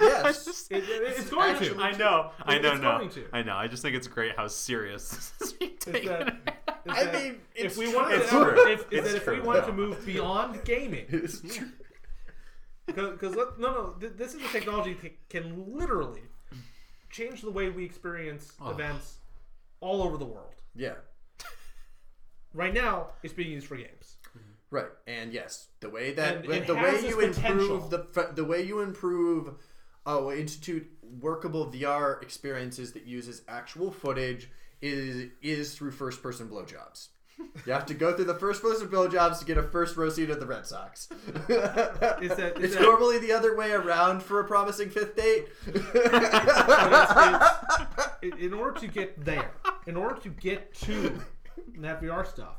Yes. 0.00 0.66
It, 0.70 0.84
it- 0.84 1.18
it's 1.18 1.28
going 1.28 1.50
actually- 1.50 1.70
to. 1.74 1.80
I 1.80 1.92
know, 1.92 2.30
I 2.42 2.54
It's 2.54 2.62
know, 2.62 2.74
no, 2.76 2.98
going 2.98 3.10
to. 3.10 3.26
I 3.34 3.42
know. 3.42 3.54
I 3.56 3.66
just 3.68 3.82
think 3.82 3.94
it's 3.96 4.06
great 4.06 4.34
how 4.34 4.46
serious 4.48 5.10
this 5.38 5.48
is 5.48 5.52
being 5.54 5.76
taken. 5.78 6.06
that, 6.06 6.82
is 6.86 6.92
I 6.92 7.04
that 7.04 7.12
mean, 7.22 7.36
if 7.54 7.76
we 7.76 7.84
true. 7.90 7.96
wanted 7.96 8.22
to, 8.22 8.28
true. 8.28 8.72
if, 8.72 8.90
is 8.92 9.04
that 9.04 9.16
if 9.16 9.26
we 9.26 9.34
true. 9.36 9.44
wanted 9.44 9.66
to 9.66 9.72
move 9.72 10.06
beyond 10.06 10.64
gaming, 10.64 11.04
because 12.86 13.34
no, 13.34 13.52
no, 13.58 13.94
this 13.98 14.34
is 14.34 14.42
a 14.42 14.48
technology 14.48 14.94
that 15.02 15.28
can 15.28 15.76
literally 15.76 16.22
change 17.10 17.42
the 17.42 17.50
way 17.50 17.68
we 17.68 17.84
experience 17.84 18.52
Oh. 18.60 18.70
events 18.70 19.18
all 19.80 20.02
over 20.02 20.16
the 20.16 20.24
world. 20.24 20.54
Yeah. 20.74 20.94
Right 22.54 22.74
now, 22.74 23.08
it's 23.22 23.32
being 23.32 23.52
used 23.52 23.66
for 23.66 23.76
games. 23.76 24.16
Right, 24.72 24.86
and 25.06 25.32
yes, 25.32 25.66
the 25.80 25.90
way 25.90 26.12
that 26.14 26.36
And 26.36 26.44
the 26.44 26.52
it 26.52 26.68
way 26.68 26.76
has 26.92 27.02
you 27.02 27.16
potential. 27.16 27.82
improve 27.84 27.90
the 27.90 28.32
the 28.34 28.44
way 28.44 28.62
you 28.62 28.80
improve, 28.80 29.54
oh, 30.06 30.30
institute 30.30 30.88
workable 31.20 31.66
VR 31.72 32.22
experiences 32.22 32.92
that 32.92 33.04
uses 33.04 33.42
actual 33.48 33.90
footage 33.90 34.48
is 34.80 35.30
is 35.42 35.74
through 35.74 35.90
first 35.90 36.22
person 36.22 36.48
blowjobs. 36.48 37.08
You 37.66 37.72
have 37.72 37.86
to 37.86 37.94
go 37.94 38.14
through 38.14 38.26
the 38.26 38.34
first 38.34 38.60
person 38.62 38.86
blowjobs 38.88 39.38
to 39.40 39.44
get 39.46 39.56
a 39.58 39.62
first 39.62 39.96
row 39.96 40.08
seat 40.10 40.28
at 40.30 40.38
the 40.40 40.46
Red 40.46 40.66
Sox. 40.66 41.06
that- 41.48 42.18
is 42.22 42.32
it's 42.38 42.74
that- 42.74 42.82
normally 42.82 43.18
the 43.18 43.32
other 43.32 43.56
way 43.56 43.72
around 43.72 44.22
for 44.22 44.40
a 44.40 44.44
promising 44.44 44.90
fifth 44.90 45.16
date. 45.16 45.46
in, 48.22 48.36
in 48.38 48.54
order 48.54 48.78
to 48.80 48.86
get 48.86 49.24
there, 49.24 49.50
in 49.86 49.96
order 49.96 50.20
to 50.20 50.28
get 50.28 50.74
to 50.74 51.20
that 51.78 52.00
VR 52.02 52.26
stuff, 52.26 52.56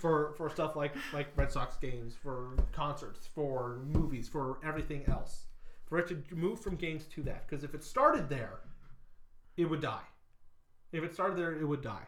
for 0.00 0.32
for 0.36 0.50
stuff 0.50 0.76
like 0.76 0.94
like 1.12 1.28
Red 1.36 1.50
Sox 1.52 1.76
games, 1.76 2.14
for 2.20 2.56
concerts, 2.72 3.26
for 3.34 3.80
movies, 3.86 4.28
for 4.28 4.58
everything 4.64 5.04
else, 5.08 5.46
for 5.86 5.98
it 5.98 6.08
to 6.08 6.34
move 6.34 6.60
from 6.60 6.76
games 6.76 7.04
to 7.14 7.22
that, 7.24 7.48
because 7.48 7.64
if 7.64 7.74
it 7.74 7.84
started 7.84 8.28
there, 8.28 8.60
it 9.56 9.66
would 9.66 9.80
die. 9.80 10.06
If 10.92 11.02
it 11.02 11.12
started 11.12 11.36
there, 11.36 11.52
it 11.52 11.64
would 11.64 11.82
die. 11.82 12.06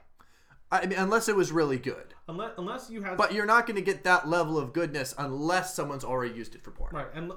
I 0.70 0.84
mean, 0.84 0.98
unless 0.98 1.28
it 1.28 1.36
was 1.36 1.52
really 1.52 1.78
good. 1.78 2.14
Unless 2.28 2.52
unless 2.58 2.90
you 2.90 3.02
have 3.02 3.16
But 3.16 3.32
you're 3.32 3.46
not 3.46 3.66
going 3.66 3.76
to 3.76 3.82
get 3.82 4.02
that 4.04 4.28
level 4.28 4.58
of 4.58 4.72
goodness 4.72 5.14
unless 5.16 5.74
someone's 5.74 6.04
already 6.04 6.34
used 6.34 6.54
it 6.56 6.62
for 6.64 6.72
porn. 6.72 6.90
right 6.92 7.06
and 7.14 7.28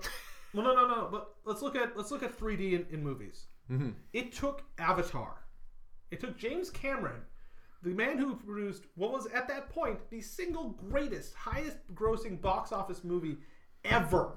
well 0.54 0.64
no 0.64 0.74
no 0.74 0.88
no 0.88 1.10
but 1.12 1.36
let's 1.46 1.62
look 1.62 1.76
at 1.76 1.96
let's 1.96 2.10
look 2.10 2.24
at 2.24 2.38
3D 2.38 2.74
in, 2.74 2.86
in 2.92 3.04
movies. 3.04 3.46
Mm-hmm. 3.72 3.90
It 4.14 4.32
took 4.32 4.64
Avatar. 4.80 5.46
It 6.10 6.20
took 6.20 6.38
James 6.38 6.72
Cameron, 6.72 7.22
the 7.84 7.90
man 7.90 8.18
who 8.18 8.36
produced 8.36 8.84
what 8.96 9.12
was 9.12 9.26
at 9.28 9.48
that 9.48 9.70
point 9.70 10.00
the 10.10 10.22
single 10.22 10.70
greatest, 10.90 11.34
highest 11.36 11.78
grossing 11.94 12.40
box 12.42 12.72
office 12.72 13.04
movie 13.04 13.38
ever. 13.86 14.34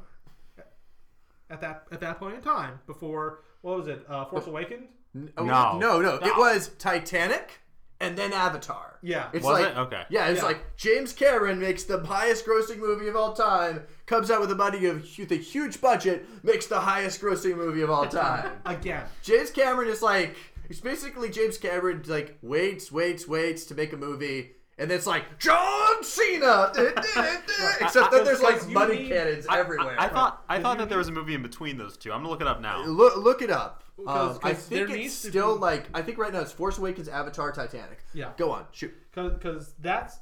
At 1.51 1.61
that 1.61 1.84
at 1.93 2.01
that 2.01 2.18
point 2.18 2.36
in 2.36 2.40
time, 2.40 2.80
before 2.86 3.40
what 3.61 3.76
was 3.76 3.86
it, 3.86 4.05
uh, 4.09 4.24
Force 4.24 4.47
Awakened? 4.47 4.88
Oh, 5.36 5.45
No. 5.45 5.78
no, 5.78 6.01
no. 6.01 6.14
It 6.16 6.36
was 6.38 6.68
Titanic 6.78 7.61
and 8.01 8.16
then 8.16 8.32
Avatar. 8.32 8.99
Yeah. 9.03 9.28
It's 9.34 9.45
Was 9.45 9.61
like, 9.61 9.72
it? 9.72 9.78
Okay. 9.78 10.03
Yeah, 10.09 10.28
it's 10.28 10.40
Yeah. 10.40 10.47
like 10.47 10.76
James 10.76 11.12
Cameron 11.12 11.61
makes 11.61 11.84
the 11.84 12.03
highest 12.03 12.47
grossing 12.47 12.78
movie 12.78 13.07
of 13.09 13.16
all 13.16 13.34
time, 13.34 13.82
comes 14.07 14.30
out 14.30 14.40
with 14.40 14.51
a 14.51 14.55
money 14.57 14.86
of 14.86 15.07
hu- 15.07 15.26
the 15.26 15.36
huge 15.36 15.80
budget, 15.80 16.26
makes 16.43 16.66
the 16.66 16.80
highest 16.80 17.20
grossing 17.20 17.57
movie 17.57 17.82
of 17.82 17.90
all 17.90 18.07
time. 18.09 18.53
Again, 18.64 19.05
James 19.22 19.51
Cameron 19.51 19.88
is 19.90 20.01
like, 20.01 20.34
it's 20.72 20.80
basically 20.80 21.28
James 21.28 21.58
Cameron 21.58 22.02
like 22.06 22.38
waits, 22.40 22.90
waits, 22.90 23.28
waits 23.28 23.66
to 23.66 23.74
make 23.74 23.92
a 23.92 23.96
movie. 23.96 24.52
And 24.78 24.90
then 24.90 24.96
it's 24.96 25.06
like 25.06 25.38
John 25.38 26.02
Cena, 26.02 26.72
except 27.80 28.10
then 28.10 28.24
there's 28.24 28.40
like 28.40 28.54
Because 28.54 28.68
money 28.68 28.98
need- 29.00 29.08
cannons 29.08 29.46
I, 29.46 29.58
everywhere. 29.58 30.00
I, 30.00 30.06
I 30.06 30.08
thought 30.08 30.42
I 30.48 30.60
thought 30.60 30.72
you 30.72 30.78
that 30.78 30.88
there 30.88 30.96
was 30.98 31.08
a 31.08 31.12
movie 31.12 31.34
in 31.34 31.42
between 31.42 31.76
those 31.76 31.96
two. 31.98 32.10
I'm 32.10 32.20
gonna 32.20 32.30
look 32.30 32.40
it 32.40 32.46
up 32.46 32.60
now. 32.62 32.82
Look, 32.84 33.16
look 33.18 33.42
it 33.42 33.50
up. 33.50 33.84
Because- 33.98 34.36
Um, 34.36 34.40
I 34.42 34.52
'cause 34.54 34.68
there 34.68 34.86
think 34.86 34.98
needs 34.98 35.12
it's 35.12 35.22
to 35.22 35.28
still 35.28 35.56
be- 35.56 35.60
like 35.60 35.86
I 35.92 36.00
think 36.00 36.16
right 36.16 36.32
now 36.32 36.40
it's 36.40 36.52
Force 36.52 36.78
Awakens, 36.78 37.08
Avatar, 37.08 37.52
Titanic. 37.52 38.02
Yeah. 38.14 38.30
Go 38.38 38.50
on, 38.50 38.64
shoot. 38.72 38.94
because 39.14 39.74
that's 39.78 40.18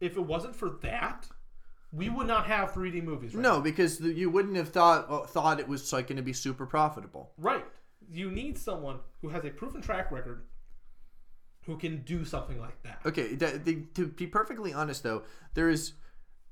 if 0.00 0.16
it 0.16 0.20
wasn't 0.22 0.56
for 0.56 0.70
that, 0.82 1.26
we 1.92 2.08
would 2.08 2.26
not 2.26 2.46
have 2.46 2.72
3D 2.72 3.02
movies. 3.02 3.34
Right 3.34 3.42
No, 3.42 3.60
because 3.60 3.98
the, 3.98 4.12
you 4.12 4.30
wouldn't 4.30 4.56
have 4.56 4.70
thought 4.70 5.10
uh, 5.10 5.26
thought 5.26 5.60
it 5.60 5.68
was 5.68 5.92
like 5.92 6.06
going 6.08 6.16
to 6.16 6.22
be 6.22 6.32
super 6.32 6.64
profitable. 6.66 7.32
Right. 7.36 7.66
You 8.10 8.30
need 8.30 8.56
someone 8.58 9.00
who 9.20 9.28
has 9.28 9.44
a 9.44 9.50
proven 9.50 9.80
track 9.82 10.10
record 10.10 10.44
who 11.66 11.76
can 11.76 12.02
do 12.02 12.24
something 12.24 12.58
like 12.58 12.82
that. 12.82 13.00
Okay, 13.04 13.36
th- 13.36 13.64
th- 13.64 13.78
to 13.94 14.06
be 14.08 14.26
perfectly 14.26 14.72
honest 14.72 15.02
though, 15.02 15.22
there 15.54 15.68
is, 15.68 15.92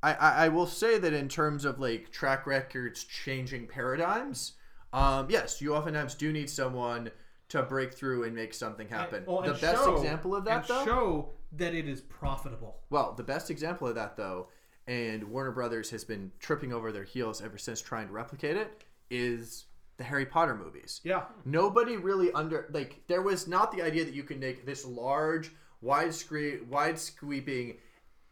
I, 0.03 0.15
I 0.15 0.31
I 0.45 0.49
will 0.49 0.67
say 0.67 0.99
that 0.99 1.13
in 1.15 1.29
terms 1.29 1.65
of 1.65 1.79
like 1.81 2.11
track 2.13 2.47
records 2.47 3.05
changing 3.05 3.67
paradigms, 3.67 4.53
um, 4.93 5.29
yes, 5.31 5.61
you 5.63 5.75
oftentimes 5.75 6.15
do 6.15 6.33
need 6.33 6.51
someone 6.51 7.11
to 7.49 7.63
break 7.63 7.95
through 7.95 8.25
and 8.25 8.35
make 8.35 8.53
something 8.53 8.89
happen. 8.89 9.25
Well, 9.27 9.41
the 9.43 9.53
best 9.55 9.85
show- 9.85 9.97
example 9.97 10.35
of 10.35 10.45
that 10.45 10.59
and 10.59 10.65
though, 10.69 10.85
show 10.85 11.31
that 11.53 11.75
it 11.75 11.89
is 11.89 12.01
profitable. 12.03 12.81
well, 12.91 13.15
the 13.17 13.23
best 13.23 13.51
example 13.51 13.89
of 13.89 13.95
that 13.95 14.17
though, 14.17 14.49
and 14.87 15.25
Warner 15.25 15.53
Brothers 15.53 15.89
has 15.91 16.05
been 16.05 16.31
tripping 16.41 16.73
over 16.75 16.93
their 16.93 17.05
heels 17.05 17.41
ever 17.41 17.57
since 17.57 17.81
trying 17.81 18.09
to 18.09 18.13
replicate 18.13 18.57
it, 18.59 18.85
is 19.11 19.65
the 19.97 20.05
Harry 20.05 20.27
Potter 20.27 20.55
movies. 20.55 21.01
Yeah. 21.05 21.25
nobody 21.45 21.97
really 21.97 22.31
under 22.33 22.67
like 22.73 23.03
there 23.09 23.23
was 23.23 23.47
not 23.49 23.73
the 23.73 23.83
idea 23.83 24.05
that 24.05 24.15
you 24.15 24.23
could 24.23 24.41
make 24.41 24.67
this 24.67 24.85
large 24.85 25.51
wide 25.81 26.13
screen 26.15 26.67
wide 26.69 26.99
sweeping 26.99 27.77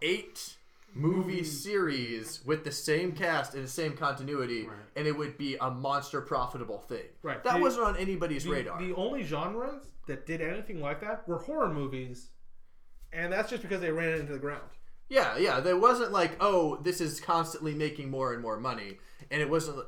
eight 0.02 0.56
movie 0.94 1.42
series 1.42 2.44
with 2.44 2.62
the 2.64 2.70
same 2.70 3.12
cast 3.12 3.54
and 3.54 3.64
the 3.64 3.68
same 3.68 3.96
continuity 3.96 4.68
and 4.94 5.06
it 5.06 5.16
would 5.16 5.36
be 5.36 5.56
a 5.60 5.70
monster 5.70 6.20
profitable 6.20 6.78
thing 6.78 7.02
Right. 7.22 7.42
that 7.42 7.54
The- 7.54 7.60
wasn't 7.60 7.86
on 7.86 7.96
anybody's 7.96 8.44
The, 8.44 8.50
radar 8.50 8.78
the 8.80 8.94
only 8.94 9.22
genres 9.24 9.86
that 10.06 10.24
did 10.26 10.40
anything 10.40 10.80
like 10.80 11.00
that 11.00 11.26
were 11.26 11.38
horror 11.38 11.72
movies, 11.72 12.28
and 13.12 13.32
that's 13.32 13.48
just 13.48 13.62
because 13.62 13.80
they 13.80 13.90
ran 13.90 14.10
it 14.10 14.20
into 14.20 14.34
the 14.34 14.38
ground. 14.38 14.68
yeah 15.08 15.36
yeah 15.36 15.58
there 15.60 15.78
wasn't 15.78 16.12
like 16.12 16.36
oh 16.40 16.76
this 16.82 17.00
is 17.00 17.20
constantly 17.20 17.74
making 17.74 18.10
more 18.10 18.32
and 18.32 18.40
more 18.42 18.58
money 18.60 18.98
and 19.30 19.40
it 19.42 19.48
wasn't 19.50 19.78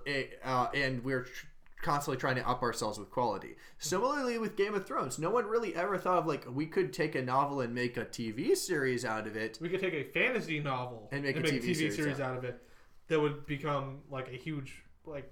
uh, 0.45 0.67
and 0.75 1.05
we're 1.05 1.23
tr- 1.25 1.47
constantly 1.83 2.19
trying 2.19 2.37
to 2.37 2.49
up 2.49 2.63
ourselves 2.63 2.99
with 2.99 3.11
quality 3.11 3.55
similarly 3.79 4.39
with 4.39 4.57
game 4.57 4.75
of 4.75 4.87
thrones 4.87 5.19
no 5.19 5.31
one 5.31 5.45
really 5.47 5.75
ever 5.75 5.99
thought 5.99 6.19
of 6.19 6.27
like 6.27 6.45
we 6.51 6.67
could 6.67 6.93
take 6.93 7.15
a 7.15 7.23
novel 7.23 7.61
and 7.61 7.75
make 7.75 7.97
a 7.97 8.05
tv 8.05 8.57
series 8.57 9.05
out 9.05 9.27
of 9.27 9.37
it 9.37 9.59
We 9.61 9.69
could 9.69 9.81
take 9.81 9.95
a 9.95 10.05
fantasy 10.05 10.61
novel 10.61 11.09
And 11.13 11.23
make 11.23 11.37
a 11.37 11.41
TV 11.41 11.93
series 11.93 12.21
out 12.21 12.37
of 12.37 12.45
it 12.45 12.63
that 13.09 13.21
would 13.21 13.47
become 13.47 14.01
like 14.11 14.29
a 14.29 14.37
huge 14.37 14.83
like 15.05 15.31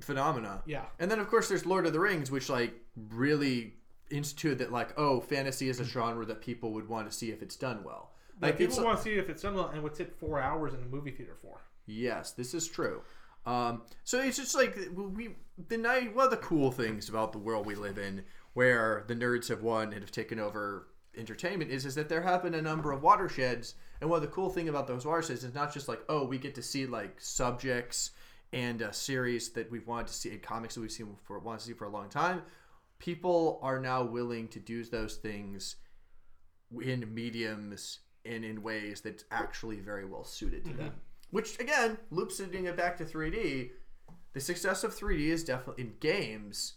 phenomena. 0.00 0.62
yeah. 0.66 0.84
And 0.98 1.10
then 1.10 1.18
of 1.18 1.28
course 1.28 1.48
there's 1.48 1.66
Lord 1.66 1.86
of 1.86 1.92
the 1.92 2.00
Rings, 2.00 2.30
which 2.30 2.48
like 2.48 2.74
really 3.10 3.74
instituted 4.10 4.58
that 4.58 4.72
like 4.72 4.98
oh 4.98 5.20
fantasy 5.20 5.68
is 5.68 5.80
a 5.80 5.82
mm-hmm. 5.82 5.92
genre 5.92 6.26
that 6.26 6.40
people 6.40 6.72
would 6.72 6.88
want 6.88 7.10
to 7.10 7.16
see 7.16 7.30
if 7.30 7.42
it's 7.42 7.56
done 7.56 7.82
well. 7.84 8.12
Like 8.40 8.52
Like 8.52 8.58
people 8.58 8.84
want 8.84 8.98
to 8.98 9.04
see 9.04 9.14
if 9.14 9.28
it's 9.28 9.42
done 9.42 9.54
well 9.54 9.68
and 9.68 9.82
would 9.82 9.96
sit 9.96 10.14
four 10.18 10.40
hours 10.40 10.74
in 10.74 10.80
a 10.80 10.86
movie 10.86 11.10
theater 11.10 11.36
for. 11.40 11.62
yes, 11.86 12.32
this 12.32 12.54
is 12.54 12.68
true. 12.68 13.02
Um, 13.46 13.82
so 14.04 14.20
it's 14.20 14.36
just 14.36 14.54
like 14.54 14.76
we 14.94 15.30
the 15.68 15.78
night 15.78 16.14
one 16.14 16.26
of 16.26 16.30
the 16.30 16.36
cool 16.38 16.70
things 16.72 17.08
about 17.08 17.32
the 17.32 17.38
world 17.38 17.64
we 17.64 17.76
live 17.76 17.98
in, 17.98 18.24
where 18.54 19.04
the 19.06 19.14
nerds 19.14 19.48
have 19.48 19.62
won 19.62 19.92
and 19.92 20.02
have 20.02 20.10
taken 20.10 20.38
over 20.38 20.88
entertainment, 21.16 21.70
is 21.70 21.86
is 21.86 21.94
that 21.94 22.08
there 22.08 22.22
have 22.22 22.42
been 22.42 22.54
a 22.54 22.62
number 22.62 22.92
of 22.92 23.02
watersheds. 23.02 23.74
And 24.00 24.10
one 24.10 24.18
of 24.18 24.22
the 24.22 24.34
cool 24.34 24.50
thing 24.50 24.68
about 24.68 24.86
those 24.86 25.06
watersheds 25.06 25.44
is 25.44 25.54
not 25.54 25.72
just 25.72 25.88
like 25.88 26.00
oh 26.08 26.26
we 26.26 26.38
get 26.38 26.54
to 26.56 26.62
see 26.62 26.86
like 26.86 27.18
subjects 27.18 28.10
and 28.52 28.82
a 28.82 28.92
series 28.92 29.50
that 29.50 29.70
we've 29.70 29.86
wanted 29.86 30.08
to 30.08 30.12
see 30.12 30.30
in 30.30 30.38
comics 30.40 30.74
that 30.74 30.80
we've 30.80 30.90
seen 30.92 31.16
for 31.24 31.38
wanted 31.38 31.60
to 31.60 31.66
see 31.66 31.72
for 31.72 31.84
a 31.86 31.90
long 31.90 32.08
time. 32.08 32.42
People 32.98 33.60
are 33.62 33.78
now 33.78 34.02
willing 34.02 34.48
to 34.48 34.58
do 34.58 34.84
those 34.84 35.16
things 35.16 35.76
in 36.82 37.12
mediums 37.14 38.00
and 38.24 38.44
in 38.44 38.62
ways 38.62 39.00
that's 39.00 39.24
actually 39.30 39.80
very 39.80 40.04
well 40.04 40.24
suited 40.24 40.64
to 40.64 40.72
them. 40.72 40.92
Which 41.36 41.60
again, 41.60 41.98
loops 42.10 42.40
it 42.40 42.76
back 42.78 42.96
to 42.96 43.04
3D. 43.04 43.68
The 44.32 44.40
success 44.40 44.84
of 44.84 44.96
3D 44.96 45.26
is 45.26 45.44
definitely 45.44 45.84
in 45.84 45.92
games, 46.00 46.76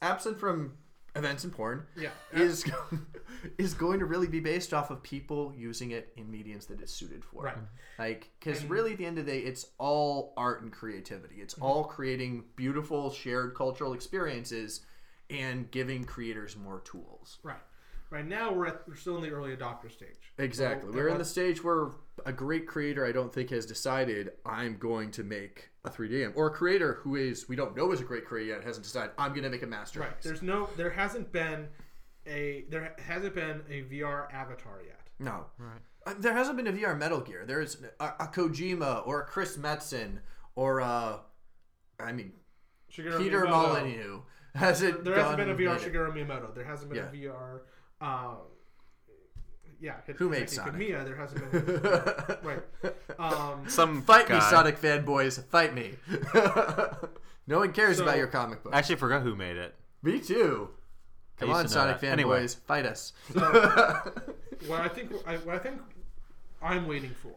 absent 0.00 0.38
from 0.38 0.74
events 1.16 1.42
and 1.42 1.52
porn, 1.52 1.84
Yeah. 1.96 2.10
is 2.32 2.64
is 3.58 3.74
going 3.74 3.98
to 3.98 4.04
really 4.04 4.28
be 4.28 4.38
based 4.38 4.72
off 4.72 4.92
of 4.92 5.02
people 5.02 5.52
using 5.56 5.90
it 5.90 6.12
in 6.16 6.30
mediums 6.30 6.66
that 6.66 6.80
it's 6.80 6.92
suited 6.92 7.24
for. 7.24 7.42
Right. 7.42 7.56
Like, 7.98 8.30
because 8.38 8.64
really, 8.66 8.92
at 8.92 8.98
the 8.98 9.06
end 9.06 9.18
of 9.18 9.26
the 9.26 9.32
day, 9.32 9.38
it's 9.40 9.66
all 9.78 10.32
art 10.36 10.62
and 10.62 10.70
creativity. 10.70 11.40
It's 11.40 11.54
mm-hmm. 11.54 11.64
all 11.64 11.82
creating 11.82 12.44
beautiful 12.54 13.10
shared 13.10 13.56
cultural 13.56 13.94
experiences 13.94 14.82
and 15.28 15.68
giving 15.72 16.04
creators 16.04 16.56
more 16.56 16.82
tools. 16.84 17.38
Right. 17.42 17.56
Right 18.10 18.26
now 18.26 18.52
we're 18.52 18.66
at 18.68 18.88
we're 18.88 18.96
still 18.96 19.16
in 19.16 19.22
the 19.22 19.30
early 19.30 19.54
adopter 19.54 19.90
stage. 19.92 20.32
Exactly. 20.38 20.90
So, 20.90 20.96
We're 20.96 21.08
in 21.08 21.18
the 21.18 21.24
stage 21.24 21.62
where 21.62 21.90
a 22.24 22.32
great 22.32 22.66
creator, 22.66 23.04
I 23.04 23.12
don't 23.12 23.32
think, 23.32 23.50
has 23.50 23.66
decided 23.66 24.30
I'm 24.46 24.78
going 24.78 25.10
to 25.12 25.22
make 25.24 25.68
a 25.84 25.90
3D 25.90 26.10
game, 26.10 26.32
or 26.34 26.46
a 26.46 26.50
creator 26.50 26.94
who 27.02 27.16
is 27.16 27.48
we 27.48 27.56
don't 27.56 27.76
know 27.76 27.92
is 27.92 28.00
a 28.00 28.04
great 28.04 28.24
creator 28.24 28.54
yet 28.54 28.64
hasn't 28.64 28.84
decided 28.84 29.10
I'm 29.18 29.32
going 29.32 29.42
to 29.42 29.50
make 29.50 29.62
a 29.62 29.66
masterpiece. 29.66 30.08
Right. 30.08 30.22
There's 30.22 30.42
no 30.42 30.68
there 30.76 30.90
hasn't 30.90 31.32
been 31.32 31.68
a 32.26 32.64
there 32.70 32.94
hasn't 32.98 33.34
been 33.34 33.62
a 33.70 33.82
VR 33.82 34.32
avatar 34.32 34.80
yet. 34.86 35.00
no. 35.18 35.44
Right. 35.58 35.80
Uh, 36.06 36.14
There 36.18 36.32
hasn't 36.32 36.56
been 36.56 36.66
a 36.66 36.72
VR 36.72 36.96
Metal 36.98 37.20
Gear. 37.20 37.44
There's 37.46 37.76
a, 38.00 38.04
a 38.20 38.28
Kojima 38.32 39.06
or 39.06 39.20
a 39.22 39.24
Chris 39.26 39.56
Metzen 39.58 40.20
or 40.54 40.80
uh, 40.80 41.18
I 42.00 42.12
mean 42.12 42.32
Shigeru 42.90 43.18
Peter 43.18 43.42
Miyamoto. 43.42 43.50
Molyneux 43.50 44.20
hasn't. 44.54 45.04
There 45.04 45.14
hasn't 45.14 45.36
been 45.36 45.48
a 45.48 45.52
and 45.52 45.60
VR 45.60 45.76
made 45.78 45.86
it. 45.86 45.92
Shigeru 45.92 46.12
Miyamoto. 46.14 46.54
There 46.54 46.64
hasn't 46.64 46.90
been 46.90 46.98
Yeah. 47.14 47.28
a 47.30 47.32
VR. 47.34 47.60
Um, 48.00 48.36
yeah, 49.80 49.94
Hid- 50.06 50.16
Who 50.16 50.28
made 50.28 50.44
Hideki 50.44 50.50
Sonic? 50.50 50.74
Kamiya, 50.74 51.04
there 51.04 51.16
hasn't 51.16 51.50
been. 51.52 52.38
right. 52.42 52.62
Um, 53.18 53.68
Some 53.68 54.02
Fight 54.02 54.28
me, 54.28 54.40
Sonic 54.40 54.80
fanboys! 54.80 55.42
Fight 55.46 55.74
me! 55.74 55.94
no 57.46 57.58
one 57.58 57.72
cares 57.72 57.98
So- 57.98 58.02
about 58.04 58.16
your 58.18 58.26
comic 58.26 58.62
book. 58.62 58.74
I 58.74 58.78
actually 58.78 58.96
forgot 58.96 59.22
who 59.22 59.34
made 59.36 59.56
it. 59.56 59.74
me 60.02 60.18
too. 60.20 60.70
Come 61.38 61.50
on, 61.50 61.64
to 61.64 61.68
Sonic 61.68 61.98
fanboys, 62.00 62.12
Anyway. 62.12 62.46
fight 62.66 62.86
us. 62.86 63.12
what 63.32 64.80
I 64.80 64.88
think, 64.88 65.12
I, 65.24 65.36
what 65.36 65.54
I 65.54 65.58
think, 65.58 65.80
I'm 66.60 66.88
waiting 66.88 67.14
for. 67.22 67.34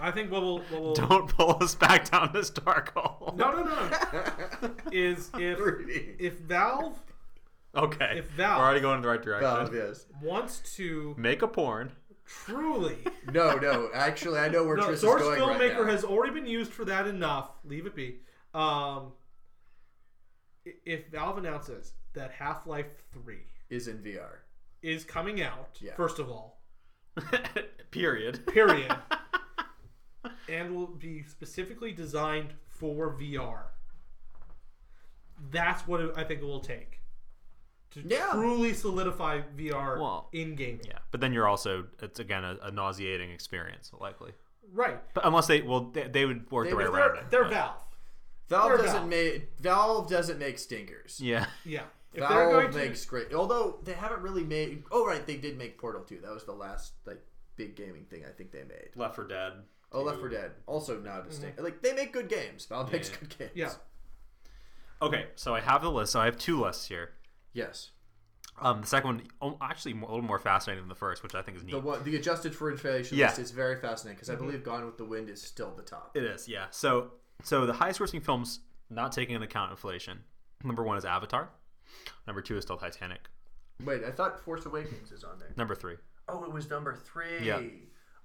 I 0.00 0.10
think 0.10 0.30
what 0.32 0.42
will, 0.42 0.58
what 0.60 0.80
will 0.80 0.94
Don't 0.94 1.28
pull 1.28 1.62
us 1.62 1.74
back 1.76 2.10
down 2.10 2.30
this 2.32 2.50
dark 2.50 2.92
hole. 2.96 3.34
no, 3.36 3.52
no, 3.52 3.62
no, 3.64 3.88
no, 4.62 4.70
is 4.92 5.30
if 5.34 5.58
if 6.20 6.34
Valve 6.40 6.98
Okay. 7.76 8.14
If 8.18 8.26
Valve- 8.30 8.58
We're 8.58 8.64
already 8.64 8.80
going 8.80 8.96
in 8.96 9.02
the 9.02 9.08
right 9.08 9.22
direction. 9.22 9.48
Valve, 9.48 9.74
yes. 9.74 10.06
wants 10.22 10.58
to 10.76 11.14
Make 11.16 11.42
a 11.42 11.48
porn. 11.48 11.92
truly. 12.26 12.98
No, 13.32 13.56
no. 13.56 13.90
Actually, 13.94 14.40
I 14.40 14.48
know 14.48 14.64
where 14.64 14.76
No, 14.76 14.86
Tris 14.86 15.00
Source 15.02 15.22
is 15.22 15.28
going 15.38 15.58
Filmmaker 15.58 15.76
right 15.78 15.86
now. 15.86 15.92
has 15.92 16.02
already 16.04 16.32
been 16.34 16.46
used 16.46 16.72
for 16.72 16.84
that 16.86 17.06
enough. 17.06 17.50
Leave 17.64 17.86
it 17.86 17.94
be. 17.94 18.20
Um, 18.54 19.12
i- 20.66 20.74
if 20.84 21.08
Valve 21.12 21.38
announces 21.38 21.92
that 22.14 22.32
Half 22.32 22.66
Life 22.66 22.88
3 23.12 23.36
is 23.68 23.86
in 23.86 23.98
VR. 23.98 24.38
is 24.82 25.04
coming 25.04 25.40
out, 25.42 25.78
Yeah. 25.80 25.94
first 25.94 26.18
of 26.18 26.28
all, 26.30 26.62
Period. 27.92 28.44
period, 28.46 28.92
and 30.48 30.74
will 30.74 30.86
be 30.88 31.22
specifically 31.22 31.92
designed 31.92 32.54
for 32.66 33.12
VR, 33.16 33.64
that's 35.50 35.86
what 35.86 36.16
I 36.18 36.24
think 36.24 36.40
it 36.40 36.44
will 36.46 36.60
take 36.60 36.99
to 37.92 38.02
Yeah. 38.06 38.30
truly 38.32 38.72
solidify 38.74 39.40
VR 39.56 39.98
Well, 40.00 40.28
in 40.32 40.54
gaming. 40.54 40.80
Yeah, 40.86 40.98
but 41.10 41.20
then 41.20 41.32
you're 41.32 41.48
also 41.48 41.86
it's 42.00 42.20
again 42.20 42.44
a, 42.44 42.56
a 42.62 42.70
nauseating 42.70 43.30
experience, 43.30 43.90
likely. 44.00 44.32
Right. 44.72 44.98
But 45.14 45.26
unless 45.26 45.46
they 45.48 45.62
well 45.62 45.90
they, 45.92 46.04
they 46.08 46.24
would 46.26 46.50
work 46.50 46.66
They 46.66 46.70
their 46.70 46.78
way 46.78 46.84
around 46.84 47.14
They're, 47.14 47.22
it. 47.22 47.30
they're 47.30 47.42
but- 47.44 47.50
Valve. 47.52 47.82
Valve 48.48 48.68
They're 48.68 48.76
doesn't 48.78 48.92
Valve. 48.96 49.08
make 49.08 49.58
Valve 49.60 50.08
doesn't 50.10 50.38
make 50.38 50.58
stinkers. 50.58 51.20
Yeah. 51.20 51.46
Yeah. 51.64 51.82
If 52.12 52.20
Valve 52.20 52.50
going 52.50 52.70
to, 52.72 52.76
makes 52.78 53.04
great. 53.04 53.32
Although 53.32 53.78
they 53.84 53.92
haven't 53.92 54.22
really 54.22 54.42
made. 54.44 54.82
Oh 54.90 55.06
right, 55.06 55.24
they 55.26 55.36
did 55.36 55.56
make 55.56 55.78
Portal 55.78 56.02
2. 56.02 56.18
That 56.22 56.32
was 56.32 56.44
the 56.44 56.52
last 56.52 56.92
like 57.06 57.22
big 57.56 57.76
gaming 57.76 58.04
thing 58.10 58.24
I 58.28 58.30
think 58.32 58.50
they 58.50 58.64
made. 58.64 58.90
Left 58.96 59.14
4 59.14 59.26
Dead. 59.28 59.52
Oh, 59.92 60.02
Left 60.02 60.18
4 60.18 60.28
Dead. 60.28 60.50
Also 60.66 60.98
not 61.00 61.28
a 61.28 61.32
stink. 61.32 61.54
Mm-hmm. 61.54 61.64
Like 61.64 61.82
they 61.82 61.92
make 61.92 62.12
good 62.12 62.28
games. 62.28 62.64
Valve 62.66 62.90
makes 62.92 63.10
Yeah. 63.10 63.16
good 63.20 63.38
games. 63.38 63.50
yeah. 63.54 63.72
Okay, 65.02 65.26
so 65.36 65.54
I 65.54 65.60
have 65.60 65.82
the 65.82 65.90
list. 65.90 66.12
So 66.12 66.20
I 66.20 66.24
have 66.26 66.36
two 66.36 66.60
lists 66.60 66.86
here. 66.86 67.10
Yes. 67.52 67.90
Um, 68.60 68.82
the 68.82 68.86
second 68.86 69.22
one 69.38 69.56
actually, 69.62 69.92
a 69.92 70.00
little 70.00 70.22
more 70.22 70.38
fascinating 70.38 70.82
than 70.82 70.88
the 70.88 70.94
first, 70.94 71.22
which 71.22 71.34
I 71.34 71.40
think 71.42 71.56
is 71.56 71.64
neat. 71.64 71.72
The 71.72 71.80
one, 71.80 72.02
the 72.04 72.16
adjusted 72.16 72.54
for 72.54 72.70
inflation 72.70 73.16
Yeah. 73.16 73.28
list 73.28 73.38
is 73.38 73.50
very 73.52 73.80
fascinating 73.80 74.16
because 74.16 74.28
I 74.28 74.34
believe 74.34 74.62
Gone 74.62 74.84
with 74.84 74.98
the 74.98 75.04
Wind 75.04 75.30
is 75.30 75.40
still 75.42 75.72
the 75.74 75.82
top. 75.82 76.10
It 76.14 76.24
is, 76.24 76.46
yeah. 76.48 76.66
So, 76.70 77.12
so 77.42 77.64
the 77.64 77.72
highest 77.72 78.00
grossing 78.00 78.22
films, 78.22 78.60
not 78.90 79.12
taking 79.12 79.34
into 79.34 79.46
account 79.46 79.70
inflation. 79.70 80.20
Number 80.62 80.82
one 80.82 80.98
is 80.98 81.04
Avatar. 81.06 81.48
Number 82.26 82.42
two 82.42 82.56
is 82.58 82.64
still 82.64 82.76
Titanic. 82.76 83.20
Wait, 83.82 84.04
I 84.04 84.10
thought 84.10 84.38
Force 84.44 84.66
Awakens 84.66 85.10
is 85.10 85.24
on 85.24 85.38
there. 85.38 85.48
Number 85.56 85.74
three. 85.74 85.96
Oh, 86.28 86.44
it 86.44 86.52
was 86.52 86.68
number 86.68 86.94
three. 86.94 87.42
Yeah. 87.42 87.62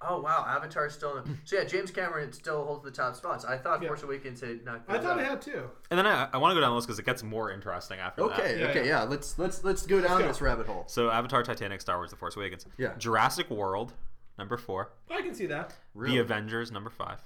Oh 0.07 0.19
wow, 0.21 0.45
Avatar's 0.47 0.93
still. 0.93 1.17
In 1.17 1.23
mm. 1.23 1.37
so 1.43 1.57
yeah, 1.57 1.63
James 1.63 1.91
Cameron 1.91 2.31
still 2.33 2.63
holds 2.65 2.83
the 2.83 2.91
top 2.91 3.15
spots. 3.15 3.45
I 3.45 3.57
thought 3.57 3.81
Yeah. 3.81 3.87
Force 3.89 4.03
Awakens 4.03 4.41
had 4.41 4.63
not. 4.65 4.83
I 4.87 4.97
thought 4.99 5.19
it 5.19 5.25
had 5.25 5.41
too. 5.41 5.69
And 5.89 5.97
then 5.97 6.05
I, 6.07 6.29
I 6.33 6.37
want 6.37 6.51
to 6.51 6.55
go 6.55 6.61
down 6.61 6.71
the 6.71 6.75
list 6.75 6.87
because 6.87 6.99
it 6.99 7.05
gets 7.05 7.23
more 7.23 7.51
interesting 7.51 7.99
after 7.99 8.27
that. 8.27 8.39
Okay, 8.39 8.59
Yeah, 8.59 8.67
okay, 8.67 8.79
yeah. 8.87 9.01
yeah. 9.01 9.03
Let's 9.03 9.37
let's 9.39 9.63
let's 9.63 9.85
go 9.85 10.01
down 10.01 10.21
go. 10.21 10.27
this 10.27 10.41
rabbit 10.41 10.67
hole. 10.67 10.83
So 10.87 11.09
Avatar, 11.09 11.43
Titanic, 11.43 11.81
Star 11.81 11.97
Wars, 11.97 12.11
The 12.11 12.17
Force 12.17 12.35
Awakens. 12.35 12.65
Yeah. 12.77 12.93
Jurassic 12.97 13.49
World, 13.49 13.93
number 14.37 14.57
four. 14.57 14.91
I 15.09 15.21
can 15.21 15.33
see 15.33 15.45
that. 15.47 15.73
Really 15.93 16.15
The 16.17 16.21
Avengers, 16.21 16.71
number 16.71 16.89
five. 16.89 17.19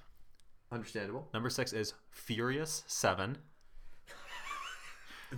understandable. 0.72 1.28
Number 1.34 1.50
six 1.50 1.74
is 1.74 1.94
Furious 2.12 2.84
Seven. 2.88 3.38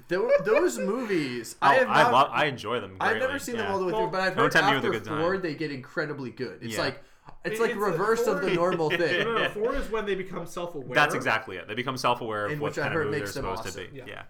Those 0.07 0.77
movies, 0.79 1.55
Oh, 1.61 1.67
I 1.67 1.73
have 1.75 1.89
I, 1.89 2.03
not. 2.03 2.13
love, 2.13 2.29
I 2.31 2.45
enjoy 2.45 2.79
them. 2.79 2.95
I've 3.01 3.17
never 3.17 3.37
seen 3.39 3.55
yeah. 3.55 3.63
them 3.63 3.71
all 3.73 3.79
the 3.79 3.85
way 3.85 3.91
Well, 3.91 4.03
through, 4.03 4.11
but 4.11 4.21
I've 4.21 4.35
heard 4.35 4.51
tempt 4.51 4.69
me 4.69 4.75
after 4.77 4.89
with 4.89 5.01
a 5.01 5.09
good 5.09 5.19
four 5.19 5.33
time. 5.33 5.41
they 5.41 5.53
get 5.55 5.71
incredibly 5.71 6.29
good. 6.31 6.59
It's 6.61 6.75
Yeah. 6.75 6.81
like 6.81 7.03
it's 7.45 7.59
It- 7.59 7.61
like 7.61 7.71
it's 7.71 7.77
a 7.77 7.81
reverse 7.81 8.27
of 8.27 8.41
the 8.41 8.51
normal 8.53 8.89
thing. 8.91 9.23
no, 9.25 9.37
no. 9.43 9.49
Four 9.49 9.75
is 9.75 9.89
when 9.89 10.05
they 10.05 10.15
become 10.15 10.45
self-aware. 10.45 10.93
That's 10.93 11.15
exactly 11.15 11.57
it. 11.57 11.67
They 11.67 11.75
become 11.75 11.97
self-aware 11.97 12.47
of 12.47 12.51
In 12.53 12.59
what 12.59 12.75
kind 12.75 12.93
of 12.93 13.05
movie 13.05 13.17
they're 13.19 13.27
supposed 13.27 13.61
awesome. 13.65 13.85
to 13.85 13.91
be. 13.91 13.97
Yeah. 13.97 14.03
Yeah. 14.07 14.23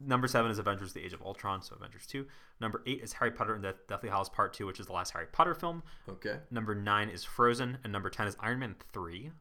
Number 0.00 0.28
seven 0.28 0.50
is 0.50 0.58
Avengers: 0.60 0.92
The 0.92 1.04
Age 1.04 1.12
of 1.12 1.22
Ultron, 1.22 1.60
so 1.60 1.74
Avengers 1.74 2.06
Two. 2.06 2.26
Number 2.60 2.82
eight 2.86 3.00
is 3.02 3.12
Harry 3.14 3.32
Potter 3.32 3.54
and 3.54 3.64
the 3.64 3.74
Deathly 3.88 4.08
Hallows 4.08 4.28
Part 4.28 4.52
Two, 4.52 4.64
which 4.66 4.78
is 4.78 4.86
the 4.86 4.92
last 4.92 5.10
Harry 5.12 5.26
Potter 5.32 5.54
film. 5.56 5.82
Okay. 6.08 6.36
Number 6.52 6.72
nine 6.74 7.08
is 7.08 7.24
Frozen, 7.24 7.78
and 7.82 7.92
number 7.92 8.08
ten 8.08 8.28
is 8.28 8.36
Iron 8.38 8.60
Man 8.60 8.76
Three. 8.92 9.32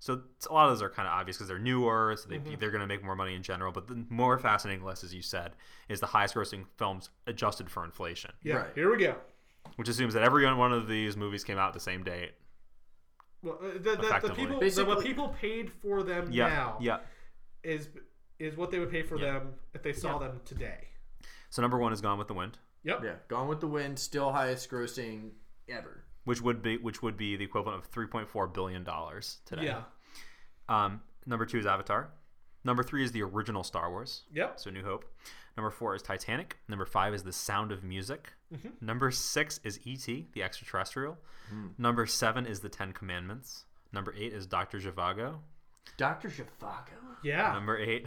So 0.00 0.22
a 0.48 0.52
lot 0.54 0.66
of 0.66 0.70
those 0.70 0.80
are 0.82 0.88
kind 0.88 1.08
of 1.08 1.12
obvious 1.12 1.36
because 1.36 1.48
they're 1.48 1.58
newer, 1.58 2.14
so 2.16 2.28
they, 2.28 2.36
mm-hmm. 2.38 2.54
they're 2.60 2.70
going 2.70 2.82
to 2.82 2.86
make 2.86 3.02
more 3.04 3.16
money 3.16 3.34
in 3.34 3.42
general. 3.42 3.72
But 3.72 3.88
the 3.88 4.04
more 4.08 4.38
fascinating 4.38 4.84
list, 4.84 5.02
as 5.02 5.12
you 5.12 5.22
said, 5.22 5.52
is 5.88 5.98
the 5.98 6.06
highest-grossing 6.06 6.66
films 6.76 7.10
adjusted 7.26 7.68
for 7.68 7.84
inflation, 7.84 8.30
Yeah. 8.44 8.58
Right. 8.58 8.66
Here 8.76 8.90
we 8.90 8.98
go. 8.98 9.16
Which 9.78 9.88
assumes 9.88 10.12
that 10.14 10.24
every 10.24 10.44
one 10.54 10.72
of 10.72 10.88
these 10.88 11.16
movies 11.16 11.44
came 11.44 11.56
out 11.56 11.72
the 11.72 11.78
same 11.78 12.02
date. 12.02 12.32
Well, 13.44 13.60
uh, 13.62 13.74
the, 13.74 13.78
the, 13.78 14.28
the 14.28 14.34
people, 14.34 14.58
the, 14.58 14.84
what 14.84 15.04
people 15.04 15.28
paid 15.28 15.70
for 15.70 16.02
them 16.02 16.28
Yeah, 16.32 16.48
now 16.48 16.78
yeah. 16.80 16.98
is 17.62 17.88
is 18.40 18.56
what 18.56 18.72
they 18.72 18.80
would 18.80 18.90
pay 18.90 19.02
for 19.02 19.16
Yeah. 19.16 19.34
them 19.34 19.54
if 19.74 19.84
they 19.84 19.92
saw 19.92 20.18
them 20.18 20.40
today. 20.44 20.88
So 21.50 21.62
number 21.62 21.78
one 21.78 21.92
is 21.92 22.00
Gone 22.00 22.18
with 22.18 22.26
the 22.26 22.34
Wind. 22.34 22.58
Yep. 22.82 23.00
Yeah. 23.04 23.14
Gone 23.28 23.46
with 23.46 23.60
the 23.60 23.68
Wind, 23.68 23.98
still 24.00 24.32
highest 24.32 24.68
grossing 24.68 25.30
ever. 25.68 26.02
which 26.24 26.40
would 26.42 26.60
be 26.60 26.76
which 26.78 27.00
would 27.00 27.16
be 27.16 27.36
the 27.36 27.44
equivalent 27.44 27.78
of 27.78 27.88
3.4 27.92 28.52
billion 28.52 28.82
dollars 28.82 29.38
today. 29.44 29.66
Yeah. 29.66 29.82
Um, 30.68 31.00
number 31.24 31.46
two 31.46 31.58
is 31.58 31.66
Avatar. 31.66 32.10
Number 32.64 32.82
three 32.82 33.04
is 33.04 33.12
the 33.12 33.22
original 33.22 33.62
Star 33.62 33.88
Wars, 33.88 34.24
Yep. 34.32 34.58
so 34.58 34.70
New 34.70 34.82
Hope. 34.84 35.04
Number 35.58 35.70
four 35.72 35.96
is 35.96 36.02
Titanic. 36.02 36.56
Number 36.68 36.86
five 36.86 37.12
is 37.14 37.24
The 37.24 37.32
Sound 37.32 37.72
of 37.72 37.82
Music. 37.82 38.32
Mm-hmm. 38.54 38.68
Number 38.80 39.10
six 39.10 39.58
is 39.64 39.80
E.T., 39.84 40.28
the 40.32 40.44
extraterrestrial. 40.44 41.18
Hmm. 41.50 41.66
Number 41.76 42.06
seven 42.06 42.46
is 42.46 42.60
The 42.60 42.68
Ten 42.68 42.92
Commandments. 42.92 43.64
Number 43.92 44.14
eight 44.16 44.32
is 44.32 44.46
Doctor 44.46 44.78
Zhivago. 44.78 45.38
Doctor 45.96 46.28
Zhivago. 46.28 46.92
Yeah. 47.24 47.52
Number 47.54 47.76
eight. 47.76 48.06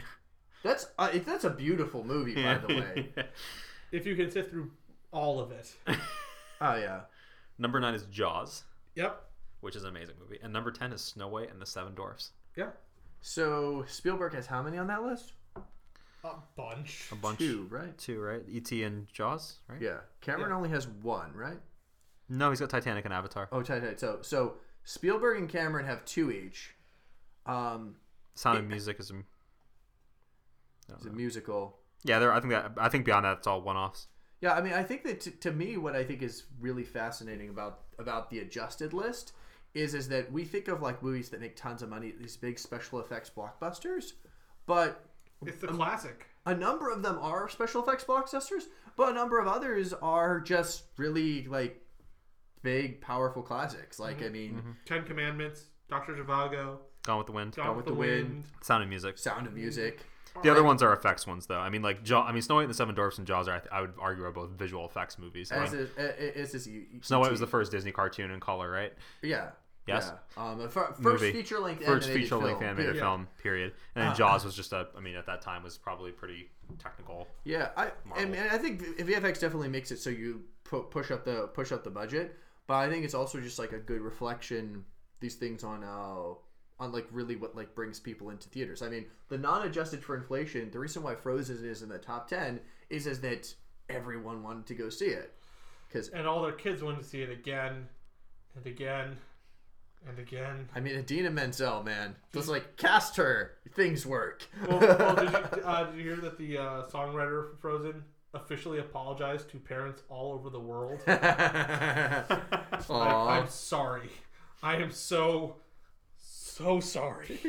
That's 0.64 0.88
uh, 0.98 1.10
it, 1.14 1.26
that's 1.26 1.44
a 1.44 1.50
beautiful 1.50 2.06
movie, 2.06 2.36
by 2.42 2.58
the 2.58 2.68
way. 2.68 3.10
If 3.92 4.06
you 4.06 4.16
can 4.16 4.32
sit 4.32 4.50
through 4.50 4.72
all 5.12 5.42
of 5.42 5.52
it. 5.52 5.76
Oh 6.62 6.76
yeah. 6.78 7.02
number 7.58 7.82
nine 7.82 7.96
is 7.96 8.04
Jaws, 8.04 8.64
Yep. 8.96 9.22
which 9.60 9.76
is 9.76 9.84
an 9.84 9.90
amazing 9.90 10.16
movie. 10.22 10.38
And 10.42 10.54
number 10.54 10.72
ten 10.72 10.94
is 10.94 11.02
Snow 11.02 11.28
White 11.28 11.52
and 11.52 11.60
the 11.62 11.66
Seven 11.66 11.96
Dwarfs. 11.96 12.32
Yep. 12.56 12.80
So 13.20 13.84
Spielberg 13.90 14.36
has 14.36 14.46
how 14.48 14.62
many 14.64 14.78
on 14.78 14.88
that 14.88 15.04
list? 15.04 15.34
A 16.24 16.36
bunch. 16.56 17.08
A 17.12 17.16
bunch. 17.16 17.40
Two, 17.40 17.68
right? 17.70 17.98
Two, 17.98 18.22
right? 18.22 18.44
E.T. 18.48 18.84
and 18.84 19.08
Jaws, 19.12 19.60
right? 19.68 19.82
Yeah. 19.82 19.98
Cameron 20.22 20.52
Yeah. 20.52 20.56
only 20.58 20.70
has 20.70 20.88
one, 20.88 21.34
right? 21.34 21.60
No, 22.30 22.50
he's 22.52 22.60
got 22.60 22.70
Titanic 22.70 23.06
and 23.06 23.14
Avatar. 23.14 23.50
Oh, 23.52 23.62
tight, 23.64 23.82
tight. 23.82 24.00
So 24.00 24.20
so 24.22 24.56
Spielberg 24.84 25.38
and 25.38 25.50
Cameron 25.50 25.86
have 25.86 26.06
two 26.06 26.32
each. 26.32 26.76
Um, 27.46 27.96
Sound 28.36 28.60
of 28.60 28.68
Music 28.68 29.00
is 29.00 29.12
a 29.12 29.16
it's 30.94 31.06
a 31.06 31.10
musical. 31.10 31.78
Yeah, 32.04 32.20
there. 32.20 32.34
I 32.34 32.40
think 32.40 32.52
that. 32.54 32.72
I 32.78 32.90
think 32.90 33.06
beyond 33.06 33.26
that, 33.26 33.38
it's 33.40 33.48
all 33.48 33.62
one-offs. 33.62 34.08
Yeah, 34.42 34.54
I 34.54 34.62
mean, 34.62 34.74
I 34.74 34.84
think 34.84 35.04
that 35.04 35.22
t- 35.22 35.32
to 35.32 35.52
me, 35.52 35.78
what 35.78 35.96
I 35.96 36.04
think 36.04 36.22
is 36.22 36.44
really 36.60 36.84
fascinating 36.84 37.50
about 37.50 37.82
about 38.00 38.30
the 38.30 38.40
adjusted 38.40 38.94
list 38.94 39.34
is 39.74 39.94
is 39.94 40.10
that 40.10 40.32
we 40.32 40.44
think 40.46 40.68
of 40.68 40.82
like 40.82 41.02
movies 41.04 41.30
that 41.30 41.40
make 41.40 41.56
tons 41.56 41.82
of 41.82 41.90
money, 41.90 42.14
these 42.20 42.36
big 42.38 42.58
special 42.60 43.00
effects 43.00 43.30
blockbusters, 43.36 44.14
but 44.66 45.06
It's 45.46 45.58
the 45.58 45.68
classic. 45.68 46.28
a 46.46 46.56
number 46.56 46.90
of 46.90 47.04
them 47.04 47.18
are 47.22 47.50
special 47.50 47.84
effects 47.84 48.04
blockbusters, 48.04 48.64
but 48.96 49.10
a 49.10 49.14
number 49.14 49.40
of 49.40 49.48
others 49.48 49.94
are 49.94 50.40
just 50.40 50.84
really 50.98 51.48
like 51.48 51.82
big, 52.64 53.02
powerful 53.02 53.42
classics. 53.42 54.00
Like, 54.00 54.18
mm-hmm. 54.18 54.26
I 54.26 54.30
mean, 54.30 54.54
mm-hmm. 54.54 54.72
Ten 54.86 55.04
Commandments. 55.04 55.66
Doctor 55.90 56.14
Zhivago. 56.14 56.78
Gone 57.04 57.18
with 57.18 57.28
the 57.28 57.34
Wind. 57.34 57.56
Gone, 57.56 57.76
with 57.76 57.86
the, 57.86 57.94
Wind. 57.94 58.46
Sound 58.62 58.84
of 58.84 58.90
Music. 58.90 59.18
Sound 59.18 59.48
of 59.48 59.54
Music. 59.54 60.06
The 60.44 60.50
other 60.50 60.64
ones 60.64 60.82
are 60.82 60.94
effects 60.94 61.28
ones, 61.28 61.48
though. 61.48 61.60
I 61.60 61.70
mean, 61.70 61.82
like 61.82 62.04
Jaw. 62.04 62.24
I 62.24 62.32
mean, 62.32 62.42
Snow 62.42 62.56
White 62.56 62.62
and 62.62 62.70
the 62.70 62.76
Seven 62.76 62.96
Dwarfs 62.96 63.18
and 63.18 63.28
Jaws 63.28 63.50
are. 63.50 63.56
I, 63.56 63.60
th- 63.60 63.70
I 63.72 63.82
would 63.82 63.94
argue 64.00 64.24
are 64.24 64.32
both 64.32 64.52
visual 64.52 64.86
effects 64.86 65.20
movies. 65.20 65.52
As 65.52 65.74
Like, 65.74 65.82
is, 65.82 65.90
as 65.98 66.56
is 66.56 66.70
Snow 67.02 67.20
White 67.20 67.32
was 67.32 67.42
the 67.42 67.48
first 67.48 67.72
Disney 67.72 67.92
cartoon 67.92 68.32
in 68.32 68.40
color, 68.40 68.72
right? 68.72 68.94
yeah. 69.22 69.50
Yes? 69.88 70.12
Yeah. 70.38 70.52
Um, 70.52 70.60
the 70.60 70.70
first 70.70 71.00
Movie. 71.00 71.32
feature 71.32 71.60
length 71.60 71.84
First 71.84 72.08
animated 72.08 72.24
feature-length 72.30 72.60
film. 72.60 72.70
animated 72.70 72.96
Yeah. 72.96 73.02
film, 73.02 73.28
period. 73.42 73.74
And 73.96 74.08
then 74.08 74.16
Jaws 74.16 74.46
was 74.46 74.56
just 74.56 74.74
a. 74.74 74.88
I 74.96 75.00
mean, 75.00 75.16
at 75.16 75.26
that 75.26 75.42
time 75.42 75.64
was 75.64 75.78
probably 75.78 76.12
pretty 76.12 76.50
technical. 76.80 77.28
Yeah, 77.44 77.70
I 77.76 77.92
Marvel. 78.06 78.24
and, 78.26 78.36
and 78.36 78.50
I 78.52 78.58
think 78.58 78.84
VFX 79.00 79.40
definitely 79.40 79.70
makes 79.70 79.92
it 79.92 79.98
so 80.00 80.10
you 80.12 80.44
pu- 80.64 80.84
push 80.84 81.10
up 81.12 81.26
the 81.26 81.48
push 81.54 81.72
up 81.72 81.84
the 81.84 81.90
budget. 81.90 82.38
but 82.68 82.76
I 82.76 82.90
think 82.90 83.04
it's 83.06 83.16
also 83.16 83.40
just 83.42 83.58
like 83.60 83.72
a 83.74 83.80
good 83.80 84.02
reflection. 84.02 84.86
These 85.20 85.36
things 85.36 85.64
on 85.64 85.84
uh 85.84 86.36
on 86.80 86.92
like 86.92 87.08
really 87.12 87.36
what 87.36 87.56
like 87.56 87.74
brings 87.76 88.00
people 88.00 88.30
into 88.30 88.50
theaters. 88.50 88.82
I 88.82 88.90
mean, 88.90 89.06
the 89.30 89.38
non-adjusted 89.38 90.04
for 90.04 90.16
inflation. 90.16 90.70
The 90.72 90.80
reason 90.80 91.04
why 91.04 91.16
Frozen 91.16 91.64
is 91.66 91.82
in 91.82 91.90
the 91.90 91.98
top 92.00 92.28
ten 92.28 92.60
is 92.90 93.08
is 93.08 93.20
that 93.22 93.54
everyone 93.90 94.42
wanted 94.44 94.66
to 94.68 94.76
go 94.76 94.90
see 94.90 95.08
it 95.08 95.34
because 95.88 96.10
And 96.10 96.26
all 96.28 96.42
their 96.44 96.54
kids 96.54 96.82
wanted 96.82 97.00
to 97.00 97.04
see 97.06 97.22
it 97.24 97.30
again 97.30 97.88
and 98.56 98.66
again 98.66 99.18
and 100.08 100.20
again. 100.20 100.70
I 100.76 100.80
mean, 100.80 100.96
Idina 100.98 101.30
Menzel, 101.30 101.84
man, 101.84 102.16
just 102.34 102.48
like 102.48 102.78
cast 102.78 103.16
her, 103.18 103.54
things 103.74 104.06
work. 104.06 104.48
Well, 104.68 104.80
well 104.80 105.16
did, 105.16 105.32
you, 105.32 105.38
uh, 105.66 105.84
did 105.86 105.96
you 105.98 106.04
hear 106.04 106.16
that 106.18 106.38
the 106.38 106.58
uh, 106.58 106.84
songwriter 106.88 107.50
for 107.52 107.58
Frozen 107.60 108.04
officially 108.34 108.80
apologized 108.80 109.50
to 109.52 109.58
parents 109.58 110.02
all 110.10 110.34
over 110.34 110.50
the 110.50 110.60
world? 110.60 111.02
I, 111.08 112.24
I'm 112.90 113.48
sorry. 113.48 114.10
I 114.64 114.76
am 114.78 114.92
so, 114.92 115.56
so 116.18 116.80
sorry 116.80 117.40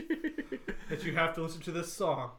that 0.88 1.04
you 1.04 1.14
have 1.14 1.34
to 1.34 1.42
listen 1.42 1.60
to 1.62 1.72
this 1.72 1.92
song 1.92 2.30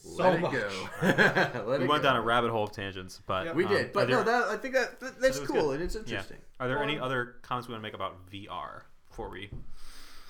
so 0.00 0.22
Let 0.22 0.34
it 0.34 0.40
much. 0.40 0.52
go. 0.52 0.70
Let 1.02 1.66
We 1.66 1.84
it 1.84 1.88
went 1.88 2.02
go. 2.02 2.08
down 2.08 2.16
a 2.16 2.22
rabbit 2.22 2.50
hole 2.50 2.64
of 2.64 2.72
tangents, 2.72 3.20
but 3.26 3.46
Yep. 3.46 3.54
We 3.56 3.64
um, 3.64 3.70
did, 3.72 3.86
are 3.86 3.90
but 3.92 4.08
there- 4.08 4.16
no, 4.18 4.22
that 4.24 4.48
I 4.48 4.56
think 4.56 4.74
that, 4.74 5.00
that 5.00 5.20
that's 5.20 5.40
cool 5.40 5.70
good. 5.70 5.80
and 5.80 5.82
it's 5.82 5.94
yeah. 5.94 6.00
interesting. 6.02 6.38
Are 6.60 6.68
there 6.68 6.82
any 6.82 6.98
other 6.98 7.36
comments 7.42 7.68
we 7.68 7.72
want 7.72 7.82
to 7.82 7.86
make 7.86 7.94
about 7.94 8.30
VR 8.30 8.82
before 9.18 9.30
we? 9.32 9.50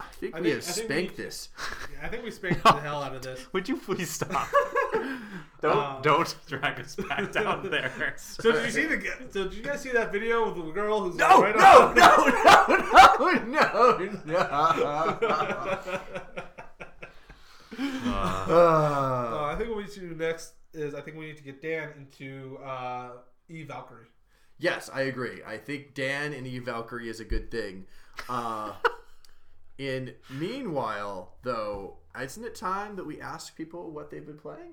I 0.01 0.05
think 0.13 0.35
I 0.35 0.41
we 0.41 0.53
think- 0.53 0.65
have 0.65 0.71
I 0.71 0.73
think 0.73 0.89
we 0.89 0.95
spanked 0.95 1.19
need- 1.19 1.25
this. 1.27 1.49
Yeah, 1.93 2.07
I 2.07 2.09
think 2.09 2.25
we 2.25 2.31
spanked 2.41 2.63
the 2.63 2.73
hell 2.73 3.03
out 3.03 3.15
of 3.15 3.21
this. 3.23 3.47
Would 3.53 3.69
you 3.69 3.77
please 3.77 4.11
stop? 4.11 4.49
don't 5.61 5.77
Uh, 5.77 6.01
don't 6.01 6.35
drag 6.47 6.81
us 6.81 6.97
back 6.97 7.31
down 7.33 7.69
there. 7.69 8.15
So 8.17 8.51
did 8.53 8.65
you 8.65 8.71
see 8.71 8.87
the? 8.87 8.99
So 9.31 9.45
did 9.45 9.55
you 9.55 9.63
guys 9.63 9.83
see 9.83 9.91
that 9.93 10.11
video 10.13 10.47
with 10.51 10.65
the 10.65 10.73
girl 10.73 11.01
who's 11.03 11.17
No, 11.17 11.43
right 11.43 11.55
no, 11.55 11.89
on? 11.89 11.95
no, 11.95 12.17
no, 13.19 13.45
no, 13.45 13.99
no, 13.99 14.21
no. 14.25 14.37
Uh, 14.37 15.19
Uh, 17.79 18.47
Uh, 18.51 19.45
I 19.53 19.55
think 19.59 19.69
what 19.69 19.77
we 19.79 19.83
need 19.85 19.93
to 19.93 20.01
do 20.01 20.15
next 20.15 20.55
is 20.73 20.95
I 20.95 21.01
think 21.03 21.17
we 21.19 21.27
need 21.27 21.37
to 21.37 21.43
get 21.45 21.61
Dan 21.61 21.91
into 21.99 22.59
uh, 22.65 23.11
E 23.51 23.63
Valkyrie. 23.65 24.07
Yes, 24.59 24.91
I 24.93 25.03
agree. 25.03 25.41
I 25.47 25.57
think 25.57 25.95
Dan 25.95 26.33
and 26.33 26.47
Eve 26.47 26.65
Valkyrie 26.65 27.09
is 27.09 27.21
a 27.21 27.25
good 27.25 27.51
thing. 27.51 27.87
Uh, 28.29 28.73
in 29.79 30.15
meanwhile, 30.31 31.35
though, 31.43 31.99
isn't 32.21 32.45
it 32.45 32.55
time 32.55 32.97
that 32.97 33.07
we 33.07 33.21
ask 33.21 33.57
people 33.57 33.91
what 33.91 34.11
they've 34.11 34.27
been 34.27 34.39
playing? 34.39 34.73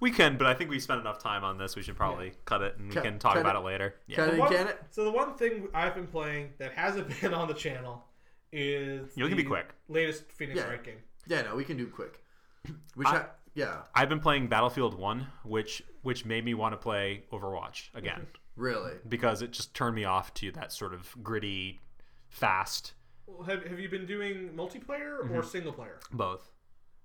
we 0.00 0.10
can, 0.10 0.38
but 0.38 0.46
I 0.46 0.54
think 0.54 0.70
we 0.70 0.80
spent 0.80 1.00
enough 1.00 1.18
time 1.18 1.44
on 1.44 1.58
this. 1.58 1.76
We 1.76 1.82
should 1.82 1.96
probably 1.96 2.32
cut 2.46 2.62
it 2.62 2.76
and 2.78 2.88
we 2.88 3.00
can 3.00 3.18
talk 3.18 3.36
about 3.36 3.56
it. 3.56 3.58
it, 3.58 3.64
later. 3.64 3.94
Yeah. 4.06 4.16
Cut 4.16 4.26
The 4.30 4.36
it, 4.36 4.38
one- 4.40 4.52
can 4.52 4.68
it? 4.68 4.80
So 4.90 5.04
the 5.04 5.10
one 5.10 5.34
thing 5.34 5.68
I've 5.74 5.94
been 5.94 6.06
playing 6.06 6.50
that 6.58 6.72
hasn't 6.72 7.08
been 7.20 7.34
on 7.34 7.48
the 7.48 7.54
channel 7.54 8.04
is 8.52 9.10
You 9.14 9.26
can 9.28 9.36
be 9.36 9.44
quick. 9.44 9.66
Latest 9.88 10.24
Phoenix 10.32 10.58
Yeah. 10.60 10.68
Wright 10.68 10.82
game. 10.82 10.98
Yeah, 11.26 11.42
no, 11.42 11.54
we 11.56 11.64
can 11.64 11.76
do 11.76 11.86
quick. 11.86 12.20
Which, 12.94 13.08
I- 13.08 13.16
I, 13.18 13.24
yeah, 13.54 13.82
I've 13.94 14.08
been 14.08 14.20
playing 14.20 14.48
Battlefield 14.48 14.98
One, 14.98 15.26
which 15.44 15.82
which 16.02 16.24
made 16.24 16.44
me 16.44 16.54
want 16.54 16.72
to 16.72 16.76
play 16.76 17.22
Overwatch 17.32 17.90
again 17.94 18.26
really. 18.56 18.92
because 19.08 19.42
it 19.42 19.50
just 19.52 19.74
turned 19.74 19.94
me 19.96 20.04
off 20.04 20.32
to 20.34 20.50
that 20.52 20.72
sort 20.72 20.94
of 20.94 21.14
gritty, 21.22 21.80
fast. 22.28 22.92
Well, 23.26 23.42
have 23.44 23.64
Have 23.66 23.78
you 23.80 23.88
been 23.88 24.06
doing 24.06 24.50
multiplayer 24.56 25.20
Mm-hmm. 25.22 25.34
or 25.34 25.42
single 25.42 25.72
player? 25.72 25.98
Both. 26.12 26.50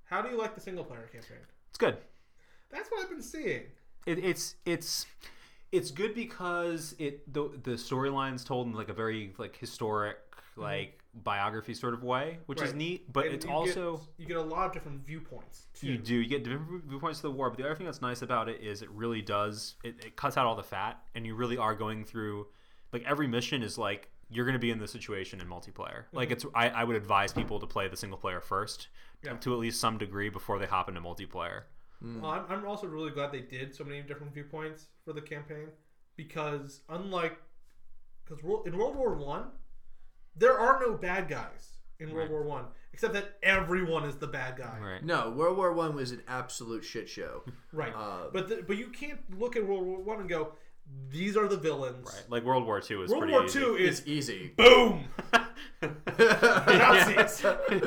How 0.05 0.21
do 0.21 0.29
you 0.29 0.37
like 0.37 0.55
the 0.55 0.61
single 0.61 0.83
player 0.83 1.07
campaign? 1.11 1.37
It's 1.69 1.77
good. 1.77 1.97
That's 2.71 2.89
what 2.89 3.01
I've 3.03 3.09
been 3.09 3.21
seeing. 3.21 3.63
It, 4.05 4.19
it's 4.19 4.55
it's 4.65 5.05
it's 5.71 5.91
good 5.91 6.15
because 6.15 6.95
it 6.99 7.31
the 7.31 7.49
the 7.63 7.71
storyline's 7.71 8.43
told 8.43 8.67
in 8.67 8.73
like 8.73 8.89
a 8.89 8.93
very 8.93 9.33
like 9.37 9.55
historic 9.57 10.17
like 10.55 10.98
biography 11.13 11.73
sort 11.73 11.93
of 11.93 12.03
way, 12.03 12.39
which 12.45 12.61
is 12.61 12.73
neat. 12.73 13.11
But 13.11 13.25
And 13.25 13.35
it's 13.35 13.45
you 13.45 13.51
also 13.51 13.97
get, 13.97 14.05
you 14.17 14.25
get 14.27 14.37
a 14.37 14.41
lot 14.41 14.67
of 14.67 14.73
different 14.73 15.05
viewpoints. 15.05 15.67
Too. 15.73 15.87
You 15.87 15.97
do. 15.97 16.15
You 16.15 16.27
get 16.27 16.43
different 16.43 16.85
viewpoints 16.85 17.19
to 17.19 17.23
the 17.23 17.31
war, 17.31 17.49
but 17.49 17.57
the 17.57 17.65
other 17.65 17.75
thing 17.75 17.85
that's 17.85 18.01
nice 18.01 18.21
about 18.21 18.49
it 18.49 18.61
is 18.61 18.81
it 18.81 18.89
really 18.91 19.21
does. 19.21 19.75
It, 19.83 20.05
it 20.05 20.15
cuts 20.15 20.37
out 20.37 20.45
all 20.45 20.55
the 20.55 20.63
fat, 20.63 21.01
and 21.15 21.25
you 21.25 21.35
really 21.35 21.57
are 21.57 21.75
going 21.75 22.05
through. 22.05 22.47
Like 22.93 23.03
every 23.05 23.27
mission 23.27 23.61
is 23.63 23.77
like 23.77 24.09
you're 24.29 24.45
going 24.45 24.53
to 24.53 24.59
be 24.59 24.71
in 24.71 24.79
this 24.79 24.91
situation 24.91 25.41
in 25.41 25.47
multiplayer. 25.47 26.05
Mm-hmm. 26.05 26.17
Like 26.17 26.31
it's. 26.31 26.45
I, 26.53 26.69
I 26.69 26.83
would 26.83 26.95
advise 26.95 27.33
people 27.33 27.59
to 27.59 27.67
play 27.67 27.87
the 27.87 27.97
single 27.97 28.17
player 28.17 28.41
first, 28.41 28.89
Yeah. 29.23 29.33
to 29.33 29.53
at 29.53 29.59
least 29.59 29.79
some 29.79 29.97
degree 29.97 30.29
before 30.29 30.59
they 30.59 30.67
hop 30.67 30.89
into 30.89 31.01
multiplayer. 31.01 31.63
Hmm. 32.01 32.21
Well, 32.21 32.31
I'm, 32.31 32.45
I'm 32.49 32.65
also 32.65 32.87
really 32.87 33.11
glad 33.11 33.31
they 33.31 33.41
did 33.41 33.75
so 33.75 33.83
many 33.83 34.01
different 34.01 34.33
viewpoints 34.33 34.87
for 35.03 35.13
the 35.13 35.21
campaign 35.21 35.67
because 36.15 36.81
unlike 36.89 37.37
because 38.25 38.43
in 38.65 38.77
World 38.77 38.95
War 38.95 39.15
One, 39.15 39.45
there 40.35 40.57
are 40.57 40.79
no 40.79 40.93
bad 40.93 41.27
guys 41.27 41.77
in 41.99 42.11
World 42.13 42.29
Right. 42.29 42.31
War 42.31 42.43
One 42.43 42.65
except 42.93 43.13
that 43.13 43.37
everyone 43.43 44.03
is 44.03 44.15
the 44.17 44.27
bad 44.27 44.57
guy. 44.57 44.77
Right. 44.81 45.03
No, 45.03 45.31
World 45.31 45.57
War 45.57 45.73
One 45.73 45.95
was 45.95 46.11
an 46.11 46.21
absolute 46.27 46.83
shit 46.83 47.07
show. 47.07 47.43
Right. 47.71 47.93
Uh, 47.95 48.29
but 48.33 48.49
the, 48.49 48.63
but 48.67 48.77
you 48.77 48.87
can't 48.87 49.19
look 49.39 49.55
at 49.55 49.65
World 49.65 49.85
War 49.85 50.01
One 50.01 50.19
and 50.19 50.29
go, 50.29 50.53
these 51.09 51.35
are 51.35 51.47
the 51.47 51.57
villains. 51.57 52.05
Right. 52.05 52.23
Like 52.29 52.43
World 52.43 52.65
War 52.65 52.79
Two 52.81 53.01
is 53.03 53.09
World 53.09 53.21
pretty 53.21 53.33
War 53.33 53.45
easy. 53.45 53.59
Two 53.59 53.75
It's 53.75 53.99
is 54.01 54.07
easy. 54.07 54.51
boom. 54.55 55.05
Nazis. 55.81 57.37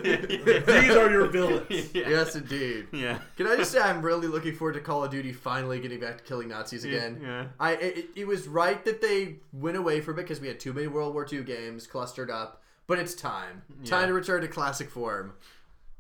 These 0.03 0.97
are 0.97 1.11
your 1.11 1.27
villains. 1.27 1.67
yeah. 1.95 2.09
yes, 2.09 2.35
indeed. 2.35 2.87
Yeah. 2.93 3.19
Can 3.37 3.47
I 3.47 3.57
just 3.57 3.73
say 3.73 3.81
I'm 3.81 4.03
really 4.03 4.27
looking 4.27 4.55
forward 4.55 4.75
to 4.75 4.81
Call 4.81 5.05
of 5.05 5.11
Duty 5.11 5.33
finally 5.33 5.79
getting 5.81 6.01
back 6.01 6.19
to 6.19 6.25
killing 6.25 6.49
Nazis 6.49 6.85
again. 6.85 7.21
Yeah. 7.23 7.47
I 7.61 7.73
it, 7.75 8.07
it 8.17 8.27
was 8.27 8.49
right 8.49 8.85
that 8.85 9.01
they 9.01 9.37
went 9.53 9.77
away 9.77 10.01
from 10.01 10.19
it 10.19 10.23
because 10.23 10.41
we 10.41 10.49
had 10.49 10.59
too 10.59 10.73
many 10.73 10.87
World 10.87 11.15
War 11.15 11.27
II 11.31 11.45
games 11.45 11.87
clustered 11.87 12.31
up, 12.31 12.63
but 12.87 12.99
it's 12.99 13.15
time. 13.15 13.63
Yeah. 13.83 13.91
Time 13.91 14.09
to 14.09 14.15
return 14.15 14.41
to 14.43 14.49
classic 14.49 14.91
form. 14.91 15.35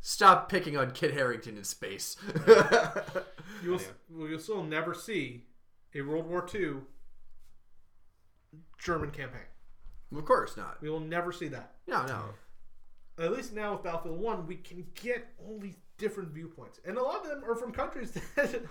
Stop 0.00 0.48
picking 0.48 0.76
on 0.76 0.90
Kit 0.90 1.14
Harington 1.14 1.56
in 1.56 1.64
space. 1.64 2.16
You'll 3.62 3.78
well, 4.10 4.28
you'll 4.28 4.40
still 4.40 4.64
never 4.64 4.92
see 4.92 5.44
a 5.94 6.02
World 6.02 6.27
War 6.28 6.47
II 6.55 6.74
German 8.78 9.10
campaign. 9.10 9.40
of 10.14 10.24
course 10.24 10.56
not. 10.56 10.81
We 10.82 10.90
will 10.90 11.01
never 11.01 11.32
see 11.32 11.48
that. 11.48 11.74
No, 11.86 12.05
no. 12.06 12.23
At 13.19 13.32
least 13.32 13.52
now 13.52 13.73
with 13.74 13.82
Battlefield 13.82 14.19
One, 14.20 14.47
we 14.47 14.56
can 14.56 14.86
get 14.94 15.27
all 15.39 15.59
these 15.59 15.77
different 15.98 16.31
viewpoints, 16.31 16.81
and 16.85 16.97
a 16.97 17.02
lot 17.02 17.23
of 17.23 17.28
them 17.28 17.44
are 17.48 17.55
from 17.55 17.70
countries 17.70 18.10
that 18.36 18.64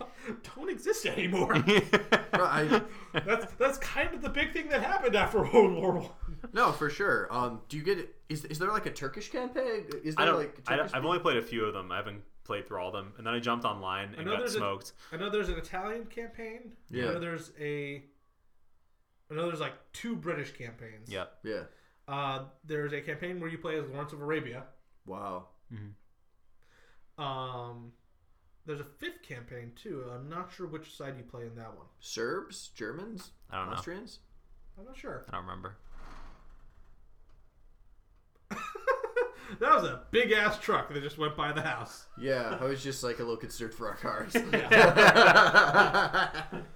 don't 0.55 0.69
exist 0.69 1.05
anymore. 1.05 1.53
I, 2.33 2.81
that's 3.13 3.53
that's 3.53 3.77
kind 3.77 4.13
of 4.13 4.21
the 4.21 4.29
big 4.29 4.51
thing 4.51 4.67
that 4.69 4.81
happened 4.83 5.15
after 5.15 5.39
World 5.43 5.73
War 5.75 5.91
One. 5.93 6.09
no, 6.53 6.71
for 6.71 6.89
sure. 6.89 7.27
Um, 7.31 7.61
do 7.69 7.77
you 7.77 7.83
get 7.83 7.99
it? 7.99 8.15
Is, 8.29 8.43
is 8.45 8.57
there 8.57 8.69
like 8.69 8.87
a 8.87 8.91
Turkish 8.91 9.29
campaign? 9.29 9.85
Is 10.03 10.15
there 10.15 10.23
I 10.23 10.25
don't. 10.25 10.37
like 10.39 10.59
I 10.67 10.75
don't 10.75 10.93
I've 10.93 11.05
only 11.05 11.19
played 11.19 11.37
a 11.37 11.41
few 11.43 11.63
of 11.65 11.73
them. 11.73 11.91
I 11.91 11.97
haven't 11.97 12.23
played 12.51 12.67
through 12.67 12.79
all 12.81 12.87
of 12.89 12.93
them, 12.93 13.13
and 13.17 13.25
then 13.25 13.33
I 13.33 13.39
jumped 13.39 13.63
online 13.63 14.13
and 14.17 14.25
know 14.25 14.35
got 14.37 14.49
smoked. 14.49 14.91
I 15.13 15.15
know 15.17 15.29
there's 15.29 15.47
an 15.47 15.55
Italian 15.57 16.05
campaign. 16.07 16.73
I 16.91 16.97
Yeah. 16.97 17.05
know 17.05 17.19
there's 17.19 17.51
a. 17.59 18.03
I 19.29 19.33
know 19.33 19.47
there's 19.47 19.61
like 19.61 19.73
two 19.93 20.17
British 20.17 20.51
campaigns. 20.57 21.09
Yeah. 21.09 21.25
Yeah. 21.43 21.63
Uh, 22.09 22.45
there's 22.65 22.91
a 22.91 22.99
campaign 22.99 23.39
where 23.39 23.49
you 23.49 23.57
play 23.57 23.77
as 23.79 23.85
Lawrence 23.87 24.11
of 24.11 24.21
Arabia. 24.21 24.65
Wow. 25.05 25.47
Um, 27.17 27.93
there's 28.65 28.81
a 28.81 28.85
fifth 28.99 29.21
campaign 29.21 29.71
too. 29.81 30.03
I'm 30.13 30.27
not 30.29 30.51
sure 30.51 30.67
which 30.67 30.95
side 30.97 31.15
you 31.17 31.23
play 31.23 31.43
in 31.43 31.55
that 31.55 31.75
one. 31.77 31.87
Serbs, 32.01 32.69
Germans, 32.75 33.31
I 33.49 33.59
don't 33.59 33.67
know. 33.69 33.73
Austrians. 33.77 34.19
I'm 34.77 34.83
not 34.85 34.97
sure. 34.97 35.23
I 35.29 35.31
don't 35.31 35.45
remember. 35.45 35.77
That 39.59 39.75
was 39.75 39.83
a 39.83 40.03
big 40.11 40.31
ass 40.31 40.57
truck 40.59 40.93
that 40.93 41.01
just 41.03 41.17
went 41.17 41.35
by 41.35 41.51
the 41.51 41.61
house. 41.61 42.05
Yeah, 42.19 42.57
I 42.59 42.65
was 42.65 42.83
just 42.83 43.03
like 43.03 43.17
a 43.19 43.23
little 43.23 43.37
concerned 43.37 43.73
for 43.73 43.87
our 43.89 43.95
cars. 43.95 44.33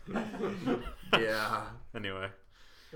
yeah. 1.19 1.61
Anyway, 1.95 2.27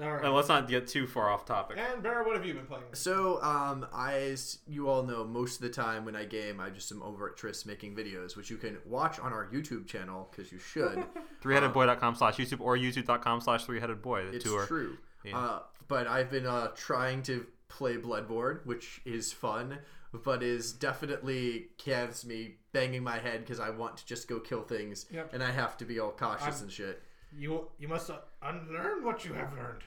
All 0.01 0.11
right. 0.11 0.26
uh, 0.26 0.31
let's 0.31 0.49
not 0.49 0.68
get 0.68 0.88
too 0.88 1.07
far 1.07 1.30
off 1.30 1.45
topic. 1.45 1.77
and 1.77 2.03
Bera, 2.03 2.26
what 2.26 2.35
have 2.35 2.45
you 2.45 2.53
been 2.53 2.65
playing? 2.65 2.84
So, 2.93 3.41
um, 3.41 3.85
I, 3.93 4.14
as 4.15 4.60
you 4.68 4.89
all 4.89 5.03
know, 5.03 5.23
most 5.23 5.56
of 5.56 5.61
the 5.61 5.69
time 5.69 6.06
when 6.06 6.15
I 6.15 6.26
game, 6.26 6.60
I 6.60 6.69
just 6.69 6.91
am 6.91 7.01
over 7.01 7.30
at 7.30 7.38
Tris 7.38 7.65
making 7.65 7.95
videos, 7.95 8.35
which 8.35 8.49
you 8.49 8.57
can 8.57 8.77
watch 8.85 9.19
on 9.19 9.31
our 9.31 9.47
YouTube 9.47 9.88
channel 9.88 10.27
because 10.31 10.51
you 10.51 10.60
should. 10.60 11.03
Threeheadedboy.com 11.43 12.15
slash 12.15 12.38
YouTube 12.38 12.60
or 12.61 12.77
youtube.com 12.77 13.41
slash 13.41 13.65
threeheadedboy. 13.65 14.31
The 14.31 14.35
it's 14.38 14.45
two 14.45 14.56
are 14.56 14.65
true. 14.65 14.97
Yeah. 15.23 15.38
Uh, 15.38 15.60
but 15.88 16.07
I've 16.07 16.30
been 16.30 16.45
uh, 16.45 16.68
trying 16.76 17.23
to 17.23 17.45
play 17.70 17.96
Bloodborne, 17.98 18.66
which 18.66 19.02
is 19.06 19.32
fun, 19.32 19.80
but 20.12 20.44
is 20.44 20.74
definitely 20.74 21.68
has 21.78 22.26
me 22.26 22.56
banging 22.74 23.04
my 23.04 23.20
head 23.20 23.41
because 23.41 23.60
I 23.60 23.70
want 23.70 23.98
to 23.98 24.06
just 24.06 24.28
go 24.28 24.40
kill 24.40 24.64
things, 24.64 25.06
Yep. 25.12 25.34
and 25.34 25.41
I 25.44 25.52
have 25.52 25.78
to 25.78 25.86
be 25.86 26.00
all 26.00 26.12
cautious 26.12 26.56
I'm- 26.56 26.64
and 26.64 26.72
shit. 26.72 27.04
You 27.32 27.68
you 27.78 27.88
must 27.88 28.10
unlearn 28.41 29.04
what 29.04 29.24
you 29.24 29.34
have 29.34 29.54
learned. 29.54 29.84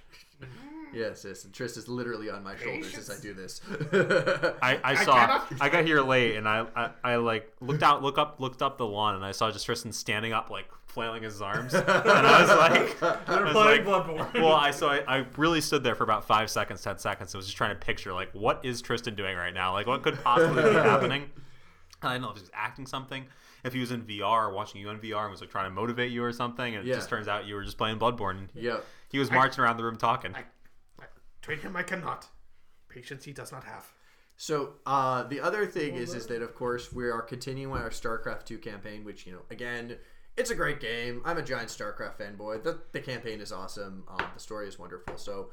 Mm. 0.46 0.94
Yes, 0.94 1.24
yes. 1.26 1.44
And 1.44 1.54
Trist 1.54 1.76
is 1.78 1.88
literally 1.88 2.28
on 2.28 2.42
my 2.44 2.54
shoulders 2.56 2.94
as 2.98 3.08
I 3.10 3.18
do 3.20 3.32
this. 3.32 3.62
I, 4.62 4.74
I 4.74 4.80
I 4.84 5.04
saw 5.04 5.14
cannot- 5.26 5.52
I 5.60 5.68
got 5.70 5.84
here 5.84 6.02
late 6.02 6.36
and 6.36 6.46
I, 6.48 6.66
I 6.76 6.90
I 7.02 7.16
like 7.16 7.50
looked 7.60 7.82
out 7.82 8.02
look 8.02 8.18
up 8.18 8.40
looked 8.40 8.60
up 8.62 8.76
the 8.78 8.86
lawn 8.86 9.14
and 9.16 9.24
I 9.24 9.32
saw 9.32 9.50
just 9.50 9.64
Tristan 9.64 9.92
standing 9.92 10.32
up 10.34 10.50
like 10.50 10.66
flailing 10.86 11.22
his 11.22 11.40
arms 11.40 11.72
and 11.72 11.88
I 11.88 12.40
was 12.42 12.48
like 13.00 13.02
I 13.02 13.34
They're 13.34 13.44
was 13.44 13.52
playing 13.54 13.86
like, 13.86 14.04
Bloodborne. 14.04 14.34
well 14.42 14.52
I 14.52 14.70
so 14.70 14.88
I, 14.90 14.98
I 15.20 15.24
really 15.38 15.62
stood 15.62 15.82
there 15.82 15.94
for 15.94 16.04
about 16.04 16.26
five 16.26 16.50
seconds 16.50 16.82
ten 16.82 16.98
seconds 16.98 17.34
I 17.34 17.38
was 17.38 17.46
just 17.46 17.56
trying 17.56 17.74
to 17.74 17.80
picture 17.80 18.12
like 18.12 18.30
what 18.34 18.62
is 18.62 18.82
Tristan 18.82 19.14
doing 19.14 19.34
right 19.34 19.54
now 19.54 19.72
like 19.72 19.86
what 19.86 20.02
could 20.02 20.22
possibly 20.22 20.62
be 20.62 20.68
happening 20.74 21.30
I 22.02 22.12
don't 22.12 22.20
know 22.22 22.28
if 22.30 22.36
he 22.36 22.42
was 22.42 22.50
acting 22.52 22.84
something 22.86 23.24
if 23.64 23.72
he 23.72 23.80
was 23.80 23.90
in 23.90 24.02
VR 24.02 24.52
watching 24.52 24.80
you 24.80 24.88
in 24.90 24.98
VR 24.98 25.22
and 25.22 25.30
was 25.30 25.40
like 25.40 25.50
trying 25.50 25.66
to 25.66 25.74
motivate 25.74 26.10
you 26.10 26.24
or 26.24 26.32
something 26.32 26.74
and 26.74 26.84
it 26.84 26.88
Yeah. 26.88 26.96
just 26.96 27.08
turns 27.08 27.28
out 27.28 27.46
you 27.46 27.54
were 27.54 27.64
just 27.64 27.78
playing 27.78 27.98
Bloodborne 27.98 28.38
and 28.38 28.50
he, 29.10 29.18
was 29.18 29.30
marching 29.30 29.62
around 29.62 29.76
the 29.76 29.84
room 29.84 29.96
talking 29.96 30.34
I, 30.34 30.44
I, 31.00 31.04
train 31.42 31.58
him 31.58 31.76
I 31.76 31.82
cannot. 31.82 32.28
Patience 32.88 33.24
he 33.24 33.32
does 33.32 33.52
not 33.52 33.64
have. 33.64 33.92
So 34.36 34.74
uh, 34.86 35.22
the 35.24 35.40
other 35.40 35.66
thing 35.66 35.94
is, 35.94 36.14
is 36.14 36.26
that 36.26 36.42
of 36.42 36.54
course 36.54 36.92
we 36.92 37.08
are 37.08 37.22
continuing 37.22 37.80
our 37.80 37.90
StarCraft 37.90 38.44
two 38.46 38.58
campaign, 38.58 39.04
which 39.04 39.26
you 39.26 39.32
know, 39.32 39.42
again, 39.50 39.96
it's 40.36 40.50
a 40.50 40.54
great 40.54 40.80
game. 40.80 41.22
I'm 41.24 41.38
a 41.38 41.42
giant 41.42 41.68
StarCraft 41.68 42.16
fanboy. 42.18 42.62
The 42.64 42.80
the 42.92 43.00
campaign 43.00 43.40
is 43.40 43.52
awesome. 43.52 44.04
Um, 44.08 44.26
the 44.34 44.40
story 44.40 44.66
is 44.66 44.78
wonderful. 44.78 45.16
So 45.16 45.50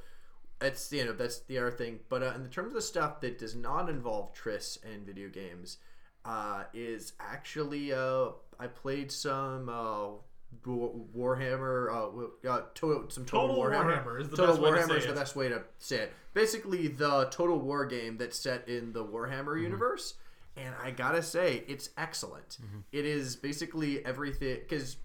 it's 0.61 0.91
you 0.91 1.05
know 1.05 1.13
that's 1.13 1.39
the 1.41 1.57
other 1.59 1.71
thing. 1.71 1.99
But 2.09 2.23
uh, 2.23 2.33
in 2.35 2.47
terms 2.49 2.69
of 2.69 2.73
the 2.73 2.81
stuff 2.81 3.21
that 3.21 3.37
does 3.37 3.55
not 3.55 3.89
involve 3.89 4.33
Tris 4.33 4.79
and 4.83 5.05
video 5.05 5.29
games, 5.29 5.77
uh, 6.25 6.63
is 6.73 7.13
actually 7.19 7.93
uh, 7.93 8.29
I 8.59 8.67
played 8.67 9.11
some. 9.11 9.69
Uh, 9.69 10.07
Warhammer, 10.65 11.91
uh, 12.45 12.49
uh, 12.49 12.61
to- 12.75 13.05
some 13.09 13.25
Total, 13.25 13.55
Total 13.55 13.63
Warhammer. 13.71 14.03
Warhammer 14.03 14.21
is 14.21 14.29
the 14.29 14.37
Total 14.37 14.55
best 14.55 14.61
way 14.63 14.71
to 14.71 14.77
Warhammer 14.77 14.87
say 14.89 14.97
is 14.97 15.03
the 15.05 15.11
it. 15.11 15.15
best 15.15 15.35
way 15.35 15.49
to 15.49 15.63
say 15.77 15.95
it. 15.97 16.13
Basically, 16.33 16.87
the 16.87 17.25
Total 17.31 17.57
War 17.59 17.85
game 17.85 18.17
that's 18.17 18.37
set 18.39 18.67
in 18.67 18.93
the 18.93 19.03
Warhammer 19.05 19.61
universe, 19.61 20.15
and 20.57 20.73
I 20.81 20.91
gotta 20.91 21.21
say, 21.21 21.63
it's 21.67 21.89
excellent. 21.97 22.57
It 22.91 23.05
is 23.05 23.35
basically 23.35 24.05
everything 24.05 24.57
because 24.61 24.97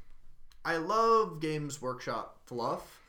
I 0.65 0.78
love 0.78 1.41
Games 1.41 1.81
Workshop 1.82 2.39
fluff, 2.47 3.01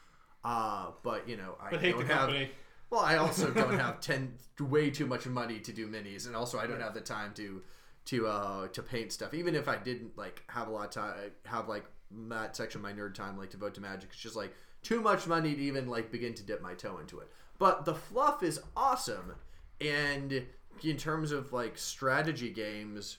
uh, 0.43 0.91
but 1.03 1.27
you 1.29 1.37
know 1.37 1.55
I 1.61 1.71
But 1.71 1.81
hate 1.81 1.91
don't 1.91 2.07
the 2.07 2.13
have. 2.13 2.19
company. 2.27 2.51
Well, 2.89 3.01
I 3.01 3.17
also 3.17 3.49
don't 3.51 3.77
have 3.79 3.99
ten 4.01 4.33
way 4.59 4.89
too 4.89 5.05
much 5.05 5.25
money 5.25 5.59
to 5.59 5.71
do 5.73 5.87
minis, 5.87 6.27
and 6.27 6.35
also 6.35 6.59
I 6.59 6.67
don't 6.67 6.81
have 6.81 6.93
the 6.93 7.01
time 7.01 7.33
to 7.35 7.61
to 8.05 8.27
uh 8.27 8.67
to 8.69 8.81
paint 8.81 9.11
stuff. 9.11 9.33
Even 9.33 9.55
if 9.55 9.67
I 9.67 9.77
didn't 9.77 10.17
like 10.17 10.43
have 10.47 10.67
a 10.67 10.71
lot 10.71 10.85
of 10.85 10.91
time, 10.91 11.31
have 11.45 11.67
like 11.67 11.85
that 12.29 12.55
section 12.55 12.79
of 12.79 12.83
my 12.83 12.93
nerd 12.93 13.13
time 13.13 13.37
like 13.37 13.49
to 13.51 13.57
vote 13.57 13.73
to 13.75 13.81
magic. 13.81 14.09
It's 14.11 14.21
just 14.21 14.35
like 14.35 14.53
too 14.83 15.01
much 15.01 15.27
money 15.27 15.55
to 15.55 15.61
even 15.61 15.87
like 15.87 16.11
begin 16.11 16.33
to 16.35 16.43
dip 16.43 16.61
my 16.61 16.73
toe 16.73 16.99
into 16.99 17.19
it. 17.19 17.31
But 17.57 17.85
the 17.85 17.95
fluff 17.95 18.43
is 18.43 18.59
awesome, 18.75 19.33
and 19.81 20.45
in 20.83 20.97
terms 20.97 21.31
of 21.31 21.53
like 21.53 21.77
strategy 21.77 22.51
games, 22.51 23.17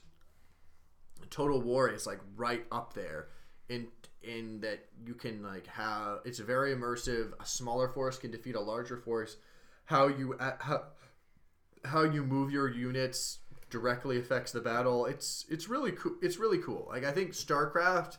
Total 1.30 1.60
War 1.60 1.88
is 1.88 2.06
like 2.06 2.20
right 2.36 2.64
up 2.70 2.94
there 2.94 3.28
in 3.68 3.88
in 4.22 4.60
that 4.60 4.86
you 5.04 5.14
can 5.14 5.42
like 5.42 5.66
have 5.66 6.20
it's 6.24 6.38
very 6.38 6.74
immersive. 6.74 7.32
A 7.40 7.46
smaller 7.46 7.88
force 7.88 8.18
can 8.18 8.30
defeat 8.30 8.54
a 8.54 8.60
larger 8.60 8.96
force. 8.96 9.36
How 9.86 10.08
you 10.08 10.34
uh, 10.34 10.56
how 10.60 10.82
how 11.84 12.02
you 12.02 12.24
move 12.24 12.50
your 12.52 12.68
units 12.68 13.38
directly 13.76 14.18
affects 14.18 14.52
the 14.52 14.60
battle. 14.60 15.04
It's 15.04 15.44
it's 15.50 15.68
really 15.68 15.92
cool. 15.92 16.14
It's 16.22 16.38
really 16.38 16.58
cool. 16.58 16.86
Like 16.88 17.04
I 17.04 17.12
think 17.12 17.32
StarCraft 17.32 18.16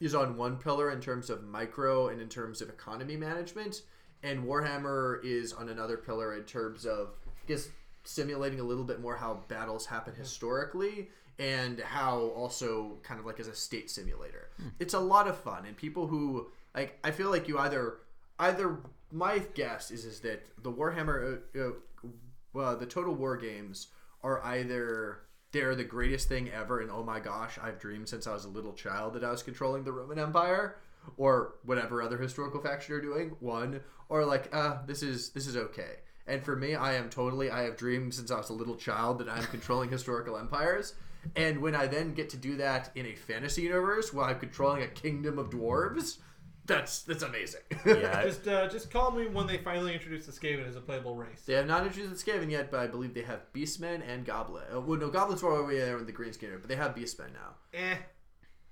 is 0.00 0.14
on 0.16 0.36
one 0.36 0.56
pillar 0.56 0.90
in 0.90 1.00
terms 1.00 1.30
of 1.30 1.44
micro 1.44 2.08
and 2.08 2.20
in 2.20 2.28
terms 2.28 2.60
of 2.60 2.68
economy 2.68 3.16
management, 3.16 3.82
and 4.24 4.44
Warhammer 4.44 5.24
is 5.24 5.52
on 5.52 5.68
another 5.68 5.96
pillar 5.96 6.36
in 6.36 6.42
terms 6.42 6.84
of 6.84 7.10
I 7.24 7.46
guess 7.46 7.68
simulating 8.02 8.58
a 8.58 8.64
little 8.64 8.82
bit 8.82 9.00
more 9.00 9.16
how 9.16 9.44
battles 9.46 9.86
happen 9.86 10.14
historically 10.14 11.08
and 11.38 11.80
how 11.80 12.18
also 12.34 12.98
kind 13.02 13.20
of 13.20 13.26
like 13.26 13.38
as 13.38 13.46
a 13.46 13.54
state 13.54 13.88
simulator. 13.88 14.48
It's 14.80 14.94
a 14.94 15.00
lot 15.00 15.28
of 15.28 15.38
fun 15.38 15.66
and 15.66 15.76
people 15.76 16.08
who 16.08 16.48
like 16.74 16.98
I 17.04 17.12
feel 17.12 17.30
like 17.30 17.46
you 17.46 17.58
either 17.58 17.98
either 18.40 18.78
my 19.12 19.38
guess 19.54 19.92
is 19.92 20.04
is 20.04 20.20
that 20.20 20.46
the 20.64 20.72
Warhammer 20.72 21.38
uh, 21.54 22.58
uh, 22.58 22.74
the 22.74 22.86
Total 22.86 23.14
War 23.14 23.36
games 23.36 23.88
are 24.26 24.44
either 24.44 25.20
they're 25.52 25.76
the 25.76 25.84
greatest 25.84 26.28
thing 26.28 26.50
ever, 26.50 26.80
and 26.80 26.90
oh 26.90 27.04
my 27.04 27.20
gosh, 27.20 27.58
I've 27.62 27.78
dreamed 27.78 28.08
since 28.08 28.26
I 28.26 28.34
was 28.34 28.44
a 28.44 28.48
little 28.48 28.72
child 28.72 29.14
that 29.14 29.24
I 29.24 29.30
was 29.30 29.42
controlling 29.42 29.84
the 29.84 29.92
Roman 29.92 30.18
Empire, 30.18 30.76
or 31.16 31.54
whatever 31.64 32.02
other 32.02 32.18
historical 32.18 32.60
faction 32.60 32.92
you're 32.92 33.00
doing. 33.00 33.36
One, 33.40 33.80
or 34.08 34.24
like, 34.24 34.54
uh, 34.54 34.78
this 34.86 35.02
is 35.02 35.30
this 35.30 35.46
is 35.46 35.56
okay. 35.56 36.00
And 36.26 36.42
for 36.42 36.56
me, 36.56 36.74
I 36.74 36.94
am 36.94 37.08
totally 37.08 37.50
I 37.50 37.62
have 37.62 37.76
dreamed 37.76 38.14
since 38.14 38.32
I 38.32 38.38
was 38.38 38.50
a 38.50 38.54
little 38.54 38.74
child 38.74 39.20
that 39.20 39.28
I'm 39.28 39.44
controlling 39.44 39.90
historical 39.90 40.36
empires. 40.36 40.94
And 41.36 41.60
when 41.62 41.74
I 41.74 41.86
then 41.86 42.14
get 42.14 42.30
to 42.30 42.36
do 42.36 42.56
that 42.56 42.90
in 42.94 43.06
a 43.06 43.14
fantasy 43.14 43.62
universe 43.62 44.12
where 44.12 44.26
I'm 44.26 44.38
controlling 44.38 44.82
a 44.82 44.88
kingdom 44.88 45.38
of 45.38 45.50
dwarves, 45.50 46.18
that's 46.66 47.02
that's 47.02 47.22
amazing. 47.22 47.60
yeah 47.86 48.22
Just 48.24 48.46
uh, 48.48 48.68
just 48.68 48.90
call 48.90 49.10
me 49.10 49.26
when 49.26 49.46
they 49.46 49.58
finally 49.58 49.94
introduce 49.94 50.26
the 50.26 50.32
Skaven 50.32 50.68
as 50.68 50.76
a 50.76 50.80
playable 50.80 51.14
race. 51.16 51.42
They 51.46 51.54
have 51.54 51.66
not 51.66 51.86
introduced 51.86 52.24
the 52.24 52.32
Skaven 52.32 52.50
yet, 52.50 52.70
but 52.70 52.80
I 52.80 52.86
believe 52.86 53.14
they 53.14 53.22
have 53.22 53.40
Beastmen 53.54 54.02
and 54.06 54.24
Goblet. 54.24 54.64
Uh, 54.74 54.80
well, 54.80 54.98
no, 54.98 55.08
Goblets 55.10 55.42
were 55.42 55.52
over 55.52 55.72
there 55.74 55.98
in 55.98 56.06
the 56.06 56.12
Green 56.12 56.32
Skinner, 56.32 56.58
but 56.58 56.68
they 56.68 56.76
have 56.76 56.94
Beastmen 56.94 57.32
now. 57.32 57.54
Eh. 57.72 57.96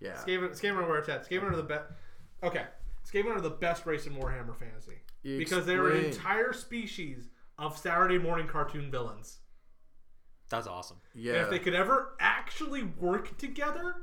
Yeah. 0.00 0.16
Skaven, 0.16 0.50
Skaven 0.50 0.76
are 0.76 0.88
where 0.88 0.98
it's 0.98 1.08
at. 1.08 1.28
Skaven 1.28 1.50
are 1.50 1.56
the 1.56 1.62
best. 1.62 1.84
Okay, 2.42 2.64
Skaven 3.10 3.36
are 3.36 3.40
the 3.40 3.50
best 3.50 3.86
race 3.86 4.06
in 4.06 4.14
Warhammer 4.14 4.56
Fantasy 4.58 4.98
because 5.22 5.64
they're 5.64 5.88
an 5.88 6.04
entire 6.04 6.52
species 6.52 7.30
of 7.58 7.78
Saturday 7.78 8.18
morning 8.18 8.46
cartoon 8.46 8.90
villains. 8.90 9.38
that's 10.50 10.66
awesome 10.66 10.98
Yeah. 11.14 11.32
And 11.34 11.40
if 11.42 11.50
they 11.50 11.58
could 11.58 11.74
ever 11.74 12.16
actually 12.20 12.82
work 12.82 13.38
together, 13.38 13.94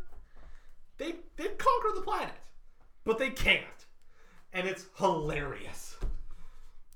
they 0.98 1.16
they'd 1.36 1.58
conquer 1.58 1.96
the 1.96 2.02
planet, 2.02 2.34
but 3.04 3.20
they 3.20 3.30
can't, 3.30 3.81
and 4.54 4.68
it's 4.68 4.86
hilarious. 4.98 5.96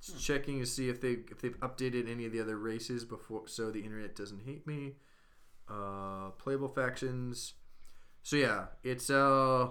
Just 0.02 0.23
checking 0.23 0.60
to 0.60 0.65
see 0.65 0.90
if 0.90 1.02
they 1.02 1.18
if 1.32 1.41
they've 1.41 1.60
updated 1.60 2.10
any 2.10 2.26
of 2.26 2.32
the 2.32 2.40
other 2.40 2.57
races 2.57 3.06
before, 3.06 3.48
so 3.48 3.72
the 3.72 3.82
internet 3.82 4.15
doesn't 4.15 4.44
hate 4.45 4.68
me. 4.68 4.94
Uh, 5.68 6.30
playable 6.38 6.69
factions. 6.69 7.53
So 8.22 8.36
yeah, 8.36 8.65
it's 8.84 9.10
uh 9.10 9.69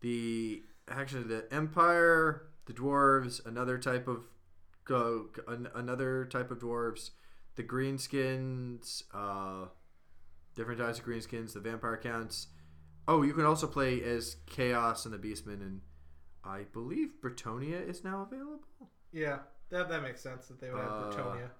the 0.00 0.62
actually 0.88 1.24
the 1.24 1.46
Empire, 1.52 2.48
the 2.66 2.72
dwarves, 2.72 3.44
another 3.44 3.78
type 3.78 4.08
of 4.08 4.26
go 4.84 5.26
an, 5.46 5.68
another 5.74 6.24
type 6.24 6.50
of 6.50 6.58
dwarves, 6.58 7.10
the 7.56 7.62
greenskins, 7.62 9.02
uh, 9.14 9.66
different 10.54 10.80
types 10.80 10.98
of 10.98 11.04
greenskins, 11.04 11.52
the 11.52 11.60
vampire 11.60 11.96
counts. 11.96 12.48
Oh, 13.08 13.22
you 13.22 13.34
can 13.34 13.44
also 13.44 13.66
play 13.68 14.02
as 14.02 14.36
Chaos 14.46 15.04
and 15.04 15.14
the 15.14 15.18
Beastmen, 15.18 15.60
and 15.60 15.80
I 16.46 16.62
believe 16.72 17.10
Bretonnia 17.22 17.86
is 17.88 18.04
now 18.04 18.22
available. 18.30 18.90
Yeah, 19.12 19.38
that 19.70 19.88
that 19.88 20.02
makes 20.02 20.20
sense 20.20 20.46
that 20.46 20.60
they 20.60 20.70
would 20.70 20.80
have 20.80 20.90
Uh, 20.90 21.10
Bretonnia. 21.10 21.50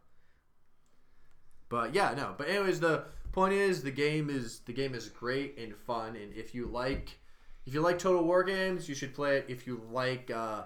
But 1.69 1.95
yeah, 1.95 2.15
no. 2.15 2.35
But 2.37 2.49
anyways, 2.49 2.81
the 2.81 3.05
point 3.33 3.53
is 3.53 3.83
the 3.83 3.91
game 3.91 4.31
is 4.31 4.61
the 4.61 4.73
game 4.73 4.95
is 4.95 5.09
great 5.09 5.59
and 5.59 5.77
fun, 5.77 6.17
and 6.17 6.33
if 6.35 6.55
you 6.55 6.67
like 6.67 7.19
if 7.67 7.75
you 7.75 7.81
like 7.81 7.99
Total 7.99 8.23
War 8.23 8.45
games, 8.45 8.89
you 8.89 8.95
should 8.95 9.15
play 9.15 9.39
it. 9.39 9.47
If 9.49 9.67
you 9.67 9.83
like 9.91 10.31
uh, 10.31 10.63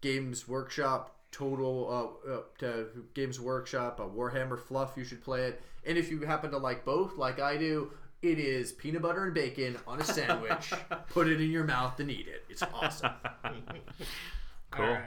Games 0.00 0.48
Workshop 0.48 1.16
Total 1.30 2.18
uh, 2.26 2.32
uh, 2.32 2.40
to 2.58 3.04
Games 3.14 3.40
Workshop 3.40 4.00
uh, 4.00 4.04
Warhammer 4.04 4.58
Fluff, 4.58 4.96
you 4.96 5.04
should 5.04 5.22
play 5.22 5.42
it. 5.46 5.62
And 5.86 5.96
if 5.96 6.10
you 6.10 6.20
happen 6.22 6.50
to 6.50 6.58
like 6.58 6.84
both, 6.84 7.16
like 7.16 7.38
I 7.38 7.56
do, 7.56 7.92
it 8.22 8.38
is 8.38 8.72
peanut 8.72 9.02
butter 9.02 9.24
and 9.24 9.34
bacon 9.34 9.76
on 9.86 10.00
a 10.00 10.04
sandwich. 10.04 10.72
Put 11.10 11.28
it 11.28 11.40
in 11.40 11.50
your 11.50 11.64
mouth 11.64 11.98
and 12.00 12.10
eat 12.10 12.28
it. 12.28 12.44
It's 12.48 12.62
awesome. 12.62 13.12
cool 14.70 14.84
All 14.86 14.92
right. 14.92 15.02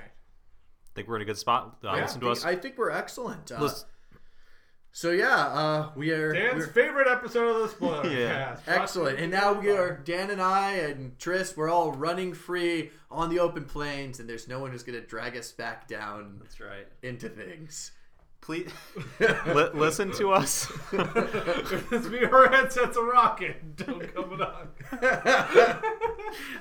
think 0.95 1.07
we're 1.07 1.17
in 1.17 1.21
a 1.21 1.25
good 1.25 1.37
spot 1.37 1.77
uh, 1.83 1.93
Yeah, 1.95 2.01
listen 2.01 2.21
to 2.21 2.27
I 2.27 2.31
us 2.31 2.43
think- 2.43 2.57
I 2.57 2.61
think 2.61 2.77
we're 2.77 2.91
excellent. 2.91 3.51
Uh, 3.51 3.61
Listen- 3.61 3.87
so 4.95 5.09
yeah, 5.09 5.47
uh, 5.47 5.89
we 5.95 6.11
are 6.11 6.33
Dan's 6.33 6.55
we're- 6.59 6.71
favorite 6.71 7.07
episode 7.07 7.55
of 7.55 7.61
the 7.63 7.69
spoiler 7.69 8.07
Yeah. 8.11 8.57
cast. 8.57 8.67
Excellent. 8.67 9.19
And 9.19 9.31
now 9.31 9.53
we 9.59 9.71
are 9.71 9.97
Dan 9.97 10.29
and 10.29 10.39
I 10.41 10.73
and 10.73 11.17
Tris. 11.17 11.57
We're 11.57 11.69
all 11.69 11.91
running 11.93 12.33
free 12.35 12.91
on 13.09 13.29
the 13.29 13.39
open 13.39 13.65
plains, 13.65 14.19
and 14.19 14.29
there's 14.29 14.47
no 14.47 14.59
one 14.59 14.69
who's 14.71 14.83
gonna 14.83 15.01
drag 15.01 15.35
us 15.35 15.51
back 15.51 15.87
down 15.87 16.37
that's 16.39 16.59
right 16.59 16.87
into 17.01 17.27
things. 17.29 17.91
Please 18.43 18.69
li- 19.19 19.69
listen 19.73 20.11
to 20.11 20.31
us 20.31 20.71
her 22.33 22.49
headsets 22.49 22.97
are 22.97 23.05
rocking. 23.05 23.53
Don't 23.75 24.13
come 24.13 24.41
on. 24.41 24.69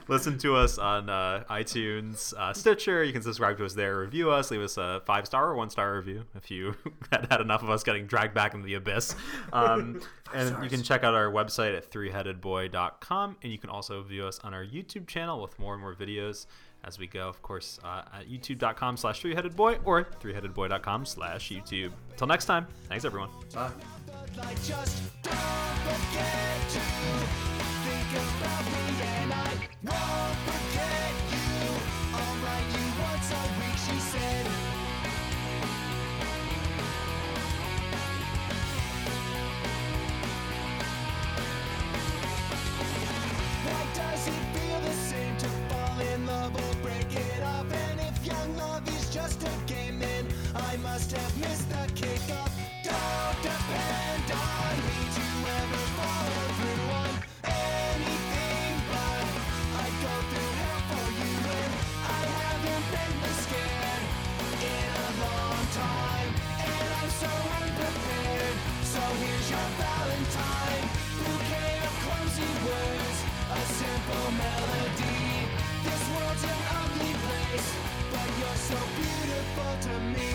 Listen 0.08 0.38
to 0.38 0.56
us 0.56 0.78
on 0.78 1.08
uh, 1.08 1.44
iTunes, 1.50 2.34
uh, 2.34 2.52
Stitcher. 2.52 3.02
You 3.02 3.12
can 3.12 3.22
subscribe 3.22 3.58
to 3.58 3.64
us 3.64 3.74
there, 3.74 3.98
review 3.98 4.30
us, 4.30 4.50
leave 4.50 4.60
us 4.60 4.76
a 4.76 5.02
five 5.06 5.26
star 5.26 5.48
or 5.48 5.54
one 5.54 5.70
star 5.70 5.96
review 5.96 6.24
if 6.34 6.50
you 6.50 6.74
had 7.12 7.26
had 7.30 7.40
enough 7.40 7.62
of 7.62 7.70
us 7.70 7.82
getting 7.82 8.06
dragged 8.06 8.34
back 8.34 8.54
into 8.54 8.66
the 8.66 8.74
abyss. 8.74 9.14
Um, 9.52 10.00
and 10.34 10.62
you 10.62 10.70
can 10.70 10.82
check 10.82 11.04
out 11.04 11.14
our 11.14 11.30
website 11.30 11.76
at 11.76 11.90
threeheadedboy.com. 11.90 13.36
And 13.42 13.52
you 13.52 13.58
can 13.58 13.70
also 13.70 14.02
view 14.02 14.26
us 14.26 14.38
on 14.40 14.54
our 14.54 14.64
YouTube 14.64 15.06
channel 15.06 15.40
with 15.40 15.58
more 15.58 15.74
and 15.74 15.82
more 15.82 15.94
videos 15.94 16.46
as 16.84 16.98
we 16.98 17.06
go, 17.06 17.28
of 17.28 17.40
course, 17.42 17.78
uh, 17.84 18.02
at 18.12 18.28
youtube.com 18.28 18.96
slash 18.96 19.22
threeheadedboy 19.22 19.80
or 19.84 20.04
threeheadedboy.com 20.04 21.06
slash 21.06 21.50
YouTube. 21.50 21.92
Until 22.10 22.26
next 22.26 22.46
time, 22.46 22.66
thanks 22.88 23.04
everyone. 23.04 23.30
Bye. 23.54 23.70
So 67.22 67.32
unprepared. 67.62 68.56
So 68.94 69.02
here's 69.22 69.48
your 69.54 69.68
Valentine, 69.78 70.86
bouquet 71.22 71.74
of 71.88 71.94
clumsy 72.04 72.50
words, 72.66 73.18
a 73.58 73.60
simple 73.78 74.28
melody. 74.42 75.22
This 75.86 76.02
world's 76.14 76.44
an 76.52 76.60
ugly 76.80 77.14
place, 77.24 77.68
but 78.14 78.28
you're 78.40 78.62
so 78.72 78.78
beautiful 78.98 79.72
to 79.86 79.94
me. 80.14 80.32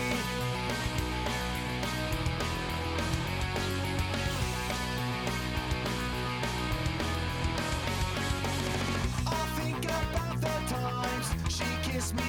I'll 9.26 9.50
think 9.60 9.84
about 9.84 10.36
the 10.40 10.56
times 10.74 11.28
she 11.56 11.68
kissed 11.84 12.14
me 12.14 12.27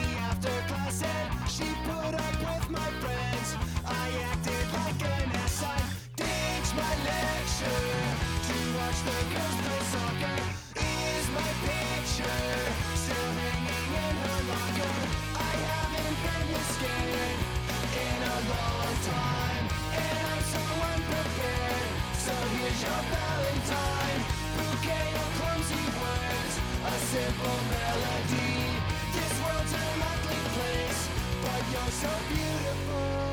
in 16.88 18.19
a 18.23 18.38
long 18.53 18.93
time, 19.03 19.65
and 19.99 20.18
I'm 20.31 20.43
so 20.53 20.64
unprepared. 20.91 21.89
So 22.15 22.34
here's 22.56 22.81
your 22.81 23.01
Valentine, 23.11 24.22
clumsy 25.38 25.85
words, 25.99 26.56
a 26.88 26.95
simple 27.11 27.60
melody. 27.73 28.80
This 29.14 29.34
world's 29.43 29.73
an 29.73 30.01
ugly 30.11 30.43
place, 30.56 31.01
but 31.43 31.61
you're 31.72 31.93
so 32.03 32.11
beautiful. 32.30 33.28